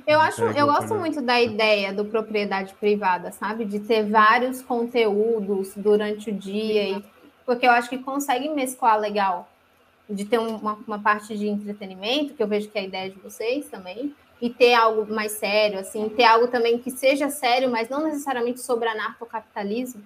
Eu 0.05 0.19
acho, 0.19 0.43
eu 0.43 0.67
gosto 0.67 0.93
muito 0.93 1.23
da 1.23 1.41
ideia 1.41 1.91
do 1.91 2.05
propriedade 2.05 2.75
privada, 2.75 3.31
sabe? 3.31 3.65
De 3.65 3.79
ter 3.79 4.07
vários 4.07 4.61
conteúdos 4.61 5.73
durante 5.75 6.29
o 6.29 6.33
dia, 6.33 6.97
e, 6.97 7.03
porque 7.45 7.65
eu 7.65 7.71
acho 7.71 7.89
que 7.89 7.97
consegue 7.97 8.47
mesclar 8.49 8.99
legal. 8.99 9.49
De 10.07 10.25
ter 10.25 10.37
uma, 10.37 10.77
uma 10.85 10.99
parte 10.99 11.35
de 11.35 11.47
entretenimento, 11.47 12.35
que 12.35 12.43
eu 12.43 12.47
vejo 12.47 12.69
que 12.69 12.77
é 12.77 12.81
a 12.81 12.85
ideia 12.85 13.09
de 13.09 13.17
vocês 13.17 13.67
também, 13.69 14.13
e 14.39 14.51
ter 14.51 14.75
algo 14.75 15.11
mais 15.11 15.31
sério, 15.31 15.79
assim, 15.79 16.09
ter 16.09 16.25
algo 16.25 16.47
também 16.47 16.77
que 16.77 16.91
seja 16.91 17.29
sério, 17.29 17.71
mas 17.71 17.89
não 17.89 18.03
necessariamente 18.03 18.59
sobre 18.59 18.87
anarcocapitalismo, 18.87 20.03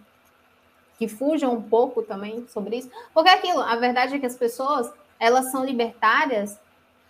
que 0.97 1.07
fujam 1.07 1.53
um 1.53 1.61
pouco 1.61 2.01
também 2.01 2.45
sobre 2.47 2.77
isso. 2.77 2.89
Porque 3.13 3.29
aquilo, 3.29 3.61
a 3.61 3.75
verdade 3.75 4.15
é 4.15 4.19
que 4.19 4.25
as 4.25 4.35
pessoas, 4.35 4.91
elas 5.19 5.51
são 5.51 5.65
libertárias, 5.65 6.57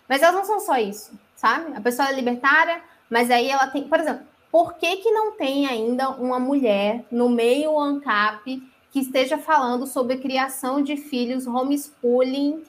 mas 0.08 0.22
elas 0.22 0.34
não 0.34 0.44
são 0.44 0.60
só 0.60 0.76
isso, 0.76 1.12
sabe? 1.36 1.76
A 1.76 1.80
pessoa 1.80 2.08
é 2.08 2.12
libertária, 2.12 2.80
mas 3.08 3.30
aí 3.30 3.48
ela 3.48 3.66
tem, 3.68 3.84
por 3.84 4.00
exemplo, 4.00 4.26
por 4.50 4.74
que, 4.74 4.96
que 4.96 5.10
não 5.10 5.32
tem 5.32 5.66
ainda 5.66 6.10
uma 6.10 6.38
mulher 6.38 7.04
no 7.10 7.28
meio 7.28 7.78
ANCAP 7.78 8.62
que 8.90 9.00
esteja 9.00 9.36
falando 9.36 9.86
sobre 9.86 10.16
criação 10.16 10.82
de 10.82 10.96
filhos 10.96 11.46
homeschooling 11.46 12.64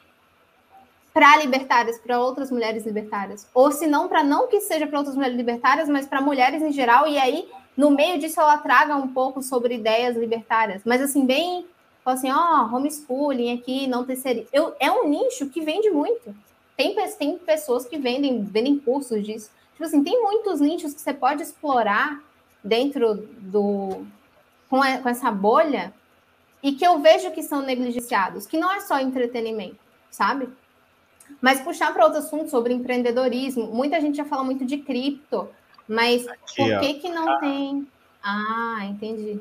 para 1.14 1.38
libertárias, 1.38 1.98
para 1.98 2.20
outras 2.20 2.52
mulheres 2.52 2.86
libertárias? 2.86 3.48
Ou 3.54 3.72
se 3.72 3.88
não, 3.88 4.08
para 4.08 4.24
não 4.24 4.48
que 4.48 4.60
seja 4.62 4.86
para 4.86 5.00
outras 5.00 5.16
mulheres 5.16 5.38
libertárias, 5.38 5.88
mas 5.88 6.06
para 6.06 6.22
mulheres 6.22 6.62
em 6.62 6.72
geral, 6.72 7.08
e 7.08 7.18
aí 7.18 7.50
no 7.78 7.92
meio 7.92 8.18
disso, 8.18 8.42
ela 8.42 8.58
traga 8.58 8.96
um 8.96 9.08
pouco 9.08 9.44
sobre 9.44 9.76
ideias 9.76 10.18
libertárias, 10.18 10.82
mas 10.84 11.00
assim, 11.00 11.26
bem, 11.28 11.64
assim, 12.04 12.32
ó, 12.32 12.64
oh, 12.64 12.76
homeschooling 12.76 13.54
aqui, 13.54 13.86
não 13.86 14.04
terceiriza. 14.04 14.48
Eu, 14.52 14.76
é 14.80 14.92
um 14.92 15.08
nicho 15.08 15.48
que 15.50 15.62
vende 15.62 15.92
muito. 15.92 16.36
Tem, 16.76 16.96
tem 17.18 17.38
pessoas 17.38 17.86
que 17.86 17.98
vendem, 17.98 18.44
vendem 18.44 18.80
cursos 18.80 19.24
disso. 19.24 19.52
Tipo 19.74 19.84
assim, 19.84 20.04
tem 20.04 20.22
muitos 20.22 20.60
nichos 20.60 20.94
que 20.94 21.02
você 21.02 21.14
pode 21.14 21.44
explorar 21.44 22.20
dentro 22.64 23.16
do. 23.40 24.06
com, 24.70 24.82
a, 24.82 24.98
com 24.98 25.10
essa 25.10 25.32
bolha 25.32 25.94
e 26.64 26.74
que 26.74 26.86
eu 26.86 27.00
vejo 27.00 27.32
que 27.32 27.44
são 27.44 27.62
negligenciados, 27.62 28.48
que 28.48 28.58
não 28.58 28.72
é 28.72 28.80
só 28.80 29.00
entretenimento, 29.00 29.78
sabe? 30.10 30.50
Mas 31.40 31.62
puxar 31.62 31.94
para 31.94 32.06
outros 32.06 32.26
assuntos 32.26 32.50
sobre 32.50 32.74
empreendedorismo, 32.74 33.68
muita 33.68 34.02
gente 34.02 34.18
já 34.18 34.26
fala 34.26 34.44
muito 34.44 34.66
de 34.66 34.78
cripto, 34.78 35.48
mas 35.88 36.28
Aqui, 36.28 36.56
por 36.56 36.66
que, 36.66 36.74
ó. 36.74 37.00
que 37.00 37.10
não 37.10 37.30
ah. 37.30 37.40
tem. 37.40 37.88
Ah, 38.24 38.80
entendi. 38.84 39.40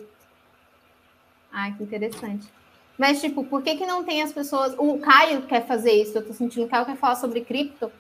Ah, 1.52 1.70
que 1.72 1.82
interessante. 1.82 2.46
Mas, 2.96 3.20
tipo, 3.20 3.44
por 3.44 3.62
que, 3.62 3.76
que 3.76 3.86
não 3.86 4.04
tem 4.04 4.22
as 4.22 4.32
pessoas. 4.32 4.74
O 4.78 4.98
Caio 4.98 5.42
quer 5.42 5.66
fazer 5.66 5.92
isso, 5.92 6.16
eu 6.16 6.26
tô 6.26 6.32
sentindo 6.32 6.62
que 6.62 6.68
o 6.68 6.68
Caio 6.68 6.86
quer 6.86 6.96
falar 6.96 7.16
sobre 7.16 7.42
cripto, 7.42 7.90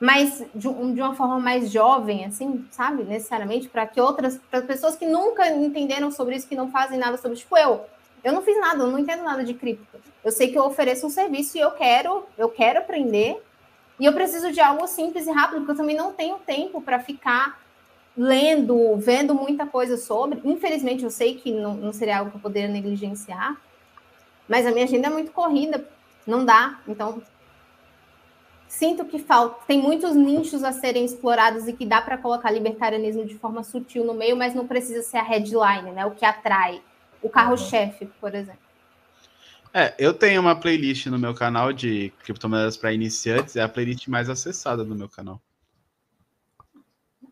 mas 0.00 0.44
de, 0.54 0.68
de 0.68 1.00
uma 1.00 1.14
forma 1.14 1.38
mais 1.38 1.70
jovem, 1.70 2.24
assim, 2.24 2.66
sabe? 2.70 3.04
Necessariamente, 3.04 3.68
para 3.68 3.86
que 3.86 4.00
outras. 4.00 4.38
Para 4.50 4.62
pessoas 4.62 4.96
que 4.96 5.06
nunca 5.06 5.48
entenderam 5.48 6.10
sobre 6.10 6.36
isso, 6.36 6.48
que 6.48 6.56
não 6.56 6.70
fazem 6.70 6.98
nada 6.98 7.16
sobre. 7.16 7.36
Tipo, 7.38 7.56
eu. 7.56 7.84
Eu 8.24 8.32
não 8.32 8.42
fiz 8.42 8.58
nada, 8.60 8.84
eu 8.84 8.86
não 8.86 8.98
entendo 8.98 9.24
nada 9.24 9.42
de 9.42 9.52
cripto. 9.52 9.98
Eu 10.24 10.30
sei 10.30 10.48
que 10.48 10.56
eu 10.56 10.64
ofereço 10.64 11.06
um 11.06 11.10
serviço 11.10 11.56
e 11.56 11.60
eu 11.60 11.72
quero, 11.72 12.24
eu 12.38 12.48
quero 12.48 12.78
aprender. 12.78 13.42
E 13.98 14.04
eu 14.04 14.12
preciso 14.12 14.52
de 14.52 14.60
algo 14.60 14.86
simples 14.86 15.26
e 15.26 15.32
rápido, 15.32 15.58
porque 15.58 15.72
eu 15.72 15.76
também 15.76 15.96
não 15.96 16.12
tenho 16.12 16.38
tempo 16.38 16.80
para 16.80 17.00
ficar 17.00 17.60
lendo, 18.16 18.96
vendo 18.96 19.34
muita 19.34 19.66
coisa 19.66 19.96
sobre. 19.96 20.40
Infelizmente, 20.44 21.04
eu 21.04 21.10
sei 21.10 21.34
que 21.34 21.52
não, 21.52 21.74
não 21.74 21.92
seria 21.92 22.18
algo 22.18 22.30
que 22.30 22.36
eu 22.36 22.40
poderia 22.40 22.68
negligenciar, 22.68 23.60
mas 24.48 24.66
a 24.66 24.70
minha 24.70 24.84
agenda 24.84 25.06
é 25.06 25.10
muito 25.10 25.32
corrida, 25.32 25.86
não 26.26 26.44
dá. 26.44 26.80
Então, 26.86 27.22
sinto 28.68 29.04
que 29.04 29.18
falta. 29.18 29.64
Tem 29.66 29.80
muitos 29.80 30.14
nichos 30.14 30.62
a 30.64 30.72
serem 30.72 31.04
explorados 31.04 31.66
e 31.68 31.72
que 31.72 31.86
dá 31.86 32.00
para 32.00 32.18
colocar 32.18 32.50
libertarianismo 32.50 33.24
de 33.24 33.34
forma 33.36 33.62
sutil 33.62 34.04
no 34.04 34.14
meio, 34.14 34.36
mas 34.36 34.54
não 34.54 34.66
precisa 34.66 35.02
ser 35.02 35.18
a 35.18 35.22
headline, 35.22 35.92
né? 35.92 36.04
O 36.06 36.12
que 36.12 36.24
atrai. 36.24 36.82
O 37.22 37.28
carro-chefe, 37.28 38.06
por 38.20 38.34
exemplo. 38.34 38.60
É, 39.74 39.94
eu 39.98 40.12
tenho 40.12 40.40
uma 40.40 40.54
playlist 40.54 41.06
no 41.06 41.18
meu 41.18 41.32
canal 41.32 41.72
de 41.72 42.12
criptomoedas 42.24 42.76
para 42.76 42.92
iniciantes, 42.92 43.56
é 43.56 43.62
a 43.62 43.68
playlist 43.68 44.06
mais 44.08 44.28
acessada 44.28 44.84
do 44.84 44.94
meu 44.94 45.08
canal. 45.08 45.40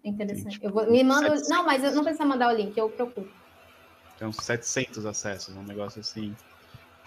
Interessante. 0.04 0.58
Eu 0.62 0.70
vou, 0.70 0.90
me 0.90 1.02
manda. 1.04 1.34
Não, 1.48 1.64
mas 1.64 1.84
eu 1.84 1.94
não 1.94 2.02
precisa 2.02 2.24
mandar 2.24 2.52
o 2.52 2.56
link, 2.56 2.76
eu 2.76 2.88
procuro. 2.88 3.30
Tem 4.18 4.28
uns 4.28 4.36
700 4.36 5.06
acessos, 5.06 5.56
um 5.56 5.62
negócio 5.62 6.00
assim. 6.00 6.34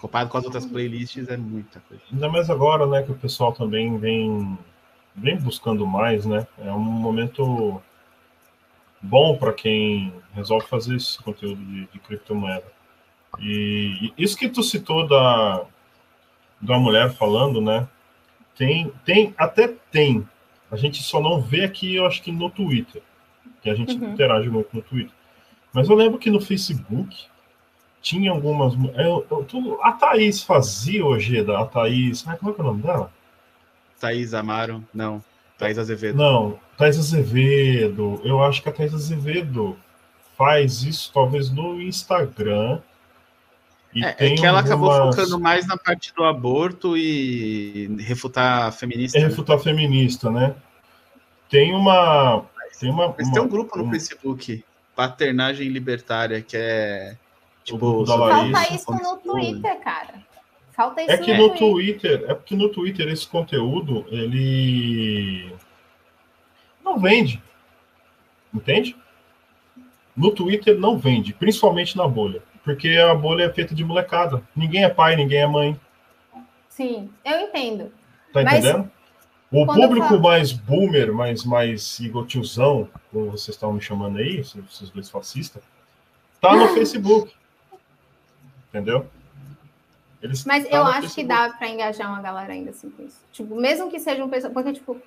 Comparado 0.00 0.30
com 0.30 0.38
as 0.38 0.44
outras 0.44 0.66
playlists, 0.66 1.28
é 1.28 1.36
muita 1.36 1.80
coisa. 1.80 2.02
Ainda 2.12 2.28
mais 2.28 2.50
agora, 2.50 2.86
né, 2.86 3.02
que 3.02 3.12
o 3.12 3.14
pessoal 3.14 3.52
também 3.52 3.96
vem, 3.96 4.58
vem 5.14 5.36
buscando 5.38 5.86
mais, 5.86 6.26
né? 6.26 6.46
É 6.58 6.70
um 6.72 6.80
momento 6.80 7.80
bom 9.00 9.36
para 9.36 9.52
quem 9.52 10.12
resolve 10.34 10.66
fazer 10.66 10.96
esse 10.96 11.18
conteúdo 11.22 11.64
de, 11.64 11.86
de 11.86 11.98
criptomoeda. 12.00 12.66
E, 13.38 14.12
e, 14.18 14.22
isso 14.22 14.36
que 14.36 14.48
tu 14.48 14.62
citou 14.62 15.06
da, 15.06 15.64
da 16.60 16.78
mulher 16.78 17.12
falando, 17.12 17.60
né? 17.60 17.88
Tem, 18.56 18.92
tem, 19.04 19.34
até 19.36 19.68
tem. 19.90 20.28
A 20.74 20.76
gente 20.76 21.00
só 21.04 21.20
não 21.20 21.40
vê 21.40 21.64
aqui, 21.64 21.94
eu 21.94 22.04
acho 22.04 22.20
que 22.20 22.32
no 22.32 22.50
Twitter, 22.50 23.00
que 23.62 23.70
a 23.70 23.74
gente 23.76 23.94
uhum. 23.94 24.12
interage 24.12 24.50
muito 24.50 24.74
no 24.74 24.82
Twitter. 24.82 25.14
Mas 25.72 25.88
eu 25.88 25.94
lembro 25.94 26.18
que 26.18 26.30
no 26.30 26.40
Facebook 26.40 27.16
tinha 28.02 28.32
algumas. 28.32 28.74
Eu, 28.96 29.24
eu, 29.30 29.44
tu, 29.44 29.78
a 29.80 29.92
Thaís 29.92 30.42
fazia 30.42 31.06
hoje, 31.06 31.48
a 31.48 31.64
Thaís. 31.64 32.26
Ah, 32.26 32.36
como 32.36 32.50
é 32.50 32.54
que 32.54 32.60
é 32.60 32.64
o 32.64 32.66
nome 32.66 32.82
dela? 32.82 33.12
Thaís 34.00 34.34
Amaro, 34.34 34.82
não. 34.92 35.22
Thaís 35.56 35.78
Azevedo. 35.78 36.18
Não, 36.18 36.58
Thaís 36.76 36.98
Azevedo. 36.98 38.20
Eu 38.24 38.42
acho 38.42 38.60
que 38.60 38.68
a 38.68 38.72
Thaís 38.72 38.92
Azevedo 38.92 39.76
faz 40.36 40.82
isso, 40.82 41.12
talvez 41.14 41.50
no 41.50 41.80
Instagram. 41.80 42.80
É, 43.96 44.08
é, 44.08 44.34
que 44.34 44.44
ela 44.44 44.58
algumas... 44.58 44.64
acabou 44.64 45.12
focando 45.12 45.38
mais 45.38 45.66
na 45.66 45.76
parte 45.76 46.12
do 46.14 46.24
aborto 46.24 46.96
e 46.96 47.86
refutar 48.00 48.66
a 48.66 48.72
feminista. 48.72 49.18
É 49.18 49.22
refutar 49.22 49.56
a 49.56 49.58
feminista, 49.58 50.30
né? 50.30 50.54
Tem 51.48 51.72
uma. 51.72 52.44
Tem 52.80 52.90
uma, 52.90 53.14
Mas 53.16 53.28
uma, 53.28 53.34
tem 53.34 53.42
um 53.42 53.48
grupo 53.48 53.78
no 53.78 53.84
um... 53.84 53.90
Facebook, 53.90 54.64
Paternagem 54.96 55.68
Libertária, 55.68 56.42
que 56.42 56.56
é. 56.56 57.16
Tipo, 57.62 58.04
falta 58.04 58.74
isso 58.74 58.92
no 58.92 59.16
Twitter, 59.18 59.80
cara. 59.80 60.14
Falta 60.72 61.02
isso 61.02 61.12
é 61.12 61.18
que 61.18 61.34
no 61.34 61.54
Twitter, 61.54 62.24
é 62.28 62.34
porque 62.34 62.56
no 62.56 62.68
Twitter 62.68 63.08
esse 63.08 63.26
conteúdo 63.26 64.04
ele 64.08 65.54
não 66.84 66.98
vende. 66.98 67.40
Entende? 68.52 68.96
No 70.16 70.32
Twitter 70.32 70.78
não 70.78 70.98
vende, 70.98 71.32
principalmente 71.32 71.96
na 71.96 72.06
bolha. 72.06 72.42
Porque 72.64 72.96
a 72.96 73.14
bolha 73.14 73.44
é 73.44 73.52
feita 73.52 73.74
de 73.74 73.84
molecada. 73.84 74.42
Ninguém 74.56 74.84
é 74.84 74.88
pai, 74.88 75.14
ninguém 75.14 75.40
é 75.40 75.46
mãe. 75.46 75.80
Sim, 76.68 77.10
eu 77.24 77.40
entendo. 77.40 77.92
Tá 78.32 78.42
entendendo? 78.42 78.90
o 79.50 79.66
público 79.66 80.08
falo... 80.08 80.20
mais 80.22 80.50
boomer, 80.50 81.12
mais, 81.12 81.44
mais 81.44 82.00
igual 82.00 82.26
tiozão, 82.26 82.88
como 83.12 83.30
vocês 83.30 83.54
estão 83.54 83.72
me 83.72 83.80
chamando 83.80 84.18
aí, 84.18 84.38
esses 84.38 84.90
dois 84.90 85.08
fascistas, 85.08 85.62
tá 86.40 86.56
no 86.56 86.68
Facebook. 86.74 87.32
Entendeu? 88.70 89.06
Eles 90.20 90.44
Mas 90.44 90.64
eu 90.68 90.82
acho 90.82 91.02
Facebook. 91.02 91.14
que 91.14 91.24
dá 91.28 91.50
para 91.50 91.68
engajar 91.68 92.08
uma 92.08 92.20
galera 92.20 92.52
ainda 92.52 92.70
assim 92.70 92.90
com 92.90 93.04
isso. 93.04 93.18
Tipo, 93.30 93.54
mesmo 93.54 93.90
que 93.90 94.00
seja 94.00 94.24
um 94.24 94.28
pessoal. 94.28 94.52
Porque, 94.52 94.72
tipo, 94.72 95.00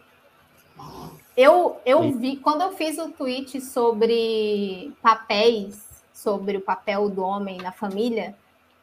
eu, 1.36 1.82
eu 1.86 2.12
vi, 2.14 2.38
quando 2.38 2.62
eu 2.62 2.72
fiz 2.72 2.98
o 2.98 3.10
tweet 3.10 3.60
sobre 3.60 4.94
papéis, 5.02 5.87
sobre 6.18 6.58
o 6.58 6.62
papel 6.62 7.10
do 7.10 7.22
homem 7.22 7.58
na 7.58 7.72
família, 7.72 8.36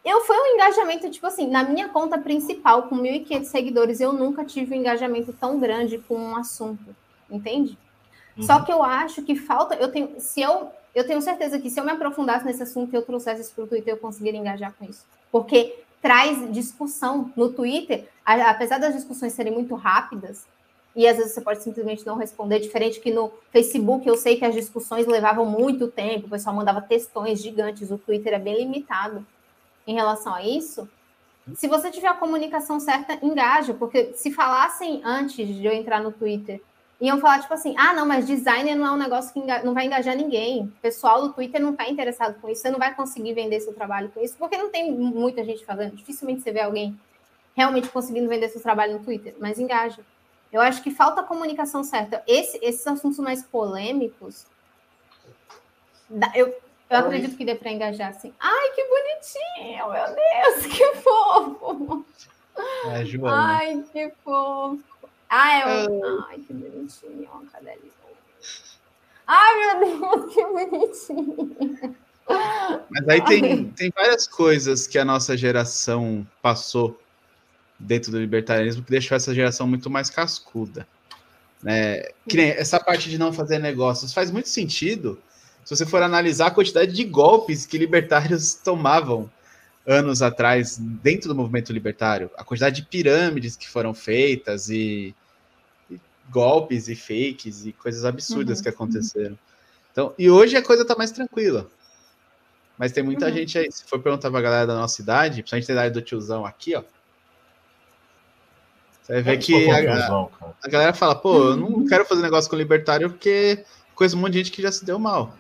eu 0.05 0.21
foi 0.21 0.37
um 0.37 0.55
engajamento, 0.55 1.11
tipo 1.11 1.27
assim, 1.27 1.49
na 1.49 1.65
minha 1.65 1.89
conta 1.89 2.17
principal, 2.17 2.85
com 2.85 2.97
1.500 2.97 3.45
seguidores, 3.45 4.01
eu 4.01 4.13
nunca 4.13 4.45
tive 4.45 4.75
um 4.75 4.79
engajamento 4.79 5.33
tão 5.33 5.59
grande 5.59 5.99
com 5.99 6.15
um 6.15 6.37
assunto, 6.37 6.95
entende? 7.29 7.77
Uhum. 8.37 8.45
Só 8.45 8.63
que 8.63 8.73
eu 8.73 8.85
acho 8.85 9.23
que 9.23 9.35
falta, 9.35 9.75
eu 9.75 9.91
tenho, 9.91 10.21
se 10.21 10.43
eu, 10.43 10.71
eu 10.95 11.05
tenho 11.05 11.21
certeza 11.21 11.59
que 11.59 11.69
se 11.69 11.81
eu 11.81 11.85
me 11.85 11.91
aprofundasse 11.91 12.45
nesse 12.45 12.63
assunto 12.63 12.93
e 12.93 12.97
eu 12.97 13.03
trouxesse 13.03 13.41
isso 13.41 13.53
para 13.53 13.65
o 13.65 13.67
Twitter, 13.67 13.95
eu 13.95 13.99
conseguiria 13.99 14.39
engajar 14.39 14.73
com 14.79 14.85
isso. 14.85 15.05
Porque 15.33 15.83
traz 16.01 16.53
discussão 16.53 17.33
no 17.35 17.53
Twitter, 17.53 18.07
apesar 18.25 18.79
das 18.79 18.95
discussões 18.95 19.33
serem 19.33 19.53
muito 19.53 19.75
rápidas, 19.75 20.47
e 20.97 21.09
às 21.09 21.17
vezes 21.17 21.33
você 21.33 21.41
pode 21.41 21.63
simplesmente 21.63 22.07
não 22.07 22.17
responder, 22.17 22.61
diferente 22.61 23.01
que 23.01 23.11
no 23.11 23.33
Facebook 23.51 24.07
eu 24.07 24.17
sei 24.17 24.37
que 24.37 24.45
as 24.45 24.55
discussões 24.55 25.07
levavam 25.07 25.45
muito 25.45 25.89
tempo, 25.89 26.27
o 26.27 26.31
pessoal 26.31 26.55
mandava 26.55 26.81
textões 26.81 27.41
gigantes, 27.43 27.91
o 27.91 27.99
Twitter 27.99 28.35
é 28.35 28.39
bem 28.39 28.59
limitado 28.59 29.27
em 29.87 29.95
relação 29.95 30.33
a 30.33 30.43
isso. 30.43 30.89
Se 31.55 31.69
você 31.69 31.91
tiver 31.91 32.09
a 32.09 32.15
comunicação 32.15 32.81
certa, 32.81 33.19
engaja, 33.23 33.75
porque 33.75 34.13
se 34.15 34.31
falassem 34.31 35.03
antes 35.05 35.47
de 35.47 35.67
eu 35.67 35.73
entrar 35.73 36.01
no 36.01 36.13
Twitter, 36.13 36.61
iam 37.01 37.21
falar 37.21 37.41
tipo 37.41 37.53
assim: 37.53 37.75
ah, 37.77 37.93
não, 37.93 38.07
mas 38.07 38.27
designer 38.27 38.75
não 38.75 38.87
é 38.87 38.91
um 38.93 38.97
negócio 38.97 39.33
que 39.33 39.41
não 39.63 39.75
vai 39.75 39.85
engajar 39.85 40.17
ninguém. 40.17 40.63
O 40.63 40.81
pessoal 40.81 41.21
do 41.21 41.35
Twitter 41.35 41.61
não 41.61 41.73
está 41.73 41.89
interessado 41.89 42.41
com 42.41 42.49
isso, 42.49 42.63
você 42.63 42.71
não 42.71 42.79
vai 42.79 42.95
conseguir 42.95 43.35
vender 43.35 43.61
seu 43.61 43.75
trabalho 43.75 44.11
com 44.15 44.23
isso, 44.23 44.37
porque 44.39 44.57
não 44.57 44.71
tem 44.71 44.91
muita 44.91 45.45
gente 45.45 45.65
fazendo. 45.65 45.97
Dificilmente 45.97 46.41
você 46.41 46.53
vê 46.53 46.61
alguém 46.61 46.99
realmente 47.55 47.89
conseguindo 47.89 48.29
vender 48.29 48.49
seu 48.49 48.63
trabalho 48.63 48.95
no 48.95 49.05
Twitter, 49.05 49.35
mas 49.39 49.59
engaja. 49.59 50.01
Eu 50.55 50.61
acho 50.61 50.85
que 50.85 50.91
falta 50.93 51.21
a 51.21 51.25
comunicação 51.25 51.83
certa. 51.83 52.23
Esse, 52.29 52.61
esses 52.63 52.87
assuntos 52.87 53.19
mais 53.19 53.43
polêmicos, 53.43 54.47
eu, 56.33 56.57
eu 56.89 56.97
acredito 56.97 57.37
que 57.37 57.45
dê 57.45 57.57
para 57.57 57.73
engajar 57.73 58.11
assim. 58.11 58.33
Ai, 58.39 58.71
que 58.71 58.85
bonitinho, 58.85 59.91
meu 59.91 60.07
Deus, 60.15 60.67
que 60.73 60.95
fofo. 60.99 62.07
É, 62.87 63.05
Joana. 63.05 63.57
Ai, 63.57 63.85
que 63.93 64.13
fofo. 64.23 64.79
Ai, 65.29 65.87
eu... 65.87 66.25
Ai, 66.29 66.39
que 66.39 66.53
bonitinho, 66.53 67.29
ó, 67.35 67.41
cadelinha. 67.51 67.91
Ai, 69.27 69.59
meu 69.59 69.99
Deus, 69.99 70.35
que 70.35 70.47
bonitinho. 70.47 71.97
Mas 72.91 73.09
aí 73.09 73.25
tem, 73.25 73.71
tem 73.71 73.91
várias 73.91 74.29
coisas 74.29 74.87
que 74.87 75.01
a 75.01 75.05
nossa 75.05 75.37
geração 75.37 76.25
passou 76.41 76.97
dentro 77.85 78.11
do 78.11 78.19
libertarianismo 78.19 78.83
que 78.83 78.91
deixou 78.91 79.17
essa 79.17 79.35
geração 79.35 79.67
muito 79.67 79.89
mais 79.89 80.11
cascuda. 80.11 80.87
Né? 81.63 82.03
Que 82.29 82.37
nem 82.37 82.51
essa 82.51 82.81
parte 82.81 83.09
de 83.09 83.19
não 83.19 83.33
fazer 83.33 83.59
negócios 83.59 84.13
faz 84.13 84.31
muito 84.31 84.49
sentido 84.49 85.19
se 85.65 85.75
você 85.75 85.87
for 85.87 86.03
analisar 86.03 86.49
a 86.49 86.51
quantidade 86.51 86.93
de 86.93 87.05
golpes 87.05 87.65
que 87.65 87.79
libertários 87.79 88.55
tomavam 88.55 89.31
anos 89.87 90.23
atrás 90.23 90.77
dentro 90.79 91.29
do 91.29 91.35
movimento 91.35 91.73
libertário, 91.73 92.31
a 92.37 92.45
quantidade 92.45 92.77
de 92.77 92.87
pirâmides 92.87 93.57
que 93.57 93.69
foram 93.69 93.95
feitas 93.95 94.69
e, 94.69 95.15
e 95.91 95.99
golpes 96.31 96.89
e 96.89 96.95
fakes 96.95 97.65
e 97.65 97.73
coisas 97.73 98.05
absurdas 98.05 98.59
uhum. 98.59 98.63
que 98.63 98.69
aconteceram. 98.69 99.39
Então, 99.91 100.13
e 100.19 100.29
hoje 100.31 100.57
a 100.57 100.63
coisa 100.63 100.83
está 100.83 100.97
mais 100.97 101.11
tranquila. 101.11 101.71
Mas 102.77 102.93
tem 102.93 103.05
muita 103.05 103.27
uhum. 103.27 103.33
gente 103.33 103.57
aí, 103.57 103.71
se 103.71 103.85
for 103.85 104.01
perguntar 104.01 104.31
pra 104.31 104.41
galera 104.41 104.67
da 104.67 104.75
nossa 104.75 105.01
idade, 105.01 105.43
principalmente 105.43 105.69
da 105.69 105.75
idade 105.75 105.95
do 105.95 106.03
tiozão 106.03 106.45
aqui, 106.45 106.75
ó, 106.75 106.83
você 109.05 109.21
vê 109.21 109.37
que 109.37 109.71
a, 109.71 109.77
a, 110.63 110.69
galera 110.69 110.95
fala, 110.95 111.15
pô, 111.15 111.51
eu 111.51 111.57
não 111.57 111.87
quero 111.87 112.07
fazer 112.07 112.23
negócio 112.23 112.49
com 112.49 112.57
o 112.57 112.59
libertário 112.59 113.11
porque 113.11 113.63
conheço 113.95 114.17
um 114.17 114.21
monte 114.21 114.33
de 114.33 114.39
gente 114.39 114.51
que 114.51 114.63
já 114.63 114.73
se 114.73 114.83
deu 114.83 114.99
mal. 114.99 115.35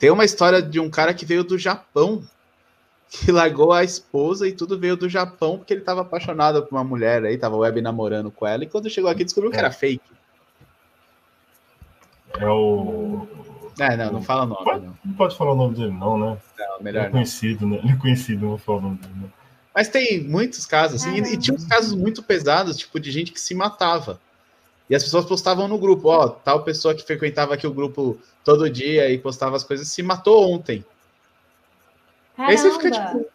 Tem 0.00 0.10
uma 0.10 0.24
história 0.24 0.60
de 0.60 0.80
um 0.80 0.90
cara 0.90 1.14
que 1.14 1.24
veio 1.24 1.44
do 1.44 1.56
Japão, 1.56 2.24
que 3.08 3.30
largou 3.30 3.72
a 3.72 3.84
esposa 3.84 4.48
e 4.48 4.52
tudo 4.52 4.76
veio 4.76 4.96
do 4.96 5.08
Japão 5.08 5.58
porque 5.58 5.72
ele 5.72 5.80
estava 5.80 6.00
apaixonado 6.00 6.60
por 6.64 6.74
uma 6.74 6.82
mulher 6.82 7.24
aí, 7.24 7.38
tava 7.38 7.56
web 7.56 7.80
namorando 7.80 8.32
com 8.32 8.44
ela, 8.48 8.64
e 8.64 8.68
quando 8.68 8.90
chegou 8.90 9.08
aqui 9.08 9.22
descobriu 9.22 9.52
que 9.52 9.58
era 9.58 9.70
fake. 9.70 10.02
É 12.40 12.48
o. 12.48 13.28
É, 13.78 13.96
não, 13.96 14.14
não 14.14 14.22
fala 14.22 14.42
o 14.42 14.46
nome. 14.46 14.64
Pode, 14.64 14.86
não. 14.86 14.94
não 15.04 15.14
pode 15.14 15.36
falar 15.36 15.52
o 15.52 15.56
nome 15.56 15.76
dele, 15.76 15.92
não, 15.92 16.18
né? 16.18 16.36
Não, 16.58 16.82
melhor. 16.82 17.02
Ele 17.02 17.06
é 17.06 17.10
conhecido, 17.10 17.64
né? 17.64 17.78
Ele 17.80 17.92
é 17.92 17.96
conhecido, 17.96 18.42
não 18.42 18.48
vou 18.48 18.58
falar 18.58 18.78
o 18.78 18.82
nome 18.82 18.96
dele, 18.96 19.14
não. 19.14 19.43
Mas 19.74 19.88
tem 19.88 20.22
muitos 20.22 20.64
casos, 20.64 21.02
assim, 21.02 21.16
e, 21.16 21.34
e, 21.34 21.36
tinha 21.36 21.56
uns 21.56 21.64
casos 21.64 21.94
muito 21.94 22.22
pesados, 22.22 22.76
tipo, 22.76 23.00
de 23.00 23.10
gente 23.10 23.32
que 23.32 23.40
se 23.40 23.54
matava. 23.54 24.20
E 24.88 24.94
as 24.94 25.02
pessoas 25.02 25.24
postavam 25.24 25.66
no 25.66 25.78
grupo, 25.78 26.08
ó, 26.08 26.28
tal 26.28 26.62
pessoa 26.62 26.94
que 26.94 27.02
frequentava 27.02 27.54
aqui 27.54 27.66
o 27.66 27.72
grupo 27.72 28.16
todo 28.44 28.70
dia 28.70 29.10
e 29.10 29.18
postava 29.18 29.56
as 29.56 29.64
coisas 29.64 29.88
se 29.88 30.02
matou 30.02 30.52
ontem. 30.52 30.84
Caramba. 32.36 32.52
Aí 32.52 32.58
você 32.58 32.70
fica 32.72 32.90
tipo. 32.90 33.26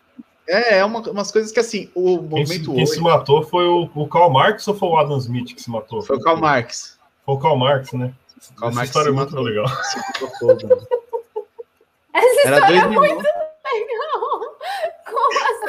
É, 0.48 0.80
é 0.80 0.86
uma, 0.86 1.00
umas 1.12 1.32
coisas 1.32 1.52
que 1.52 1.60
assim, 1.60 1.92
o 1.94 2.18
momento 2.18 2.48
quem, 2.50 2.64
quem 2.64 2.84
hoje... 2.84 2.94
se 2.94 3.00
matou 3.00 3.44
foi 3.44 3.66
o, 3.66 3.90
o 3.94 4.08
Karl 4.08 4.32
Marx 4.32 4.68
ou 4.68 4.74
foi 4.74 4.90
o 4.90 4.98
Adam 4.98 5.18
Smith 5.18 5.54
que 5.54 5.62
se 5.62 5.70
matou? 5.70 6.02
Foi 6.02 6.18
o 6.18 6.22
Karl 6.22 6.40
Marx. 6.40 6.98
Foi 7.26 7.36
o 7.36 7.38
Karl 7.38 7.58
Marx, 7.58 7.94
né? 7.94 8.14
O 8.52 8.56
Karl 8.56 8.70
Essa 8.70 8.76
Marx 8.76 8.90
história 8.90 9.10
é 9.10 9.12
muito 9.12 9.40
legal. 9.40 9.66
Essa 9.66 10.00
história 10.30 10.68
Era 12.46 12.58
é 12.68 12.88
muito 12.88 13.39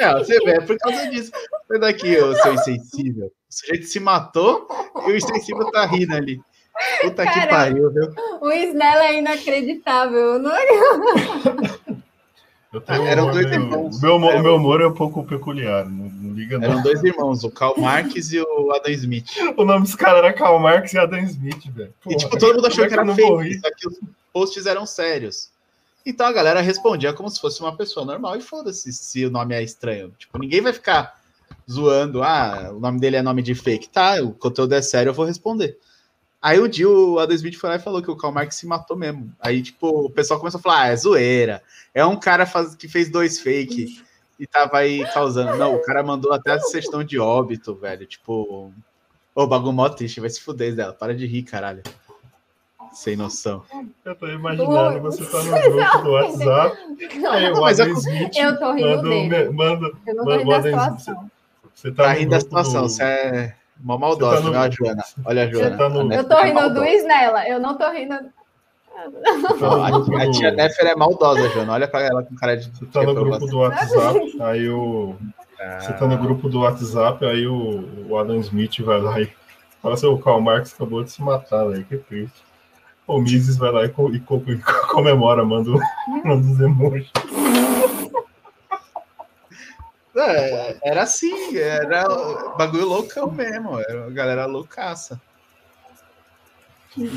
Não, 0.01 0.19
você 0.19 0.39
vê, 0.39 0.51
é 0.51 0.61
por 0.61 0.77
causa 0.77 1.07
disso. 1.09 1.31
Sai 1.67 1.79
daqui, 1.79 2.17
ô 2.17 2.35
seu 2.35 2.53
insensível. 2.53 3.27
O 3.27 3.53
sujeito 3.53 3.85
se 3.85 3.99
matou 3.99 4.67
e 5.07 5.11
o 5.11 5.15
insensível 5.15 5.69
tá 5.71 5.85
rindo 5.85 6.15
ali. 6.15 6.41
Puta 7.01 7.23
Cara, 7.23 7.41
que 7.41 7.47
pariu, 7.47 7.91
viu? 7.91 8.13
O 8.41 8.51
Snell 8.51 8.99
é 8.99 9.17
inacreditável, 9.19 10.39
não 10.39 10.51
é? 10.51 10.65
Eu 12.73 12.79
tenho 12.79 13.05
Eram 13.05 13.31
dois 13.31 13.45
irmãos. 13.51 14.01
Meu, 14.01 14.17
meu, 14.17 14.41
meu 14.41 14.55
humor 14.55 14.79
é 14.79 14.87
um 14.87 14.93
pouco 14.93 15.25
peculiar. 15.25 15.85
Não, 15.85 16.09
Não 16.09 16.33
liga, 16.33 16.57
não. 16.57 16.65
Eram 16.65 16.81
dois 16.81 17.03
irmãos, 17.03 17.43
o 17.43 17.51
Karl 17.51 17.77
Marx 17.77 18.31
e 18.31 18.39
o 18.39 18.71
Adam 18.73 18.91
Smith. 18.93 19.27
O 19.57 19.65
nome 19.65 19.81
dos 19.81 19.95
caras 19.95 20.19
era 20.19 20.31
Karl 20.31 20.57
Marx 20.57 20.93
e 20.93 20.97
Adam 20.97 21.19
Smith, 21.19 21.67
velho. 21.67 21.93
E 22.07 22.15
tipo, 22.15 22.37
todo 22.37 22.55
mundo 22.55 22.67
achou 22.67 22.85
é 22.85 22.87
que 22.87 22.93
era 22.93 23.05
fake, 23.13 23.59
só 23.59 23.69
que 23.75 23.87
os 23.89 23.99
posts 24.31 24.65
eram 24.65 24.85
sérios. 24.85 25.49
Então 26.05 26.25
a 26.25 26.31
galera 26.31 26.61
respondia 26.61 27.13
como 27.13 27.29
se 27.29 27.39
fosse 27.39 27.61
uma 27.61 27.75
pessoa 27.75 28.05
normal 28.05 28.35
e 28.35 28.41
foda-se 28.41 28.91
se 28.91 29.25
o 29.25 29.31
nome 29.31 29.55
é 29.55 29.61
estranho. 29.61 30.13
Tipo, 30.17 30.39
ninguém 30.39 30.61
vai 30.61 30.73
ficar 30.73 31.19
zoando, 31.69 32.23
ah, 32.23 32.71
o 32.73 32.79
nome 32.79 32.99
dele 32.99 33.17
é 33.17 33.21
nome 33.21 33.41
de 33.41 33.53
fake. 33.53 33.89
Tá, 33.89 34.21
o 34.21 34.33
conteúdo 34.33 34.73
é 34.73 34.81
sério, 34.81 35.09
eu 35.09 35.13
vou 35.13 35.25
responder. 35.25 35.77
Aí 36.41 36.59
um 36.59 36.67
dia 36.67 36.89
o 36.89 37.19
Adam 37.19 37.37
foi 37.53 37.69
lá 37.69 37.75
e 37.75 37.79
falou 37.79 38.01
que 38.01 38.09
o 38.09 38.15
Karl 38.15 38.33
Marx 38.33 38.55
se 38.55 38.65
matou 38.65 38.97
mesmo. 38.97 39.31
Aí, 39.39 39.61
tipo, 39.61 40.05
o 40.05 40.09
pessoal 40.09 40.39
começou 40.39 40.57
a 40.57 40.61
falar, 40.61 40.81
ah, 40.81 40.87
é 40.87 40.95
zoeira. 40.95 41.61
É 41.93 42.03
um 42.03 42.19
cara 42.19 42.47
faz... 42.47 42.73
que 42.73 42.87
fez 42.87 43.11
dois 43.11 43.39
fake 43.39 44.03
e 44.39 44.47
tava 44.47 44.79
aí 44.79 45.05
causando. 45.13 45.55
Não, 45.55 45.75
o 45.75 45.83
cara 45.83 46.01
mandou 46.01 46.33
até 46.33 46.53
a 46.53 46.59
sugestão 46.59 47.03
de 47.03 47.19
óbito, 47.19 47.75
velho. 47.75 48.07
Tipo, 48.07 48.73
ô, 49.35 49.45
bagulho 49.45 49.71
mó 49.71 49.87
triste, 49.87 50.19
vai 50.19 50.31
se 50.31 50.41
fuder 50.41 50.75
dela. 50.75 50.93
Para 50.93 51.13
de 51.13 51.27
rir, 51.27 51.43
caralho. 51.43 51.83
Sem 52.91 53.15
noção. 53.15 53.63
Eu 54.03 54.15
tô 54.15 54.27
imaginando 54.27 54.99
você 55.01 55.25
tá 55.25 55.43
no 55.43 55.71
grupo 55.71 55.97
do 56.03 56.11
WhatsApp. 56.11 56.77
Aí 57.29 57.51
o 57.51 57.65
Adam 57.65 57.93
Smith 57.93 58.37
eu 58.37 58.59
tô 58.59 58.73
rindo 58.73 59.03
manda. 59.03 59.51
Manda, 59.51 59.91
eu 60.05 60.15
não 60.15 60.25
tô 60.25 60.37
rindo 60.37 60.49
da 60.49 60.61
situação. 60.61 61.31
Você 61.73 61.91
tá, 61.91 62.03
tá 62.03 62.13
rindo 62.13 62.31
da 62.31 62.39
situação, 62.39 62.81
do... 62.83 62.89
você 62.89 63.03
é 63.03 63.55
uma 63.83 63.97
maldosa, 63.97 64.37
tá 64.37 64.41
no... 64.43 64.51
né, 64.51 64.57
a 64.59 64.69
Joana? 64.69 65.03
Olha 65.25 65.43
a 65.43 65.47
Joana. 65.47 65.77
Tá 65.77 65.89
no... 65.89 66.13
Eu 66.13 66.27
tô 66.27 66.41
rindo 66.41 66.59
é 66.59 66.69
do 66.69 66.85
Isnella, 66.85 67.47
eu 67.47 67.59
não 67.59 67.77
tô 67.77 67.89
rindo. 67.91 68.15
Não, 69.59 69.83
a, 69.83 70.23
a, 70.23 70.31
tia 70.31 70.51
Nefer 70.51 70.85
é 70.85 70.95
maldosa, 70.95 71.49
Joana. 71.49 71.73
Olha 71.73 71.87
pra 71.87 72.01
ela 72.01 72.23
com 72.23 72.35
cara 72.35 72.55
de. 72.55 72.69
Você 72.69 72.85
tá 72.85 73.03
no 73.03 73.15
grupo 73.15 73.47
do 73.47 73.57
WhatsApp, 73.59 74.37
aí 74.41 74.69
o. 74.69 75.15
Ah. 75.59 75.79
Você 75.79 75.93
tá 75.93 76.07
no 76.07 76.17
grupo 76.17 76.49
do 76.49 76.59
WhatsApp, 76.59 77.25
aí 77.25 77.47
o, 77.47 78.07
o 78.09 78.17
Adam 78.17 78.37
Smith 78.41 78.79
vai 78.81 78.99
lá 78.99 79.19
e 79.19 79.31
fala 79.81 79.95
assim: 79.95 80.07
o 80.07 80.19
Karl 80.19 80.41
Marx 80.41 80.73
acabou 80.73 81.03
de 81.03 81.11
se 81.11 81.21
matar, 81.21 81.65
velho, 81.65 81.85
que 81.85 81.97
triste. 81.97 82.50
O 83.11 83.19
Mises 83.19 83.57
vai 83.57 83.71
lá 83.71 83.83
e, 83.83 83.87
e, 83.87 84.51
e 84.53 84.57
comemora, 84.89 85.43
manda, 85.43 85.69
manda 86.23 86.47
os 86.47 86.59
emojis. 86.61 87.11
É, 90.15 90.77
era 90.81 91.03
assim, 91.03 91.57
era 91.57 92.07
bagulho 92.57 92.85
loucão 92.85 93.29
mesmo, 93.29 93.79
era 93.79 94.07
a 94.07 94.09
galera 94.09 94.45
loucaça. 94.45 95.21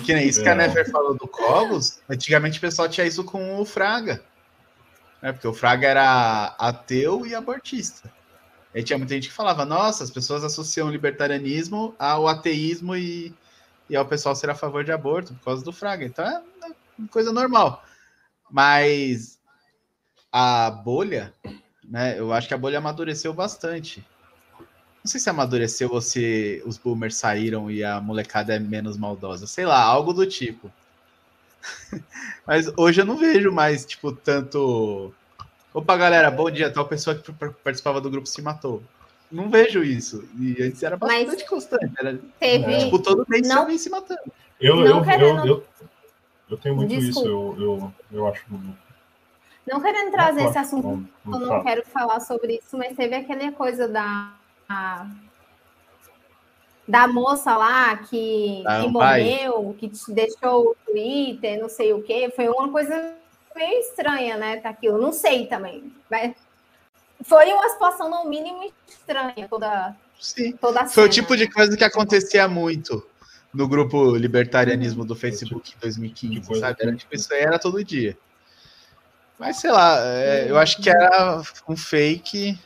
Que 0.05 0.15
nem 0.15 0.29
isso 0.29 0.43
que 0.43 0.49
a 0.49 0.53
é. 0.53 0.55
Never 0.57 0.91
falou 0.91 1.15
do 1.15 1.29
Cogos, 1.29 2.01
antigamente 2.09 2.59
o 2.59 2.61
pessoal 2.61 2.89
tinha 2.89 3.07
isso 3.07 3.23
com 3.23 3.61
o 3.61 3.65
Fraga. 3.65 4.21
Né? 5.23 5.33
Porque 5.33 5.47
o 5.47 5.55
Fraga 5.55 5.87
era 5.87 6.57
ateu 6.59 7.25
e 7.25 7.37
abortista. 7.37 8.13
Aí 8.75 8.83
tinha 8.83 8.99
muita 8.99 9.15
gente 9.15 9.29
que 9.29 9.35
falava, 9.35 9.65
nossa, 9.65 10.03
as 10.03 10.11
pessoas 10.11 10.43
associam 10.43 10.89
o 10.89 10.91
libertarianismo 10.91 11.95
ao 11.99 12.27
ateísmo 12.27 12.97
e, 12.97 13.33
e 13.89 13.97
ao 13.97 14.07
pessoal 14.07 14.35
ser 14.35 14.51
a 14.51 14.55
favor 14.55 14.85
de 14.85 14.93
aborto 14.93 15.35
por 15.35 15.45
causa 15.45 15.65
do 15.65 15.73
Fraga. 15.73 16.05
Então 16.05 16.25
é 16.25 16.43
uma 16.99 17.09
coisa 17.09 17.33
normal. 17.33 17.85
Mas 18.51 19.39
a 20.33 20.71
bolha 20.71 21.33
né? 21.89 22.19
Eu 22.19 22.33
acho 22.33 22.49
que 22.49 22.55
a 22.55 22.59
bolha 22.59 22.79
amadureceu 22.79 23.33
bastante. 23.33 24.05
Não 25.03 25.11
sei 25.11 25.21
se 25.21 25.29
amadureceu 25.29 25.91
ou 25.93 26.01
se 26.01 26.63
os 26.65 26.79
boomers 26.79 27.17
saíram 27.17 27.71
e 27.71 27.85
a 27.85 28.01
molecada 28.01 28.55
é 28.55 28.59
menos 28.59 28.97
maldosa. 28.97 29.47
Sei 29.47 29.67
lá, 29.67 29.83
algo 29.83 30.13
do 30.13 30.27
tipo. 30.27 30.73
Mas 32.47 32.73
hoje 32.77 33.03
eu 33.03 33.05
não 33.05 33.17
vejo 33.17 33.53
mais, 33.53 33.85
tipo, 33.85 34.13
tanto. 34.13 35.13
Opa, 35.75 35.97
galera, 35.97 36.31
bom 36.31 36.51
dia. 36.51 36.71
Tal 36.71 36.89
pessoa 36.89 37.17
que 37.17 37.33
participava 37.63 38.01
do 38.01 38.11
grupo 38.11 38.27
se 38.27 38.41
matou. 38.41 38.83
Não 39.31 39.51
vejo 39.51 39.83
isso. 39.83 40.29
E 40.39 40.63
antes 40.63 40.83
era 40.83 40.97
bastante 40.97 41.27
Mas 41.27 41.43
constante. 41.49 41.93
Era, 41.99 42.19
teve... 42.39 42.79
Tipo, 42.85 42.99
todo 43.01 43.27
mês 43.29 43.49
não... 43.49 43.61
alguém 43.61 43.79
se 43.79 43.91
matando. 43.91 44.21
Eu, 44.61 44.81
eu, 44.81 44.87
eu, 44.87 45.05
eu, 45.05 45.47
eu, 45.47 45.65
eu 46.51 46.57
tenho 46.57 46.77
muito 46.77 46.89
Desculpa. 46.89 47.21
isso. 47.21 47.29
Eu, 47.29 47.57
eu, 47.59 47.93
eu 48.13 48.27
acho 48.29 48.45
não 49.67 49.81
querendo 49.81 50.11
trazer 50.11 50.45
esse 50.45 50.59
assunto, 50.59 51.09
eu 51.25 51.39
não 51.41 51.63
quero 51.63 51.85
falar 51.87 52.21
sobre 52.21 52.59
isso, 52.59 52.77
mas 52.77 52.95
teve 52.97 53.15
aquela 53.15 53.51
coisa 53.53 53.89
da. 53.89 54.35
A, 54.69 55.07
da 56.87 57.09
moça 57.09 57.57
lá 57.57 57.97
que, 57.97 58.63
ah, 58.67 58.83
que 58.83 58.89
morreu, 58.89 59.75
que 59.79 59.89
te 59.89 60.13
deixou 60.13 60.71
o 60.71 60.77
Twitter, 60.85 61.59
não 61.59 61.69
sei 61.69 61.95
o 61.95 62.03
quê. 62.03 62.31
Foi 62.35 62.47
uma 62.47 62.71
coisa 62.71 63.15
meio 63.57 63.81
estranha, 63.81 64.37
né? 64.37 64.59
Tá 64.59 64.69
aquilo. 64.69 64.99
Não 64.99 65.13
sei 65.13 65.47
também. 65.47 65.91
Mas 66.11 66.35
foi 67.25 67.53
uma 67.53 67.69
situação, 67.71 68.09
no 68.09 68.29
mínimo, 68.29 68.71
estranha 68.87 69.49
toda. 69.49 69.97
Sim. 70.21 70.53
Toda 70.53 70.87
foi 70.87 71.05
o 71.05 71.09
tipo 71.09 71.37
de 71.37 71.51
coisa 71.51 71.77
que 71.77 71.85
acontecia 71.85 72.47
muito 72.47 73.05
no 73.53 73.67
grupo 73.67 74.15
Libertarianismo 74.17 75.05
do 75.05 75.15
Facebook 75.15 75.73
em 75.75 75.81
2015, 75.81 76.61
sabe? 76.61 76.77
Era 76.81 76.95
tipo, 76.95 77.15
isso 77.15 77.33
aí 77.33 77.41
era 77.41 77.59
todo 77.59 77.83
dia. 77.85 78.17
Mas 79.39 79.57
sei 79.57 79.71
lá, 79.71 79.99
é, 80.01 80.51
eu 80.51 80.59
acho 80.59 80.81
que 80.81 80.91
era 80.91 81.43
um 81.69 81.77
fake 81.77 82.59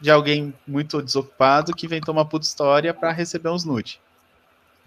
de 0.00 0.10
alguém 0.10 0.54
muito 0.66 1.02
desocupado 1.02 1.74
que 1.74 1.86
inventou 1.86 2.12
uma 2.12 2.24
puta 2.24 2.46
história 2.46 2.94
para 2.94 3.10
receber 3.10 3.48
uns 3.48 3.64
nude. 3.64 4.00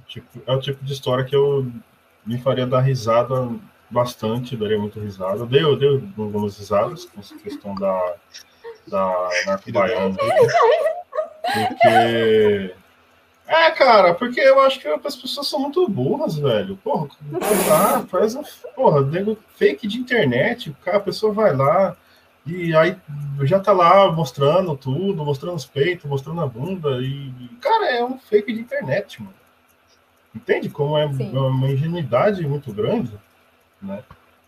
Tipo, 0.07 0.41
é 0.45 0.53
o 0.53 0.59
tipo 0.59 0.83
de 0.83 0.93
história 0.93 1.25
que 1.25 1.35
eu 1.35 1.69
me 2.25 2.39
faria 2.41 2.67
dar 2.67 2.81
risada 2.81 3.49
bastante, 3.89 4.55
daria 4.55 4.79
muito 4.79 4.99
risada. 4.99 5.45
Deu, 5.45 5.77
deu 5.77 6.01
algumas 6.17 6.57
risadas 6.57 7.05
com 7.05 7.19
essa 7.19 7.35
questão 7.37 7.75
da, 7.75 8.15
da 8.87 9.29
narco 9.45 9.71
baiana. 9.71 10.15
Porque 11.41 12.73
é, 13.51 13.69
cara, 13.71 14.13
porque 14.13 14.39
eu 14.39 14.61
acho 14.61 14.79
que 14.79 14.87
as 14.87 15.15
pessoas 15.15 15.45
são 15.45 15.59
muito 15.59 15.85
burras, 15.89 16.37
velho. 16.37 16.77
Porra, 16.77 17.09
lá, 17.67 18.05
faz 18.07 18.33
um, 18.33 18.43
porra, 18.73 19.01
nego 19.01 19.37
fake 19.57 19.87
de 19.87 19.97
internet, 19.97 20.73
cara, 20.85 20.97
a 20.97 21.01
pessoa 21.01 21.33
vai 21.33 21.53
lá 21.53 21.97
e 22.45 22.73
aí 22.73 22.95
já 23.41 23.59
tá 23.59 23.73
lá 23.73 24.09
mostrando 24.09 24.77
tudo, 24.77 25.25
mostrando 25.25 25.57
os 25.57 25.65
peitos, 25.65 26.09
mostrando 26.09 26.39
a 26.39 26.47
bunda 26.47 27.01
e, 27.01 27.29
cara, 27.59 27.91
é 27.91 28.05
um 28.05 28.17
fake 28.17 28.53
de 28.53 28.61
internet, 28.61 29.21
mano. 29.21 29.35
Entende 30.33 30.69
como 30.69 30.97
é 30.97 31.11
Sim. 31.11 31.35
uma 31.35 31.67
ingenuidade 31.67 32.47
muito 32.47 32.71
grande, 32.71 33.11
né? 33.81 34.01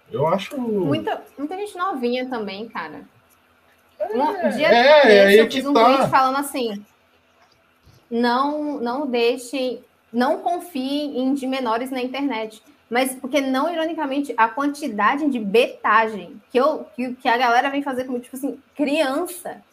Eu 0.09 0.25
acho. 0.27 0.57
Muita, 0.57 1.21
muita 1.37 1.57
gente 1.57 1.77
novinha 1.77 2.29
também, 2.29 2.69
cara. 2.69 3.01
Um 4.13 4.49
dia 4.49 4.67
é, 4.67 5.39
eu 5.39 5.49
fiz 5.49 5.65
um 5.65 5.73
tá. 5.73 5.87
vídeo 5.87 6.07
falando 6.09 6.37
assim 6.37 6.83
não, 8.13 8.79
não 8.79 9.07
deixe, 9.07 9.81
não 10.11 10.37
confie 10.37 11.17
em 11.17 11.33
de 11.33 11.47
menores 11.47 11.89
na 11.89 11.99
internet. 11.99 12.61
Mas 12.87 13.15
porque 13.15 13.41
não, 13.41 13.73
ironicamente, 13.73 14.35
a 14.37 14.47
quantidade 14.47 15.27
de 15.27 15.39
betagem 15.39 16.39
que, 16.51 16.59
eu, 16.59 16.85
que, 16.95 17.15
que 17.15 17.27
a 17.27 17.37
galera 17.37 17.71
vem 17.71 17.81
fazer 17.81 18.03
comigo, 18.03 18.23
tipo 18.23 18.35
assim, 18.35 18.61
criança. 18.75 19.63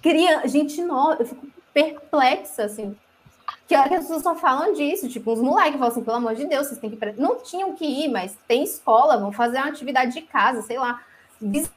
criança 0.00 0.46
gente 0.46 0.80
nova, 0.80 1.16
eu 1.20 1.26
fico 1.26 1.48
perplexa, 1.74 2.64
assim. 2.64 2.94
Que 3.66 3.74
as 3.74 3.88
pessoas 3.88 4.22
só 4.22 4.36
falam 4.36 4.72
disso, 4.74 5.08
tipo, 5.08 5.32
uns 5.32 5.40
moleques 5.40 5.72
falam 5.72 5.88
assim, 5.88 6.04
pelo 6.04 6.18
amor 6.18 6.36
de 6.36 6.46
Deus, 6.46 6.68
vocês 6.68 6.78
têm 6.78 6.90
que. 6.90 7.20
Não 7.20 7.42
tinham 7.42 7.74
que 7.74 7.84
ir, 7.84 8.08
mas 8.08 8.38
tem 8.46 8.62
escola, 8.62 9.18
vão 9.18 9.32
fazer 9.32 9.56
uma 9.56 9.66
atividade 9.66 10.12
de 10.12 10.22
casa, 10.22 10.62
sei 10.62 10.78
lá 10.78 11.02
bizarro, 11.40 11.75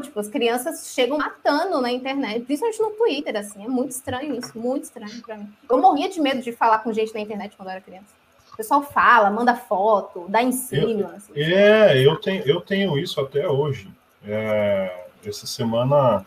tipo, 0.00 0.20
as 0.20 0.28
crianças 0.28 0.92
chegam 0.94 1.18
matando 1.18 1.80
na 1.80 1.90
internet, 1.90 2.44
principalmente 2.44 2.80
no 2.80 2.90
Twitter, 2.90 3.36
assim, 3.36 3.64
é 3.64 3.68
muito 3.68 3.90
estranho 3.90 4.34
isso, 4.34 4.56
muito 4.58 4.84
estranho 4.84 5.20
pra 5.22 5.36
mim. 5.36 5.52
Eu 5.68 5.80
morria 5.80 6.08
de 6.08 6.20
medo 6.20 6.40
de 6.40 6.52
falar 6.52 6.78
com 6.80 6.92
gente 6.92 7.12
na 7.12 7.20
internet 7.20 7.56
quando 7.56 7.68
eu 7.68 7.72
era 7.72 7.80
criança. 7.80 8.20
O 8.52 8.56
pessoal 8.56 8.82
fala, 8.82 9.30
manda 9.30 9.56
foto, 9.56 10.26
dá 10.28 10.42
em 10.42 10.52
cima. 10.52 11.00
Eu, 11.00 11.06
assim. 11.08 11.32
É, 11.34 12.06
eu 12.06 12.16
tenho, 12.16 12.42
eu 12.46 12.60
tenho 12.60 12.98
isso 12.98 13.20
até 13.20 13.48
hoje. 13.48 13.90
É, 14.24 15.06
essa 15.24 15.46
semana 15.46 16.24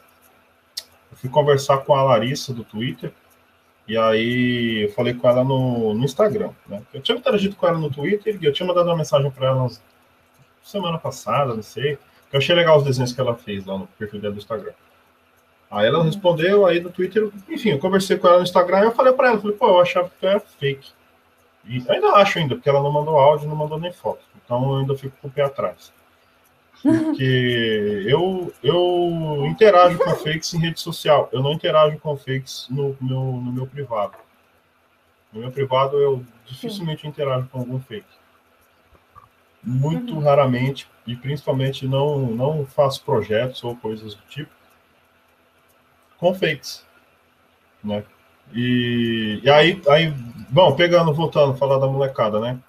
eu 1.11 1.17
fui 1.17 1.29
conversar 1.29 1.77
com 1.79 1.93
a 1.93 2.03
Larissa 2.03 2.53
do 2.53 2.63
Twitter, 2.63 3.13
e 3.87 3.97
aí 3.97 4.83
eu 4.83 4.91
falei 4.93 5.13
com 5.13 5.27
ela 5.27 5.43
no, 5.43 5.93
no 5.93 6.05
Instagram, 6.05 6.51
né? 6.67 6.81
Eu 6.93 7.01
tinha 7.01 7.17
interagido 7.17 7.55
com 7.55 7.67
ela 7.67 7.77
no 7.77 7.89
Twitter 7.89 8.37
e 8.41 8.45
eu 8.45 8.53
tinha 8.53 8.65
mandado 8.65 8.87
uma 8.87 8.95
mensagem 8.95 9.29
para 9.29 9.47
ela 9.47 9.69
semana 10.63 10.97
passada, 10.97 11.53
não 11.53 11.61
sei. 11.61 11.97
Eu 12.33 12.39
achei 12.39 12.55
legal 12.55 12.77
os 12.77 12.83
desenhos 12.83 13.13
que 13.13 13.21
ela 13.21 13.35
fez 13.35 13.63
lá 13.63 13.77
no 13.77 13.85
perfil 13.85 14.19
dela 14.19 14.33
do 14.33 14.39
Instagram. 14.39 14.73
Aí 15.69 15.85
ela 15.85 16.03
respondeu, 16.03 16.65
aí 16.65 16.79
no 16.79 16.89
Twitter, 16.89 17.29
enfim, 17.47 17.69
eu 17.69 17.79
conversei 17.79 18.17
com 18.17 18.27
ela 18.27 18.37
no 18.37 18.43
Instagram 18.43 18.81
e 18.81 18.83
eu 18.85 18.91
falei 18.91 19.13
para 19.13 19.29
ela, 19.29 19.39
falei, 19.39 19.55
pô, 19.55 19.67
eu 19.67 19.79
achava 19.79 20.09
que 20.19 20.25
era 20.25 20.39
fake. 20.39 20.91
E 21.65 21.83
ainda 21.87 22.07
acho 22.13 22.39
ainda, 22.39 22.55
porque 22.55 22.67
ela 22.67 22.81
não 22.81 22.91
mandou 22.91 23.19
áudio, 23.19 23.47
não 23.47 23.55
mandou 23.55 23.79
nem 23.79 23.93
foto. 23.93 24.23
Então 24.43 24.73
eu 24.73 24.79
ainda 24.79 24.97
fico 24.97 25.15
com 25.21 25.27
o 25.27 25.31
pé 25.31 25.43
atrás. 25.43 25.93
Porque 26.81 28.03
eu, 28.09 28.51
eu 28.63 29.45
interajo 29.45 29.99
com 29.99 30.15
fakes 30.15 30.55
em 30.55 30.59
rede 30.59 30.79
social. 30.79 31.29
Eu 31.31 31.41
não 31.43 31.53
interajo 31.53 31.99
com 31.99 32.17
fakes 32.17 32.65
no 32.67 32.97
meu, 32.99 33.19
no 33.19 33.51
meu 33.51 33.67
privado. 33.67 34.13
No 35.31 35.41
meu 35.41 35.51
privado 35.51 35.97
eu 35.99 36.23
dificilmente 36.45 37.07
interajo 37.07 37.47
com 37.51 37.59
algum 37.59 37.79
fake 37.79 38.22
muito 39.63 40.13
uhum. 40.13 40.19
raramente 40.19 40.87
e 41.07 41.15
principalmente 41.15 41.87
não 41.87 42.19
não 42.27 42.65
faço 42.65 43.03
projetos 43.03 43.63
ou 43.63 43.75
coisas 43.75 44.13
do 44.13 44.21
tipo 44.23 44.51
com 46.17 46.33
fakes, 46.33 46.85
né? 47.83 48.03
E, 48.53 49.41
e 49.43 49.49
aí, 49.49 49.81
aí, 49.89 50.13
bom, 50.49 50.75
pegando, 50.75 51.13
voltando, 51.13 51.57
falar 51.57 51.79
da 51.79 51.87
molecada, 51.87 52.39
né? 52.39 52.59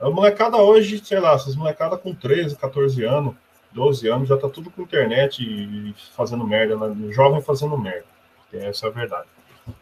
A 0.00 0.10
molecada 0.10 0.56
hoje, 0.56 1.02
sei 1.04 1.20
lá, 1.20 1.34
essas 1.34 1.56
molecadas 1.56 2.00
com 2.00 2.14
13, 2.14 2.56
14 2.56 3.04
anos, 3.04 3.34
12 3.72 4.08
anos, 4.08 4.28
já 4.28 4.36
tá 4.36 4.48
tudo 4.48 4.70
com 4.70 4.82
internet 4.82 5.42
e 5.42 5.94
fazendo 6.14 6.46
merda, 6.46 6.76
né? 6.76 7.12
jovem 7.12 7.40
fazendo 7.40 7.78
merda. 7.78 8.06
Essa 8.52 8.86
é 8.86 8.88
a 8.88 8.92
verdade. 8.92 9.28
Um 9.68 9.72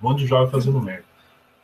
monte 0.00 0.20
de 0.20 0.26
jovem 0.26 0.50
fazendo 0.50 0.80
merda. 0.80 1.04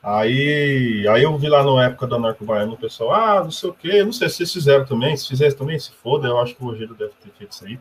Aí, 0.02 1.06
aí 1.09 1.22
eu 1.22 1.36
vi 1.36 1.48
lá 1.48 1.62
na 1.62 1.85
época 1.85 2.06
da 2.06 2.18
Narco 2.18 2.44
Baiano 2.44 2.72
o 2.72 2.78
pessoal, 2.78 3.12
ah, 3.12 3.44
não 3.44 3.51
sei 3.51 3.68
o 3.68 3.74
quê, 3.74 4.02
não 4.02 4.12
sei 4.12 4.28
se 4.31 4.36
vocês 4.36 4.52
fizeram 4.52 4.86
também, 4.86 5.14
se 5.16 5.28
fizesse 5.28 5.56
também, 5.56 5.78
se 5.78 5.93
foda, 5.93 6.27
eu 6.28 6.39
acho 6.39 6.55
que 6.55 6.62
o 6.62 6.66
Rogério 6.66 6.94
deve 6.94 7.12
ter 7.22 7.31
feito 7.36 7.52
isso 7.52 7.66
aí, 7.66 7.78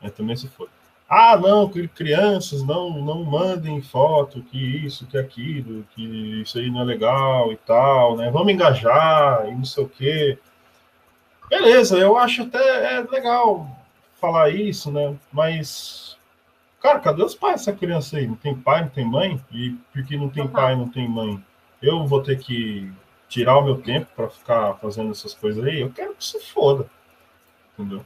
mas 0.00 0.12
também 0.12 0.36
se 0.36 0.46
foda. 0.48 0.70
Ah, 1.08 1.36
não, 1.36 1.68
crianças 1.68 2.62
não, 2.62 2.90
não 3.02 3.22
mandem 3.22 3.82
foto, 3.82 4.40
que 4.44 4.56
isso, 4.56 5.06
que 5.06 5.18
aquilo, 5.18 5.84
que 5.94 6.40
isso 6.40 6.58
aí 6.58 6.70
não 6.70 6.80
é 6.80 6.84
legal 6.84 7.52
e 7.52 7.56
tal, 7.56 8.16
né? 8.16 8.30
Vamos 8.30 8.50
engajar 8.52 9.46
e 9.46 9.54
não 9.54 9.64
sei 9.64 9.84
o 9.84 9.88
quê. 9.88 10.38
Beleza, 11.50 11.98
eu 11.98 12.16
acho 12.16 12.42
até 12.42 12.96
é 12.96 13.00
legal 13.02 13.66
falar 14.18 14.48
isso, 14.50 14.90
né? 14.90 15.14
Mas, 15.30 16.11
cara, 16.82 16.98
cadê 16.98 17.22
os 17.22 17.34
pais 17.34 17.60
dessa 17.60 17.72
criança 17.72 18.16
aí? 18.16 18.26
Não 18.26 18.34
tem 18.34 18.54
pai, 18.54 18.82
não 18.82 18.88
tem 18.88 19.04
mãe? 19.04 19.40
E 19.52 19.70
porque 19.92 20.16
não 20.16 20.28
tem 20.28 20.46
pai, 20.46 20.74
não 20.74 20.88
tem 20.88 21.08
mãe, 21.08 21.42
eu 21.80 22.06
vou 22.06 22.22
ter 22.22 22.38
que 22.38 22.92
tirar 23.28 23.56
o 23.58 23.64
meu 23.64 23.80
tempo 23.80 24.06
para 24.14 24.28
ficar 24.28 24.74
fazendo 24.74 25.12
essas 25.12 25.32
coisas 25.32 25.64
aí? 25.64 25.80
Eu 25.80 25.90
quero 25.90 26.14
que 26.14 26.24
se 26.24 26.38
foda. 26.40 26.86
Entendeu? 27.78 28.04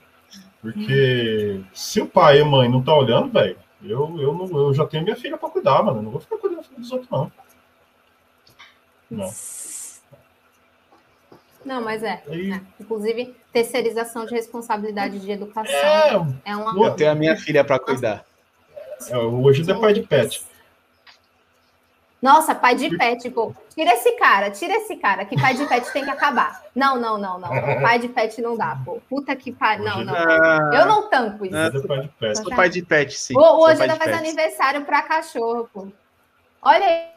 Porque 0.60 1.62
se 1.72 2.00
o 2.00 2.06
pai 2.06 2.38
e 2.38 2.42
a 2.42 2.44
mãe 2.44 2.68
não 2.68 2.82
tá 2.82 2.94
olhando, 2.94 3.32
velho, 3.32 3.56
eu, 3.82 4.20
eu, 4.20 4.32
não, 4.34 4.66
eu 4.66 4.74
já 4.74 4.86
tenho 4.86 5.04
minha 5.04 5.16
filha 5.16 5.36
para 5.36 5.50
cuidar, 5.50 5.82
mano. 5.82 5.98
Eu 5.98 6.02
não 6.02 6.10
vou 6.10 6.20
ficar 6.20 6.38
cuidando 6.38 6.64
dos 6.76 6.92
outros, 6.92 7.10
não. 7.10 7.32
Não. 9.10 9.30
Não, 11.64 11.82
mas 11.82 12.02
é, 12.02 12.22
é. 12.28 12.60
Inclusive, 12.80 13.34
terceirização 13.52 14.24
de 14.24 14.34
responsabilidade 14.34 15.18
de 15.18 15.30
educação 15.30 16.36
é, 16.44 16.52
é 16.52 16.56
uma. 16.56 16.86
Eu 16.86 16.94
tenho 16.94 17.10
a 17.10 17.14
minha 17.14 17.36
filha 17.36 17.64
para 17.64 17.78
cuidar. 17.78 18.24
É, 19.08 19.16
hoje 19.18 19.70
é 19.70 19.74
pai 19.74 19.92
de 19.92 20.02
pet. 20.02 20.44
Nossa, 22.20 22.54
pai 22.54 22.74
de 22.74 22.96
pet, 22.96 23.30
pô. 23.30 23.54
Tira 23.74 23.92
esse 23.92 24.12
cara, 24.12 24.50
tira 24.50 24.74
esse 24.74 24.96
cara, 24.96 25.24
que 25.24 25.40
pai 25.40 25.54
de 25.54 25.66
pet 25.66 25.92
tem 25.92 26.02
que 26.02 26.10
acabar. 26.10 26.62
Não, 26.74 26.98
não, 26.98 27.18
não, 27.18 27.38
não. 27.38 27.50
Pai 27.82 27.98
de 27.98 28.08
pet 28.08 28.40
não 28.40 28.56
dá, 28.56 28.78
pô. 28.84 29.00
Puta 29.08 29.36
que 29.36 29.52
pariu. 29.52 29.84
Não, 29.84 30.04
não. 30.04 30.72
Eu 30.72 30.86
não 30.86 31.10
tanco 31.10 31.44
isso. 31.44 31.54
É 31.54 31.70
pai 31.86 32.00
de 32.00 32.08
pet. 32.08 32.36
Sou 32.38 32.56
pai 32.56 32.68
de 32.70 32.82
pet, 32.82 33.18
sim. 33.18 33.36
O, 33.36 33.60
hoje 33.60 33.82
ainda 33.82 33.96
faz 33.96 34.16
aniversário 34.16 34.84
para 34.84 35.02
cachorro, 35.02 35.68
pô. 35.72 35.88
Olha 36.62 37.10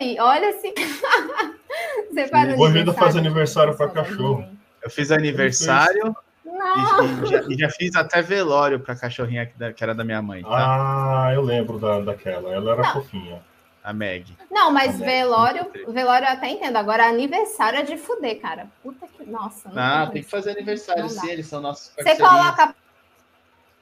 aí, 0.00 0.16
olha 0.20 0.50
assim. 0.50 0.72
Você 2.10 2.28
faz 2.28 2.58
Hoje 2.58 2.78
ainda 2.78 2.92
faz 2.92 3.16
aniversário 3.16 3.76
para 3.76 3.88
cachorro. 3.88 4.48
Eu 4.82 4.90
fiz 4.90 5.10
aniversário. 5.10 6.16
E, 6.46 7.26
já, 7.26 7.42
e, 7.48 7.58
já, 7.58 7.70
fiz 7.70 7.96
até 7.96 8.20
velório 8.20 8.78
para 8.78 8.94
cachorrinha 8.94 9.46
que, 9.46 9.72
que, 9.72 9.82
era 9.82 9.94
da 9.94 10.04
minha 10.04 10.20
mãe. 10.20 10.42
Tá? 10.42 10.50
Ah, 10.50 11.32
eu 11.32 11.40
lembro 11.40 11.78
da, 11.78 12.00
daquela. 12.00 12.52
Ela 12.52 12.72
era 12.72 12.82
não. 12.82 12.92
fofinha 12.92 13.40
a 13.84 13.92
Meg. 13.92 14.36
Não, 14.50 14.70
mas 14.70 14.98
velório, 14.98 15.70
velório 15.88 16.26
eu 16.26 16.32
até 16.32 16.48
entendo. 16.48 16.76
Agora, 16.76 17.06
aniversário 17.06 17.80
é 17.80 17.82
de 17.82 17.98
fuder, 17.98 18.40
cara. 18.40 18.66
Puta 18.82 19.06
que. 19.06 19.24
Nossa. 19.24 19.68
Não 19.68 19.82
ah, 19.82 20.10
tem 20.10 20.22
que 20.22 20.28
fazer 20.28 20.52
aniversário, 20.52 21.08
sim. 21.10 21.30
Eles 21.30 21.46
são 21.46 21.60
nossos 21.60 21.92
Você 21.94 22.16
coloca 22.16 22.74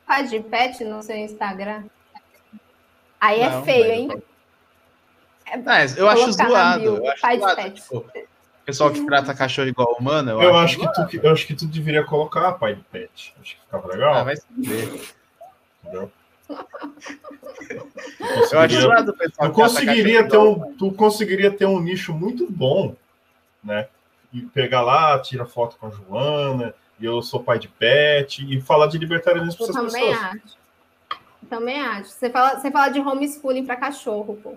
pai 0.04 0.26
de 0.26 0.40
pet 0.40 0.84
no 0.84 1.02
seu 1.02 1.16
Instagram? 1.16 1.84
Aí 3.20 3.40
é 3.40 3.48
não, 3.48 3.60
é 3.60 3.64
feio, 3.64 3.92
hein? 3.92 4.22
É, 5.46 5.56
mas 5.56 5.96
eu 5.96 6.08
acho 6.08 6.32
zoado. 6.32 6.84
Eu 6.84 7.10
acho 7.10 7.22
pai 7.22 7.38
zoado, 7.38 7.56
de 7.56 7.62
pet. 7.62 7.82
Tipo, 7.82 8.10
pessoal 8.72 8.90
que 8.90 9.06
trata 9.06 9.34
cachorro 9.34 9.68
igual 9.68 9.96
humano, 9.98 10.30
eu, 10.32 10.42
eu 10.42 10.56
acho, 10.56 10.82
acho 10.82 11.06
que 11.06 11.18
tu, 11.18 11.26
eu 11.26 11.32
acho 11.32 11.46
que 11.46 11.54
tu 11.54 11.66
deveria 11.66 12.02
colocar 12.02 12.52
pai 12.52 12.74
de 12.74 12.82
pet. 12.82 13.34
Acho 13.40 13.54
que 13.54 13.60
ficava 13.60 13.86
legal. 13.88 14.14
Ah, 14.14 14.24
vai 14.24 14.36
se 14.36 14.44
ver. 14.56 15.14
Entendeu? 15.82 16.10
Eu 18.50 18.58
acho 18.60 18.80
zoado 18.80 19.14
pessoal. 19.14 19.48
Tu 19.48 19.54
conseguiria, 19.54 20.28
ter 20.28 20.36
um, 20.36 20.74
tu 20.76 20.92
conseguiria 20.92 21.50
ter 21.50 21.66
um 21.66 21.80
nicho 21.80 22.12
muito 22.12 22.50
bom, 22.50 22.94
né? 23.62 23.88
E 24.32 24.42
pegar 24.42 24.82
lá, 24.82 25.18
tira 25.18 25.44
foto 25.44 25.76
com 25.76 25.86
a 25.86 25.90
Joana, 25.90 26.74
e 27.00 27.04
eu 27.04 27.20
sou 27.22 27.42
pai 27.42 27.58
de 27.58 27.68
pet, 27.68 28.46
e 28.48 28.60
falar 28.60 28.86
de 28.86 28.98
libertarianismo 28.98 29.66
para 29.66 29.80
essas 29.80 29.92
também 29.92 30.08
pessoas. 30.08 30.26
Acho. 30.26 30.56
Também 31.48 31.80
acho. 31.80 32.10
Você 32.10 32.30
fala, 32.30 32.58
você 32.58 32.70
fala 32.70 32.88
de 32.88 33.00
homeschooling 33.00 33.66
para 33.66 33.76
cachorro, 33.76 34.38
pô. 34.42 34.56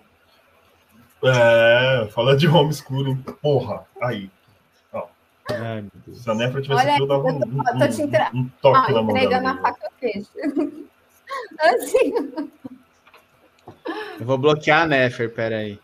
É, 1.28 2.08
fala 2.12 2.36
de 2.38 2.48
homeschooling. 2.48 3.16
Porra, 3.42 3.86
aí. 4.02 4.30
Ó. 4.94 5.08
Ai, 5.52 5.86
Se 6.14 6.30
a 6.30 6.36
Nefra 6.36 6.62
tivesse 6.62 6.88
aqui, 6.88 7.02
eu 7.02 7.08
dava 7.08 7.24
um, 7.28 7.38
um, 7.38 7.40
um, 7.40 8.40
um 8.40 8.50
toque 8.62 8.92
ah, 8.92 8.94
na 8.94 9.02
mão. 9.02 9.10
Entregando 9.12 9.48
a 9.48 9.58
faca 9.58 9.92
queijo. 10.00 10.28
Assim. 11.60 12.14
Eu 14.20 14.26
vou 14.26 14.38
bloquear 14.38 14.84
a 14.84 14.88
Nefer, 14.88 15.34
peraí. 15.34 15.80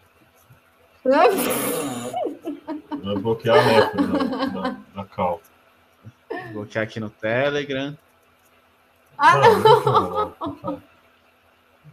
Vou 3.04 3.20
bloquear 3.20 3.58
a 3.58 3.64
Nefer 3.64 4.02
na, 4.54 4.80
na, 4.96 5.06
Cal. 5.06 5.42
Vou 6.30 6.54
bloquear 6.54 6.84
aqui 6.84 7.00
no 7.00 7.10
Telegram. 7.10 7.98
Ah, 9.18 9.38
não. 9.38 10.82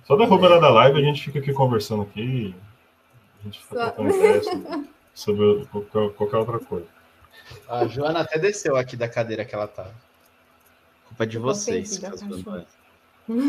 Só 0.04 0.16
derruba 0.16 0.46
ela 0.46 0.60
da 0.60 0.70
live, 0.70 0.98
a 0.98 1.02
gente 1.02 1.22
fica 1.22 1.38
aqui 1.38 1.52
conversando 1.52 2.02
aqui. 2.02 2.54
A 3.40 3.44
gente 3.44 3.64
fica 3.64 3.94
ideia 3.98 4.42
sobre, 5.14 5.66
qualquer, 5.66 6.10
qualquer 6.14 6.36
outra 6.36 6.58
coisa. 6.58 6.86
A 7.68 7.86
Joana 7.86 8.20
até 8.20 8.38
desceu 8.38 8.76
aqui 8.76 8.96
da 8.96 9.08
cadeira 9.08 9.44
que 9.44 9.54
ela 9.54 9.68
tá. 9.68 9.90
Culpa 11.06 11.26
de 11.26 11.38
vocês. 11.38 12.00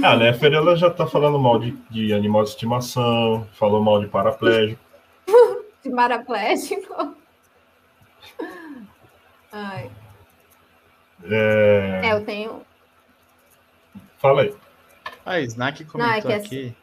A 0.03 0.15
Nefer, 0.15 0.53
ela 0.53 0.75
já 0.75 0.89
tá 0.89 1.07
falando 1.07 1.39
mal 1.39 1.59
de, 1.59 1.71
de 1.89 2.13
animal 2.13 2.43
de 2.43 2.49
estimação, 2.49 3.47
falou 3.53 3.81
mal 3.81 4.01
de 4.01 4.07
paraplégico. 4.07 4.81
de 5.83 5.89
paraplégico? 5.89 7.15
Ai. 9.51 9.89
É... 11.23 12.01
é... 12.03 12.13
eu 12.13 12.25
tenho. 12.25 12.61
Fala 14.17 14.43
aí. 14.43 14.55
Ah, 15.25 15.39
Snack 15.41 15.85
comentou 15.85 16.11
Não, 16.11 16.17
é 16.17 16.21
que 16.21 16.33
aqui. 16.33 16.75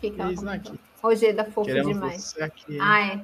Que 0.00 0.10
que 0.10 0.22
Snack? 0.32 0.78
Rogeda 1.04 1.44
fofo 1.44 1.66
Queremos 1.66 1.92
demais. 1.92 2.34
Aqui. 2.40 2.80
Ai. 2.80 3.20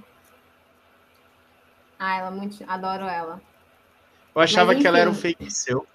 Ah, 1.99 2.19
ela 2.19 2.31
muito. 2.31 2.63
Adoro 2.69 3.05
ela. 3.05 3.41
Eu 4.35 4.43
achava 4.43 4.75
Mas, 4.75 4.83
que 4.83 4.87
ela 4.87 4.99
era 4.99 5.09
um 5.09 5.15
fake 5.15 5.51
seu. 5.51 5.87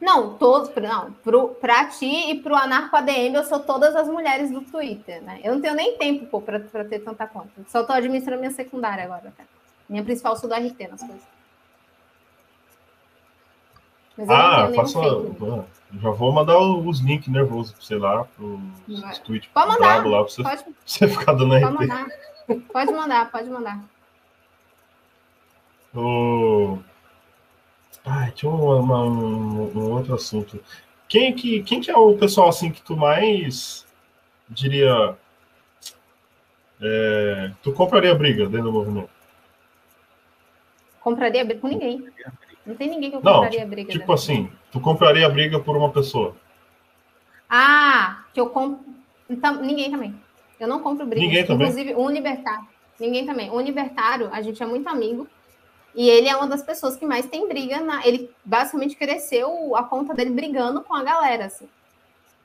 Não, 0.00 0.38
todos, 0.38 0.72
não, 0.76 1.12
pro, 1.12 1.48
pra 1.48 1.84
ti 1.86 2.30
e 2.30 2.40
pro 2.40 2.54
Anarco 2.54 2.96
ADM, 2.96 3.34
eu 3.34 3.44
sou 3.44 3.60
todas 3.60 3.94
as 3.94 4.08
mulheres 4.08 4.50
do 4.50 4.62
Twitter, 4.62 5.20
né? 5.20 5.40
Eu 5.42 5.54
não 5.54 5.60
tenho 5.60 5.74
nem 5.74 5.98
tempo, 5.98 6.24
pô, 6.26 6.40
pra, 6.40 6.58
pra 6.60 6.84
ter 6.84 7.00
tanta 7.00 7.26
conta. 7.26 7.50
Só 7.68 7.82
tô 7.82 7.92
administrando 7.92 8.40
minha 8.40 8.52
secundária 8.52 9.04
agora, 9.04 9.32
cara. 9.36 9.48
Minha 9.88 10.04
principal 10.04 10.36
sou 10.36 10.48
do 10.48 10.54
RT 10.54 10.88
nas 10.88 11.00
coisas. 11.00 11.39
Ah, 14.28 14.70
faça. 14.74 14.98
Já 16.00 16.10
vou 16.10 16.32
mandar 16.32 16.58
os 16.58 17.00
links 17.00 17.28
nervosos 17.28 17.74
você 17.78 17.96
lá, 17.96 18.24
pros 18.24 19.18
tweets. 19.24 19.50
Pode 19.52 19.68
mandar. 19.68 20.06
Lá, 20.06 20.22
pra 20.22 20.22
você, 20.22 20.42
pode, 20.42 20.64
você 20.86 21.08
ficar 21.08 21.32
dando 21.32 21.54
RT. 21.54 21.62
Pode 21.62 21.74
mandar. 21.76 22.06
Pode 22.72 22.92
mandar, 22.92 23.30
pode 23.30 23.50
mandar. 23.50 23.84
O... 25.94 26.78
Ah, 28.04 28.30
tinha 28.30 28.50
uma, 28.50 28.76
uma, 28.76 29.04
um, 29.04 29.76
um, 29.76 29.92
outro 29.92 30.14
assunto. 30.14 30.62
Quem 31.08 31.34
que, 31.34 31.62
quem 31.64 31.80
que 31.80 31.90
é 31.90 31.96
o 31.96 32.16
pessoal 32.16 32.48
assim 32.48 32.70
que 32.70 32.82
tu 32.82 32.96
mais 32.96 33.84
diria. 34.48 35.16
É, 36.80 37.52
tu 37.62 37.72
compraria 37.72 38.14
briga 38.14 38.46
dentro 38.46 38.66
do 38.66 38.72
movimento? 38.72 39.10
Compraria 41.00 41.44
briga 41.44 41.60
com 41.60 41.68
ninguém. 41.68 42.04
Não 42.64 42.74
tem 42.74 42.88
ninguém 42.88 43.10
que 43.10 43.16
eu 43.16 43.20
compraria 43.20 43.60
Não, 43.60 43.68
briga. 43.68 43.92
Tipo 43.92 44.12
assim, 44.12 44.50
tu 44.70 44.80
compraria 44.80 45.28
briga 45.28 45.58
por 45.58 45.76
uma 45.76 45.90
pessoa. 45.90 46.36
Ah, 47.48 48.24
que 48.32 48.40
eu 48.40 48.48
compro. 48.50 48.84
Então, 49.28 49.62
ninguém 49.62 49.90
também. 49.90 50.14
Eu 50.58 50.68
não 50.68 50.80
compro 50.80 51.06
briga. 51.06 51.24
Ninguém 51.24 51.44
também. 51.44 51.68
Inclusive, 51.68 51.94
um 51.94 52.10
libertário. 52.10 52.68
Ninguém 52.98 53.26
também. 53.26 53.50
Um 53.50 53.60
libertário, 53.60 54.28
a 54.32 54.42
gente 54.42 54.62
é 54.62 54.66
muito 54.66 54.88
amigo. 54.88 55.26
E 55.94 56.08
ele 56.08 56.28
é 56.28 56.36
uma 56.36 56.46
das 56.46 56.62
pessoas 56.62 56.96
que 56.96 57.06
mais 57.06 57.26
tem 57.26 57.48
briga 57.48 57.80
na. 57.80 58.06
Ele 58.06 58.30
basicamente 58.44 58.94
cresceu 58.94 59.74
a 59.74 59.82
conta 59.82 60.14
dele 60.14 60.30
brigando 60.30 60.82
com 60.82 60.94
a 60.94 61.02
galera, 61.02 61.46
assim. 61.46 61.68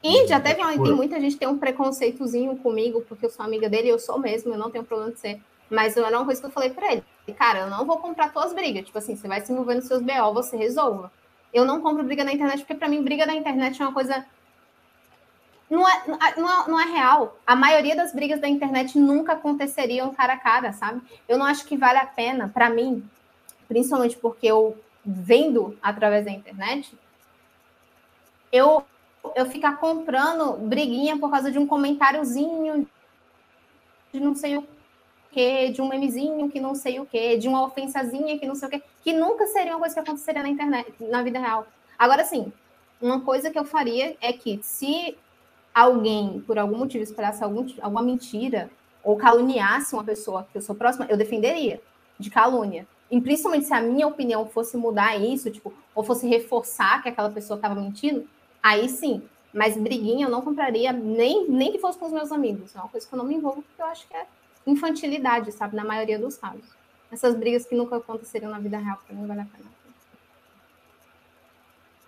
E 0.02 0.28
já 0.28 0.40
teve 0.40 0.62
tem 0.64 0.94
muita 0.94 1.20
gente 1.20 1.34
que 1.34 1.40
tem 1.40 1.48
um 1.48 1.58
preconceitozinho 1.58 2.56
comigo, 2.58 3.04
porque 3.08 3.26
eu 3.26 3.30
sou 3.30 3.44
amiga 3.46 3.68
dele, 3.68 3.90
eu 3.90 3.98
sou 3.98 4.20
mesmo, 4.20 4.54
eu 4.54 4.58
não 4.58 4.70
tenho 4.70 4.84
problema 4.84 5.12
de 5.12 5.20
ser. 5.20 5.42
Mas 5.70 5.98
era 5.98 6.18
uma 6.18 6.26
coisa 6.26 6.40
que 6.40 6.48
eu 6.48 6.52
falei 6.52 6.70
para 6.70 6.92
ele, 6.92 7.04
cara, 7.38 7.60
eu 7.60 7.70
não 7.70 7.86
vou 7.86 7.98
comprar 7.98 8.32
tuas 8.32 8.54
brigas. 8.54 8.86
Tipo 8.86 8.98
assim, 8.98 9.16
você 9.16 9.28
vai 9.28 9.42
se 9.42 9.52
envolver 9.52 9.76
nos 9.76 9.86
seus 9.86 10.02
BO, 10.02 10.34
você 10.34 10.56
resolva. 10.56 11.12
Eu 11.54 11.66
não 11.66 11.82
compro 11.82 12.04
briga 12.04 12.24
na 12.24 12.34
internet, 12.34 12.60
porque 12.60 12.76
para 12.76 12.88
mim 12.88 13.04
briga 13.04 13.26
na 13.26 13.34
internet 13.34 13.82
é 13.82 13.86
uma 13.86 13.94
coisa 13.94 14.26
não 15.70 15.88
é, 15.88 16.04
não, 16.38 16.62
é, 16.62 16.68
não 16.68 16.80
é 16.80 16.86
real. 16.86 17.38
A 17.46 17.56
maioria 17.56 17.96
das 17.96 18.14
brigas 18.14 18.40
da 18.40 18.48
internet 18.48 18.98
nunca 18.98 19.34
aconteceriam 19.34 20.14
cara 20.14 20.34
a 20.34 20.38
cara, 20.38 20.74
sabe? 20.74 21.02
Eu 21.28 21.38
não 21.38 21.46
acho 21.46 21.66
que 21.66 21.76
vale 21.76 21.98
a 21.98 22.06
pena, 22.06 22.50
para 22.50 22.70
mim, 22.70 23.04
principalmente 23.68 24.16
porque 24.18 24.48
eu 24.48 24.78
vendo 25.04 25.78
através 25.82 26.26
da 26.26 26.32
internet, 26.32 26.96
eu 28.52 28.86
eu 29.36 29.48
ficar 29.48 29.78
comprando 29.78 30.54
briguinha 30.68 31.18
por 31.18 31.32
causa 31.32 31.52
de 31.52 31.58
um 31.58 31.66
comentáriozinho 31.66 32.88
de 34.14 34.20
não 34.20 34.36
sei 34.36 34.56
o 34.58 34.68
que, 35.36 35.68
de 35.68 35.82
um 35.82 35.90
memezinho 35.90 36.50
que 36.50 36.62
não 36.62 36.74
sei 36.74 36.98
o 36.98 37.06
que, 37.06 37.36
de 37.36 37.46
uma 37.46 37.62
ofensazinha 37.62 38.40
que 38.40 38.48
não 38.48 38.56
sei 38.56 38.70
o 38.70 38.72
que, 38.72 38.82
que 39.04 39.12
nunca 39.12 39.46
seria 39.48 39.74
uma 39.74 39.80
coisa 39.80 39.94
que 39.94 40.00
aconteceria 40.00 40.42
na 40.42 40.48
internet, 40.48 40.94
na 41.02 41.22
vida 41.22 41.38
real. 41.38 41.68
Agora 42.00 42.24
sim, 42.24 42.54
uma 43.02 43.20
coisa 43.20 43.52
que 43.52 43.60
eu 43.60 43.66
faria 43.66 44.16
é 44.22 44.32
que 44.32 44.62
se 44.64 45.18
alguém, 45.74 46.42
por 46.48 46.58
algum 46.58 46.78
motivo, 46.78 47.04
esperasse 47.04 47.44
algum, 47.44 47.68
alguma 47.82 48.02
mentira 48.02 48.70
ou 49.04 49.18
caluniasse 49.18 49.94
uma 49.94 50.06
pessoa 50.06 50.48
que 50.50 50.58
eu 50.58 50.62
sou 50.62 50.74
próxima, 50.74 51.06
eu 51.10 51.18
defenderia 51.18 51.82
de 52.18 52.30
calúnia. 52.30 52.88
E 53.12 53.20
principalmente 53.20 53.66
se 53.66 53.74
a 53.74 53.82
minha 53.82 54.08
opinião 54.08 54.46
fosse 54.46 54.78
mudar 54.78 55.22
isso, 55.22 55.52
tipo, 55.52 55.74
ou 55.94 56.02
fosse 56.02 56.26
reforçar 56.30 57.04
que 57.04 57.10
aquela 57.10 57.30
pessoa 57.30 57.58
estava 57.58 57.76
mentindo, 57.76 58.26
aí 58.64 58.88
sim. 58.88 59.22
Mas 59.54 59.76
briguinha 59.76 60.28
eu 60.28 60.32
não 60.32 60.42
compraria 60.42 60.94
nem, 60.94 61.50
nem 61.50 61.74
que 61.74 61.78
fosse 61.78 62.00
com 62.00 62.06
os 62.06 62.14
meus 62.14 62.32
amigos. 62.32 62.74
É 62.74 62.80
uma 62.80 62.88
coisa 62.88 63.06
que 63.06 63.14
eu 63.14 63.18
não 63.18 63.26
me 63.26 63.36
envolvo, 63.36 63.62
porque 63.62 63.82
eu 63.82 63.86
acho 63.86 64.08
que 64.08 64.16
é 64.16 64.26
infantilidade, 64.66 65.52
sabe? 65.52 65.76
Na 65.76 65.84
maioria 65.84 66.18
dos 66.18 66.38
casos. 66.38 66.66
Essas 67.12 67.36
brigas 67.36 67.66
que 67.66 67.76
nunca 67.76 67.98
aconteceriam 67.98 68.52
na 68.52 68.60
vida 68.60 68.78
real, 68.78 69.00
mim, 69.10 69.28
vale 69.28 69.42
a 69.42 69.46
pena. 69.46 69.70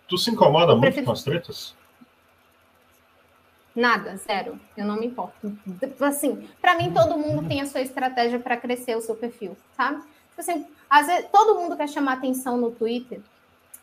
Tu 0.08 0.18
se 0.18 0.32
incomoda 0.32 0.74
muito 0.74 0.82
prefiro... 0.82 1.06
com 1.06 1.12
as 1.12 1.24
tretas? 1.24 1.76
Nada, 3.76 4.18
zero. 4.18 4.60
Eu 4.76 4.86
não 4.86 4.98
me 4.98 5.06
importo. 5.06 5.56
Assim, 6.02 6.50
para 6.60 6.76
mim, 6.76 6.92
todo 6.92 7.18
mundo 7.18 7.48
tem 7.48 7.62
a 7.62 7.68
sua 7.68 7.82
estratégia 7.82 8.40
para 8.40 8.58
crescer 8.58 8.98
o 8.98 9.02
seu 9.02 9.16
perfil, 9.16 9.56
sabe? 9.76 10.02
Tipo 10.30 10.42
assim, 10.42 10.66
às 10.90 11.06
vezes, 11.06 11.30
todo 11.32 11.60
mundo 11.60 11.78
quer 11.78 11.88
chamar 11.88 12.14
atenção 12.14 12.58
no 12.58 12.72
Twitter 12.72 13.22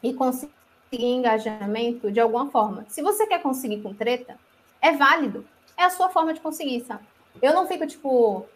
e 0.03 0.13
conseguir 0.13 0.53
engajamento 0.93 2.11
de 2.11 2.19
alguma 2.19 2.51
forma. 2.51 2.85
Se 2.89 3.03
você 3.03 3.27
quer 3.27 3.41
conseguir 3.41 3.83
com 3.83 3.95
treta, 3.95 4.37
é 4.81 4.93
válido. 4.93 5.47
É 5.77 5.85
a 5.85 5.91
sua 5.91 6.09
forma 6.09 6.35
de 6.35 6.41
conseguir, 6.41 6.81
sabe? 6.81 7.05
Eu 7.43 7.53
não 7.53 7.67
fico, 7.67 7.87
tipo, 7.87 8.47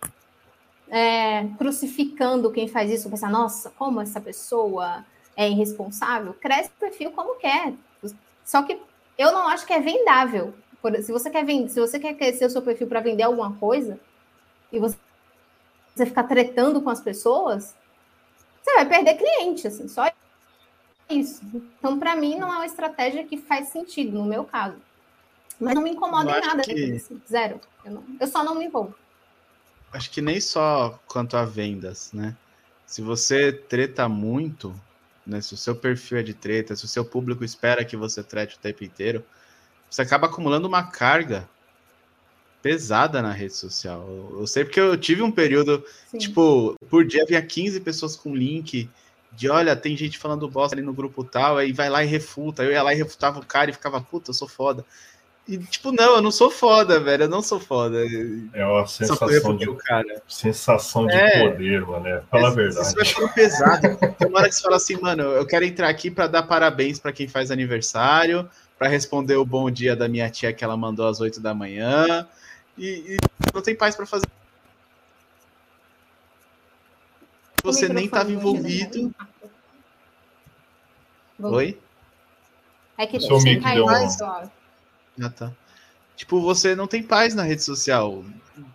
é, 0.88 1.46
crucificando 1.58 2.50
quem 2.52 2.68
faz 2.68 2.90
isso, 2.90 3.10
pensar, 3.10 3.30
nossa, 3.30 3.70
como 3.70 4.00
essa 4.00 4.20
pessoa 4.20 5.04
é 5.36 5.48
irresponsável. 5.48 6.34
Cresce 6.34 6.70
o 6.70 6.80
perfil 6.80 7.10
como 7.12 7.36
quer. 7.36 7.74
Só 8.44 8.62
que 8.62 8.80
eu 9.16 9.32
não 9.32 9.48
acho 9.48 9.66
que 9.66 9.72
é 9.72 9.80
vendável 9.80 10.54
se 11.02 11.12
você 11.12 11.28
quer 11.28 11.44
vender, 11.44 11.68
se 11.68 11.80
você 11.80 11.98
quer 11.98 12.14
crescer 12.14 12.46
o 12.46 12.50
seu 12.50 12.62
perfil 12.62 12.86
para 12.86 13.00
vender 13.00 13.24
alguma 13.24 13.52
coisa 13.54 13.98
e 14.72 14.78
você, 14.78 14.96
você 15.94 16.06
ficar 16.06 16.24
tretando 16.24 16.80
com 16.80 16.88
as 16.88 17.00
pessoas, 17.00 17.74
você 18.62 18.74
vai 18.74 18.86
perder 18.86 19.14
cliente, 19.14 19.66
assim, 19.66 19.88
só 19.88 20.10
isso. 21.10 21.40
Então, 21.78 21.98
para 21.98 22.14
mim, 22.14 22.36
não 22.36 22.52
é 22.52 22.56
uma 22.56 22.66
estratégia 22.66 23.24
que 23.24 23.36
faz 23.36 23.68
sentido, 23.68 24.18
no 24.18 24.24
meu 24.24 24.44
caso. 24.44 24.76
Mas 25.60 25.74
não 25.74 25.82
me 25.82 25.90
incomoda 25.90 26.38
em 26.38 26.40
nada, 26.40 26.62
que... 26.62 26.92
assim, 26.92 27.20
zero. 27.28 27.60
Eu, 27.84 27.92
não, 27.92 28.04
eu 28.20 28.26
só 28.26 28.44
não 28.44 28.54
me 28.54 28.64
envolvo. 28.64 28.94
Acho 29.92 30.10
que 30.10 30.20
nem 30.20 30.40
só 30.40 30.98
quanto 31.06 31.36
a 31.36 31.44
vendas, 31.44 32.12
né? 32.12 32.36
Se 32.86 33.02
você 33.02 33.52
treta 33.52 34.08
muito, 34.08 34.74
né? 35.26 35.40
Se 35.40 35.54
o 35.54 35.56
seu 35.56 35.74
perfil 35.74 36.18
é 36.18 36.22
de 36.22 36.34
treta, 36.34 36.76
se 36.76 36.84
o 36.84 36.88
seu 36.88 37.04
público 37.04 37.44
espera 37.44 37.84
que 37.84 37.96
você 37.96 38.22
trete 38.22 38.56
o 38.56 38.58
tempo 38.58 38.84
inteiro, 38.84 39.24
você 39.90 40.02
acaba 40.02 40.26
acumulando 40.26 40.68
uma 40.68 40.82
carga 40.84 41.48
pesada 42.62 43.22
na 43.22 43.32
rede 43.32 43.54
social. 43.54 44.06
Eu 44.32 44.46
sei 44.46 44.64
porque 44.64 44.80
eu 44.80 44.96
tive 44.96 45.22
um 45.22 45.30
período, 45.30 45.84
Sim. 46.10 46.18
tipo, 46.18 46.74
por 46.88 47.04
dia 47.04 47.22
havia 47.22 47.40
15 47.40 47.80
pessoas 47.80 48.16
com 48.16 48.34
link 48.34 48.88
de 49.32 49.48
olha, 49.48 49.76
tem 49.76 49.96
gente 49.96 50.18
falando 50.18 50.48
bosta 50.48 50.74
ali 50.74 50.82
no 50.82 50.92
grupo 50.92 51.22
tal, 51.22 51.58
aí 51.58 51.72
vai 51.72 51.88
lá 51.88 52.02
e 52.02 52.06
refuta. 52.06 52.64
Eu 52.64 52.72
ia 52.72 52.82
lá 52.82 52.92
e 52.92 52.96
refutava 52.96 53.38
o 53.38 53.46
cara 53.46 53.70
e 53.70 53.74
ficava, 53.74 54.00
puta, 54.00 54.30
eu 54.30 54.34
sou 54.34 54.48
foda. 54.48 54.84
E, 55.48 55.56
tipo, 55.56 55.90
não, 55.92 56.16
eu 56.16 56.20
não 56.20 56.30
sou 56.30 56.50
foda, 56.50 57.00
velho. 57.00 57.24
Eu 57.24 57.28
não 57.28 57.40
sou 57.40 57.58
foda. 57.58 57.96
É 58.52 58.66
uma 58.66 58.86
sensação 58.86 59.56
de, 59.56 59.74
cara. 59.76 60.22
sensação 60.28 61.06
de 61.06 61.14
é, 61.14 61.48
poder, 61.48 61.86
mano. 61.86 62.04
Né? 62.04 62.22
Fala 62.30 62.44
é, 62.44 62.46
a 62.48 62.50
verdade. 62.50 62.86
Isso 62.86 62.94
vai 62.94 63.04
ficando 63.06 63.32
pesado. 63.32 63.96
Tem 64.18 64.28
uma 64.28 64.40
hora 64.40 64.48
que 64.50 64.54
você 64.54 64.60
fala 64.60 64.76
assim, 64.76 65.00
mano, 65.00 65.22
eu 65.22 65.46
quero 65.46 65.64
entrar 65.64 65.88
aqui 65.88 66.10
para 66.10 66.26
dar 66.26 66.42
parabéns 66.42 66.98
para 66.98 67.14
quem 67.14 67.26
faz 67.26 67.50
aniversário, 67.50 68.46
para 68.78 68.88
responder 68.88 69.36
o 69.36 69.44
bom 69.44 69.70
dia 69.70 69.96
da 69.96 70.06
minha 70.06 70.28
tia 70.28 70.52
que 70.52 70.62
ela 70.62 70.76
mandou 70.76 71.08
às 71.08 71.18
8 71.18 71.40
da 71.40 71.54
manhã. 71.54 72.28
E, 72.76 73.16
e 73.16 73.18
não 73.54 73.62
tem 73.62 73.74
paz 73.74 73.96
para 73.96 74.04
fazer. 74.04 74.26
Você 77.64 77.88
nem 77.88 78.04
estava 78.04 78.30
envolvido. 78.30 79.14
Oi? 81.40 81.78
É 82.98 83.06
que 83.06 83.18
Seu 83.18 83.40
mic 83.40 83.64
deu 83.64 83.86
Ah, 85.20 85.30
tá. 85.30 85.52
Tipo, 86.16 86.40
você 86.40 86.74
não 86.74 86.86
tem 86.86 87.02
paz 87.02 87.34
na 87.34 87.42
rede 87.42 87.62
social. 87.62 88.24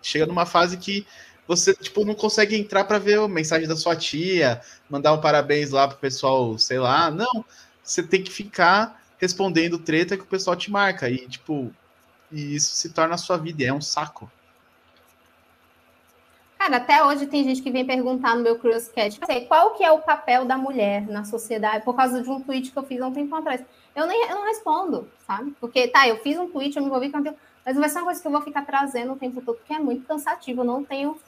Chega 0.02 0.26
numa 0.26 0.46
fase 0.46 0.76
que 0.76 1.06
você 1.46 1.74
tipo 1.74 2.04
não 2.04 2.14
consegue 2.14 2.56
entrar 2.56 2.84
para 2.84 2.98
ver 2.98 3.18
a 3.18 3.28
mensagem 3.28 3.68
da 3.68 3.76
sua 3.76 3.94
tia, 3.94 4.60
mandar 4.88 5.12
um 5.12 5.20
parabéns 5.20 5.70
lá 5.70 5.86
pro 5.86 5.98
pessoal, 5.98 6.58
sei 6.58 6.78
lá. 6.78 7.10
Não, 7.10 7.44
você 7.82 8.02
tem 8.02 8.22
que 8.22 8.30
ficar 8.30 9.02
respondendo 9.18 9.78
treta 9.78 10.16
que 10.16 10.22
o 10.22 10.26
pessoal 10.26 10.56
te 10.56 10.70
marca. 10.70 11.08
E, 11.10 11.28
tipo, 11.28 11.70
e 12.32 12.54
isso 12.54 12.74
se 12.74 12.90
torna 12.92 13.14
a 13.14 13.18
sua 13.18 13.36
vida, 13.36 13.64
é 13.64 13.72
um 13.72 13.80
saco. 13.80 14.30
Cara, 16.58 16.78
até 16.78 17.04
hoje 17.04 17.26
tem 17.26 17.44
gente 17.44 17.60
que 17.60 17.70
vem 17.70 17.84
perguntar 17.84 18.34
no 18.34 18.42
meu 18.42 18.58
Curioscat, 18.58 19.20
qual 19.46 19.74
que 19.74 19.84
é 19.84 19.92
o 19.92 20.00
papel 20.00 20.46
da 20.46 20.56
mulher 20.56 21.06
na 21.06 21.22
sociedade, 21.22 21.84
por 21.84 21.94
causa 21.94 22.22
de 22.22 22.30
um 22.30 22.40
tweet 22.40 22.70
que 22.70 22.78
eu 22.78 22.82
fiz 22.84 23.02
há 23.02 23.06
um 23.06 23.12
tempo 23.12 23.34
atrás. 23.34 23.62
Eu 23.94 24.06
nem 24.06 24.28
eu 24.28 24.34
não 24.34 24.44
respondo, 24.44 25.08
sabe? 25.26 25.54
Porque, 25.60 25.88
tá, 25.88 26.08
eu 26.08 26.18
fiz 26.18 26.38
um 26.38 26.48
tweet, 26.48 26.76
eu 26.76 26.82
me 26.82 26.88
envolvi 26.88 27.10
com 27.10 27.18
aquilo, 27.18 27.36
mas 27.64 27.74
não 27.74 27.80
vai 27.80 27.88
ser 27.88 27.98
uma 27.98 28.04
coisa 28.06 28.20
que 28.20 28.26
eu 28.26 28.32
vou 28.32 28.42
ficar 28.42 28.64
trazendo 28.64 29.12
o 29.12 29.16
tempo 29.16 29.40
todo, 29.40 29.56
porque 29.56 29.72
é 29.72 29.78
muito 29.78 30.06
cansativo, 30.06 30.60
eu 30.60 30.64
não 30.64 30.84
tenho 30.84 31.18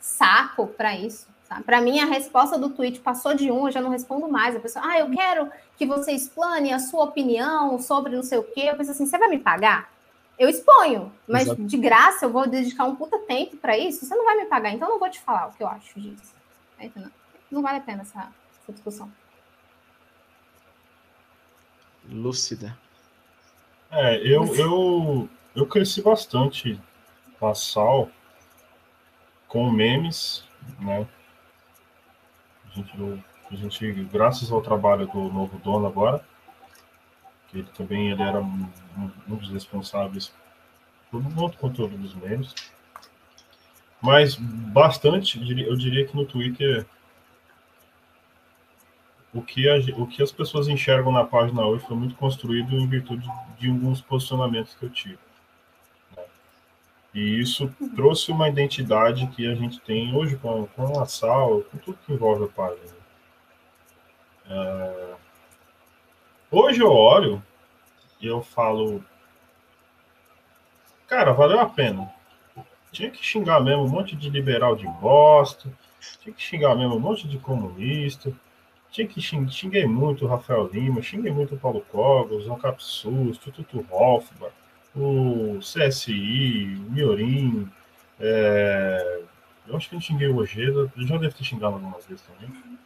saco 0.00 0.66
para 0.68 0.96
isso. 0.96 1.26
Para 1.64 1.80
mim, 1.80 2.00
a 2.00 2.06
resposta 2.06 2.58
do 2.58 2.70
tweet 2.70 3.00
passou 3.00 3.34
de 3.34 3.50
um, 3.50 3.66
eu 3.66 3.72
já 3.72 3.80
não 3.80 3.90
respondo 3.90 4.28
mais. 4.28 4.56
A 4.56 4.60
pessoa, 4.60 4.84
ah, 4.86 4.98
eu 4.98 5.10
quero 5.10 5.50
que 5.76 5.86
você 5.86 6.12
explane 6.12 6.72
a 6.72 6.78
sua 6.78 7.04
opinião 7.04 7.78
sobre 7.78 8.16
não 8.16 8.22
sei 8.22 8.38
o 8.38 8.42
quê. 8.42 8.62
Eu 8.64 8.76
penso 8.76 8.90
assim, 8.90 9.06
você 9.06 9.18
vai 9.18 9.28
me 9.28 9.38
pagar? 9.38 9.90
Eu 10.36 10.48
exponho, 10.48 11.12
mas 11.28 11.44
Exato. 11.44 11.62
de 11.62 11.76
graça 11.76 12.24
eu 12.24 12.30
vou 12.30 12.48
dedicar 12.48 12.84
um 12.84 12.96
puta 12.96 13.18
tempo 13.20 13.56
para 13.56 13.78
isso. 13.78 14.04
Você 14.04 14.14
não 14.16 14.24
vai 14.24 14.36
me 14.36 14.46
pagar, 14.46 14.72
então 14.72 14.88
eu 14.88 14.92
não 14.92 14.98
vou 14.98 15.08
te 15.08 15.20
falar 15.20 15.48
o 15.48 15.52
que 15.52 15.62
eu 15.62 15.68
acho 15.68 16.00
disso. 16.00 16.34
É, 16.78 16.90
não 17.50 17.62
vale 17.62 17.78
a 17.78 17.82
pena 17.82 18.02
essa, 18.02 18.28
essa 18.62 18.72
discussão. 18.72 19.10
Lúcida. 22.08 22.76
É, 23.90 24.16
eu, 24.18 24.54
eu, 24.56 25.28
eu 25.54 25.66
cresci 25.66 26.02
bastante 26.02 26.80
com 27.38 27.54
Sal, 27.54 28.10
com 29.46 29.70
memes, 29.70 30.44
né? 30.80 31.06
A 32.66 32.74
gente, 32.74 33.24
a 33.50 33.54
gente, 33.54 34.04
graças 34.04 34.50
ao 34.50 34.60
trabalho 34.60 35.06
do 35.06 35.32
novo 35.32 35.58
dono 35.58 35.86
agora, 35.86 36.24
que 37.48 37.58
ele 37.58 37.68
também 37.76 38.10
ele 38.10 38.22
era 38.22 38.40
um, 38.40 38.68
um 39.28 39.36
dos 39.36 39.50
responsáveis 39.50 40.32
por 41.10 41.22
outro 41.40 41.58
conteúdo 41.58 41.96
dos 41.96 42.14
memes, 42.14 42.52
mas 44.00 44.34
bastante, 44.34 45.38
eu 45.38 45.76
diria 45.76 46.04
que 46.04 46.16
no 46.16 46.26
Twitter 46.26 46.84
o 49.34 49.42
que, 49.42 49.68
a, 49.68 49.74
o 49.96 50.06
que 50.06 50.22
as 50.22 50.30
pessoas 50.30 50.68
enxergam 50.68 51.10
na 51.10 51.24
página 51.24 51.66
hoje 51.66 51.84
foi 51.84 51.96
muito 51.96 52.14
construído 52.14 52.76
em 52.76 52.86
virtude 52.86 53.28
de 53.58 53.68
alguns 53.68 54.00
posicionamentos 54.00 54.74
que 54.74 54.84
eu 54.84 54.90
tive. 54.90 55.18
E 57.12 57.40
isso 57.40 57.68
trouxe 57.94 58.30
uma 58.30 58.48
identidade 58.48 59.26
que 59.28 59.46
a 59.46 59.54
gente 59.54 59.80
tem 59.80 60.14
hoje 60.14 60.36
com, 60.36 60.66
com 60.68 61.00
a 61.00 61.06
sal, 61.06 61.62
com 61.62 61.78
tudo 61.78 61.98
que 62.06 62.12
envolve 62.12 62.44
a 62.44 62.48
página. 62.48 62.96
É... 64.48 65.14
Hoje 66.50 66.80
eu 66.80 66.92
olho 66.92 67.42
e 68.20 68.26
eu 68.26 68.40
falo, 68.40 69.04
cara, 71.08 71.32
valeu 71.32 71.58
a 71.58 71.68
pena. 71.68 72.12
Tinha 72.92 73.10
que 73.10 73.24
xingar 73.24 73.60
mesmo 73.60 73.84
um 73.84 73.88
monte 73.88 74.14
de 74.14 74.30
liberal 74.30 74.76
de 74.76 74.86
bosta, 74.86 75.68
tinha 76.20 76.32
que 76.32 76.42
xingar 76.42 76.76
mesmo 76.76 76.96
um 76.96 77.00
monte 77.00 77.26
de 77.26 77.38
comunista, 77.38 78.32
tinha 78.94 79.08
que 79.08 79.20
xing, 79.20 79.48
xinguei 79.50 79.86
muito 79.86 80.24
o 80.24 80.28
Rafael 80.28 80.70
Lima, 80.72 81.02
xinguei 81.02 81.32
muito 81.32 81.56
o 81.56 81.58
Paulo 81.58 81.84
Cogos, 81.90 82.46
o 82.46 82.54
Capsus, 82.54 83.36
Tututu 83.38 83.84
Hoffman, 83.90 84.50
o 84.94 85.58
CSI, 85.58 86.76
o 86.76 86.92
Miorim, 86.92 87.68
é... 88.20 89.22
eu 89.66 89.76
acho 89.76 89.90
que 89.90 89.96
eu 89.96 90.00
xinguei 90.00 90.28
o 90.28 90.36
Ojeda, 90.36 90.92
eu 90.96 91.06
já 91.08 91.16
deve 91.16 91.34
ter 91.34 91.42
xingado 91.42 91.74
algumas 91.74 92.06
vezes 92.06 92.24
também, 92.24 92.78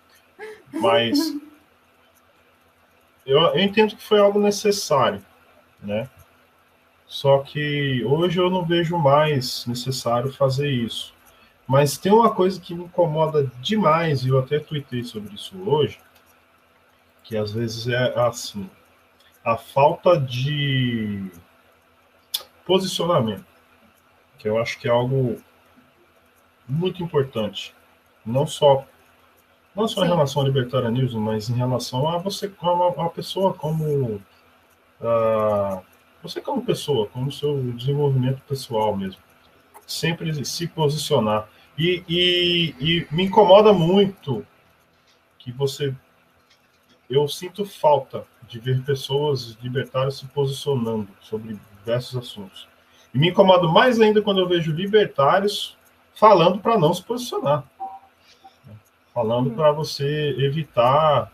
mas 0.81 1.37
eu, 3.27 3.39
eu 3.39 3.59
entendo 3.59 3.95
que 3.95 4.03
foi 4.03 4.19
algo 4.19 4.41
necessário, 4.41 5.23
né? 5.83 6.09
Só 7.07 7.41
que 7.41 8.03
hoje 8.03 8.41
eu 8.41 8.49
não 8.49 8.65
vejo 8.65 8.97
mais 8.97 9.67
necessário 9.67 10.33
fazer 10.33 10.71
isso. 10.71 11.15
Mas 11.69 11.99
tem 11.99 12.11
uma 12.11 12.35
coisa 12.35 12.59
que 12.59 12.75
me 12.75 12.85
incomoda 12.85 13.45
demais, 13.61 14.25
e 14.25 14.29
eu 14.29 14.39
até 14.39 14.59
tuitei 14.59 15.05
sobre 15.05 15.35
isso 15.35 15.55
hoje, 15.69 16.01
que 17.23 17.37
às 17.37 17.53
vezes 17.53 17.87
é 17.87 18.19
assim, 18.19 18.71
a 19.45 19.55
falta 19.55 20.19
de 20.19 21.31
posicionamento, 22.65 23.45
que 24.39 24.49
eu 24.49 24.59
acho 24.59 24.79
que 24.79 24.89
é 24.89 24.91
algo 24.91 25.37
muito 26.67 27.03
importante, 27.03 27.75
não 28.25 28.47
só 28.47 28.87
não 29.77 29.87
só 29.87 30.01
Sim. 30.01 30.07
em 30.07 30.11
relação 30.11 30.43
ao 30.43 30.49
libertarianismo, 30.49 31.21
mas 31.21 31.51
em 31.51 31.55
relação 31.55 32.09
a 32.09 32.17
você 32.19 32.49
como 32.49 32.89
uma 32.89 33.11
pessoa 33.11 33.53
como 33.53 34.15
uh, 35.01 35.83
você 36.23 36.41
como 36.41 36.65
pessoa, 36.65 37.07
como 37.09 37.31
seu 37.31 37.63
desenvolvimento 37.73 38.41
pessoal 38.49 38.97
mesmo, 38.97 39.21
sempre 39.87 40.45
se 40.45 40.67
posicionar 40.67 41.47
e, 41.79 42.05
e, 42.09 42.75
e 42.79 43.07
me 43.15 43.25
incomoda 43.25 43.73
muito 43.73 44.45
que 45.39 45.53
você 45.53 45.95
eu 47.09 47.27
sinto 47.27 47.65
falta 47.65 48.27
de 48.47 48.59
ver 48.59 48.83
pessoas 48.83 49.57
libertárias 49.63 50.19
se 50.19 50.27
posicionando 50.27 51.09
sobre 51.21 51.59
diversos 51.79 52.17
assuntos. 52.17 52.69
E 53.15 53.19
me 53.19 53.31
incomoda 53.31 53.67
mais 53.67 53.99
ainda 53.99 54.21
quando 54.21 54.41
eu 54.41 54.49
vejo 54.49 54.73
libertários 54.73 55.77
falando 56.15 56.59
para 56.59 56.79
não 56.79 56.93
se 56.93 57.03
posicionar 57.03 57.65
falando 59.19 59.51
para 59.51 59.73
você 59.73 60.37
evitar. 60.39 61.33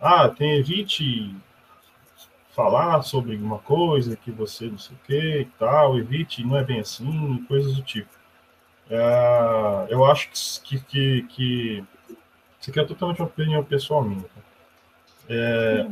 Ah, 0.00 0.26
tem 0.26 0.56
evite 0.56 1.36
falar 2.54 3.02
sobre 3.02 3.34
alguma 3.34 3.58
coisa 3.58 4.16
que 4.16 4.30
você 4.30 4.68
não 4.68 4.78
sei 4.78 4.96
o 4.96 5.06
que 5.06 5.40
e 5.40 5.44
tal, 5.58 5.98
evite, 5.98 6.42
não 6.42 6.56
é 6.56 6.64
bem 6.64 6.80
assim, 6.80 7.44
coisas 7.46 7.74
do 7.76 7.82
tipo. 7.82 8.08
É, 8.90 9.86
eu 9.88 10.04
acho 10.04 10.30
que, 10.62 10.78
que, 10.80 11.22
que, 11.22 11.84
isso 12.60 12.70
aqui 12.70 12.80
é 12.80 12.84
totalmente 12.84 13.20
uma 13.20 13.28
opinião 13.28 13.64
pessoal 13.64 14.02
minha. 14.02 14.22
Tá? 14.22 14.40
É, 15.28 15.86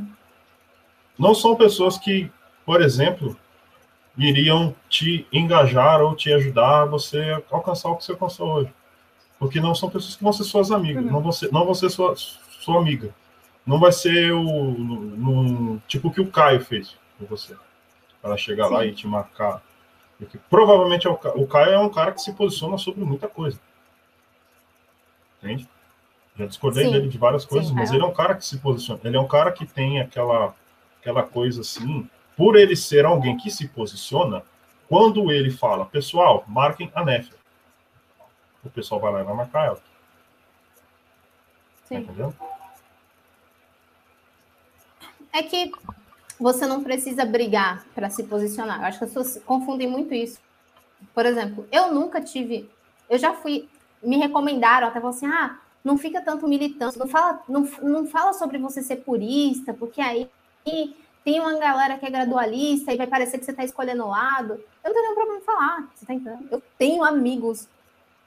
não 1.19 1.35
são 1.35 1.57
pessoas 1.57 1.99
que, 1.99 2.31
por 2.65 2.81
exemplo, 2.81 3.37
iriam 4.17 4.75
te 4.89 5.27
engajar 5.33 6.01
ou 6.01 6.15
te 6.15 6.33
ajudar 6.33 6.83
a 6.83 6.85
você 6.85 7.43
alcançar 7.51 7.91
o 7.91 7.97
que 7.97 8.05
você 8.05 8.13
alcançou 8.13 8.49
hoje. 8.49 8.71
Porque 9.39 9.61
não 9.61 9.75
são 9.75 9.91
pessoas 9.91 10.17
que 10.17 10.23
vão 10.23 10.33
ser 10.33 10.45
suas 10.45 10.71
amigas, 10.71 11.05
uhum. 11.05 11.11
não, 11.11 11.21
vão 11.21 11.33
ser, 11.33 11.53
não 11.53 11.65
vão 11.65 11.75
ser 11.75 11.91
sua, 11.91 12.15
sua 12.17 12.79
amiga. 12.79 13.15
Não 13.67 13.81
vai 13.81 13.93
ser 13.93 14.33
o 14.33 14.43
no, 14.43 15.43
no, 15.43 15.83
tipo 15.89 16.09
o 16.09 16.13
que 16.13 16.21
o 16.21 16.31
Caio 16.31 16.61
fez 16.65 16.97
com 17.19 17.25
você. 17.27 17.57
Para 18.21 18.37
chegar 18.37 18.69
Sim. 18.69 18.75
lá 18.75 18.87
e 18.87 18.93
te 18.93 19.07
marcar. 19.07 19.63
Porque 20.19 20.39
provavelmente 20.49 21.07
é 21.07 21.11
o, 21.11 21.47
Caio 21.47 21.73
é 21.73 21.79
um 21.79 21.89
cara 21.89 22.13
que 22.13 22.21
se 22.21 22.33
posiciona 22.33 22.79
sobre 22.79 23.05
muita 23.05 23.29
coisa. 23.29 23.59
Entende? 25.43 25.69
Já 26.37 26.47
discordei 26.47 26.85
Sim. 26.85 26.93
dele 26.93 27.09
de 27.09 27.19
várias 27.19 27.45
coisas, 27.45 27.69
Sim, 27.69 27.75
mas 27.75 27.91
é. 27.91 27.95
ele 27.95 28.03
é 28.05 28.07
um 28.07 28.15
cara 28.15 28.35
que 28.35 28.45
se 28.45 28.59
posiciona. 28.59 29.01
Ele 29.05 29.17
é 29.17 29.21
um 29.21 29.29
cara 29.29 29.53
que 29.53 29.67
tem 29.67 30.01
aquela, 30.01 30.55
aquela 31.01 31.23
coisa 31.23 31.61
assim. 31.61 32.09
Por 32.37 32.57
ele 32.57 32.75
ser 32.75 33.05
alguém 33.05 33.37
que 33.37 33.51
se 33.51 33.69
posiciona, 33.69 34.43
quando 34.89 35.31
ele 35.31 35.51
fala, 35.51 35.85
pessoal, 35.85 36.45
marquem 36.49 36.91
a 36.95 37.05
Nefia 37.05 37.45
o 38.65 38.71
pessoal 38.71 39.01
vai 39.01 39.13
lá 39.13 39.21
e 39.21 39.25
vai 39.25 39.35
marcar 39.35 39.67
ela. 39.67 39.83
Sim. 41.85 41.97
Entendeu? 41.97 42.35
É 45.33 45.43
que 45.43 45.71
você 46.39 46.67
não 46.67 46.83
precisa 46.83 47.25
brigar 47.25 47.85
para 47.95 48.11
se 48.11 48.25
posicionar. 48.25 48.81
Eu 48.81 48.87
acho 48.87 48.99
que 48.99 49.05
as 49.05 49.13
pessoas 49.13 49.43
confundem 49.45 49.89
muito 49.89 50.13
isso. 50.15 50.39
Por 51.15 51.27
exemplo, 51.27 51.67
eu 51.71 51.93
nunca 51.93 52.21
tive. 52.21 52.69
Eu 53.09 53.19
já 53.19 53.35
fui. 53.35 53.69
Me 54.03 54.17
recomendaram 54.17 54.89
até 54.89 54.99
assim: 55.07 55.27
ah, 55.27 55.59
não 55.85 55.99
fica 55.99 56.21
tanto 56.21 56.49
militante, 56.49 56.99
não 56.99 57.07
fala, 57.07 57.43
não, 57.49 57.69
não 57.83 58.07
fala 58.07 58.33
sobre 58.33 58.59
você 58.59 58.83
ser 58.83 58.97
purista, 58.97 59.75
porque 59.75 60.01
aí 60.01 60.29
tem 61.25 61.41
uma 61.41 61.59
galera 61.59 61.99
que 61.99 62.07
é 62.07 62.11
gradualista 62.11 62.93
e 62.93 62.97
vai 62.97 63.07
parecer 63.07 63.39
que 63.39 63.45
você 63.45 63.51
está 63.51 63.65
escolhendo 63.65 64.05
o 64.05 64.09
lado. 64.09 64.55
Eu 64.83 64.93
não 64.93 64.93
tenho 64.93 65.03
nenhum 65.03 65.15
problema 65.15 65.41
em 65.41 65.45
falar, 65.45 65.89
você 65.95 66.07
tá 66.07 66.15
entendendo? 66.15 66.49
Eu 66.51 66.63
tenho 66.79 67.05
amigos 67.05 67.69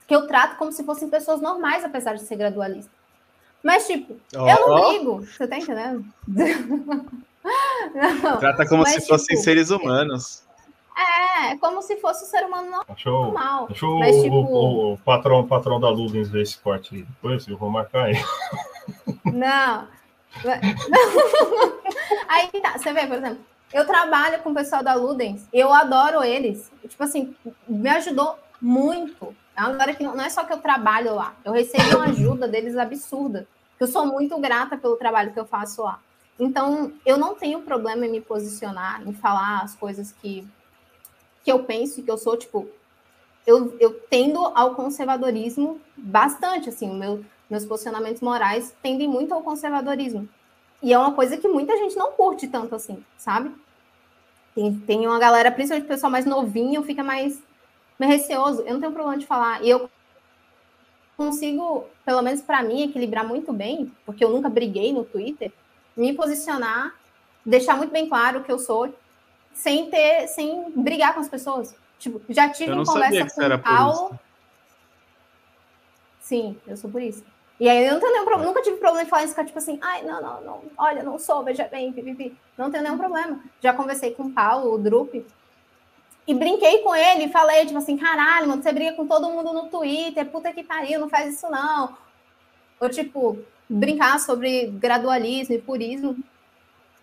que 0.07 0.15
eu 0.15 0.25
trato 0.27 0.57
como 0.57 0.71
se 0.71 0.83
fossem 0.83 1.09
pessoas 1.09 1.41
normais, 1.41 1.83
apesar 1.83 2.15
de 2.15 2.21
ser 2.21 2.37
gradualista. 2.37 2.91
Mas, 3.61 3.87
tipo, 3.87 4.15
oh. 4.35 4.47
eu 4.47 4.67
não 4.67 4.89
brigo, 4.89 5.25
você 5.25 5.47
tá 5.47 5.57
entendendo? 5.57 6.05
não, 7.93 8.37
Trata 8.37 8.67
como 8.67 8.83
mas, 8.83 8.93
se 8.93 9.01
tipo, 9.01 9.09
fossem 9.09 9.37
seres 9.37 9.69
humanos. 9.69 10.43
É, 10.95 11.55
como 11.57 11.81
se 11.81 11.97
fosse 11.97 12.25
um 12.25 12.27
ser 12.27 12.45
humano 12.45 12.83
normal. 13.05 13.67
Deixa, 13.67 13.85
mas, 13.85 14.15
o, 14.15 14.23
tipo... 14.23 14.35
o, 14.35 14.93
o, 14.93 14.97
patrão, 14.97 15.41
o 15.41 15.47
patrão 15.47 15.79
da 15.79 15.89
Ludens 15.89 16.29
ver 16.29 16.41
esse 16.41 16.57
corte 16.57 16.95
aí. 16.95 17.03
Depois 17.03 17.47
eu 17.47 17.57
vou 17.57 17.69
marcar 17.69 18.05
aí. 18.05 18.15
Não. 19.25 19.87
aí 22.27 22.47
tá, 22.61 22.77
você 22.77 22.91
vê, 22.93 23.05
por 23.05 23.17
exemplo, 23.17 23.39
eu 23.73 23.85
trabalho 23.85 24.39
com 24.41 24.49
o 24.51 24.55
pessoal 24.55 24.83
da 24.83 24.93
Ludens, 24.95 25.47
eu 25.53 25.71
adoro 25.73 26.23
eles. 26.23 26.71
Tipo 26.87 27.03
assim, 27.03 27.35
me 27.67 27.89
ajudou 27.89 28.37
muito 28.59 29.35
é 29.57 29.61
uma 29.61 29.71
galera 29.71 29.95
que 29.95 30.03
não, 30.03 30.15
não 30.15 30.23
é 30.23 30.29
só 30.29 30.43
que 30.43 30.53
eu 30.53 30.59
trabalho 30.59 31.15
lá, 31.15 31.33
eu 31.43 31.51
recebo 31.51 31.97
uma 31.97 32.05
ajuda 32.05 32.47
deles 32.47 32.77
absurda. 32.77 33.47
Eu 33.79 33.87
sou 33.87 34.05
muito 34.05 34.39
grata 34.39 34.77
pelo 34.77 34.95
trabalho 34.97 35.33
que 35.33 35.39
eu 35.39 35.45
faço 35.45 35.81
lá. 35.81 35.99
Então, 36.39 36.93
eu 37.05 37.17
não 37.17 37.33
tenho 37.33 37.61
problema 37.61 38.05
em 38.05 38.11
me 38.11 38.21
posicionar, 38.21 39.07
em 39.07 39.13
falar 39.13 39.61
as 39.61 39.75
coisas 39.75 40.11
que, 40.11 40.47
que 41.43 41.51
eu 41.51 41.63
penso 41.63 41.99
e 41.99 42.03
que 42.03 42.11
eu 42.11 42.17
sou, 42.17 42.37
tipo, 42.37 42.67
eu, 43.45 43.75
eu 43.79 43.99
tendo 44.09 44.39
ao 44.39 44.75
conservadorismo 44.75 45.81
bastante, 45.95 46.69
assim, 46.69 46.93
meu, 46.93 47.23
meus 47.49 47.65
posicionamentos 47.65 48.21
morais 48.21 48.75
tendem 48.83 49.07
muito 49.07 49.33
ao 49.33 49.41
conservadorismo. 49.41 50.27
E 50.81 50.93
é 50.93 50.99
uma 50.99 51.13
coisa 51.13 51.37
que 51.37 51.47
muita 51.47 51.75
gente 51.77 51.95
não 51.95 52.11
curte 52.11 52.47
tanto 52.47 52.75
assim, 52.75 53.03
sabe? 53.17 53.51
Tem, 54.53 54.75
tem 54.79 55.07
uma 55.07 55.17
galera, 55.17 55.51
principalmente 55.51 55.85
o 55.85 55.87
pessoal 55.87 56.11
mais 56.11 56.25
novinho, 56.25 56.83
fica 56.83 57.03
mais 57.03 57.41
meio 57.99 58.11
receoso, 58.11 58.61
eu 58.61 58.73
não 58.73 58.79
tenho 58.79 58.91
problema 58.91 59.17
de 59.17 59.25
falar. 59.25 59.63
E 59.63 59.69
eu 59.69 59.89
consigo, 61.15 61.85
pelo 62.05 62.21
menos 62.21 62.41
para 62.41 62.61
mim, 62.61 62.83
equilibrar 62.83 63.27
muito 63.27 63.51
bem, 63.51 63.91
porque 64.05 64.23
eu 64.23 64.29
nunca 64.29 64.49
briguei 64.49 64.93
no 64.93 65.03
Twitter, 65.03 65.51
me 65.97 66.13
posicionar, 66.13 66.95
deixar 67.45 67.75
muito 67.75 67.91
bem 67.91 68.07
claro 68.07 68.39
o 68.39 68.43
que 68.43 68.51
eu 68.51 68.59
sou, 68.59 68.93
sem 69.53 69.89
ter, 69.89 70.27
sem 70.27 70.71
brigar 70.71 71.13
com 71.13 71.19
as 71.19 71.27
pessoas. 71.27 71.75
Tipo, 71.97 72.21
já 72.29 72.47
tive 72.49 72.71
uma 72.71 72.85
conversa 72.85 73.35
com 73.35 73.55
o 73.55 73.59
Paulo. 73.59 74.19
Sim, 76.21 76.57
eu 76.67 76.77
sou 76.77 76.89
por 76.89 77.01
isso. 77.01 77.23
E 77.59 77.67
aí 77.67 77.87
eu 77.87 77.93
não 77.93 77.99
tenho 77.99 78.11
nenhum 78.11 78.25
problema, 78.25 78.49
nunca 78.49 78.61
tive 78.61 78.77
problema 78.77 79.03
em 79.03 79.09
falar 79.09 79.23
isso, 79.23 79.31
ficar 79.31 79.45
tipo 79.45 79.57
assim, 79.57 79.79
ai, 79.81 80.03
não, 80.03 80.21
não, 80.21 80.41
não, 80.41 80.61
olha, 80.77 81.01
não 81.01 81.17
sou, 81.17 81.43
veja 81.43 81.67
bem, 81.67 81.91
pipipi. 81.91 82.37
Não 82.55 82.69
tenho 82.69 82.83
nenhum 82.83 82.99
problema. 82.99 83.43
Já 83.59 83.73
conversei 83.73 84.11
com 84.11 84.23
o 84.23 84.31
Paulo, 84.31 84.73
o 84.73 84.77
Drup, 84.77 85.25
e 86.27 86.33
brinquei 86.35 86.79
com 86.79 86.93
ele 86.93 87.23
e 87.23 87.31
falei, 87.31 87.65
tipo 87.65 87.77
assim, 87.77 87.97
caralho, 87.97 88.49
mano, 88.49 88.61
você 88.61 88.71
briga 88.71 88.93
com 88.93 89.07
todo 89.07 89.29
mundo 89.29 89.53
no 89.53 89.69
Twitter, 89.69 90.29
puta 90.29 90.51
que 90.51 90.61
pariu, 90.61 90.99
não 90.99 91.09
faz 91.09 91.33
isso 91.33 91.49
não. 91.49 91.97
Ou, 92.79 92.89
tipo, 92.89 93.39
brincar 93.69 94.19
sobre 94.19 94.67
gradualismo 94.67 95.55
e 95.55 95.61
purismo, 95.61 96.17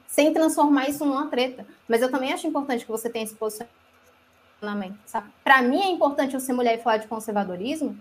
sem 0.06 0.32
transformar 0.32 0.88
isso 0.88 1.04
numa 1.04 1.26
treta. 1.28 1.66
Mas 1.88 2.00
eu 2.00 2.10
também 2.10 2.32
acho 2.32 2.46
importante 2.46 2.84
que 2.84 2.90
você 2.90 3.10
tenha 3.10 3.24
esse 3.24 3.34
posicionamento? 3.34 4.96
Para 5.42 5.60
mim 5.62 5.80
é 5.80 5.90
importante 5.90 6.34
eu 6.34 6.40
ser 6.40 6.52
mulher 6.52 6.78
e 6.78 6.82
falar 6.82 6.98
de 6.98 7.08
conservadorismo, 7.08 7.98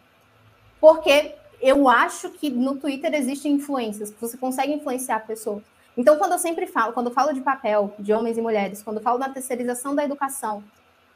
porque 0.80 1.36
eu 1.62 1.90
acho 1.90 2.30
que 2.30 2.50
no 2.50 2.76
Twitter 2.76 3.14
existem 3.14 3.54
influências, 3.54 4.12
que 4.12 4.22
você 4.22 4.38
consegue 4.38 4.74
influenciar 4.74 5.20
pessoas. 5.22 5.64
Então, 5.96 6.18
quando 6.18 6.34
eu 6.34 6.40
sempre 6.40 6.66
falo, 6.66 6.94
quando 6.94 7.08
eu 7.08 7.14
falo 7.14 7.34
de 7.34 7.42
papel 7.42 7.94
de 8.00 8.14
homens 8.14 8.38
e 8.38 8.42
mulheres, 8.42 8.82
quando 8.82 8.98
eu 8.98 9.04
falo 9.04 9.20
da 9.20 9.30
terceirização 9.30 9.94
da 9.94 10.04
educação, 10.04 10.64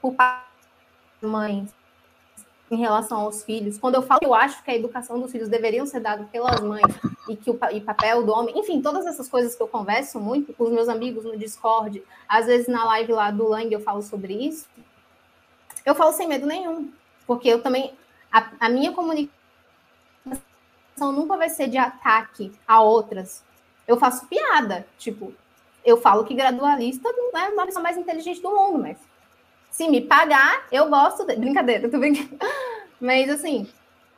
por 0.02 0.16
mães 1.22 1.77
em 2.70 2.78
relação 2.78 3.20
aos 3.20 3.44
filhos. 3.44 3.78
Quando 3.78 3.96
eu 3.96 4.02
falo 4.02 4.20
eu 4.24 4.34
acho 4.34 4.64
que 4.64 4.72
a 4.72 4.76
educação 4.76 5.20
dos 5.20 5.32
filhos 5.32 5.48
deveriam 5.48 5.86
ser 5.86 6.00
dada 6.00 6.26
pelas 6.32 6.60
mães 6.62 6.94
e 7.30 7.36
que 7.36 7.50
o 7.50 7.60
e 7.72 7.82
papel 7.82 8.24
do 8.24 8.32
homem, 8.32 8.58
enfim, 8.58 8.82
todas 8.82 9.06
essas 9.06 9.30
coisas 9.30 9.56
que 9.56 9.62
eu 9.62 9.68
converso 9.68 10.20
muito 10.20 10.54
com 10.54 10.66
os 10.66 10.72
meus 10.72 10.90
amigos 10.90 11.24
no 11.24 11.38
Discord, 11.38 12.04
às 12.28 12.46
vezes 12.46 12.68
na 12.68 12.84
live 12.86 13.14
lá 13.14 13.32
do 13.32 13.48
Lang 13.48 13.72
eu 13.72 13.80
falo 13.80 14.02
sobre 14.02 14.34
isso. 14.34 14.68
Eu 15.86 15.96
falo 15.96 16.12
sem 16.12 16.28
medo 16.28 16.46
nenhum, 16.46 16.92
porque 17.26 17.48
eu 17.48 17.62
também 17.62 17.94
a, 18.32 18.52
a 18.60 18.70
minha 18.70 18.92
comunicação 18.92 19.32
nunca 21.00 21.38
vai 21.38 21.50
ser 21.50 21.68
de 21.68 21.78
ataque 21.78 22.52
a 22.68 22.82
outras. 22.82 23.44
Eu 23.88 23.98
faço 23.98 24.28
piada, 24.28 24.86
tipo, 24.98 25.34
eu 25.86 25.96
falo 25.96 26.26
que 26.26 26.34
gradualista 26.34 27.10
não 27.14 27.40
é 27.40 27.48
uma 27.48 27.66
pessoa 27.66 27.82
mais 27.82 27.98
inteligente 27.98 28.42
do 28.42 28.50
mundo, 28.50 28.80
mas 28.80 28.98
se 29.72 29.88
me 29.88 30.02
pagar, 30.02 30.66
eu 30.72 30.90
gosto. 30.90 31.26
De... 31.26 31.36
Brincadeira, 31.36 31.90
tô 31.90 32.00
brincando. 32.00 32.38
Mas 33.00 33.30
assim, 33.30 33.68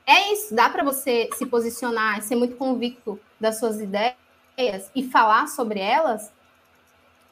é 0.06 0.34
isso. 0.34 0.54
Dá 0.54 0.70
para 0.70 0.84
você 0.84 1.30
se 1.34 1.46
posicionar, 1.46 2.22
ser 2.22 2.36
muito 2.36 2.56
convicto 2.56 3.20
das 3.40 3.60
suas 3.60 3.80
ideias 3.80 4.16
e 4.96 5.04
falar 5.04 5.48
sobre 5.48 5.80
elas 5.80 6.32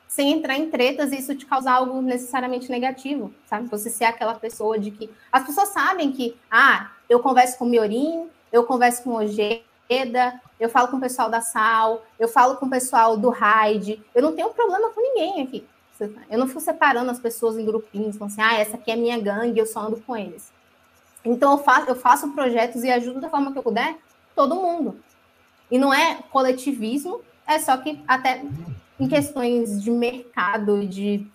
sem 0.07 0.31
entrar 0.31 0.57
em 0.57 0.69
tretas 0.69 1.11
e 1.11 1.17
isso 1.17 1.35
te 1.35 1.45
causar 1.45 1.73
algo 1.73 2.01
necessariamente 2.01 2.71
negativo, 2.71 3.33
sabe? 3.45 3.67
Você 3.67 3.89
ser 3.89 4.05
aquela 4.05 4.35
pessoa 4.35 4.79
de 4.79 4.89
que 4.89 5.09
as 5.31 5.45
pessoas 5.45 5.69
sabem 5.69 6.11
que, 6.11 6.35
ah, 6.49 6.91
eu 7.09 7.19
converso 7.19 7.57
com 7.57 7.65
o 7.65 7.69
Miorim, 7.69 8.29
eu 8.51 8.63
converso 8.63 9.03
com 9.03 9.11
o 9.11 9.17
Ojeda, 9.17 10.41
eu 10.59 10.69
falo 10.69 10.87
com 10.87 10.97
o 10.97 11.01
pessoal 11.01 11.29
da 11.29 11.41
Sal, 11.41 12.05
eu 12.17 12.27
falo 12.27 12.55
com 12.55 12.65
o 12.65 12.69
pessoal 12.69 13.17
do 13.17 13.29
Raid, 13.29 14.01
eu 14.15 14.21
não 14.21 14.33
tenho 14.33 14.49
problema 14.49 14.89
com 14.89 15.01
ninguém 15.01 15.43
aqui. 15.43 15.67
Eu 16.29 16.37
não 16.37 16.47
fui 16.47 16.61
separando 16.61 17.11
as 17.11 17.19
pessoas 17.19 17.57
em 17.57 17.65
grupinhos, 17.65 18.17
falando 18.17 18.31
assim, 18.31 18.41
ah, 18.41 18.59
essa 18.59 18.75
aqui 18.75 18.91
é 18.91 18.95
minha 18.95 19.19
gangue, 19.19 19.59
eu 19.59 19.65
só 19.65 19.81
ando 19.81 19.97
com 20.01 20.15
eles. 20.15 20.51
Então 21.23 21.51
eu 21.51 21.57
faço, 21.57 21.89
eu 21.89 21.95
faço 21.95 22.31
projetos 22.31 22.83
e 22.83 22.91
ajudo 22.91 23.19
da 23.19 23.29
forma 23.29 23.51
que 23.51 23.57
eu 23.57 23.63
puder 23.63 23.97
todo 24.35 24.55
mundo. 24.55 24.99
E 25.69 25.77
não 25.77 25.93
é 25.93 26.15
coletivismo, 26.31 27.21
é 27.45 27.59
só 27.59 27.75
que 27.77 28.01
até 28.07 28.43
em 28.99 29.07
questões 29.07 29.81
de 29.81 29.91
mercado, 29.91 30.85
de 30.85 31.25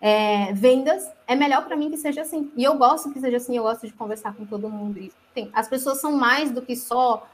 é, 0.00 0.52
vendas, 0.52 1.08
é 1.26 1.34
melhor 1.34 1.64
para 1.64 1.76
mim 1.76 1.90
que 1.90 1.96
seja 1.96 2.22
assim. 2.22 2.50
E 2.56 2.64
eu 2.64 2.76
gosto 2.76 3.12
que 3.12 3.20
seja 3.20 3.36
assim, 3.36 3.56
eu 3.56 3.62
gosto 3.62 3.86
de 3.86 3.92
conversar 3.92 4.34
com 4.34 4.44
todo 4.44 4.68
mundo. 4.68 4.98
E, 4.98 5.12
as 5.52 5.68
pessoas 5.68 6.00
são 6.00 6.12
mais 6.12 6.50
do 6.50 6.60
que 6.60 6.74
só 6.74 7.26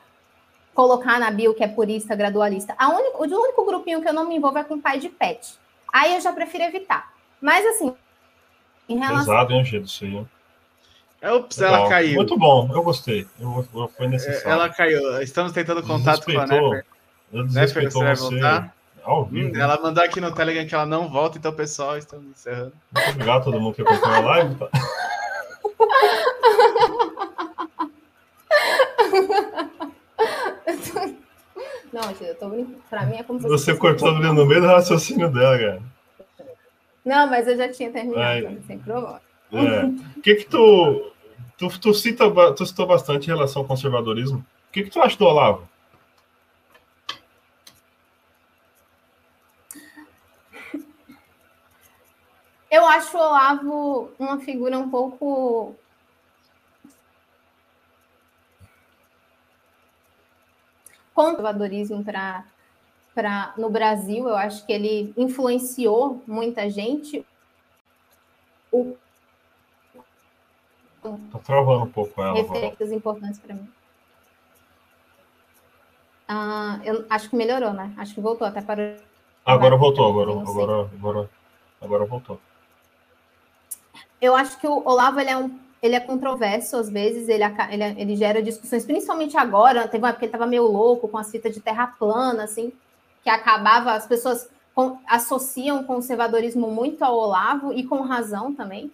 colocar 0.75 1.19
na 1.19 1.31
bio 1.31 1.55
que 1.55 1.65
é 1.65 1.69
purista, 1.69 2.15
gradualista. 2.15 2.75
A 2.79 2.89
o 2.91 3.25
único 3.25 3.65
grupinho 3.65 4.01
que 4.03 4.09
eu 4.09 4.13
não 4.13 4.29
me 4.29 4.37
envolvo 4.37 4.59
é 4.59 4.65
com 4.65 4.81
pai 4.81 4.99
de 4.99 5.09
pet. 5.09 5.59
Aí 5.93 6.15
eu 6.15 6.21
já 6.21 6.33
prefiro 6.33 6.65
evitar. 6.65 7.13
Mas 7.41 7.65
assim, 7.67 7.95
em 8.89 8.99
relação. 8.99 9.27
Pesado, 9.27 9.53
hein, 9.53 9.63
isso 9.85 10.05
aí. 10.05 10.27
Ops, 11.31 11.59
Legal. 11.59 11.75
ela 11.75 11.89
caiu. 11.89 12.15
Muito 12.15 12.39
bom, 12.39 12.71
eu 12.73 12.83
gostei. 12.83 13.27
Eu, 13.41 13.67
foi 13.97 14.07
necessário. 14.07 14.51
Ela 14.51 14.69
caiu. 14.69 15.21
Estamos 15.21 15.53
tentando 15.53 15.83
contato 15.83 16.25
com 16.25 16.39
a 16.39 16.47
Nefer. 16.47 16.85
Nefer, 17.33 17.91
você 17.91 17.99
vai 17.99 18.15
voltar? 18.15 18.75
Ao 19.03 19.25
vivo. 19.25 19.57
Hum, 19.57 19.61
ela 19.61 19.81
mandou 19.81 20.05
aqui 20.05 20.21
no 20.21 20.33
Telegram 20.33 20.67
que 20.67 20.75
ela 20.75 20.87
não 20.87 21.09
volta, 21.09 21.39
então, 21.39 21.53
pessoal, 21.53 21.97
estamos 21.97 22.31
encerrando. 22.31 22.73
Muito 22.93 23.11
obrigado 23.11 23.41
a 23.41 23.45
todo 23.45 23.61
mundo 23.61 23.75
que 23.75 23.83
acompanhou 23.83 24.17
a 24.17 24.21
live. 24.21 24.55
Tá? 24.57 24.69
Não, 31.93 32.03
eu 32.21 32.35
tô 32.35 32.49
brincando. 32.49 32.79
Pra 32.89 33.07
mim 33.07 33.17
é 33.17 33.23
como 33.23 33.41
se 33.41 33.49
Você 33.49 33.75
cortou 33.75 34.09
ali 34.09 34.33
no 34.33 34.47
meio 34.47 34.61
do 34.61 34.67
raciocínio 34.67 35.31
dela, 35.31 35.59
cara. 35.59 35.83
Não, 37.05 37.27
mas 37.27 37.47
eu 37.49 37.57
já 37.57 37.69
tinha 37.71 37.91
terminado, 37.91 38.47
Ai. 38.47 38.59
sem 38.67 38.79
problema. 38.79 39.21
É. 39.53 39.85
O 40.19 40.21
que 40.21 40.35
que 40.35 40.45
tu, 40.45 41.13
tu, 41.57 41.81
tu, 41.81 41.95
cita, 41.95 42.25
tu 42.55 42.67
citou 42.67 42.87
bastante 42.87 43.25
em 43.25 43.35
relação 43.35 43.63
ao 43.63 43.69
conservadorismo. 43.69 44.39
O 44.69 44.73
que 44.73 44.83
que 44.83 44.91
tu 44.91 45.01
acha 45.01 45.17
do 45.17 45.25
Olavo? 45.25 45.67
Eu 52.71 52.87
acho 52.87 53.17
o 53.17 53.21
Olavo 53.21 54.11
uma 54.19 54.39
figura 54.41 54.79
um 54.79 54.91
pouco. 54.91 55.75
Conservadorismo 61.19 62.05
para 62.05 62.45
para 63.13 63.53
no 63.59 63.69
Brasil, 63.69 64.29
eu 64.29 64.37
acho 64.37 64.65
que 64.65 64.73
ele 64.73 65.13
influenciou 65.17 66.23
muita 66.25 66.71
gente. 66.71 67.27
O 68.71 68.97
travando 71.45 71.85
um 71.87 71.91
pouco 71.91 72.23
ela. 72.23 72.35
Referências 72.35 72.93
importantes 72.93 73.41
para 73.41 73.57
mim. 73.57 73.69
Ah, 76.29 76.79
eu 76.85 77.05
acho 77.11 77.29
que 77.29 77.35
melhorou, 77.35 77.73
né? 77.73 77.93
Acho 77.97 78.15
que 78.15 78.21
voltou 78.21 78.47
até 78.47 78.63
para. 78.63 78.99
Agora 79.45 79.77
voltou, 79.77 80.07
agora, 80.07 80.31
agora, 80.31 80.91
agora, 80.95 81.31
agora 81.81 82.05
voltou. 82.05 82.41
Eu 84.21 84.37
acho 84.37 84.61
que 84.61 84.69
o 84.69 84.87
Olavo 84.87 85.19
ele 85.19 85.31
é 85.31 85.37
um 85.37 85.59
ele 85.83 85.95
é 85.95 86.01
controverso 86.01 86.77
às 86.77 86.89
vezes, 86.89 87.29
ele, 87.29 87.45
ele, 87.71 88.01
ele 88.01 88.17
gera 88.17 88.43
discussões, 88.43 88.85
principalmente 88.85 89.37
agora, 89.37 89.87
teve 89.87 90.03
uma 90.03 90.09
época 90.09 90.21
que 90.21 90.25
ele 90.27 90.31
estava 90.31 90.47
meio 90.47 90.65
louco 90.65 91.09
com 91.09 91.19
as 91.19 91.31
fitas 91.31 91.55
de 91.55 91.61
terra 91.61 91.87
plana, 91.87 92.45
assim, 92.45 92.73
que 93.23 93.31
acabava, 93.31 93.93
as 93.93 94.07
pessoas 94.07 94.49
com, 94.75 94.99
associam 95.07 95.85
conservadorismo 95.85 96.71
muito 96.71 97.03
ao 97.03 97.17
Olavo, 97.17 97.73
e 97.73 97.85
com 97.85 98.01
razão 98.01 98.55
também. 98.55 98.91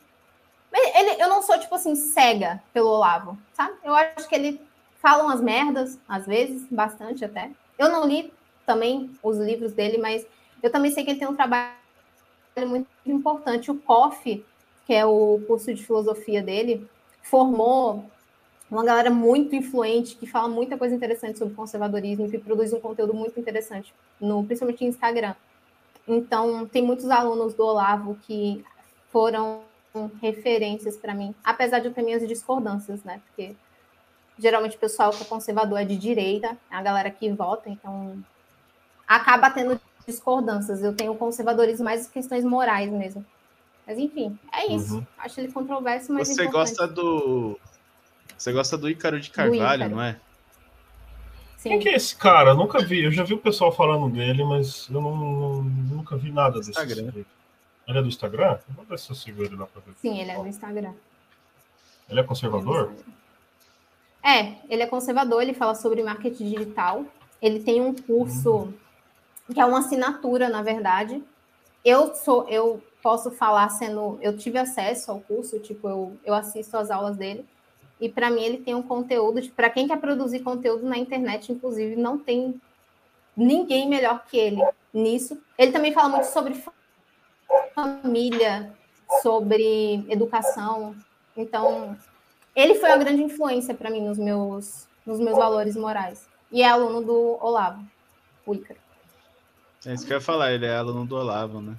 Ele, 0.72 1.22
eu 1.22 1.28
não 1.28 1.42
sou, 1.42 1.58
tipo 1.58 1.74
assim, 1.74 1.94
cega 1.94 2.62
pelo 2.72 2.88
Olavo, 2.88 3.38
sabe? 3.52 3.74
Eu 3.84 3.94
acho 3.94 4.28
que 4.28 4.34
ele 4.34 4.60
fala 4.96 5.22
umas 5.22 5.40
merdas, 5.40 5.98
às 6.08 6.26
vezes, 6.26 6.66
bastante 6.70 7.24
até. 7.24 7.50
Eu 7.78 7.90
não 7.90 8.06
li 8.06 8.32
também 8.66 9.10
os 9.22 9.36
livros 9.38 9.72
dele, 9.72 9.98
mas 9.98 10.26
eu 10.62 10.72
também 10.72 10.90
sei 10.90 11.04
que 11.04 11.10
ele 11.10 11.18
tem 11.18 11.28
um 11.28 11.36
trabalho 11.36 11.74
muito 12.66 12.88
importante. 13.04 13.70
O 13.70 13.74
COF, 13.74 14.44
que 14.86 14.92
é 14.92 15.04
o 15.04 15.40
curso 15.46 15.72
de 15.72 15.84
filosofia 15.84 16.42
dele, 16.42 16.86
formou 17.22 18.04
uma 18.70 18.84
galera 18.84 19.10
muito 19.10 19.54
influente 19.54 20.16
que 20.16 20.26
fala 20.26 20.48
muita 20.48 20.76
coisa 20.76 20.94
interessante 20.94 21.38
sobre 21.38 21.54
conservadorismo, 21.54 22.30
que 22.30 22.38
produz 22.38 22.72
um 22.72 22.80
conteúdo 22.80 23.14
muito 23.14 23.38
interessante, 23.38 23.94
no, 24.20 24.44
principalmente 24.44 24.82
no 24.82 24.90
Instagram. 24.90 25.34
Então, 26.06 26.66
tem 26.66 26.82
muitos 26.82 27.08
alunos 27.08 27.54
do 27.54 27.64
Olavo 27.64 28.18
que 28.22 28.64
foram 29.10 29.62
referências 30.20 30.96
para 30.96 31.14
mim, 31.14 31.34
apesar 31.44 31.78
de 31.78 31.86
eu 31.86 31.94
ter 31.94 32.02
minhas 32.02 32.26
discordâncias, 32.26 33.04
né? 33.04 33.20
Porque 33.26 33.54
geralmente 34.38 34.76
o 34.76 34.80
pessoal 34.80 35.10
que 35.10 35.22
é 35.22 35.26
conservador 35.26 35.80
é 35.80 35.84
de 35.84 35.96
direita, 35.96 36.58
a 36.68 36.82
galera 36.82 37.10
que 37.10 37.30
vota, 37.30 37.70
então 37.70 38.18
acaba 39.06 39.50
tendo 39.50 39.80
discordâncias. 40.06 40.82
Eu 40.82 40.94
tenho 40.94 41.14
conservadorismo 41.14 41.84
mais 41.84 42.08
questões 42.08 42.44
morais 42.44 42.90
mesmo. 42.90 43.24
Mas 43.86 43.98
enfim, 43.98 44.38
é 44.52 44.72
isso. 44.72 44.96
Uhum. 44.96 45.06
Acho 45.18 45.40
ele 45.40 45.52
controverso, 45.52 46.12
mas. 46.12 46.28
Você 46.28 46.44
importante. 46.44 46.52
gosta 46.52 46.88
do. 46.88 47.58
Você 48.36 48.52
gosta 48.52 48.76
do 48.76 48.88
Ícaro 48.88 49.20
de 49.20 49.30
Carvalho, 49.30 49.82
Ícaro. 49.82 49.94
não 49.94 50.02
é? 50.02 50.18
Sim. 51.58 51.70
Quem 51.70 51.78
que 51.78 51.88
é 51.88 51.94
esse 51.94 52.16
cara? 52.16 52.50
Eu 52.50 52.56
nunca 52.56 52.82
vi. 52.84 53.04
Eu 53.04 53.10
já 53.10 53.22
vi 53.22 53.34
o 53.34 53.38
pessoal 53.38 53.72
falando 53.72 54.12
dele, 54.12 54.44
mas 54.44 54.88
eu 54.88 55.00
não, 55.00 55.16
não 55.16 55.62
nunca 55.62 56.16
vi 56.16 56.30
nada 56.30 56.58
desse. 56.58 56.70
Instagram. 56.70 57.12
Ele 57.86 57.98
é 57.98 58.02
do 58.02 58.08
Instagram? 58.08 58.58
Vou 58.68 58.84
ver 58.84 58.98
se 58.98 59.10
eu 59.10 59.16
sigo 59.16 59.42
ele 59.42 59.56
lá 59.56 59.66
pra 59.66 59.82
ver. 59.86 59.94
Sim, 60.00 60.20
ele 60.20 60.30
é 60.30 60.36
do 60.36 60.46
Instagram. 60.46 60.94
Ele 62.08 62.20
é 62.20 62.22
conservador? 62.22 62.92
É, 64.22 64.56
ele 64.70 64.82
é 64.82 64.86
conservador, 64.86 65.42
ele 65.42 65.52
fala 65.52 65.74
sobre 65.74 66.02
marketing 66.02 66.50
digital. 66.50 67.04
Ele 67.40 67.60
tem 67.60 67.80
um 67.80 67.94
curso 67.94 68.56
hum. 68.56 68.74
que 69.52 69.60
é 69.60 69.64
uma 69.64 69.80
assinatura, 69.80 70.48
na 70.48 70.62
verdade. 70.62 71.22
Eu 71.84 72.14
sou, 72.14 72.48
eu 72.48 72.82
posso 73.04 73.30
falar 73.30 73.68
sendo, 73.68 74.18
eu 74.22 74.34
tive 74.34 74.58
acesso 74.58 75.10
ao 75.10 75.20
curso, 75.20 75.60
tipo, 75.60 75.86
eu, 75.86 76.16
eu 76.24 76.32
assisto 76.32 76.74
as 76.78 76.90
aulas 76.90 77.18
dele. 77.18 77.44
E 78.00 78.08
para 78.08 78.30
mim 78.30 78.42
ele 78.42 78.56
tem 78.56 78.74
um 78.74 78.82
conteúdo, 78.82 79.42
tipo, 79.42 79.54
para 79.54 79.68
quem 79.68 79.86
quer 79.86 80.00
produzir 80.00 80.40
conteúdo 80.40 80.86
na 80.86 80.96
internet, 80.96 81.52
inclusive, 81.52 81.96
não 81.96 82.18
tem 82.18 82.58
ninguém 83.36 83.86
melhor 83.86 84.24
que 84.24 84.38
ele 84.38 84.66
nisso. 84.92 85.38
Ele 85.58 85.70
também 85.70 85.92
fala 85.92 86.08
muito 86.08 86.24
sobre 86.24 86.56
família, 87.74 88.72
sobre 89.20 90.06
educação. 90.08 90.96
Então, 91.36 91.94
ele 92.56 92.76
foi 92.76 92.88
uma 92.88 92.96
grande 92.96 93.22
influência 93.22 93.74
para 93.74 93.90
mim 93.90 94.00
nos 94.00 94.16
meus, 94.16 94.88
nos 95.04 95.20
meus 95.20 95.36
valores 95.36 95.76
morais. 95.76 96.26
E 96.50 96.62
é 96.62 96.68
aluno 96.68 97.02
do 97.02 97.38
Olavo, 97.38 97.84
Ícaro. 98.48 98.80
É 99.84 99.92
isso 99.92 100.06
que 100.06 100.12
eu 100.14 100.16
ia 100.16 100.22
falar, 100.22 100.52
ele 100.52 100.64
é 100.64 100.74
aluno 100.74 101.04
do 101.04 101.16
Olavo, 101.16 101.60
né? 101.60 101.76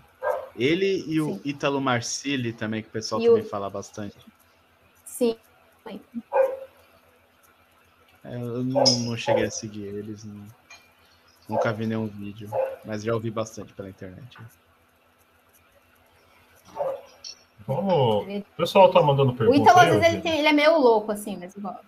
Ele 0.56 1.04
e 1.08 1.20
o 1.20 1.36
Sim. 1.36 1.42
Ítalo 1.46 1.82
Marcilli 1.82 2.54
também, 2.54 2.82
que 2.82 2.88
o 2.88 2.92
pessoal 2.92 3.22
e 3.22 3.26
também 3.26 3.44
o... 3.44 3.46
fala 3.46 3.70
bastante. 3.70 4.16
Sim. 5.06 5.38
É, 8.24 8.36
eu 8.36 8.64
não, 8.64 8.84
não, 8.84 9.18
cheguei 9.18 9.46
a 9.46 9.52
seguir 9.52 9.84
eles, 9.84 10.24
não, 10.24 10.46
nunca 11.48 11.72
vi 11.72 11.86
nenhum 11.86 12.08
vídeo, 12.08 12.50
mas 12.84 13.04
já 13.04 13.14
ouvi 13.14 13.30
bastante 13.30 13.72
pela 13.74 13.90
internet. 13.90 14.38
Vamos... 17.68 18.28
O 18.28 18.44
pessoal 18.58 18.92
tá 18.92 19.02
mandando 19.02 19.34
perguntas. 19.34 19.60
O 19.60 19.64
Ítalo, 19.64 19.80
às 19.80 19.88
vezes, 19.88 20.14
ele, 20.14 20.22
tem, 20.22 20.40
ele, 20.40 20.48
é 20.48 20.54
meio 20.54 20.80
louco, 20.80 21.12
assim, 21.12 21.38
mas 21.38 21.56
eu 21.56 21.62
gosto. 21.62 21.86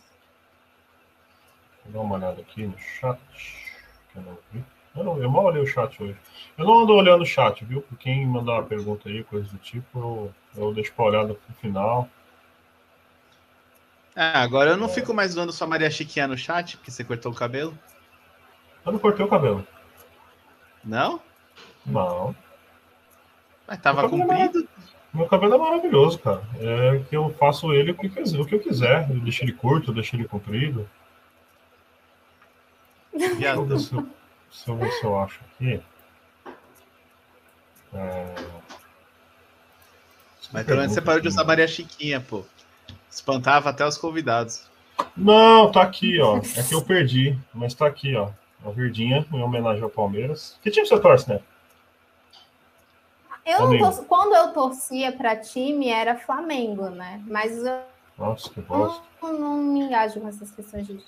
Vou 1.85 1.93
dar 1.93 2.01
uma 2.01 2.15
olhada 2.15 2.41
aqui 2.41 2.67
no 2.67 2.77
chat. 2.77 3.19
Que 4.11 4.19
eu 4.19 4.23
não 4.23 4.37
vi. 4.51 4.63
Eu, 4.97 5.03
não, 5.03 5.21
eu 5.21 5.29
mal 5.29 5.45
olhei 5.45 5.61
o 5.61 5.67
chat 5.67 6.01
hoje. 6.01 6.17
Eu 6.57 6.65
não 6.65 6.81
ando 6.81 6.93
olhando 6.93 7.21
o 7.21 7.25
chat, 7.25 7.63
viu? 7.63 7.81
Por 7.81 7.97
quem 7.99 8.25
mandar 8.25 8.53
uma 8.53 8.63
pergunta 8.63 9.07
aí, 9.07 9.23
coisa 9.23 9.47
do 9.47 9.57
tipo, 9.59 10.33
eu, 10.55 10.63
eu 10.63 10.73
deixo 10.73 10.91
pra 10.93 11.05
olhada 11.05 11.35
pro 11.35 11.55
final. 11.61 12.09
Ah, 14.15 14.41
agora 14.41 14.71
eu 14.71 14.77
não 14.77 14.87
é. 14.87 14.89
fico 14.89 15.13
mais 15.13 15.35
vendo 15.35 15.53
sua 15.53 15.67
Maria 15.67 15.91
Chiquinha 15.91 16.27
no 16.27 16.35
chat, 16.35 16.77
porque 16.77 16.89
você 16.89 17.03
cortou 17.03 17.31
o 17.31 17.35
cabelo. 17.35 17.77
Eu 18.83 18.91
não 18.91 18.99
cortei 18.99 19.23
o 19.23 19.29
cabelo. 19.29 19.67
Não? 20.83 21.21
Não. 21.85 22.35
Mas 23.67 23.79
tava 23.79 24.09
comprido. 24.09 24.67
Meu 25.13 25.27
cabelo 25.27 25.53
é 25.53 25.57
maravilhoso, 25.57 26.17
cara. 26.17 26.41
É 26.59 27.03
que 27.07 27.15
eu 27.15 27.29
faço 27.37 27.71
ele 27.71 27.91
o 27.91 27.95
que, 27.95 28.07
o 28.07 28.45
que 28.45 28.55
eu 28.55 28.59
quiser. 28.59 29.07
Eu 29.09 29.19
deixo 29.19 29.43
ele 29.43 29.51
curto, 29.51 29.91
eu 29.91 29.95
deixo 29.95 30.15
ele 30.15 30.27
comprido. 30.27 30.89
Deixa 34.49 34.71
eu 34.71 34.77
ver 34.77 34.91
se, 34.91 35.03
eu, 35.03 35.19
acho 35.19 35.39
aqui. 35.45 35.81
É... 37.93 38.35
Mas 40.51 40.65
pelo 40.65 40.79
menos 40.79 40.93
você 40.93 41.01
parou 41.01 41.21
de 41.21 41.27
usar 41.27 41.43
Maria 41.43 41.67
Chiquinha, 41.67 42.21
pô. 42.21 42.43
Espantava 43.09 43.69
até 43.69 43.85
os 43.85 43.97
convidados. 43.97 44.63
Não, 45.15 45.71
tá 45.71 45.81
aqui, 45.81 46.19
ó. 46.21 46.37
É 46.37 46.63
que 46.63 46.73
eu 46.73 46.81
perdi, 46.81 47.37
mas 47.53 47.73
tá 47.73 47.85
aqui, 47.87 48.15
ó. 48.15 48.29
A 48.65 48.71
verdinha, 48.71 49.25
em 49.31 49.41
homenagem 49.41 49.83
ao 49.83 49.89
Palmeiras. 49.89 50.57
Que 50.61 50.71
time 50.71 50.87
você 50.87 50.99
torce, 50.99 51.29
né? 51.29 51.39
Eu 53.45 53.77
torço, 53.79 54.03
quando 54.03 54.35
eu 54.35 54.51
torcia 54.51 55.11
para 55.11 55.35
time 55.37 55.87
era 55.87 56.17
Flamengo, 56.17 56.89
né? 56.89 57.23
Mas 57.25 57.57
eu 57.63 57.79
Nossa, 58.17 58.49
que 58.49 58.59
bosta. 58.59 59.01
não, 59.21 59.39
não 59.39 59.57
me 59.57 59.79
engajo 59.79 60.19
com 60.19 60.27
essas 60.27 60.51
questões 60.51 60.85
de. 60.85 61.01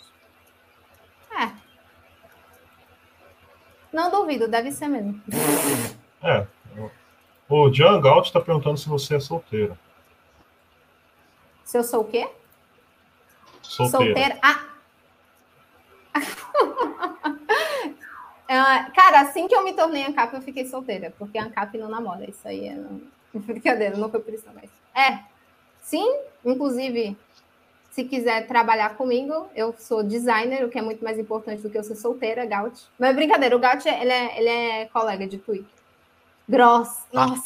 É. 1.37 1.68
Não 3.91 4.11
duvido, 4.11 4.47
deve 4.47 4.71
ser 4.71 4.87
mesmo. 4.87 5.21
É. 6.21 6.45
O 7.49 7.73
Jean 7.73 7.99
Galt 7.99 8.27
está 8.27 8.39
perguntando 8.39 8.77
se 8.77 8.87
você 8.87 9.15
é 9.15 9.19
solteira. 9.19 9.77
Se 11.63 11.77
eu 11.77 11.83
sou 11.83 12.01
o 12.01 12.05
quê? 12.05 12.29
Solteira. 13.61 14.05
Solteira. 14.05 14.39
Ah! 14.41 14.65
Ah, 18.47 18.89
cara, 18.95 19.21
assim 19.21 19.47
que 19.47 19.55
eu 19.55 19.63
me 19.63 19.73
tornei 19.73 20.03
ANCAP, 20.05 20.33
eu 20.33 20.41
fiquei 20.41 20.65
solteira, 20.65 21.13
porque 21.17 21.37
ANCAP 21.37 21.77
não 21.77 21.89
namora. 21.89 22.29
Isso 22.29 22.47
aí 22.47 22.67
é 22.67 22.75
não... 22.75 23.01
brincadeira, 23.41 23.97
não 23.97 24.09
foi 24.09 24.19
por 24.19 24.33
isso, 24.33 24.45
mas. 24.53 24.69
É, 24.95 25.19
sim, 25.81 26.19
inclusive, 26.43 27.17
se 27.99 28.05
quiser 28.05 28.47
trabalhar 28.47 28.95
comigo, 28.95 29.49
eu 29.53 29.75
sou 29.77 30.01
designer, 30.01 30.63
o 30.63 30.69
que 30.69 30.79
é 30.79 30.81
muito 30.81 31.03
mais 31.03 31.19
importante 31.19 31.61
do 31.61 31.69
que 31.69 31.77
eu 31.77 31.83
ser 31.83 31.95
solteira, 31.95 32.45
Gaut. 32.45 32.81
Mas 32.97 33.13
brincadeira, 33.13 33.55
o 33.55 33.59
Gaut 33.59 33.85
ele 33.87 34.11
é, 34.11 34.39
ele 34.39 34.49
é 34.49 34.85
colega 34.85 35.27
de 35.27 35.37
Twitter. 35.37 35.67
Gross. 36.47 36.89
Nossa. 37.11 37.43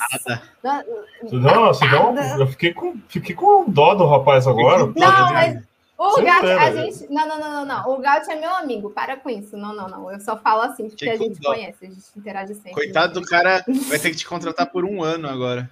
Nossa, 1.32 1.86
não, 1.88 2.40
eu 2.40 2.48
fiquei 2.48 2.72
com, 2.72 2.96
fiquei 3.10 3.36
com 3.36 3.66
dó 3.68 3.96
do 3.96 4.06
rapaz 4.06 4.46
agora. 4.46 4.86
Não, 4.96 5.34
mas 5.34 5.64
o 5.98 6.22
Gaut, 6.22 6.46
a 6.46 6.72
gente. 6.72 7.12
Não, 7.12 7.28
não, 7.28 7.40
não, 7.40 7.52
não, 7.52 7.66
não. 7.66 7.96
O 7.96 7.98
Gaut 7.98 8.30
é 8.30 8.36
meu 8.36 8.54
amigo, 8.54 8.92
para 8.92 9.18
com 9.18 9.30
isso. 9.30 9.58
Não, 9.58 9.76
não, 9.76 9.90
não. 9.90 10.12
Eu 10.12 10.20
só 10.20 10.38
falo 10.38 10.62
assim, 10.62 10.88
porque 10.88 11.10
a 11.10 11.18
gente 11.18 11.42
conhece, 11.42 11.86
a 11.86 11.88
gente 11.88 12.06
interage 12.16 12.54
sempre. 12.54 12.74
Coitado 12.74 13.20
do 13.20 13.26
cara, 13.26 13.66
vai 13.90 13.98
ter 13.98 14.12
que 14.12 14.18
te 14.18 14.28
contratar 14.28 14.68
por 14.68 14.86
um 14.86 15.02
ano 15.02 15.28
agora. 15.28 15.70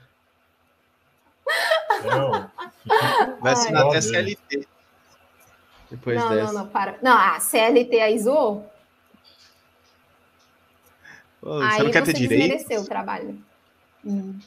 Não, 2.03 2.49
vai 3.40 3.53
assinar 3.53 3.86
até 3.86 4.02
CLT. 4.02 4.70
Depois 5.91 6.18
não, 6.18 6.30
dessa. 6.30 6.53
não, 6.53 6.63
não, 6.63 6.68
para. 6.69 6.97
Não, 7.01 7.18
a 7.18 7.39
CLT 7.39 7.99
aí 7.99 8.18
zoou. 8.18 8.72
Pô, 11.41 11.57
você 11.57 11.63
aí 11.63 11.84
não 11.84 11.91
quer 11.91 12.03
ter 12.03 12.13
direito? 12.13 12.39
desmereceu 12.39 12.81
o 12.81 12.85
trabalho. 12.88 13.38
Hum. 14.05 14.39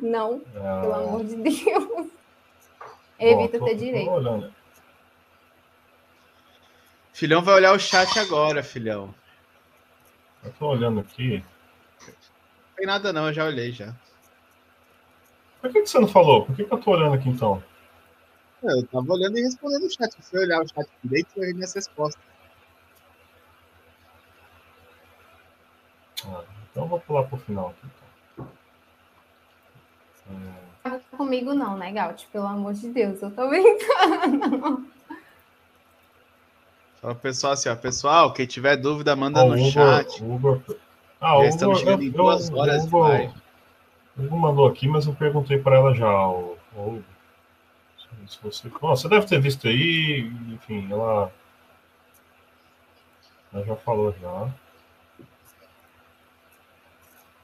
não, 0.00 0.40
ah. 0.56 0.80
pelo 0.80 0.94
amor 0.94 1.24
de 1.24 1.36
Deus. 1.36 2.08
Evita 3.18 3.62
ter 3.62 3.74
direito. 3.76 4.10
Filhão 7.12 7.42
vai 7.42 7.54
olhar 7.56 7.72
o 7.72 7.78
chat 7.78 8.18
agora, 8.18 8.62
filhão. 8.62 9.14
Eu 10.42 10.52
tô 10.52 10.68
olhando 10.68 11.00
aqui. 11.00 11.44
Não 12.00 12.76
tem 12.76 12.86
nada 12.86 13.12
não, 13.12 13.28
eu 13.28 13.32
já 13.32 13.44
olhei 13.44 13.70
já. 13.70 13.94
Por 15.60 15.70
que, 15.70 15.82
que 15.82 15.86
você 15.86 15.98
não 15.98 16.08
falou? 16.08 16.46
Por 16.46 16.56
que, 16.56 16.64
que 16.64 16.72
eu 16.72 16.78
tô 16.78 16.90
olhando 16.90 17.14
aqui 17.14 17.28
então? 17.28 17.62
Eu 18.64 18.86
tava 18.86 19.12
olhando 19.12 19.38
e 19.38 19.42
respondendo 19.42 19.84
o 19.84 19.90
chat. 19.90 20.10
Se 20.12 20.22
você 20.22 20.38
olhar 20.38 20.62
o 20.62 20.68
chat 20.68 20.88
direito, 21.02 21.28
vai 21.36 21.46
ver 21.46 21.54
minhas 21.54 21.74
respostas. 21.74 22.22
Ah, 26.26 26.42
então 26.70 26.84
eu 26.84 26.88
vou 26.88 27.00
pular 27.00 27.24
pro 27.24 27.36
final 27.36 27.68
aqui. 27.68 27.86
Então. 28.36 28.54
É 30.84 31.16
comigo, 31.16 31.54
não, 31.54 31.76
né, 31.76 31.92
Gaut? 31.92 32.26
Pelo 32.32 32.46
amor 32.46 32.72
de 32.74 32.88
Deus, 32.88 33.20
eu 33.20 33.30
tô 33.30 33.48
brincando. 33.48 34.86
Fala 37.00 37.14
pessoal 37.14 37.52
assim, 37.52 37.68
ó. 37.68 37.76
Pessoal, 37.76 38.32
quem 38.32 38.46
tiver 38.46 38.76
dúvida, 38.76 39.14
manda 39.14 39.44
oh, 39.44 39.48
no 39.48 39.54
Hugo, 39.54 39.70
chat. 39.70 40.22
Hugo... 40.22 40.62
Ah, 41.20 41.36
Já 41.40 41.48
estamos 41.48 41.78
chegando 41.78 42.02
eu, 42.02 42.08
em 42.08 42.10
duas 42.10 42.48
eu, 42.48 42.56
horas. 42.56 42.84
Hugo, 42.86 43.34
Hugo 44.18 44.38
mandou 44.38 44.66
aqui, 44.66 44.88
mas 44.88 45.06
eu 45.06 45.14
perguntei 45.14 45.58
para 45.58 45.76
ela 45.76 45.94
já. 45.94 46.28
O, 46.28 46.56
o, 46.76 47.04
se 48.26 48.38
você, 48.42 48.68
Bom, 48.68 48.96
você 48.96 49.08
deve 49.08 49.26
ter 49.26 49.40
visto 49.40 49.68
aí, 49.68 50.20
enfim, 50.48 50.90
ela, 50.90 51.32
ela 53.52 53.64
já 53.64 53.76
falou 53.76 54.14
já. 54.20 54.50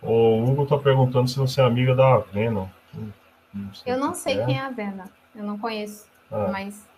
O 0.03 0.43
Hugo 0.45 0.67
tá 0.67 0.79
perguntando 0.79 1.29
se 1.29 1.39
você 1.39 1.61
é 1.61 1.65
amiga 1.65 1.95
da 1.95 2.19
Venom. 2.19 2.69
Não 3.53 3.71
eu 3.85 3.99
não 3.99 4.15
sei 4.15 4.41
é. 4.41 4.47
quem 4.47 4.59
é 4.59 4.61
a 4.61 4.71
Vena. 4.71 5.11
Eu 5.35 5.45
não 5.45 5.59
conheço. 5.59 6.09
É. 6.31 6.51
Mas 6.51 6.89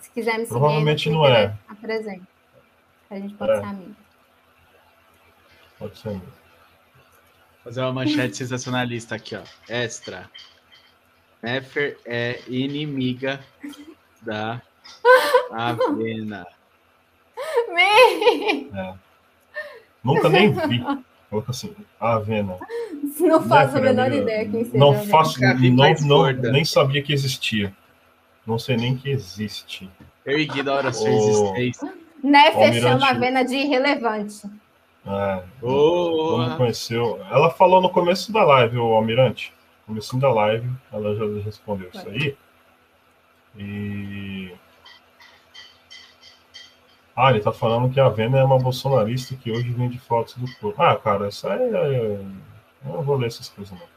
se 0.00 0.10
quiser 0.10 0.32
me 0.38 0.46
seguir, 0.46 0.48
provavelmente 0.48 1.10
não 1.10 1.26
é. 1.26 1.56
Apresente. 1.68 2.26
A 3.10 3.16
gente 3.16 3.34
pode 3.34 3.52
é. 3.52 3.60
ser 3.60 3.66
amigo. 3.66 3.96
Pode 5.78 5.98
ser 5.98 6.08
amigo. 6.10 6.32
Fazer 7.64 7.80
uma 7.82 7.92
manchete 7.92 8.36
sensacionalista 8.36 9.14
aqui, 9.14 9.34
ó. 9.36 9.42
Extra. 9.68 10.30
Nefer 11.42 11.98
é 12.04 12.40
inimiga 12.48 13.40
da 14.22 14.60
Avena. 15.50 16.46
É. 18.74 18.94
Nunca 20.02 20.28
nem 20.28 20.52
vi. 20.68 20.84
Coloca 21.30 21.50
assim, 21.50 21.74
a 22.00 22.14
Avena. 22.14 22.56
Não 23.20 23.42
faço 23.42 23.76
a 23.76 23.80
menor 23.80 24.12
ideia 24.12 24.48
quem 24.48 24.64
seja. 24.64 24.78
Não 24.78 24.94
faço, 25.06 25.40
não, 25.40 26.32
não, 26.32 26.52
nem 26.52 26.64
sabia 26.64 27.02
que 27.02 27.12
existia. 27.12 27.72
Não 28.46 28.58
sei 28.58 28.76
nem 28.76 28.96
que 28.96 29.10
existe. 29.10 29.90
Eu 30.24 30.38
ignoro 30.38 30.88
a 30.88 30.92
sua 30.92 31.10
o... 31.10 31.56
existência. 31.56 31.94
Nefer 32.22 32.80
chama 32.80 33.06
a 33.06 33.10
Avena 33.10 33.44
de 33.44 33.54
irrelevante. 33.54 34.46
É, 35.06 35.42
oh. 35.62 36.38
não 36.38 36.56
conheceu. 36.56 37.20
Ela 37.30 37.50
falou 37.50 37.80
no 37.80 37.90
começo 37.90 38.32
da 38.32 38.44
live, 38.44 38.78
o 38.78 38.92
Almirante. 38.94 39.52
No 39.88 39.94
começo 39.94 40.18
da 40.18 40.30
live, 40.30 40.70
ela 40.92 41.14
já 41.16 41.24
respondeu 41.42 41.88
isso 41.88 42.06
aí. 42.08 42.36
E 43.56 44.54
ah, 47.20 47.30
ele 47.30 47.40
tá 47.40 47.50
falando 47.50 47.92
que 47.92 47.98
a 47.98 48.08
Vena 48.08 48.38
é 48.38 48.44
uma 48.44 48.60
bolsonarista 48.60 49.34
que 49.34 49.50
hoje 49.50 49.72
vende 49.72 49.98
fotos 49.98 50.36
do 50.36 50.46
corpo. 50.58 50.80
Ah, 50.80 50.94
cara, 50.94 51.26
isso 51.28 51.48
aí. 51.48 51.74
É... 51.74 52.20
Eu 52.84 52.92
não 52.92 53.02
vou 53.02 53.16
ler 53.16 53.26
essas 53.26 53.48
coisas, 53.48 53.76
não. 53.76 53.88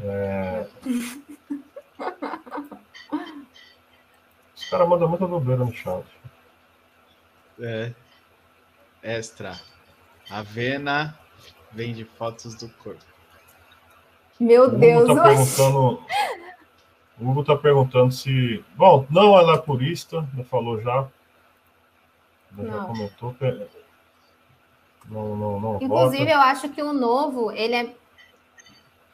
É... 0.00 0.66
Os 4.56 4.70
caras 4.70 4.88
mandam 4.88 5.10
muita 5.10 5.26
bobeira 5.26 5.62
no 5.62 5.74
chat. 5.74 6.06
É. 7.60 7.92
Extra. 9.02 9.60
A 10.30 10.40
Vena 10.40 11.18
vende 11.70 12.04
fotos 12.06 12.54
do 12.54 12.70
corpo. 12.70 13.15
Meu 14.38 14.70
Deus. 14.70 15.06
Tá 15.06 15.22
perguntando... 15.22 16.02
O 17.18 17.30
Hugo 17.30 17.44
tá 17.44 17.56
perguntando 17.56 18.12
se. 18.12 18.62
Bom, 18.76 19.06
não, 19.08 19.38
ela 19.38 19.54
é 19.54 19.58
purista, 19.58 20.28
já 20.36 20.44
falou 20.44 20.78
já. 20.82 21.08
Não. 22.52 22.66
Já 22.66 22.84
comentou 22.84 23.34
que 23.34 23.66
não, 25.08 25.36
não, 25.36 25.60
não 25.60 25.76
Inclusive, 25.80 26.24
vota. 26.24 26.34
eu 26.34 26.40
acho 26.40 26.68
que 26.70 26.82
o 26.82 26.92
novo, 26.92 27.50
ele 27.52 27.74
é 27.74 27.94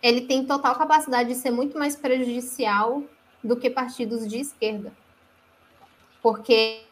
ele 0.02 0.22
tem 0.22 0.44
total 0.44 0.74
capacidade 0.74 1.28
de 1.28 1.36
ser 1.36 1.52
muito 1.52 1.78
mais 1.78 1.94
prejudicial 1.94 3.04
do 3.42 3.56
que 3.56 3.70
partidos 3.70 4.26
de 4.26 4.40
esquerda. 4.40 4.92
Porque 6.20 6.82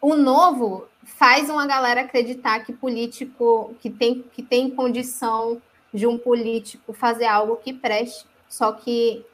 o 0.00 0.14
novo 0.14 0.86
faz 1.04 1.50
uma 1.50 1.66
galera 1.66 2.02
acreditar 2.02 2.60
que 2.60 2.72
político 2.72 3.74
que 3.80 3.90
tem, 3.90 4.22
que 4.32 4.42
tem 4.42 4.70
condição 4.70 5.60
de 5.94 6.08
um 6.08 6.18
político 6.18 6.92
fazer 6.92 7.26
algo 7.26 7.56
que 7.56 7.72
preste, 7.72 8.26
só 8.48 8.72
que 8.72 9.24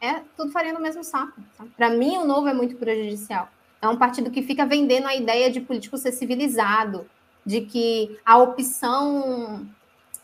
é 0.00 0.20
tudo 0.36 0.50
faria 0.50 0.72
no 0.72 0.80
mesmo 0.80 1.04
saco. 1.04 1.40
Para 1.76 1.90
mim, 1.90 2.18
o 2.18 2.24
novo 2.24 2.48
é 2.48 2.52
muito 2.52 2.74
prejudicial. 2.74 3.48
É 3.80 3.88
um 3.88 3.96
partido 3.96 4.30
que 4.30 4.42
fica 4.42 4.66
vendendo 4.66 5.06
a 5.06 5.14
ideia 5.14 5.48
de 5.48 5.60
político 5.60 5.96
ser 5.96 6.10
civilizado, 6.10 7.08
de 7.46 7.60
que 7.60 8.18
a 8.26 8.36
opção 8.36 9.64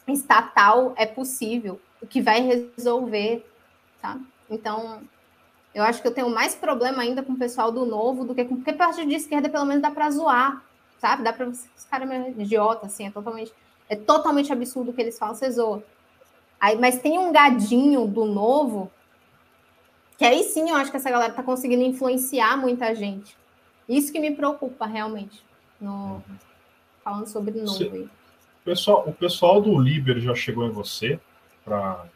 estatal 0.08 0.92
é 0.96 1.06
possível, 1.06 1.80
o 2.02 2.06
que 2.06 2.20
vai 2.20 2.40
resolver, 2.40 3.48
tá? 4.02 4.18
Então, 4.50 5.00
eu 5.72 5.82
acho 5.84 6.02
que 6.02 6.08
eu 6.08 6.12
tenho 6.12 6.28
mais 6.28 6.54
problema 6.54 7.02
ainda 7.02 7.22
com 7.22 7.32
o 7.32 7.38
pessoal 7.38 7.70
do 7.70 7.86
novo 7.86 8.24
do 8.24 8.34
que 8.34 8.44
com 8.44 8.56
porque 8.56 8.72
partido 8.72 9.08
de 9.08 9.14
esquerda 9.14 9.48
pelo 9.48 9.64
menos 9.64 9.80
dá 9.80 9.90
para 9.90 10.10
zoar, 10.10 10.62
sabe? 10.98 11.22
Dá 11.22 11.32
para 11.32 11.48
os 11.48 11.66
caras 11.88 12.08
meio 12.08 12.28
idiota 12.40 12.86
assim, 12.86 13.06
é 13.06 13.10
totalmente 13.10 13.52
é 13.88 13.96
totalmente 13.96 14.52
absurdo 14.52 14.90
o 14.90 14.94
que 14.94 15.00
eles 15.00 15.18
falam, 15.18 15.34
você 15.34 15.50
zoa. 15.50 15.82
Aí, 16.60 16.78
mas 16.78 17.00
tem 17.00 17.18
um 17.18 17.32
gadinho 17.32 18.06
do 18.06 18.24
novo 18.24 18.90
que 20.16 20.24
aí 20.24 20.44
sim 20.44 20.70
eu 20.70 20.76
acho 20.76 20.90
que 20.90 20.96
essa 20.96 21.10
galera 21.10 21.32
tá 21.32 21.42
conseguindo 21.42 21.82
influenciar 21.82 22.56
muita 22.56 22.94
gente. 22.94 23.36
Isso 23.88 24.12
que 24.12 24.20
me 24.20 24.34
preocupa 24.34 24.86
realmente. 24.86 25.44
No... 25.80 26.22
falando 27.02 27.26
sobre 27.26 27.60
nuvem. 27.60 28.04
O 28.04 28.64
pessoal, 28.64 29.04
o 29.06 29.12
pessoal 29.12 29.60
do 29.60 29.78
Liber 29.78 30.18
já 30.20 30.34
chegou 30.34 30.64
em 30.66 30.70
você 30.70 31.20
para 31.64 32.06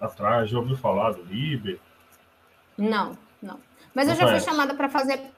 atrás? 0.00 0.50
Já 0.50 0.58
ouviu 0.58 0.76
falar 0.76 1.12
do 1.12 1.22
Liber? 1.22 1.78
Não, 2.76 3.16
não. 3.40 3.60
Mas 3.94 4.06
não 4.06 4.14
eu 4.14 4.20
já 4.20 4.28
fui 4.28 4.40
chamada 4.40 4.74
para 4.74 4.88
fazer 4.88 5.30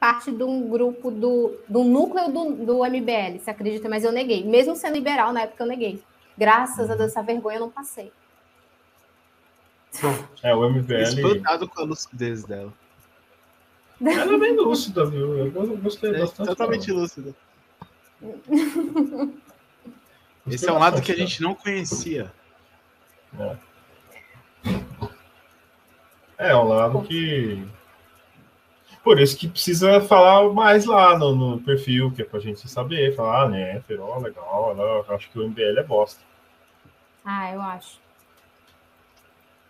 parte 0.00 0.32
de 0.32 0.42
um 0.42 0.66
grupo 0.68 1.10
do, 1.10 1.58
do 1.68 1.84
núcleo 1.84 2.32
do, 2.32 2.52
do 2.54 2.78
MBL, 2.84 3.38
se 3.38 3.50
acredita, 3.50 3.86
mas 3.86 4.02
eu 4.02 4.10
neguei. 4.10 4.42
Mesmo 4.42 4.74
sendo 4.74 4.94
liberal, 4.94 5.30
na 5.30 5.42
época 5.42 5.62
eu 5.62 5.68
neguei. 5.68 6.02
Graças 6.36 6.90
a 6.90 6.94
Deus, 6.94 7.10
essa 7.10 7.22
vergonha 7.22 7.58
eu 7.58 7.60
não 7.60 7.70
passei. 7.70 8.10
É, 10.42 10.54
o 10.54 10.68
MBL. 10.70 11.02
Espantado 11.02 11.68
com 11.68 11.80
a 11.82 11.84
lucidez 11.84 12.44
dela. 12.44 12.72
Ela 14.00 14.34
é 14.34 14.38
bem 14.38 14.56
lúcida, 14.56 15.04
viu? 15.04 15.36
Eu 15.36 15.76
gostei 15.76 16.14
é, 16.14 16.20
bastante. 16.20 16.46
Totalmente 16.46 16.86
dela. 16.86 17.00
lúcida. 17.00 17.34
Esse 20.50 20.68
é 20.68 20.72
um 20.72 20.78
lado 20.78 21.02
que 21.02 21.12
a 21.12 21.16
gente 21.16 21.42
não 21.42 21.54
conhecia. 21.54 22.32
É. 23.38 23.56
É 26.38 26.56
um 26.56 26.68
lado 26.68 27.02
que. 27.02 27.62
Por 29.02 29.18
isso 29.18 29.36
que 29.36 29.48
precisa 29.48 30.00
falar 30.02 30.52
mais 30.52 30.84
lá 30.84 31.18
no, 31.18 31.34
no 31.34 31.60
perfil, 31.60 32.12
que 32.12 32.20
é 32.20 32.24
pra 32.24 32.38
gente 32.38 32.68
saber, 32.68 33.16
falar, 33.16 33.44
ah, 33.44 33.48
né, 33.48 33.82
ó, 33.98 34.18
legal, 34.18 34.76
eu 34.76 35.14
acho 35.14 35.30
que 35.30 35.38
o 35.38 35.48
MBL 35.48 35.78
é 35.78 35.82
bosta. 35.82 36.20
Ah, 37.24 37.52
eu 37.52 37.60
acho. 37.60 37.98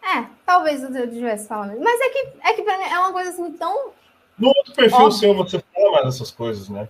É, 0.03 0.27
talvez 0.45 0.83
eu 0.83 1.11
tivesse 1.11 1.47
falando. 1.47 1.79
Mas 1.81 2.01
é 2.01 2.09
que, 2.11 2.29
é 2.43 2.53
que 2.55 2.63
pra 2.63 2.79
mim 2.79 2.85
é 2.85 2.99
uma 2.99 3.13
coisa 3.13 3.31
assim 3.31 3.53
tão. 3.53 3.93
No 4.39 4.49
outro 4.49 4.75
perfil 4.75 4.99
Óbvio. 4.99 5.13
seu 5.13 5.35
você 5.35 5.63
fala 5.75 5.93
mais 5.93 6.05
dessas 6.07 6.31
coisas, 6.31 6.69
né? 6.69 6.89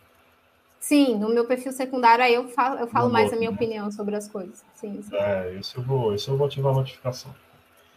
Sim, 0.79 1.19
no 1.19 1.29
meu 1.29 1.45
perfil 1.45 1.73
secundário 1.73 2.25
aí 2.25 2.35
eu 2.35 2.49
falo, 2.49 2.79
eu 2.79 2.87
falo 2.87 3.11
mais 3.11 3.25
outro, 3.25 3.37
a 3.37 3.39
minha 3.39 3.51
né? 3.51 3.57
opinião 3.57 3.91
sobre 3.91 4.17
as 4.17 4.29
coisas. 4.29 4.65
Sim, 4.75 5.03
sim. 5.03 5.15
É, 5.15 5.55
isso 5.55 5.79
eu 5.79 5.83
vou, 5.83 6.15
isso 6.15 6.31
eu 6.31 6.37
vou 6.37 6.47
ativar 6.47 6.73
a 6.73 6.77
notificação. 6.77 7.35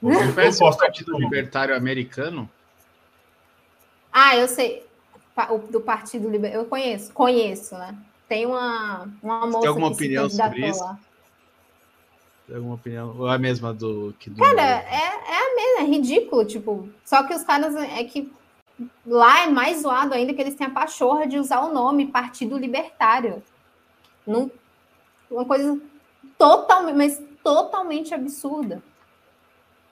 Você 0.01 0.33
conhece 0.33 0.61
o 0.61 0.77
Partido 0.77 1.17
Libertário 1.17 1.75
Americano? 1.75 2.49
Ah, 4.13 4.37
eu 4.37 4.47
sei. 4.47 4.85
O 5.49 5.57
do 5.57 5.81
Partido 5.81 6.29
Libertário. 6.29 6.63
Eu 6.63 6.69
conheço, 6.69 7.11
conheço, 7.11 7.75
né? 7.75 7.97
Tem 8.29 8.45
uma, 8.45 9.09
uma 9.21 9.47
moça. 9.47 9.59
Tem 9.59 9.67
alguma 9.69 9.87
opinião 9.87 10.29
sobre 10.29 10.67
isso? 10.67 10.83
Lá. 10.83 10.99
Tem 12.47 12.55
alguma 12.55 12.75
opinião? 12.75 13.15
Ou 13.17 13.27
é 13.27 13.35
a 13.35 13.39
mesma 13.39 13.73
do 13.73 14.13
que 14.19 14.29
do. 14.29 14.37
Cara, 14.37 14.61
é, 14.61 15.31
é 15.31 15.37
a 15.37 15.55
mesma, 15.55 15.81
é 15.81 15.85
ridículo, 15.85 16.45
tipo. 16.45 16.87
Só 17.03 17.23
que 17.23 17.33
os 17.33 17.43
caras 17.43 17.75
é 17.75 18.03
que 18.03 18.31
lá 19.05 19.43
é 19.43 19.47
mais 19.47 19.81
zoado 19.81 20.13
ainda 20.13 20.33
que 20.33 20.41
eles 20.41 20.55
têm 20.55 20.67
a 20.67 20.71
pachorra 20.71 21.25
de 21.25 21.39
usar 21.39 21.61
o 21.61 21.73
nome 21.73 22.07
Partido 22.07 22.57
Libertário. 22.57 23.41
Não, 24.25 24.51
uma 25.29 25.45
coisa 25.45 25.79
totalmente, 26.37 26.95
mas 26.95 27.21
totalmente 27.43 28.13
absurda. 28.13 28.81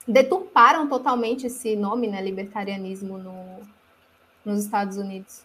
Deturparam 0.06 0.88
totalmente 0.88 1.46
esse 1.46 1.76
nome, 1.76 2.08
né, 2.08 2.20
libertarianismo 2.20 3.18
no, 3.18 3.60
nos 4.44 4.64
Estados 4.64 4.96
Unidos. 4.96 5.44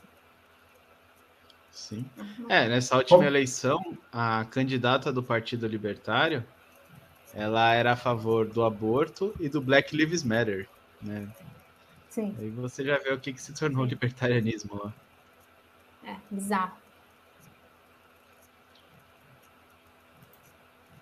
Sim. 1.71 2.05
É, 2.49 2.67
nessa 2.67 2.97
última 2.97 3.25
eleição, 3.25 3.97
a 4.11 4.45
candidata 4.49 5.13
do 5.13 5.21
Partido 5.21 5.67
Libertário, 5.67 6.43
ela 7.33 7.71
era 7.73 7.93
a 7.93 7.95
favor 7.95 8.47
do 8.47 8.63
aborto 8.63 9.33
e 9.39 9.47
do 9.47 9.61
Black 9.61 9.95
Lives 9.95 10.23
Matter, 10.23 10.67
né? 11.01 11.27
Sim. 12.09 12.35
Aí 12.39 12.49
você 12.49 12.83
já 12.83 12.97
vê 12.97 13.13
o 13.13 13.19
que, 13.19 13.31
que 13.31 13.41
se 13.41 13.53
tornou 13.53 13.83
o 13.83 13.87
libertarianismo 13.87 14.75
lá. 14.83 14.93
É, 16.03 16.15
bizarro. 16.31 16.75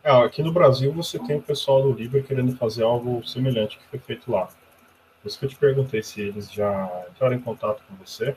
É, 0.04 0.12
aqui 0.12 0.44
no 0.44 0.52
Brasil 0.52 0.92
você 0.92 1.18
tem 1.18 1.38
o 1.38 1.42
pessoal 1.42 1.82
do 1.82 1.94
Liber 1.94 2.24
querendo 2.24 2.56
fazer 2.58 2.84
algo 2.84 3.26
semelhante 3.26 3.78
que 3.80 3.86
foi 3.86 3.98
feito 3.98 4.30
lá. 4.30 4.50
Por 5.26 5.30
isso 5.30 5.40
que 5.40 5.46
eu 5.46 5.50
te 5.50 5.56
perguntei 5.56 6.04
se 6.04 6.22
eles 6.22 6.54
já 6.54 6.88
entraram 7.10 7.36
em 7.36 7.40
contato 7.40 7.82
com 7.88 7.96
você. 7.96 8.36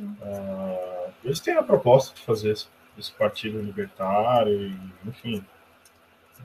Uh, 0.00 1.12
eles 1.22 1.38
têm 1.38 1.54
a 1.54 1.62
proposta 1.62 2.12
de 2.12 2.22
fazer 2.22 2.50
esse, 2.50 2.66
esse 2.98 3.12
partido 3.12 3.62
libertário, 3.62 4.66
e, 4.66 4.76
enfim, 5.06 5.44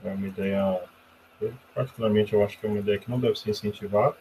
é 0.04 0.10
uma 0.10 0.28
ideia, 0.28 0.80
eu, 1.40 1.52
particularmente 1.74 2.34
eu 2.34 2.44
acho 2.44 2.56
que 2.56 2.66
é 2.66 2.68
uma 2.68 2.78
ideia 2.78 3.00
que 3.00 3.10
não 3.10 3.18
deve 3.18 3.34
ser 3.34 3.50
incentivada, 3.50 4.16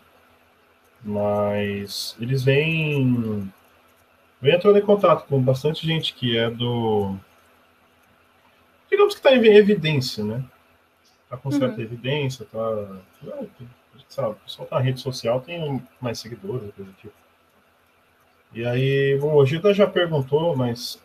mas 1.04 2.18
eles 2.20 2.42
vêm, 2.44 3.54
vêm 4.42 4.56
entrando 4.56 4.80
em 4.80 4.86
contato 4.86 5.28
com 5.28 5.40
bastante 5.40 5.86
gente 5.86 6.16
que 6.16 6.36
é 6.36 6.50
do, 6.50 7.16
digamos 8.90 9.14
que 9.14 9.20
está 9.20 9.36
em 9.36 9.56
evidência, 9.56 10.24
né? 10.24 10.44
Está 11.26 11.38
com 11.38 11.52
certa 11.52 11.76
uhum. 11.76 11.84
evidência, 11.84 12.42
está, 12.42 12.98
sabe, 14.10 14.30
o 14.30 14.36
pessoal 14.36 14.64
está 14.66 14.76
na 14.78 14.82
rede 14.82 15.00
social, 15.00 15.42
tem 15.42 15.84
mais 16.02 16.20
seguidores, 16.20 16.74
coisa 16.76 16.92
tipo. 17.00 17.14
E 18.54 18.66
aí, 18.66 19.18
bom, 19.20 19.36
o 19.36 19.46
Gita 19.46 19.74
já 19.74 19.86
perguntou, 19.86 20.56
mas 20.56 21.02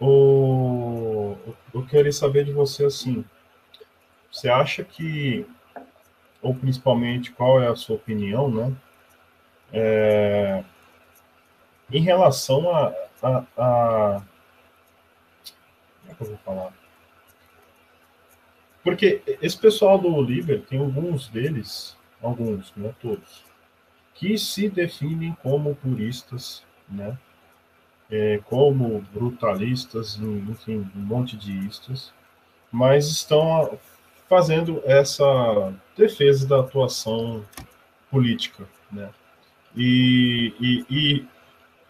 o, 0.00 1.36
eu 1.74 1.86
queria 1.86 2.12
saber 2.12 2.44
de 2.44 2.52
você 2.52 2.84
assim, 2.84 3.24
você 4.30 4.48
acha 4.48 4.84
que, 4.84 5.46
ou 6.42 6.54
principalmente, 6.54 7.32
qual 7.32 7.62
é 7.62 7.68
a 7.68 7.76
sua 7.76 7.96
opinião, 7.96 8.50
né? 8.50 8.72
É, 9.72 10.64
em 11.90 12.00
relação 12.02 12.74
a, 12.74 12.94
a, 13.22 13.44
a. 13.56 14.22
Como 16.00 16.12
é 16.12 16.14
que 16.14 16.22
eu 16.22 16.26
vou 16.28 16.38
falar? 16.38 16.72
Porque 18.86 19.20
esse 19.42 19.58
pessoal 19.58 19.98
do 19.98 20.22
Liber, 20.22 20.62
tem 20.62 20.78
alguns 20.78 21.26
deles, 21.26 21.96
alguns, 22.22 22.72
não 22.76 22.94
todos, 23.02 23.44
que 24.14 24.38
se 24.38 24.68
definem 24.68 25.36
como 25.42 25.74
puristas, 25.74 26.62
né? 26.88 27.18
É, 28.08 28.38
como 28.44 29.04
brutalistas, 29.12 30.16
enfim, 30.48 30.88
um 30.94 31.00
monte 31.00 31.36
de 31.36 31.50
istas, 31.66 32.14
mas 32.70 33.08
estão 33.08 33.76
fazendo 34.28 34.80
essa 34.84 35.74
defesa 35.96 36.46
da 36.46 36.60
atuação 36.60 37.44
política, 38.08 38.68
né? 38.92 39.10
E, 39.74 40.54
e, 40.60 40.86
e, 40.88 41.26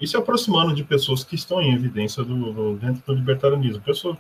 e 0.01 0.06
se 0.06 0.16
aproximando 0.16 0.74
de 0.74 0.82
pessoas 0.82 1.23
que 1.23 1.35
estão 1.35 1.60
em 1.60 1.74
evidência 1.74 2.24
do, 2.24 2.55
do 2.55 2.77
dentro 2.78 3.02
do 3.05 3.12
libertarianismo, 3.12 3.82
pessoas 3.82 4.16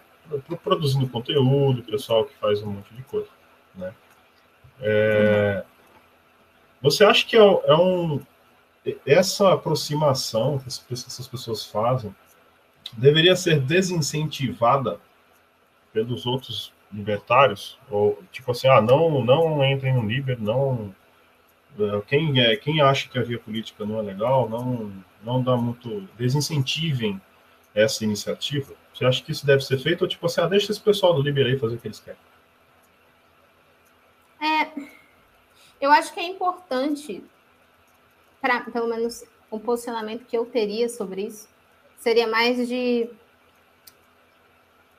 produzindo 0.62 1.08
conteúdo, 1.08 1.82
pessoal 1.82 2.24
que 2.24 2.34
faz 2.36 2.62
um 2.62 2.72
monte 2.72 2.94
de 2.94 3.02
coisa, 3.02 3.28
né? 3.74 3.94
É, 4.80 5.64
você 6.82 7.04
acha 7.04 7.24
que 7.26 7.36
é, 7.36 7.40
é 7.40 7.74
um 7.74 8.20
essa 9.04 9.52
aproximação 9.52 10.58
que 10.58 10.68
essas 10.68 11.26
pessoas 11.26 11.64
fazem 11.64 12.14
deveria 12.92 13.34
ser 13.34 13.60
desincentivada 13.60 15.00
pelos 15.92 16.26
outros 16.26 16.72
libertários, 16.92 17.78
ou 17.90 18.22
tipo 18.30 18.52
assim, 18.52 18.68
ah, 18.68 18.80
não, 18.80 19.24
não 19.24 19.64
entrem 19.64 19.94
no 19.94 20.06
Liber, 20.06 20.40
não. 20.40 20.94
Eh, 21.78 22.02
quem, 22.06 22.40
é, 22.40 22.56
quem 22.56 22.80
acha 22.80 23.08
que 23.08 23.18
a 23.18 23.22
via 23.22 23.38
política 23.38 23.84
não 23.84 23.98
é 23.98 24.02
legal, 24.02 24.48
não, 24.48 24.92
não 25.22 25.42
dá 25.42 25.56
muito. 25.56 26.08
desincentivem 26.16 27.20
essa 27.74 28.04
iniciativa. 28.04 28.72
Você 28.96 29.04
acha 29.04 29.22
que 29.22 29.30
isso 29.30 29.44
deve 29.44 29.62
ser 29.62 29.78
feito? 29.78 30.02
Ou 30.02 30.08
tipo 30.08 30.24
assim, 30.24 30.40
ah, 30.40 30.46
deixa 30.46 30.72
esse 30.72 30.80
pessoal 30.80 31.12
do 31.12 31.20
Liber 31.20 31.44
aí 31.46 31.58
fazer 31.58 31.74
o 31.74 31.78
que 31.78 31.86
eles 31.86 32.00
querem? 32.00 32.18
É, 34.40 34.88
eu 35.78 35.92
acho 35.92 36.14
que 36.14 36.20
é 36.20 36.26
importante, 36.26 37.22
para 38.40 38.60
pelo 38.62 38.88
menos 38.88 39.22
um 39.52 39.58
posicionamento 39.58 40.24
que 40.24 40.36
eu 40.36 40.46
teria 40.46 40.88
sobre 40.88 41.26
isso, 41.26 41.46
seria 41.98 42.26
mais 42.26 42.66
de 42.66 43.10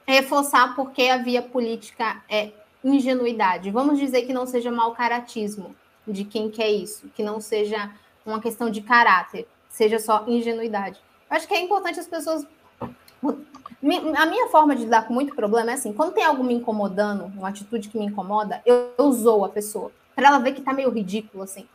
reforçar 0.05 0.75
porque 0.75 1.03
a 1.03 1.17
via 1.17 1.41
política 1.41 2.23
é 2.29 2.51
ingenuidade. 2.83 3.71
Vamos 3.71 3.97
dizer 3.97 4.27
que 4.27 4.33
não 4.33 4.45
seja 4.45 4.71
mau 4.71 4.93
caratismo 4.93 5.75
de 6.07 6.23
quem 6.23 6.51
quer 6.51 6.69
isso, 6.69 7.09
que 7.15 7.23
não 7.23 7.41
seja 7.41 7.91
uma 8.23 8.39
questão 8.39 8.69
de 8.69 8.81
caráter, 8.81 9.47
seja 9.67 9.97
só 9.97 10.23
ingenuidade. 10.27 10.99
Eu 11.29 11.35
acho 11.35 11.47
que 11.47 11.55
é 11.55 11.61
importante 11.61 11.99
as 11.99 12.07
pessoas. 12.07 12.45
A 14.17 14.25
minha 14.25 14.47
forma 14.47 14.75
de 14.75 14.85
lidar 14.85 15.05
com 15.07 15.13
muito 15.13 15.35
problema 15.35 15.71
é 15.71 15.73
assim: 15.75 15.93
quando 15.93 16.13
tem 16.13 16.23
algo 16.23 16.43
me 16.43 16.53
incomodando, 16.53 17.25
uma 17.37 17.49
atitude 17.49 17.89
que 17.89 17.97
me 17.97 18.05
incomoda, 18.05 18.61
eu, 18.65 18.91
eu 18.97 19.11
zoo 19.11 19.45
a 19.45 19.49
pessoa, 19.49 19.91
para 20.15 20.27
ela 20.27 20.39
ver 20.39 20.53
que 20.53 20.61
tá 20.61 20.73
meio 20.73 20.89
ridículo 20.89 21.43
assim. 21.43 21.67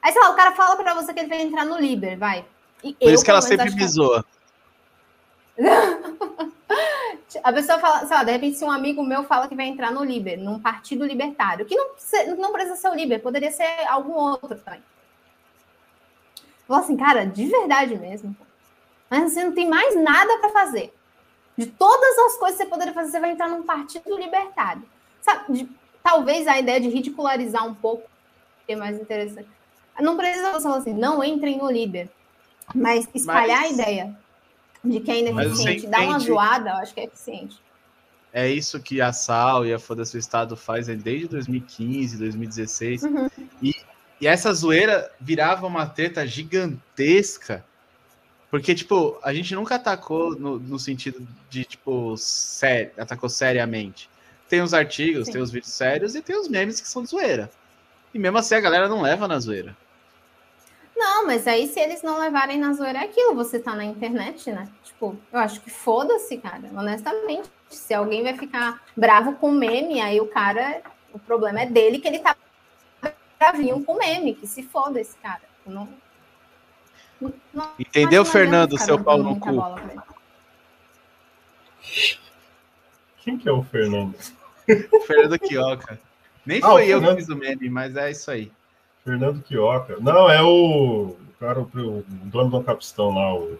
Aí, 0.00 0.12
sei 0.12 0.20
lá, 0.20 0.30
o 0.30 0.34
cara 0.34 0.52
fala 0.52 0.76
para 0.76 0.94
você 0.94 1.12
que 1.12 1.20
ele 1.20 1.28
vai 1.28 1.42
entrar 1.42 1.64
no 1.64 1.78
Liber, 1.78 2.18
vai. 2.18 2.44
E 2.82 2.94
Por 2.94 3.08
eu, 3.08 3.14
isso 3.14 3.24
que 3.24 3.30
ela 3.30 3.42
sempre 3.42 3.70
me 3.70 3.86
zoa. 3.86 4.24
A 7.42 7.52
pessoa 7.52 7.78
fala, 7.78 8.00
sei 8.00 8.16
lá, 8.16 8.24
de 8.24 8.32
repente, 8.32 8.58
se 8.58 8.64
um 8.64 8.70
amigo 8.70 9.02
meu 9.02 9.24
fala 9.24 9.48
que 9.48 9.54
vai 9.54 9.66
entrar 9.66 9.90
no 9.90 10.04
Liber, 10.04 10.38
num 10.38 10.58
partido 10.58 11.06
libertário, 11.06 11.64
que 11.64 11.74
não, 11.74 11.94
não 12.36 12.52
precisa 12.52 12.76
ser 12.76 12.88
o 12.88 12.94
Liber, 12.94 13.22
poderia 13.22 13.50
ser 13.50 13.86
algum 13.88 14.12
outro 14.12 14.58
também. 14.58 14.82
Fala 16.66 16.80
assim, 16.80 16.96
cara, 16.96 17.24
de 17.24 17.46
verdade 17.46 17.96
mesmo. 17.96 18.36
Mas 19.08 19.32
você 19.32 19.44
não 19.44 19.52
tem 19.52 19.68
mais 19.68 19.94
nada 19.96 20.38
para 20.38 20.50
fazer. 20.50 20.92
De 21.56 21.66
todas 21.66 22.18
as 22.18 22.36
coisas 22.36 22.58
que 22.58 22.64
você 22.64 22.70
poderia 22.70 22.94
fazer, 22.94 23.12
você 23.12 23.20
vai 23.20 23.30
entrar 23.30 23.48
num 23.48 23.62
partido 23.62 24.16
libertário. 24.16 24.82
Sabe, 25.20 25.52
de, 25.52 25.68
talvez 26.02 26.46
a 26.46 26.58
ideia 26.58 26.80
de 26.80 26.88
ridicularizar 26.88 27.66
um 27.66 27.74
pouco 27.74 28.08
é 28.66 28.76
mais 28.76 28.98
interessante. 28.98 29.48
Não 30.00 30.16
precisa 30.16 30.58
falar 30.60 30.78
assim, 30.78 30.94
não 30.94 31.22
entrem 31.22 31.58
no 31.58 31.70
líder. 31.70 32.10
Mas 32.74 33.08
espalhar 33.14 33.62
mas, 33.62 33.70
a 33.70 33.82
ideia 33.82 34.18
de 34.82 35.00
que 35.00 35.10
é 35.10 35.18
ineficiente, 35.20 35.86
dar 35.86 36.02
uma 36.02 36.18
zoada, 36.18 36.70
eu 36.70 36.76
acho 36.76 36.94
que 36.94 37.00
é 37.00 37.04
eficiente. 37.04 37.60
É 38.32 38.48
isso 38.48 38.80
que 38.80 39.00
a 39.00 39.12
SAL 39.12 39.66
e 39.66 39.74
a 39.74 39.78
Foda-se 39.78 40.16
o 40.16 40.18
Estado 40.18 40.56
fazem 40.56 40.96
desde 40.96 41.28
2015, 41.28 42.16
2016. 42.16 43.02
Uhum. 43.02 43.28
E, 43.60 43.74
e 44.20 44.26
essa 44.26 44.52
zoeira 44.54 45.12
virava 45.20 45.66
uma 45.66 45.86
treta 45.86 46.26
gigantesca. 46.26 47.64
Porque, 48.52 48.74
tipo, 48.74 49.18
a 49.22 49.32
gente 49.32 49.54
nunca 49.54 49.76
atacou 49.76 50.38
no, 50.38 50.58
no 50.58 50.78
sentido 50.78 51.26
de, 51.48 51.64
tipo, 51.64 52.14
sério, 52.18 52.92
atacou 52.98 53.26
seriamente. 53.26 54.10
Tem 54.46 54.60
os 54.60 54.74
artigos, 54.74 55.24
Sim. 55.24 55.32
tem 55.32 55.40
os 55.40 55.50
vídeos 55.50 55.72
sérios 55.72 56.14
e 56.14 56.20
tem 56.20 56.38
os 56.38 56.48
memes 56.48 56.78
que 56.78 56.86
são 56.86 57.02
de 57.02 57.08
zoeira. 57.08 57.50
E 58.12 58.18
mesmo 58.18 58.36
assim 58.36 58.54
a 58.54 58.60
galera 58.60 58.90
não 58.90 59.00
leva 59.00 59.26
na 59.26 59.38
zoeira. 59.38 59.74
Não, 60.94 61.26
mas 61.26 61.46
aí 61.46 61.66
se 61.66 61.80
eles 61.80 62.02
não 62.02 62.20
levarem 62.20 62.58
na 62.58 62.74
zoeira 62.74 62.98
é 62.98 63.04
aquilo, 63.04 63.34
você 63.34 63.58
tá 63.58 63.74
na 63.74 63.86
internet, 63.86 64.52
né? 64.52 64.68
Tipo, 64.84 65.16
eu 65.32 65.38
acho 65.38 65.62
que 65.62 65.70
foda-se, 65.70 66.36
cara, 66.36 66.70
honestamente. 66.76 67.48
Se 67.70 67.94
alguém 67.94 68.22
vai 68.22 68.36
ficar 68.36 68.84
bravo 68.94 69.32
com 69.36 69.50
meme, 69.50 69.98
aí 70.02 70.20
o 70.20 70.26
cara, 70.26 70.82
o 71.10 71.18
problema 71.18 71.62
é 71.62 71.66
dele 71.66 71.98
que 71.98 72.06
ele 72.06 72.18
tá 72.18 72.36
bravinho 73.38 73.82
com 73.82 73.96
meme, 73.96 74.34
que 74.34 74.46
se 74.46 74.62
foda 74.62 75.00
esse 75.00 75.16
cara. 75.16 75.40
Não, 75.64 75.88
não, 77.52 77.70
Entendeu, 77.78 78.24
Fernando, 78.24 78.78
seu 78.78 79.02
pau 79.02 79.18
no 79.18 79.38
cu? 79.38 79.50
Quem 83.18 83.38
que 83.38 83.48
é 83.48 83.52
o 83.52 83.62
Fernando? 83.62 84.14
Fernando 85.06 85.38
Quioca. 85.38 85.98
Nem 86.44 86.60
ah, 86.62 86.68
foi 86.68 86.82
eu 86.84 86.98
Fernando... 86.98 87.16
que 87.16 87.22
fiz 87.22 87.28
o 87.28 87.36
meme, 87.36 87.70
mas 87.70 87.96
é 87.96 88.10
isso 88.10 88.30
aí. 88.30 88.50
Fernando 89.04 89.42
Quioca. 89.42 89.96
Não, 90.00 90.30
é 90.30 90.42
o, 90.42 91.16
cara, 91.38 91.60
o, 91.60 92.04
dono 92.08 92.50
do 92.50 92.62
Capistão 92.64 93.10
lá. 93.10 93.34
O, 93.34 93.58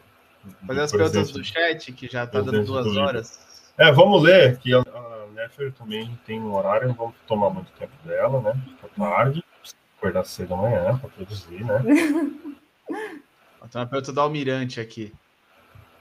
Fazer 0.67 0.81
as 0.81 0.91
perguntas 0.91 1.31
do 1.31 1.45
chat, 1.45 1.93
que 1.93 2.09
já 2.09 2.25
está 2.25 2.41
dando 2.41 2.65
duas 2.65 2.97
horas. 2.97 3.41
É, 3.79 3.93
vamos 3.93 4.23
ler, 4.23 4.59
que 4.59 4.75
a, 4.75 4.81
a 4.81 5.27
Nefer 5.35 5.73
também 5.73 6.19
tem 6.27 6.41
um 6.41 6.55
horário, 6.55 6.89
não 6.89 6.95
vamos 6.95 7.15
tomar 7.27 7.51
muito 7.51 7.71
tempo 7.79 7.93
dela, 8.05 8.41
né? 8.41 8.61
Tá 8.81 8.89
tarde, 8.97 9.45
acordar 9.97 10.25
cedo 10.25 10.55
amanhã 10.55 10.99
para 10.99 11.09
produzir, 11.11 11.65
né? 11.65 11.81
Tem 13.71 13.81
uma 13.81 13.87
pergunta 13.87 14.13
do 14.13 14.21
Almirante 14.21 14.81
aqui. 14.81 15.13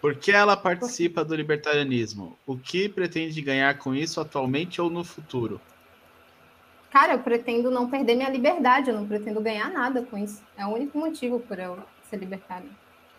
Por 0.02 0.16
que 0.16 0.32
ela 0.32 0.58
participa 0.58 1.24
do 1.24 1.36
libertarianismo? 1.36 2.38
O 2.46 2.58
que 2.58 2.90
pretende 2.90 3.40
ganhar 3.42 3.78
com 3.78 3.94
isso 3.94 4.20
atualmente 4.20 4.82
ou 4.82 4.90
no 4.90 5.04
futuro? 5.04 5.62
Cara, 6.90 7.14
eu 7.14 7.20
pretendo 7.20 7.70
não 7.70 7.90
perder 7.90 8.16
minha 8.16 8.30
liberdade, 8.30 8.90
eu 8.90 8.96
não 8.96 9.08
pretendo 9.08 9.40
ganhar 9.40 9.70
nada 9.70 10.02
com 10.02 10.18
isso. 10.18 10.44
É 10.58 10.66
o 10.66 10.70
único 10.70 10.98
motivo 10.98 11.40
por 11.40 11.60
eu 11.60 11.78
ser 12.10 12.18
libertária. 12.18 12.70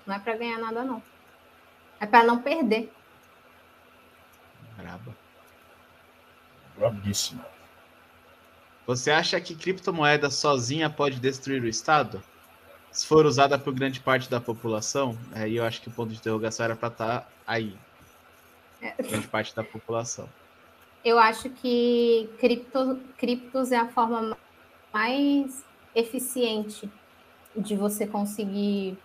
Não 0.05 0.15
é 0.15 0.19
para 0.19 0.37
ganhar 0.37 0.59
nada, 0.59 0.83
não. 0.83 1.03
É 2.01 2.05
para 2.05 2.25
não 2.25 2.43
perder. 2.43 2.93
Braba. 4.77 5.17
Brabíssima. 6.77 7.47
Você 8.87 9.11
acha 9.13 9.41
que 9.41 9.55
criptomoeda 9.55 10.29
sozinha 10.31 10.91
pode 10.91 11.21
destruir 11.21 11.63
o 11.63 11.69
Estado? 11.69 12.23
Se 12.93 13.07
for 13.07 13.25
usada 13.25 13.59
por 13.59 13.73
grande 13.75 14.01
parte 14.01 14.31
da 14.31 14.39
população, 14.39 15.17
aí 15.35 15.57
eu 15.57 15.65
acho 15.65 15.81
que 15.81 15.89
o 15.89 15.91
ponto 15.91 16.11
de 16.11 16.19
interrogação 16.19 16.65
era 16.65 16.77
para 16.77 16.89
estar 16.89 17.21
tá 17.21 17.29
aí. 17.47 17.75
É. 18.83 19.03
Grande 19.03 19.27
parte 19.29 19.57
da 19.57 19.65
população. 19.65 20.29
Eu 21.03 21.19
acho 21.19 21.49
que 21.49 22.29
cripto, 22.39 23.01
criptos 23.17 23.73
é 23.73 23.77
a 23.77 23.89
forma 23.89 24.37
mais 24.93 25.65
eficiente 25.95 26.89
de 27.57 27.75
você 27.75 28.07
conseguir 28.07 28.99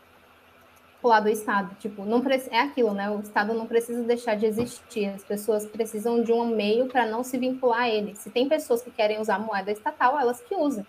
pular 1.02 1.22
do 1.22 1.30
Estado. 1.30 1.74
Tipo, 1.80 2.04
não 2.04 2.22
é 2.52 2.60
aquilo, 2.60 2.94
né? 2.94 3.10
O 3.10 3.22
Estado 3.22 3.54
não 3.54 3.66
precisa 3.66 4.04
deixar 4.04 4.36
de 4.36 4.46
existir. 4.46 5.08
As 5.08 5.24
pessoas 5.24 5.66
precisam 5.66 6.22
de 6.22 6.34
um 6.34 6.46
meio 6.46 6.88
para 6.88 7.06
não 7.06 7.24
se 7.24 7.38
vincular 7.38 7.84
a 7.84 7.90
ele. 7.90 8.16
Se 8.16 8.30
tem 8.30 8.50
pessoas 8.50 8.82
que 8.82 8.92
querem 8.92 9.20
usar 9.22 9.40
moeda 9.40 9.72
estatal, 9.72 10.20
elas 10.20 10.42
que 10.42 10.56
usam. 10.56 10.86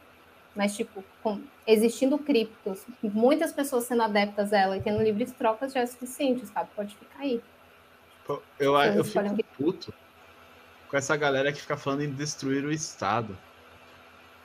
Mas, 0.59 0.75
tipo, 0.75 1.05
com, 1.23 1.41
existindo 1.65 2.19
criptos, 2.19 2.85
muitas 3.01 3.53
pessoas 3.53 3.85
sendo 3.85 4.03
adeptas 4.03 4.53
a 4.53 4.59
ela 4.59 4.77
e 4.77 4.81
tendo 4.81 5.01
livres 5.01 5.31
trocas 5.31 5.73
já 5.73 5.79
é 5.79 5.87
suficiente, 5.87 6.45
sabe? 6.49 6.69
Pode 6.75 6.97
ficar 6.97 7.21
aí. 7.21 7.41
Eu, 8.29 8.43
eu, 8.59 8.77
eu 8.77 9.05
fico 9.05 9.23
puto 9.57 9.95
com 10.91 10.97
essa 10.97 11.17
galera 11.17 11.53
que 11.53 11.61
fica 11.61 11.77
falando 11.77 12.03
em 12.03 12.11
destruir 12.11 12.65
o 12.65 12.73
Estado. 12.73 13.39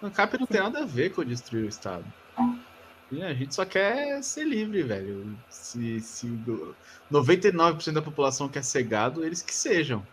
O 0.03 0.11
CAP 0.11 0.38
não 0.40 0.45
tem 0.45 0.61
nada 0.61 0.84
a 0.84 0.85
ver 0.85 1.10
com 1.10 1.26
destruir 1.26 1.65
o 1.65 1.69
Estado. 1.69 2.06
E 3.11 3.23
a 3.23 3.34
gente 3.34 3.56
só 3.56 3.65
quer 3.65 4.22
ser 4.22 4.44
livre, 4.44 4.84
velho. 4.84 5.35
Se, 5.49 5.99
se 5.99 6.27
99% 7.11 7.91
da 7.91 8.03
população 8.03 8.48
quer 8.48 8.64
ser 8.64 8.84
gado, 8.84 9.26
eles 9.26 9.41
que 9.41 9.53
sejam. 9.53 10.06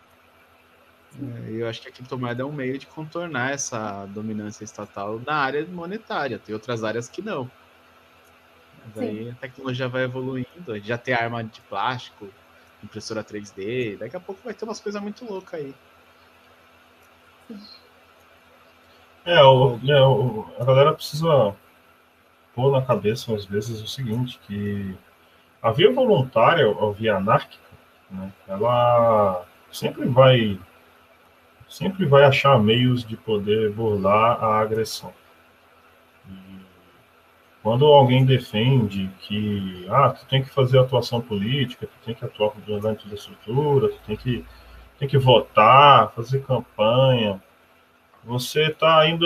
É, 1.19 1.51
eu 1.51 1.67
acho 1.67 1.81
que 1.81 1.89
a 1.89 1.91
criptomoeda 1.91 2.43
é 2.43 2.45
um 2.45 2.51
meio 2.51 2.77
de 2.77 2.87
contornar 2.87 3.51
essa 3.51 4.05
dominância 4.07 4.63
estatal 4.63 5.21
na 5.25 5.35
área 5.35 5.65
monetária. 5.67 6.39
Tem 6.39 6.53
outras 6.53 6.83
áreas 6.83 7.09
que 7.09 7.21
não. 7.21 7.49
Mas 8.85 8.95
Sim. 8.95 9.09
aí 9.09 9.29
a 9.29 9.35
tecnologia 9.35 9.89
vai 9.89 10.03
evoluindo. 10.03 10.71
A 10.71 10.75
gente 10.75 10.87
já 10.87 10.97
tem 10.97 11.13
arma 11.13 11.43
de 11.43 11.61
plástico, 11.61 12.29
impressora 12.83 13.23
3D. 13.23 13.97
Daqui 13.97 14.15
a 14.15 14.19
pouco 14.19 14.41
vai 14.43 14.53
ter 14.53 14.65
umas 14.65 14.79
coisas 14.79 15.01
muito 15.01 15.25
loucas 15.25 15.59
aí. 15.59 15.75
É, 19.25 19.43
o, 19.43 19.79
é 19.87 20.01
o, 20.01 20.45
a 20.59 20.65
galera 20.65 20.93
precisa 20.93 21.53
pôr 22.55 22.71
na 22.71 22.81
cabeça, 22.81 23.33
às 23.35 23.45
vezes, 23.45 23.81
o 23.81 23.87
seguinte, 23.87 24.39
que 24.47 24.95
a 25.61 25.71
via 25.71 25.91
voluntária, 25.91 26.65
a 26.67 26.91
via 26.91 27.17
anárquica, 27.17 27.61
né, 28.09 28.31
ela 28.47 29.45
sempre 29.71 30.07
vai 30.07 30.59
sempre 31.71 32.05
vai 32.05 32.25
achar 32.25 32.59
meios 32.59 33.03
de 33.03 33.15
poder 33.15 33.71
burlar 33.71 34.43
a 34.43 34.59
agressão. 34.59 35.13
E 36.29 36.59
quando 37.63 37.85
alguém 37.85 38.25
defende 38.25 39.09
que 39.21 39.85
ah, 39.89 40.09
tu 40.09 40.25
tem 40.25 40.43
que 40.43 40.49
fazer 40.49 40.79
atuação 40.79 41.21
política, 41.21 41.87
tu 41.87 42.05
tem 42.05 42.13
que 42.13 42.25
atuar 42.25 42.51
durante 42.67 43.09
a 43.09 43.13
estrutura, 43.13 43.87
tu 43.87 43.97
tem 44.05 44.17
que 44.17 44.45
tem 44.99 45.07
que 45.07 45.17
votar, 45.17 46.11
fazer 46.11 46.43
campanha. 46.43 47.41
Você 48.23 48.65
está 48.65 49.07
indo 49.07 49.25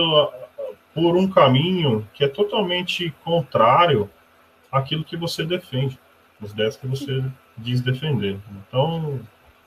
por 0.93 1.17
um 1.17 1.29
caminho 1.29 2.07
que 2.13 2.23
é 2.23 2.29
totalmente 2.29 3.13
contrário 3.25 4.09
àquilo 4.71 5.03
que 5.03 5.17
você 5.17 5.43
defende, 5.43 5.99
as 6.41 6.51
ideias 6.51 6.77
que 6.77 6.87
você 6.87 7.21
diz 7.57 7.81
defender. 7.81 8.37
Então, 8.51 9.19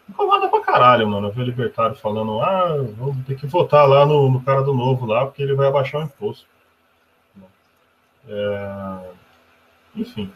incomoda 0.08 0.48
pra 0.48 0.60
caralho, 0.60 1.08
mano. 1.08 1.30
Ver 1.30 1.42
o 1.42 1.44
libertário 1.44 1.96
falando, 1.96 2.40
ah, 2.40 2.76
vamos 2.96 3.24
ter 3.26 3.36
que 3.36 3.46
votar 3.46 3.88
lá 3.88 4.06
no, 4.06 4.30
no 4.30 4.42
cara 4.42 4.62
do 4.62 4.74
novo 4.74 5.06
lá, 5.06 5.26
porque 5.26 5.42
ele 5.42 5.54
vai 5.54 5.68
abaixar 5.68 6.00
o 6.00 6.04
imposto. 6.04 6.46
É... 8.28 9.10
Enfim. 9.94 10.32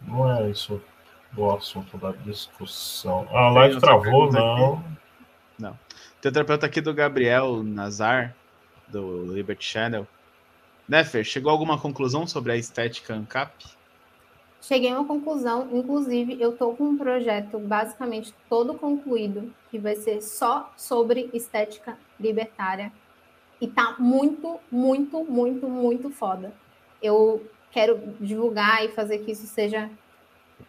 Não 0.00 0.30
é 0.30 0.50
isso 0.50 0.80
o 1.36 1.50
assunto 1.50 1.98
da 1.98 2.12
discussão. 2.12 3.26
A 3.30 3.50
live 3.50 3.80
travou, 3.80 4.30
não. 4.30 4.74
Aqui. 4.74 4.84
Não. 5.58 5.78
Tem 6.20 6.28
outra 6.28 6.44
pergunta 6.44 6.66
aqui 6.66 6.80
do 6.80 6.94
Gabriel 6.94 7.62
Nazar, 7.62 8.34
do 8.88 9.32
Liberty 9.32 9.64
Channel. 9.64 10.06
Nefer, 10.88 11.24
chegou 11.24 11.50
a 11.50 11.52
alguma 11.52 11.78
conclusão 11.78 12.26
sobre 12.26 12.52
a 12.52 12.56
estética 12.56 13.14
ANCAP? 13.14 13.64
Cheguei 14.66 14.90
a 14.90 14.98
uma 14.98 15.06
conclusão, 15.06 15.68
inclusive 15.70 16.40
eu 16.40 16.52
estou 16.52 16.74
com 16.74 16.84
um 16.84 16.96
projeto 16.96 17.58
basicamente 17.58 18.34
todo 18.48 18.72
concluído, 18.72 19.52
que 19.70 19.78
vai 19.78 19.94
ser 19.94 20.22
só 20.22 20.72
sobre 20.74 21.28
estética 21.34 21.98
libertária. 22.18 22.90
E 23.60 23.68
tá 23.68 23.94
muito, 23.98 24.58
muito, 24.70 25.22
muito, 25.22 25.68
muito 25.68 26.08
foda. 26.08 26.50
Eu 27.02 27.46
quero 27.70 28.14
divulgar 28.18 28.82
e 28.82 28.88
fazer 28.88 29.18
que 29.18 29.32
isso 29.32 29.46
seja 29.46 29.90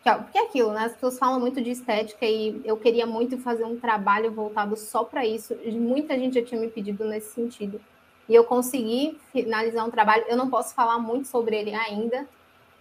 porque 0.04 0.38
é 0.38 0.42
aquilo, 0.42 0.74
né? 0.74 0.82
As 0.86 0.94
pessoas 0.94 1.18
falam 1.18 1.40
muito 1.40 1.62
de 1.62 1.72
estética 1.72 2.26
e 2.26 2.62
eu 2.66 2.76
queria 2.76 3.06
muito 3.06 3.38
fazer 3.38 3.64
um 3.64 3.80
trabalho 3.80 4.30
voltado 4.30 4.76
só 4.76 5.06
para 5.06 5.26
isso. 5.26 5.56
Muita 5.72 6.20
gente 6.20 6.38
já 6.38 6.46
tinha 6.46 6.60
me 6.60 6.68
pedido 6.68 7.06
nesse 7.06 7.34
sentido. 7.34 7.80
E 8.28 8.36
eu 8.36 8.44
consegui 8.44 9.18
finalizar 9.32 9.88
um 9.88 9.92
trabalho. 9.92 10.26
Eu 10.28 10.36
não 10.36 10.50
posso 10.50 10.76
falar 10.76 11.00
muito 11.00 11.30
sobre 11.30 11.56
ele 11.56 11.74
ainda, 11.74 12.28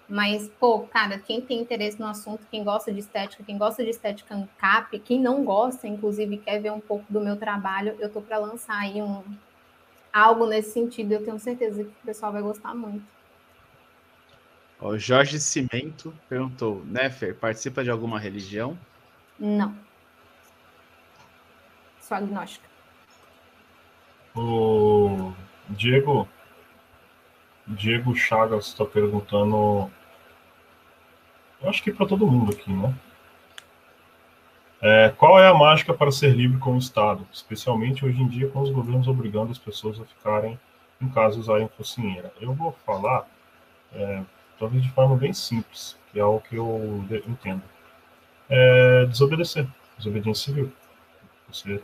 mas, 0.09 0.51
pô, 0.61 0.81
cara, 0.81 1.19
quem 1.19 1.41
tem 1.41 1.61
interesse 1.61 1.99
no 1.99 2.07
assunto, 2.07 2.47
quem 2.51 2.63
gosta 2.63 2.93
de 2.93 3.01
estética, 3.01 3.43
quem 3.43 3.57
gosta 3.57 3.83
de 3.83 3.91
estética 3.91 4.35
ANCAP, 4.35 4.99
quem 4.99 5.19
não 5.19 5.45
gosta, 5.45 5.89
inclusive, 5.89 6.39
quer 6.39 6.61
ver 6.61 6.73
um 6.73 6.81
pouco 6.81 7.05
do 7.11 7.21
meu 7.21 7.37
trabalho, 7.37 7.97
eu 7.99 8.11
tô 8.11 8.21
para 8.21 8.39
lançar 8.39 8.79
aí 8.79 9.01
um 9.01 9.23
algo 10.13 10.47
nesse 10.47 10.73
sentido. 10.73 11.13
Eu 11.13 11.25
tenho 11.25 11.39
certeza 11.39 11.83
que 11.83 11.91
o 11.91 12.07
pessoal 12.07 12.33
vai 12.33 12.43
gostar 12.43 12.75
muito. 12.75 13.05
O 14.81 14.99
Jorge 14.99 15.41
Cimento 15.41 16.15
perguntou: 16.29 16.85
Nefer, 16.85 17.35
participa 17.35 17.83
de 17.83 17.91
alguma 17.91 18.19
religião? 18.19 18.79
Não. 19.39 19.75
Sou 22.01 22.17
agnóstica. 22.17 22.69
O 24.37 25.33
Diego. 25.71 26.29
Diego 27.67 28.15
Chagas 28.15 28.67
está 28.67 28.85
perguntando. 28.85 29.91
Eu 31.63 31.71
acho 31.71 31.83
que 31.83 31.93
para 31.93 32.07
todo 32.07 32.27
mundo 32.27 32.53
aqui, 32.53 32.71
né? 32.73 32.95
É, 34.83 35.09
qual 35.17 35.41
é 35.41 35.49
a 35.49 35.55
mágica 35.55 35.95
para 35.95 36.13
ser 36.13 36.35
livre 36.37 36.59
como 36.59 36.79
Estado, 36.79 37.27
especialmente 37.33 38.05
hoje 38.05 38.21
em 38.21 38.29
dia 38.29 38.51
com 38.51 38.61
os 38.61 38.71
governos 38.71 39.09
obrigando 39.09 39.51
as 39.51 39.57
pessoas 39.57 39.99
a 39.99 40.05
ficarem 40.05 40.61
em 41.01 41.09
casa 41.09 41.37
e 41.37 41.41
usarem 41.41 41.69
focinheira? 41.69 42.31
Eu 42.39 42.53
vou 42.53 42.77
falar, 42.85 43.27
é, 43.95 44.23
talvez 44.59 44.83
de 44.83 44.91
forma 44.91 45.17
bem 45.17 45.33
simples, 45.33 45.99
que 46.13 46.21
é 46.21 46.25
o 46.25 46.39
que 46.39 46.57
eu 46.57 47.03
entendo. 47.27 47.63
É 48.51 49.07
desobedecer, 49.07 49.67
desobediência 49.97 50.53
civil. 50.53 50.71
Você, 51.49 51.81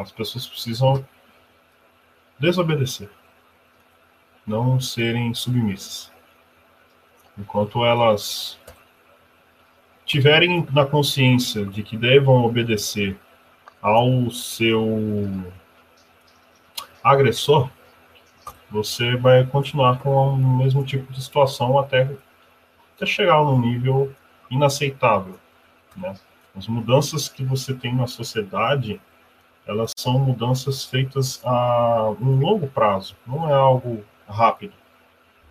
as 0.00 0.12
pessoas 0.12 0.46
precisam 0.46 1.04
desobedecer, 2.38 3.10
não 4.46 4.80
serem 4.80 5.32
submissas. 5.34 6.10
Enquanto 7.38 7.84
elas 7.84 8.58
tiverem 10.04 10.66
na 10.72 10.84
consciência 10.84 11.64
de 11.64 11.82
que 11.82 11.96
devam 11.96 12.44
obedecer 12.44 13.16
ao 13.80 14.30
seu 14.30 15.28
agressor, 17.02 17.70
você 18.70 19.16
vai 19.16 19.46
continuar 19.46 19.98
com 19.98 20.34
o 20.34 20.36
mesmo 20.58 20.84
tipo 20.84 21.12
de 21.12 21.22
situação 21.22 21.78
até, 21.78 22.10
até 22.96 23.06
chegar 23.06 23.42
num 23.44 23.60
nível 23.60 24.12
inaceitável. 24.50 25.38
Né? 25.96 26.14
As 26.56 26.66
mudanças 26.66 27.28
que 27.28 27.44
você 27.44 27.72
tem 27.74 27.94
na 27.94 28.06
sociedade, 28.06 29.00
elas 29.66 29.92
são 29.96 30.18
mudanças 30.18 30.84
feitas 30.84 31.40
a 31.44 32.10
um 32.20 32.38
longo 32.38 32.66
prazo, 32.66 33.16
não 33.26 33.48
é 33.48 33.54
algo 33.54 34.04
rápido. 34.30 34.72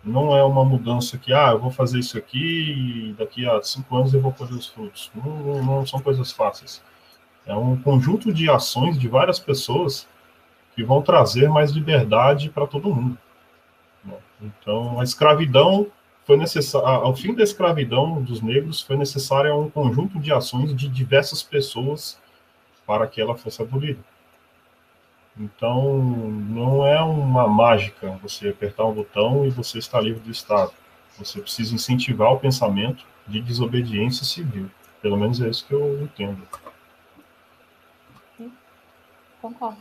Não 0.02 0.34
é 0.34 0.42
uma 0.42 0.64
mudança 0.64 1.18
que, 1.18 1.32
ah, 1.32 1.50
eu 1.52 1.58
vou 1.58 1.70
fazer 1.70 1.98
isso 1.98 2.16
aqui 2.16 3.10
e 3.10 3.12
daqui 3.18 3.46
a 3.46 3.62
cinco 3.62 3.96
anos 3.96 4.14
eu 4.14 4.20
vou 4.20 4.32
colher 4.32 4.54
os 4.54 4.66
frutos. 4.66 5.10
Não, 5.14 5.36
não, 5.38 5.62
não 5.62 5.86
são 5.86 6.00
coisas 6.00 6.32
fáceis. 6.32 6.82
É 7.46 7.54
um 7.54 7.76
conjunto 7.76 8.32
de 8.32 8.48
ações 8.48 8.98
de 8.98 9.08
várias 9.08 9.38
pessoas 9.38 10.08
que 10.74 10.82
vão 10.82 11.02
trazer 11.02 11.48
mais 11.48 11.72
liberdade 11.72 12.48
para 12.48 12.66
todo 12.66 12.94
mundo. 12.94 13.18
Então, 14.40 14.98
a 14.98 15.04
escravidão 15.04 15.88
foi 16.24 16.36
necessário, 16.36 16.86
ao 16.86 17.14
fim 17.14 17.34
da 17.34 17.42
escravidão 17.42 18.22
dos 18.22 18.40
negros, 18.40 18.80
foi 18.80 18.96
necessário 18.96 19.58
um 19.58 19.68
conjunto 19.68 20.18
de 20.18 20.32
ações 20.32 20.74
de 20.74 20.88
diversas 20.88 21.42
pessoas 21.42 22.20
para 22.86 23.06
que 23.06 23.20
ela 23.20 23.36
fosse 23.36 23.60
abolida. 23.60 24.00
Então, 25.40 25.98
não 26.02 26.86
é 26.86 27.00
uma 27.00 27.48
mágica 27.48 28.10
você 28.22 28.50
apertar 28.50 28.84
um 28.84 28.92
botão 28.92 29.46
e 29.46 29.50
você 29.50 29.78
está 29.78 29.98
livre 29.98 30.20
do 30.20 30.30
Estado. 30.30 30.70
Você 31.16 31.40
precisa 31.40 31.74
incentivar 31.74 32.30
o 32.30 32.38
pensamento 32.38 33.06
de 33.26 33.40
desobediência 33.40 34.26
civil. 34.26 34.70
Pelo 35.00 35.16
menos 35.16 35.40
é 35.40 35.48
isso 35.48 35.66
que 35.66 35.72
eu 35.72 36.02
entendo. 36.02 36.46
Concordo. 39.40 39.80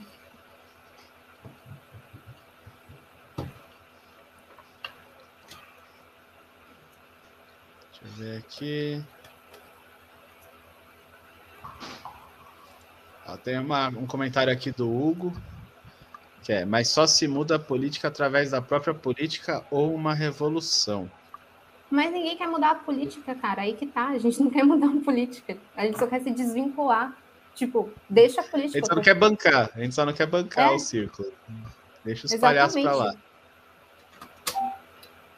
Deixa 7.92 8.06
eu 8.06 8.12
ver 8.12 8.38
aqui. 8.38 9.04
Ó, 13.32 13.38
tem 13.38 13.60
uma, 13.60 13.90
um 13.90 14.08
comentário 14.08 14.52
aqui 14.52 14.72
do 14.72 14.90
Hugo, 14.90 15.34
que 16.44 16.52
é, 16.52 16.66
mas 16.66 16.90
só 16.90 17.06
se 17.06 17.28
muda 17.28 17.56
a 17.56 17.60
política 17.60 18.08
através 18.08 18.52
da 18.52 18.62
própria 18.62 18.94
política 18.94 19.64
ou 19.70 19.94
uma 19.94 20.14
revolução. 20.14 21.10
Mas 21.92 22.12
ninguém 22.12 22.38
quer 22.38 22.48
mudar 22.48 22.72
a 22.72 22.76
política, 22.76 23.34
cara. 23.36 23.64
Aí 23.64 23.74
que 23.74 23.86
tá. 23.86 24.10
A 24.10 24.20
gente 24.20 24.40
não 24.42 24.50
quer 24.52 24.64
mudar 24.64 24.88
a 24.88 25.04
política. 25.04 25.58
A 25.76 25.86
gente 25.86 25.98
só 25.98 26.06
quer 26.06 26.22
se 26.22 26.30
desvincular. 26.32 27.16
Tipo, 27.56 27.90
deixa 28.08 28.42
a 28.42 28.44
política. 28.44 28.78
A 28.78 28.80
gente 28.80 28.88
só 28.88 28.96
não 28.96 29.02
quer 29.02 29.16
bancar. 29.16 29.72
A 29.76 29.80
gente 29.80 29.96
só 29.96 30.06
não 30.06 30.14
quer 30.14 30.28
bancar 30.28 30.72
é. 30.72 30.76
o 30.76 30.80
círculo. 30.80 31.32
Deixa 32.06 32.28
os 32.28 32.34
Exatamente. 32.34 32.74
palhaços 32.74 32.82
pra 32.82 32.96
lá. 32.96 33.16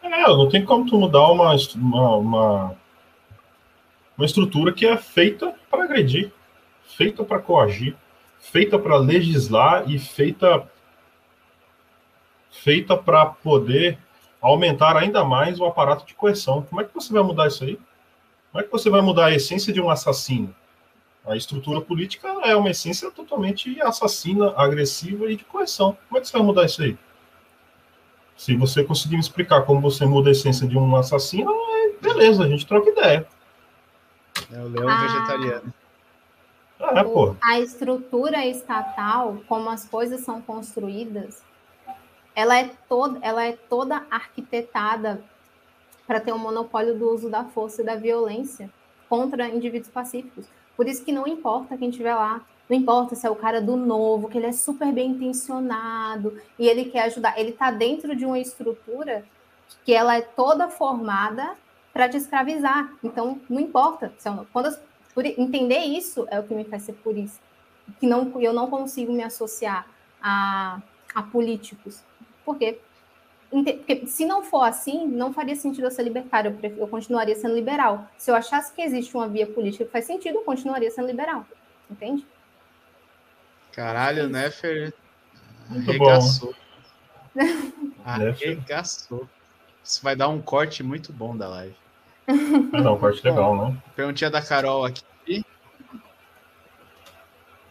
É, 0.04 0.28
não 0.28 0.50
tem 0.50 0.66
como 0.66 0.86
tu 0.86 1.00
mudar 1.00 1.32
uma, 1.32 1.56
uma, 1.76 2.16
uma, 2.18 2.76
uma 4.18 4.26
estrutura 4.26 4.74
que 4.74 4.86
é 4.86 4.98
feita 4.98 5.56
para 5.70 5.86
agredir 5.86 6.32
feita 7.02 7.24
para 7.24 7.40
coagir, 7.40 7.96
feita 8.40 8.78
para 8.78 8.96
legislar 8.96 9.90
e 9.90 9.98
feita 9.98 10.70
feita 12.52 12.96
para 12.96 13.26
poder 13.26 13.98
aumentar 14.40 14.96
ainda 14.96 15.26
mais 15.26 15.60
o 15.60 15.66
aparato 15.66 16.06
de 16.06 16.14
coerção. 16.14 16.62
Como 16.62 16.80
é 16.80 16.84
que 16.84 16.94
você 16.94 17.12
vai 17.12 17.24
mudar 17.24 17.48
isso 17.48 17.64
aí? 17.64 17.80
Como 18.52 18.62
é 18.62 18.64
que 18.64 18.72
você 18.72 18.88
vai 18.88 19.02
mudar 19.02 19.26
a 19.26 19.34
essência 19.34 19.74
de 19.74 19.82
um 19.82 19.90
assassino? 19.90 20.54
A 21.26 21.36
estrutura 21.36 21.82
política 21.82 22.28
é 22.44 22.56
uma 22.56 22.70
essência 22.70 23.10
totalmente 23.10 23.82
assassina, 23.82 24.54
agressiva 24.56 25.32
e 25.32 25.36
de 25.36 25.44
coerção. 25.44 25.98
Como 26.08 26.20
é 26.20 26.22
que 26.22 26.28
você 26.28 26.38
vai 26.38 26.46
mudar 26.46 26.66
isso 26.66 26.84
aí? 26.84 26.96
Se 28.38 28.56
você 28.56 28.84
conseguir 28.84 29.16
me 29.16 29.22
explicar 29.22 29.64
como 29.64 29.82
você 29.82 30.06
muda 30.06 30.30
a 30.30 30.34
essência 30.34 30.68
de 30.68 30.78
um 30.78 30.96
assassino, 30.96 31.52
beleza, 32.00 32.44
a 32.44 32.48
gente 32.48 32.68
troca 32.68 32.92
ideia. 32.92 33.26
É 34.54 34.60
o 34.60 34.68
leão 34.68 34.88
ah. 34.88 35.02
vegetariano. 35.02 35.81
É, 36.82 37.04
pô. 37.04 37.36
A 37.42 37.60
estrutura 37.60 38.46
estatal, 38.46 39.38
como 39.48 39.70
as 39.70 39.88
coisas 39.88 40.22
são 40.22 40.42
construídas, 40.42 41.44
ela 42.36 42.58
é 42.58 42.72
toda, 42.88 43.20
ela 43.22 43.44
é 43.46 43.54
toda 43.54 44.06
arquitetada 44.10 45.24
para 46.08 46.20
ter 46.20 46.34
um 46.34 46.38
monopólio 46.38 46.98
do 46.98 47.10
uso 47.10 47.30
da 47.30 47.46
força 47.46 47.82
e 47.82 47.86
da 47.86 47.96
violência 47.96 48.70
contra 49.08 49.48
indivíduos 49.48 49.92
pacíficos. 49.92 50.46
Por 50.76 50.88
isso 50.88 51.04
que 51.04 51.12
não 51.12 51.28
importa 51.28 51.78
quem 51.78 51.90
estiver 51.90 52.16
lá, 52.16 52.42
não 52.70 52.78
importa 52.78 53.16
se 53.16 53.28
é 53.28 53.30
o 53.30 53.36
cara 53.36 53.62
do 53.62 53.76
novo, 53.76 54.30
que 54.30 54.38
ele 54.38 54.48
é 54.48 54.52
super 54.54 54.92
bem 54.94 55.12
intencionado 55.12 56.40
e 56.58 56.68
ele 56.68 56.86
quer 56.86 57.04
ajudar, 57.04 57.38
ele 57.38 57.50
está 57.50 57.70
dentro 57.70 58.16
de 58.16 58.26
uma 58.26 58.40
estrutura 58.40 59.26
que 59.84 59.94
ela 59.94 60.16
é 60.16 60.22
toda 60.22 60.70
formada 60.70 61.56
para 61.94 62.08
te 62.08 62.18
escravizar. 62.18 62.92
Então, 63.04 63.40
não 63.50 63.60
importa. 63.60 64.14
Quando 64.54 64.68
as, 64.68 64.82
por 65.14 65.26
entender 65.26 65.80
isso 65.80 66.28
é 66.30 66.40
o 66.40 66.44
que 66.44 66.54
me 66.54 66.64
faz 66.64 66.84
ser 66.84 66.94
por 66.94 67.18
isso. 67.18 67.40
Que 68.00 68.08
não, 68.08 68.40
eu 68.42 68.54
não 68.54 68.70
consigo 68.70 69.12
me 69.12 69.24
associar 69.24 69.88
a, 70.22 70.82
a 71.14 71.24
políticos. 71.24 72.02
Por 72.46 72.58
quê? 72.58 72.80
Porque 73.50 74.08
se 74.08 74.26
não 74.26 74.44
for 74.44 74.64
assim, 74.64 75.06
não 75.06 75.34
faria 75.34 75.56
sentido 75.56 75.86
eu 75.86 75.92
ser 75.92 76.04
libertário, 76.04 76.58
eu, 76.64 76.78
eu 76.78 76.88
continuaria 76.88 77.36
sendo 77.36 77.54
liberal. 77.54 78.08
Se 78.18 78.32
eu 78.32 78.36
achasse 78.36 78.74
que 78.74 78.82
existe 78.82 79.14
uma 79.16 79.28
via 79.28 79.46
política 79.46 79.84
que 79.84 79.92
faz 79.92 80.06
sentido, 80.06 80.36
eu 80.36 80.44
continuaria 80.44 80.90
sendo 80.90 81.08
liberal. 81.08 81.46
Entende? 81.90 82.26
Caralho, 83.74 84.30
né, 84.30 84.50
Fer? 84.50 84.94
Arregaçou. 85.70 86.56
Arregaçou. 88.06 89.28
Isso 89.84 90.02
vai 90.02 90.16
dar 90.16 90.30
um 90.30 90.42
corte 90.42 90.82
muito 90.82 91.12
bom 91.12 91.36
da 91.36 91.50
live. 91.50 91.76
Vai 92.28 92.84
dar 92.84 92.94
um 92.94 93.00
corte 93.00 93.24
legal, 93.24 93.56
né? 93.56 93.78
Perguntinha 93.96 94.30
da 94.30 94.42
Carol 94.42 94.86
aqui. 94.86 95.04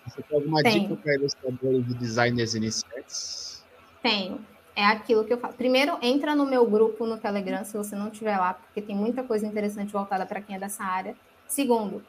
Você 0.07 0.23
tem 0.23 0.39
alguma 0.39 0.63
Tenho. 0.63 0.89
dica 0.89 0.97
para 0.97 1.15
ilustradores 1.15 1.87
de 1.87 1.95
designers 1.95 2.55
iniciantes? 2.55 3.65
Tenho. 4.03 4.45
É 4.75 4.85
aquilo 4.85 5.25
que 5.25 5.33
eu 5.33 5.39
falo. 5.39 5.55
Primeiro, 5.55 5.99
entra 6.01 6.35
no 6.35 6.47
meu 6.47 6.67
grupo 6.69 7.07
no 7.07 7.19
Telegram, 7.19 7.65
se 7.65 7.77
você 7.77 7.95
não 7.95 8.09
estiver 8.09 8.37
lá, 8.37 8.55
porque 8.55 8.81
tem 8.81 8.97
muita 8.97 9.23
coisa 9.23 9.47
interessante 9.47 9.93
voltada 9.93 10.25
para 10.27 10.41
quem 10.41 10.57
é 10.57 10.59
dessa 10.59 10.83
área. 10.85 11.15
Segundo, 11.47 12.03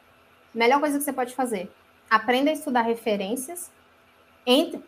melhor 0.53 0.80
coisa 0.80 0.97
que 0.97 1.03
você 1.03 1.13
pode 1.13 1.35
fazer: 1.35 1.72
aprenda 2.09 2.49
a 2.49 2.53
estudar 2.53 2.81
referências, 2.81 3.72
entre, 4.45 4.81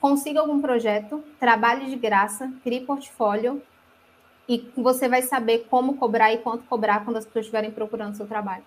consiga 0.00 0.40
algum 0.40 0.60
projeto, 0.60 1.24
trabalhe 1.38 1.88
de 1.88 1.96
graça, 1.96 2.52
crie 2.62 2.80
portfólio 2.80 3.62
e 4.48 4.70
você 4.76 5.08
vai 5.08 5.22
saber 5.22 5.66
como 5.70 5.96
cobrar 5.96 6.32
e 6.32 6.38
quanto 6.38 6.64
cobrar 6.64 7.04
quando 7.04 7.16
as 7.16 7.24
pessoas 7.24 7.44
estiverem 7.44 7.70
procurando 7.70 8.16
seu 8.16 8.26
trabalho. 8.26 8.64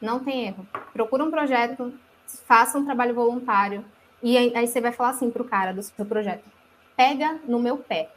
Não 0.00 0.18
tem 0.20 0.46
erro. 0.46 0.66
Procura 0.92 1.24
um 1.24 1.30
projeto, 1.30 1.92
faça 2.46 2.78
um 2.78 2.84
trabalho 2.84 3.14
voluntário 3.14 3.84
e 4.22 4.36
aí, 4.36 4.52
aí 4.54 4.66
você 4.66 4.80
vai 4.80 4.92
falar 4.92 5.10
assim 5.10 5.30
para 5.30 5.42
o 5.42 5.48
cara 5.48 5.72
do 5.72 5.82
seu 5.82 6.04
projeto: 6.04 6.44
pega 6.96 7.40
no 7.46 7.58
meu 7.58 7.78
pé, 7.78 8.10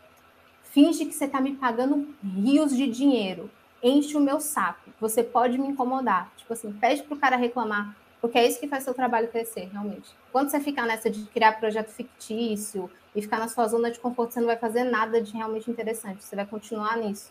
finge 0.63 1.05
que 1.05 1.13
você 1.13 1.25
está 1.25 1.39
me 1.39 1.53
pagando 1.55 2.13
rios 2.23 2.75
de 2.75 2.87
dinheiro, 2.87 3.49
enche 3.81 4.17
o 4.17 4.21
meu 4.21 4.39
saco, 4.39 4.89
você 4.99 5.23
pode 5.23 5.57
me 5.57 5.67
incomodar. 5.67 6.31
Tipo 6.37 6.53
assim, 6.53 6.71
pede 6.73 7.03
para 7.03 7.15
o 7.15 7.19
cara 7.19 7.35
reclamar, 7.35 7.95
porque 8.23 8.37
é 8.37 8.47
isso 8.47 8.57
que 8.57 8.69
faz 8.69 8.85
seu 8.85 8.93
trabalho 8.93 9.27
crescer, 9.27 9.67
realmente. 9.69 10.09
Quando 10.31 10.49
você 10.49 10.57
ficar 10.57 10.85
nessa 10.85 11.09
de 11.09 11.25
criar 11.25 11.59
projeto 11.59 11.89
fictício 11.89 12.89
e 13.13 13.21
ficar 13.21 13.37
na 13.37 13.49
sua 13.49 13.67
zona 13.67 13.91
de 13.91 13.99
conforto, 13.99 14.33
você 14.33 14.39
não 14.39 14.47
vai 14.47 14.55
fazer 14.55 14.85
nada 14.85 15.21
de 15.21 15.33
realmente 15.33 15.69
interessante, 15.69 16.23
você 16.23 16.33
vai 16.33 16.45
continuar 16.45 16.95
nisso. 16.95 17.29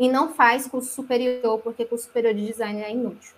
E 0.00 0.08
não 0.08 0.34
faz 0.34 0.66
curso 0.66 0.92
superior, 0.92 1.60
porque 1.60 1.84
curso 1.84 2.06
superior 2.06 2.34
de 2.34 2.44
design 2.44 2.82
é 2.82 2.90
inútil. 2.90 3.34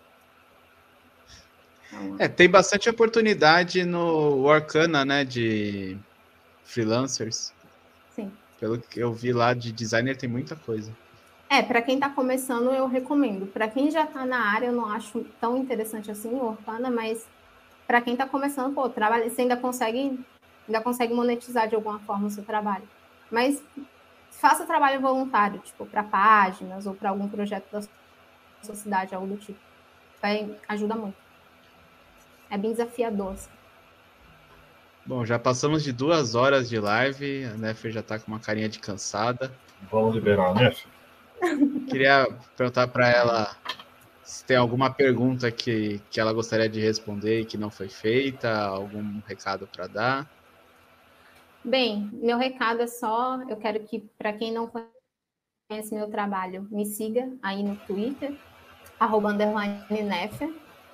Então, 1.89 2.17
é, 2.19 2.27
tem 2.27 2.49
bastante 2.49 2.89
oportunidade 2.89 3.85
no 3.85 4.49
Arcana, 4.49 5.05
né, 5.05 5.27
de 5.27 5.99
freelancers. 6.65 7.53
Sim. 8.17 8.33
Pelo 8.59 8.79
que 8.79 8.99
eu 8.99 9.13
vi 9.13 9.31
lá 9.31 9.53
de 9.53 9.73
designer, 9.73 10.17
tem 10.17 10.27
muita 10.27 10.57
coisa. 10.57 10.91
É, 11.55 11.63
para 11.63 11.81
quem 11.81 11.95
está 11.95 12.11
começando, 12.11 12.73
eu 12.73 12.89
recomendo. 12.89 13.47
Para 13.47 13.69
quem 13.69 13.89
já 13.89 14.03
está 14.03 14.27
na 14.27 14.41
área, 14.53 14.67
eu 14.67 14.73
não 14.73 14.87
acho 14.87 15.25
tão 15.41 15.57
interessante 15.57 16.11
assim 16.11 16.31
o 16.31 16.47
Orkana, 16.47 16.91
mas 16.91 17.29
para 17.87 18.01
quem 18.01 18.15
está 18.15 18.27
começando, 18.27 18.75
pô, 18.75 18.89
trabalha, 18.89 19.31
você 19.31 19.43
ainda 19.43 19.57
consegue, 19.57 20.19
ainda 20.67 20.81
consegue 20.81 21.15
monetizar 21.15 21.69
de 21.69 21.77
alguma 21.77 22.01
forma 22.01 22.27
o 22.27 22.31
seu 22.31 22.43
trabalho. 22.43 22.83
Mas 23.31 23.63
faça 24.33 24.67
trabalho 24.67 25.01
voluntário, 25.01 25.61
tipo, 25.61 25.87
para 25.87 26.03
páginas 26.03 26.89
ou 26.89 26.95
para 26.95 27.11
algum 27.11 27.29
projeto 27.29 27.71
da 27.71 27.83
sua 28.61 28.75
cidade, 28.75 29.15
algo 29.15 29.29
do 29.29 29.37
tipo. 29.37 29.61
Vai, 30.21 30.57
ajuda 30.67 30.97
muito. 30.97 31.17
É 32.51 32.59
bem 32.59 32.73
desafiador. 32.73 33.35
Assim. 33.35 33.51
Bom, 35.07 35.25
já 35.25 35.39
passamos 35.39 35.85
de 35.85 35.93
duas 35.93 36.35
horas 36.35 36.69
de 36.69 36.81
live, 36.81 37.45
a 37.45 37.57
Nefer 37.57 37.93
já 37.93 38.01
está 38.01 38.19
com 38.19 38.33
uma 38.33 38.41
carinha 38.41 38.69
de 38.69 38.81
cansada. 38.81 39.55
Vamos 39.89 40.17
liberar 40.17 40.49
a 40.49 40.55
Nefer? 40.55 40.94
Queria 41.89 42.27
perguntar 42.57 42.89
para 42.89 43.09
ela 43.09 43.57
se 44.23 44.45
tem 44.45 44.57
alguma 44.57 44.91
pergunta 44.91 45.51
que, 45.51 46.01
que 46.11 46.19
ela 46.19 46.33
gostaria 46.33 46.69
de 46.69 46.81
responder 46.81 47.41
e 47.41 47.45
que 47.45 47.59
não 47.59 47.71
foi 47.71 47.89
feita, 47.89 48.65
algum 48.65 49.21
recado 49.27 49.69
para 49.71 49.87
dar. 49.87 50.31
Bem, 51.63 52.11
meu 52.13 52.37
recado 52.37 52.83
é 52.83 52.87
só, 52.87 53.41
eu 53.49 53.57
quero 53.57 53.81
que, 53.81 54.01
para 54.19 54.33
quem 54.33 54.53
não 54.53 54.71
conhece 55.69 55.95
meu 55.95 56.09
trabalho, 56.09 56.67
me 56.71 56.85
siga 56.87 57.31
aí 57.43 57.63
no 57.63 57.77
Twitter, 57.77 58.35
arroba 58.99 59.31
underline 59.31 59.83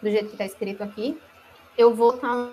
do 0.03 0.11
jeito 0.11 0.27
que 0.27 0.33
está 0.33 0.45
escrito 0.45 0.83
aqui. 0.83 1.21
Eu 1.77 1.95
vou 1.95 2.15
estar 2.15 2.53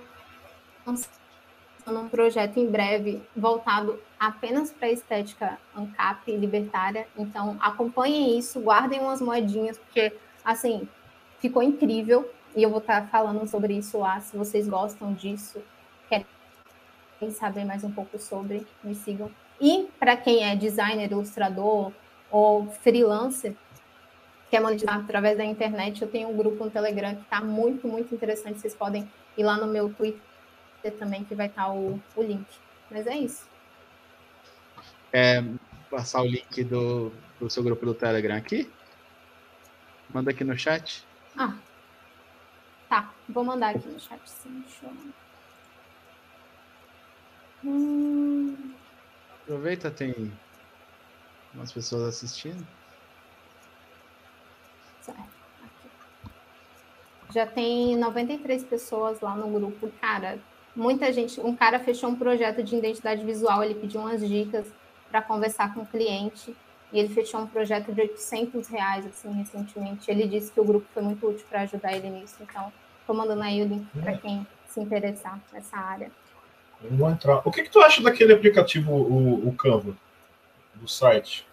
tá 1.94 2.00
um 2.00 2.10
projeto 2.10 2.58
em 2.58 2.68
breve 2.68 3.22
voltado 3.36 4.00
apenas 4.20 4.72
para 4.72 4.88
a 4.88 4.92
estética 4.92 5.58
ANCAP 5.76 6.36
libertária. 6.36 7.08
Então, 7.18 7.58
acompanhem 7.60 8.38
isso, 8.38 8.60
guardem 8.60 9.00
umas 9.00 9.22
moedinhas, 9.22 9.78
porque, 9.78 10.14
assim, 10.44 10.88
ficou 11.40 11.64
incrível. 11.64 12.30
E 12.56 12.64
eu 12.64 12.70
vou 12.70 12.80
estar 12.80 13.02
tá 13.02 13.08
falando 13.08 13.48
sobre 13.48 13.78
isso 13.78 14.00
lá. 14.00 14.20
Se 14.20 14.36
vocês 14.36 14.68
gostam 14.68 15.14
disso, 15.14 15.62
querem 16.10 16.26
saber 17.32 17.66
mais 17.66 17.84
um 17.84 17.92
pouco 17.92 18.18
sobre, 18.20 18.66
me 18.84 18.96
sigam. 18.96 19.32
E 19.60 19.88
para 20.00 20.18
quem 20.18 20.44
é 20.44 20.56
designer, 20.56 21.12
ilustrador 21.12 21.92
ou 22.30 22.68
freelancer, 22.68 23.56
quer 24.50 24.62
monetizar 24.62 25.00
através 25.00 25.38
da 25.38 25.46
internet, 25.46 26.02
eu 26.02 26.08
tenho 26.08 26.30
um 26.30 26.38
grupo 26.38 26.66
no 26.66 26.72
Telegram 26.72 27.16
que 27.16 27.24
está 27.24 27.42
muito, 27.42 27.88
muito 27.88 28.14
interessante. 28.14 28.60
Vocês 28.60 28.76
podem 28.76 29.08
ir 29.38 29.44
lá 29.44 29.58
no 29.58 29.68
meu 29.68 29.94
Twitter 29.94 30.27
também, 31.00 31.24
que 31.24 31.36
vai 31.36 31.48
estar 31.48 31.72
o, 31.72 32.02
o 32.16 32.22
link. 32.22 32.46
Mas 32.90 33.08
é 33.08 33.18
isso. 33.18 33.48
É, 35.12 35.44
passar 35.90 36.22
o 36.22 36.28
link 36.28 36.64
do, 36.64 37.12
do 37.40 37.50
seu 37.50 37.64
grupo 37.64 37.86
do 37.86 37.94
Telegram 37.94 38.36
aqui? 38.36 38.72
Manda 40.14 40.32
aqui 40.32 40.44
no 40.44 40.58
chat. 40.58 41.06
Ah, 41.38 41.56
tá. 42.90 43.14
Vou 43.28 43.44
mandar 43.44 43.76
aqui 43.76 43.88
no 43.88 44.00
chat, 44.00 44.22
sim. 44.26 44.62
Deixa 44.62 44.86
eu... 44.86 45.14
Hum... 47.64 48.74
Aproveita, 49.44 49.90
tem 49.90 50.32
umas 51.54 51.72
pessoas 51.72 52.04
assistindo. 52.04 52.66
Certo. 55.02 55.38
Já 57.34 57.46
tem 57.46 57.98
93 57.98 58.64
pessoas 58.64 59.20
lá 59.22 59.36
no 59.36 59.50
grupo. 59.50 59.92
Cara, 60.00 60.40
muita 60.78 61.12
gente. 61.12 61.42
Um 61.42 61.56
cara 61.56 61.80
fechou 61.80 62.10
um 62.10 62.16
projeto 62.16 62.64
de 62.64 62.76
identidade 62.76 63.26
visual, 63.26 63.64
ele 63.64 63.76
pediu 63.76 64.02
umas 64.02 64.26
dicas 64.26 64.66
para 65.10 65.22
conversar 65.22 65.74
com 65.74 65.82
o 65.82 65.86
cliente 65.86 66.56
e 66.94 67.00
ele 67.00 67.10
fechou 67.10 67.42
um 67.42 67.48
projeto 67.48 67.92
de 67.92 68.02
800 68.02 68.68
reais 68.68 69.06
assim 69.06 69.32
recentemente. 69.34 70.10
Ele 70.10 70.28
disse 70.28 70.52
que 70.52 70.60
o 70.60 70.64
grupo 70.64 70.86
foi 70.94 71.04
muito 71.04 71.28
útil 71.28 71.46
para 71.50 71.62
ajudar 71.62 71.94
ele 71.94 72.10
nisso. 72.10 72.36
Então, 72.42 72.72
estou 73.02 73.16
mandando 73.16 73.42
aí 73.42 73.62
o 73.62 73.68
link 73.68 73.88
para 74.00 74.12
é. 74.12 74.18
quem 74.18 74.48
se 74.68 74.80
interessar 74.80 75.40
nessa 75.52 75.78
área. 75.78 76.12
Vamos 76.82 77.14
entrar. 77.14 77.42
O 77.44 77.52
que, 77.52 77.64
que 77.64 77.70
tu 77.70 77.80
acha 77.80 78.02
daquele 78.04 78.34
aplicativo, 78.34 78.94
o, 78.94 79.48
o 79.48 79.54
Canva, 79.54 79.98
do 80.76 80.88
site? 80.88 81.46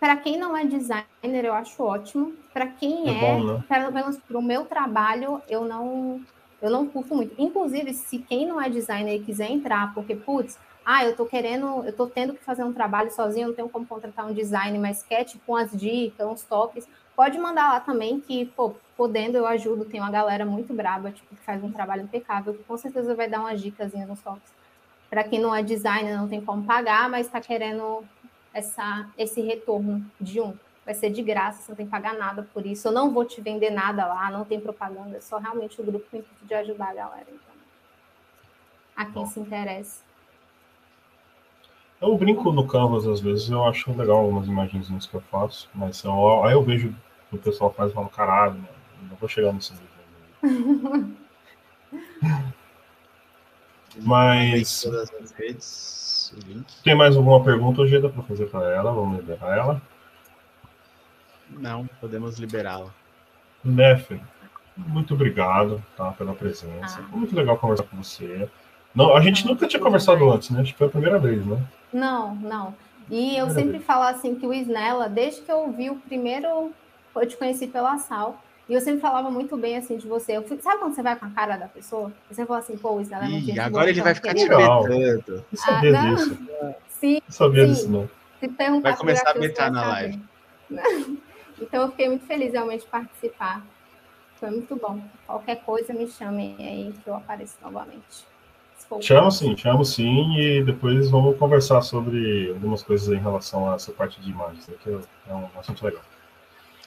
Para 0.00 0.16
quem 0.16 0.36
não 0.36 0.56
é 0.56 0.66
designer, 0.66 1.44
eu 1.44 1.54
acho 1.54 1.82
ótimo. 1.82 2.34
Para 2.52 2.66
quem 2.66 3.08
é, 3.08 3.12
é 3.12 3.20
bom, 3.20 3.44
né? 3.44 3.64
pelo 3.68 3.92
menos 3.92 4.18
para 4.18 4.36
o 4.36 4.42
meu 4.42 4.64
trabalho, 4.66 5.40
eu 5.48 5.64
não 5.64 6.20
eu 6.64 6.70
não 6.70 6.86
curto 6.86 7.14
muito. 7.14 7.34
Inclusive, 7.38 7.92
se 7.92 8.18
quem 8.18 8.46
não 8.46 8.58
é 8.58 8.70
designer 8.70 9.16
e 9.16 9.22
quiser 9.22 9.50
entrar, 9.50 9.92
porque, 9.92 10.16
putz, 10.16 10.58
ah, 10.82 11.04
eu 11.04 11.14
tô 11.14 11.26
querendo, 11.26 11.84
eu 11.84 11.92
tô 11.92 12.06
tendo 12.06 12.32
que 12.32 12.42
fazer 12.42 12.64
um 12.64 12.72
trabalho 12.72 13.10
sozinho, 13.12 13.48
não 13.48 13.54
tenho 13.54 13.68
como 13.68 13.86
contratar 13.86 14.26
um 14.26 14.32
designer, 14.32 14.80
mas 14.80 15.02
quer, 15.02 15.24
tipo, 15.24 15.52
umas 15.52 15.70
dicas, 15.70 16.26
uns 16.26 16.40
toques, 16.42 16.88
pode 17.14 17.38
mandar 17.38 17.68
lá 17.68 17.80
também, 17.80 18.18
que, 18.18 18.46
pô, 18.46 18.74
podendo 18.96 19.36
eu 19.36 19.46
ajudo, 19.46 19.84
tem 19.84 20.00
uma 20.00 20.10
galera 20.10 20.46
muito 20.46 20.72
braba, 20.72 21.10
tipo, 21.10 21.36
que 21.36 21.42
faz 21.42 21.62
um 21.62 21.70
trabalho 21.70 22.04
impecável, 22.04 22.54
que 22.54 22.64
com 22.64 22.78
certeza 22.78 23.14
vai 23.14 23.28
dar 23.28 23.40
umas 23.40 23.60
dicas, 23.60 23.92
uns 23.92 24.22
toques. 24.22 24.50
Para 25.10 25.22
quem 25.22 25.38
não 25.38 25.54
é 25.54 25.62
designer, 25.62 26.16
não 26.16 26.28
tem 26.28 26.40
como 26.40 26.64
pagar, 26.64 27.10
mas 27.10 27.26
está 27.26 27.42
querendo 27.42 28.02
essa, 28.54 29.06
esse 29.18 29.42
retorno 29.42 30.02
de 30.18 30.40
um 30.40 30.54
vai 30.84 30.94
ser 30.94 31.10
de 31.10 31.22
graça, 31.22 31.62
você 31.62 31.72
não 31.72 31.76
tem 31.76 31.86
que 31.86 31.92
pagar 31.92 32.14
nada 32.14 32.46
por 32.52 32.66
isso. 32.66 32.88
Eu 32.88 32.92
não 32.92 33.10
vou 33.10 33.24
te 33.24 33.40
vender 33.40 33.70
nada 33.70 34.06
lá, 34.06 34.30
não 34.30 34.44
tem 34.44 34.60
propaganda, 34.60 35.16
é 35.16 35.20
só 35.20 35.38
realmente 35.38 35.80
o 35.80 35.84
grupo 35.84 36.04
com 36.10 36.16
o 36.16 36.20
intuito 36.20 36.44
de 36.44 36.54
ajudar 36.54 36.90
a 36.90 36.94
galera. 36.94 37.26
Então, 37.28 37.54
a 38.94 39.04
quem 39.04 39.14
Bom. 39.14 39.26
se 39.26 39.40
interessa. 39.40 40.02
Eu 42.00 42.16
brinco 42.18 42.52
no 42.52 42.66
Canvas 42.66 43.06
às 43.06 43.20
vezes, 43.20 43.48
eu 43.48 43.64
acho 43.64 43.90
legal 43.96 44.18
algumas 44.18 44.46
imagenzinhas 44.46 45.06
que 45.06 45.14
eu 45.14 45.22
faço, 45.22 45.70
mas 45.74 46.04
eu, 46.04 46.44
aí 46.44 46.52
eu 46.52 46.62
vejo 46.62 46.94
que 47.30 47.36
o 47.36 47.38
pessoal 47.38 47.72
faz 47.72 47.90
e 47.90 47.94
falo, 47.94 48.08
caralho, 48.08 48.54
mano, 48.54 48.68
não 49.08 49.16
vou 49.16 49.28
chegar 49.28 49.52
nesse 49.52 49.72
nível. 49.72 49.88
mas. 54.02 54.84
Tem 56.82 56.94
mais 56.94 57.16
alguma 57.16 57.42
pergunta 57.42 57.80
hoje 57.80 58.00
dá 58.00 58.08
para 58.08 58.22
fazer 58.24 58.46
para 58.46 58.68
ela? 58.74 58.92
Vamos 58.92 59.18
liberar 59.18 59.56
ela. 59.56 59.82
Não, 61.58 61.88
podemos 62.00 62.38
liberá-la. 62.38 62.90
Nefer, 63.64 64.20
muito 64.76 65.14
obrigado 65.14 65.82
tá, 65.96 66.12
pela 66.12 66.34
presença. 66.34 66.98
Ah. 67.00 67.06
Foi 67.08 67.18
muito 67.18 67.34
legal 67.34 67.56
conversar 67.58 67.84
com 67.84 67.96
você. 67.96 68.48
Não, 68.94 69.16
a 69.16 69.20
gente 69.20 69.46
nunca 69.46 69.66
tinha 69.66 69.80
conversado 69.80 70.30
antes, 70.30 70.50
né? 70.50 70.60
Acho 70.60 70.72
que 70.72 70.78
foi 70.78 70.86
a 70.86 70.90
primeira 70.90 71.18
vez, 71.18 71.44
né? 71.44 71.60
Não, 71.92 72.34
não. 72.36 72.74
E 73.10 73.36
eu 73.36 73.50
sempre 73.50 73.72
vez. 73.72 73.84
falo 73.84 74.04
assim 74.04 74.34
que 74.34 74.46
o 74.46 74.54
Snella, 74.54 75.08
desde 75.08 75.42
que 75.42 75.50
eu 75.52 75.70
vi 75.72 75.90
o 75.90 75.96
primeiro, 75.96 76.72
eu 77.14 77.26
te 77.26 77.36
conheci 77.36 77.66
pela 77.66 77.98
Sal, 77.98 78.40
e 78.68 78.72
eu 78.72 78.80
sempre 78.80 79.00
falava 79.00 79.30
muito 79.30 79.56
bem 79.56 79.76
assim 79.76 79.96
de 79.96 80.06
você. 80.06 80.36
Eu 80.36 80.42
fui, 80.42 80.58
sabe 80.60 80.78
quando 80.78 80.94
você 80.94 81.02
vai 81.02 81.16
com 81.16 81.26
a 81.26 81.30
cara 81.30 81.56
da 81.56 81.66
pessoa? 81.66 82.10
Você 82.30 82.46
fala 82.46 82.60
assim, 82.60 82.76
pô, 82.78 82.92
o 82.92 83.00
Snella 83.00 83.26
é 83.26 83.28
muito 83.28 83.50
Ih, 83.50 83.60
agora 83.60 83.90
ele 83.90 84.00
vai 84.00 84.14
ficar 84.14 84.32
te 84.34 84.48
metendo. 84.48 85.44
Eu 85.52 85.58
sabia 85.58 86.00
ah, 86.00 86.14
disso. 86.14 86.38
Sim, 86.88 87.14
eu 87.16 87.22
sabia 87.32 87.66
sim. 87.66 87.72
disso, 87.72 87.90
não. 87.90 88.10
Se 88.40 88.80
vai 88.80 88.96
começar 88.96 89.30
a 89.30 89.34
meter 89.34 89.70
na 89.70 89.86
live. 89.88 90.20
Então 91.60 91.82
eu 91.82 91.90
fiquei 91.90 92.08
muito 92.08 92.26
feliz 92.26 92.52
realmente 92.52 92.82
de 92.82 92.86
participar. 92.88 93.64
Foi 94.36 94.50
muito 94.50 94.76
bom. 94.76 95.00
Qualquer 95.26 95.62
coisa 95.64 95.92
me 95.92 96.06
chamem 96.08 96.56
aí 96.58 96.94
que 97.02 97.08
eu 97.08 97.14
apareço 97.14 97.56
novamente. 97.62 98.26
Chamo 99.00 99.30
sim, 99.30 99.56
chamo 99.56 99.84
sim, 99.84 100.36
e 100.38 100.62
depois 100.62 101.10
vamos 101.10 101.38
conversar 101.38 101.80
sobre 101.80 102.50
algumas 102.50 102.82
coisas 102.82 103.08
em 103.08 103.20
relação 103.20 103.70
a 103.70 103.76
essa 103.76 103.90
parte 103.92 104.20
de 104.20 104.30
imagens, 104.30 104.66
né, 104.68 104.74
que 104.82 104.90
é 104.90 105.34
um 105.34 105.48
assunto 105.58 105.84
legal. 105.84 106.02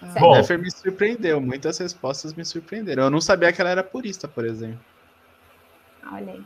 Ah, 0.02 0.20
Bom, 0.20 0.34
a 0.36 0.38
Nefer 0.38 0.60
me 0.60 0.70
surpreendeu, 0.70 1.42
muitas 1.42 1.78
respostas 1.80 2.34
me 2.34 2.46
surpreenderam. 2.46 3.06
Eu 3.06 3.10
não 3.10 3.20
sabia 3.20 3.52
que 3.52 3.60
ela 3.60 3.72
era 3.72 3.84
purista, 3.84 4.28
por 4.28 4.46
exemplo. 4.46 4.80
Olha 6.12 6.34
aí. 6.34 6.44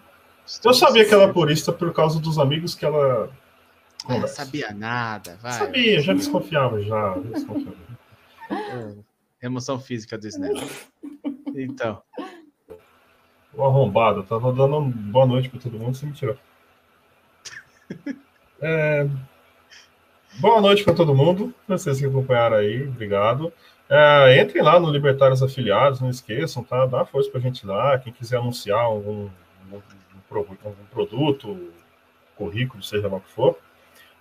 Eu 0.64 0.74
sabia 0.74 1.06
que 1.06 1.14
ela 1.14 1.24
era 1.24 1.34
purista 1.34 1.72
por 1.72 1.94
causa 1.94 2.20
dos 2.20 2.40
amigos 2.40 2.74
que 2.74 2.86
ela. 2.86 3.30
Não 4.08 4.28
sabia 4.28 4.72
nada, 4.72 5.38
vai. 5.42 5.52
Sabia, 5.52 6.00
já 6.00 6.14
desconfiava, 6.14 6.82
já. 6.82 7.18
Desconfiava. 7.18 7.91
Emoção 9.42 9.80
física 9.80 10.18
do 10.18 10.28
Snap. 10.28 10.56
Então. 11.54 12.02
O 13.54 13.66
arrombado, 13.66 14.24
tava 14.24 14.54
dando 14.54 14.80
boa 14.82 15.26
noite 15.26 15.50
para 15.50 15.60
todo 15.60 15.78
mundo, 15.78 15.98
você 15.98 16.06
me 16.06 16.14
tirou. 16.14 16.38
É... 18.64 19.08
Boa 20.40 20.62
noite 20.62 20.84
para 20.84 20.94
todo 20.94 21.16
mundo, 21.16 21.54
vocês 21.68 22.00
que 22.00 22.06
acompanharam 22.06 22.58
aí, 22.58 22.88
obrigado. 22.88 23.52
É, 23.90 24.42
entrem 24.42 24.64
lá 24.64 24.80
no 24.80 24.90
Libertários 24.90 25.44
Afiliados, 25.44 26.00
não 26.00 26.10
esqueçam, 26.10 26.64
tá? 26.64 26.86
Dá 26.86 27.04
força 27.04 27.30
para 27.30 27.40
a 27.40 27.44
gente 27.44 27.66
lá. 27.66 28.00
Quem 28.00 28.14
quiser 28.14 28.38
anunciar 28.38 28.80
algum, 28.80 29.30
algum, 29.70 30.56
algum 30.64 30.86
produto, 30.90 31.74
currículo, 32.38 32.82
seja 32.82 33.10
lá 33.10 33.18
o 33.18 33.22
que 33.22 33.32
for. 33.32 33.58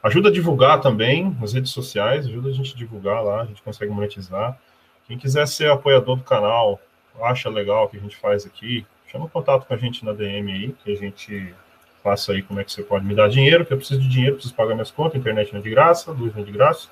Ajuda 0.03 0.31
a 0.31 0.33
divulgar 0.33 0.81
também 0.81 1.37
nas 1.39 1.53
redes 1.53 1.73
sociais, 1.73 2.27
ajuda 2.27 2.49
a 2.49 2.53
gente 2.53 2.75
a 2.75 2.77
divulgar 2.77 3.23
lá, 3.23 3.43
a 3.43 3.45
gente 3.45 3.63
consegue 3.63 3.93
monetizar. 3.93 4.59
Quem 5.07 5.19
quiser 5.19 5.47
ser 5.47 5.71
apoiador 5.71 6.17
do 6.17 6.23
canal, 6.23 6.81
acha 7.23 7.51
legal 7.51 7.85
o 7.85 7.89
que 7.89 7.99
a 7.99 8.01
gente 8.01 8.17
faz 8.17 8.47
aqui, 8.47 8.87
chama 9.11 9.27
um 9.27 9.29
contato 9.29 9.67
com 9.67 9.75
a 9.75 9.77
gente 9.77 10.05
na 10.05 10.13
DM 10.13 10.53
aí, 10.53 10.75
que 10.85 10.93
a 10.93 10.97
gente 10.97 11.55
passa 12.03 12.33
aí 12.33 12.43
como 12.43 12.61
é 12.61 12.65
que 12.65 12.73
você 12.73 12.83
pode 12.83 13.05
me 13.05 13.15
dar 13.15 13.29
dinheiro, 13.29 13.67
que 13.67 13.73
eu 13.73 13.77
preciso 13.77 14.01
de 14.01 14.09
dinheiro, 14.09 14.37
preciso 14.37 14.55
pagar 14.55 14.75
minhas 14.75 14.91
contas, 14.91 15.21
internet 15.21 15.53
não 15.53 15.61
é 15.61 15.63
de 15.63 15.71
graça, 15.71 16.13
luz 16.13 16.35
não 16.35 16.43
é 16.43 16.45
de 16.45 16.53
graça. 16.53 16.89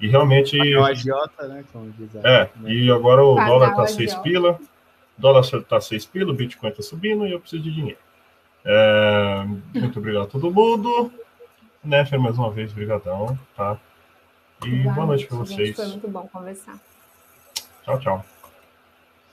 E 0.00 0.08
realmente. 0.08 0.58
É 0.58 0.78
o 0.78 0.84
agiota, 0.84 1.46
né? 1.46 1.64
Como 1.72 1.90
diz 1.92 2.14
é, 2.16 2.50
e 2.66 2.90
agora 2.90 3.22
o 3.24 3.34
dólar 3.34 3.74
tá 3.74 3.86
6 3.86 4.14
pila, 4.16 4.58
o 5.18 5.20
dólar 5.20 5.44
tá 5.68 5.80
6 5.80 6.06
pila, 6.06 6.32
o 6.32 6.34
Bitcoin 6.34 6.70
tá 6.70 6.82
subindo 6.82 7.26
e 7.26 7.32
eu 7.32 7.40
preciso 7.40 7.62
de 7.62 7.72
dinheiro. 7.72 7.98
É, 8.64 9.44
muito 9.74 9.98
obrigado 9.98 10.24
a 10.24 10.26
todo 10.26 10.50
mundo. 10.50 11.12
Nefer, 11.84 12.18
mais 12.18 12.38
uma 12.38 12.50
vez, 12.50 12.72
brigadão, 12.72 13.38
tá? 13.56 13.78
E 14.62 14.66
Obrigada, 14.66 14.94
boa 14.94 15.06
noite 15.06 15.26
para 15.26 15.36
vocês. 15.36 15.76
Foi 15.76 15.86
muito 15.86 16.08
bom 16.08 16.26
conversar. 16.28 16.78
Tchau, 17.84 18.00
tchau. 18.00 18.24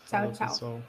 Tchau, 0.09 0.31
tchau. 0.33 0.81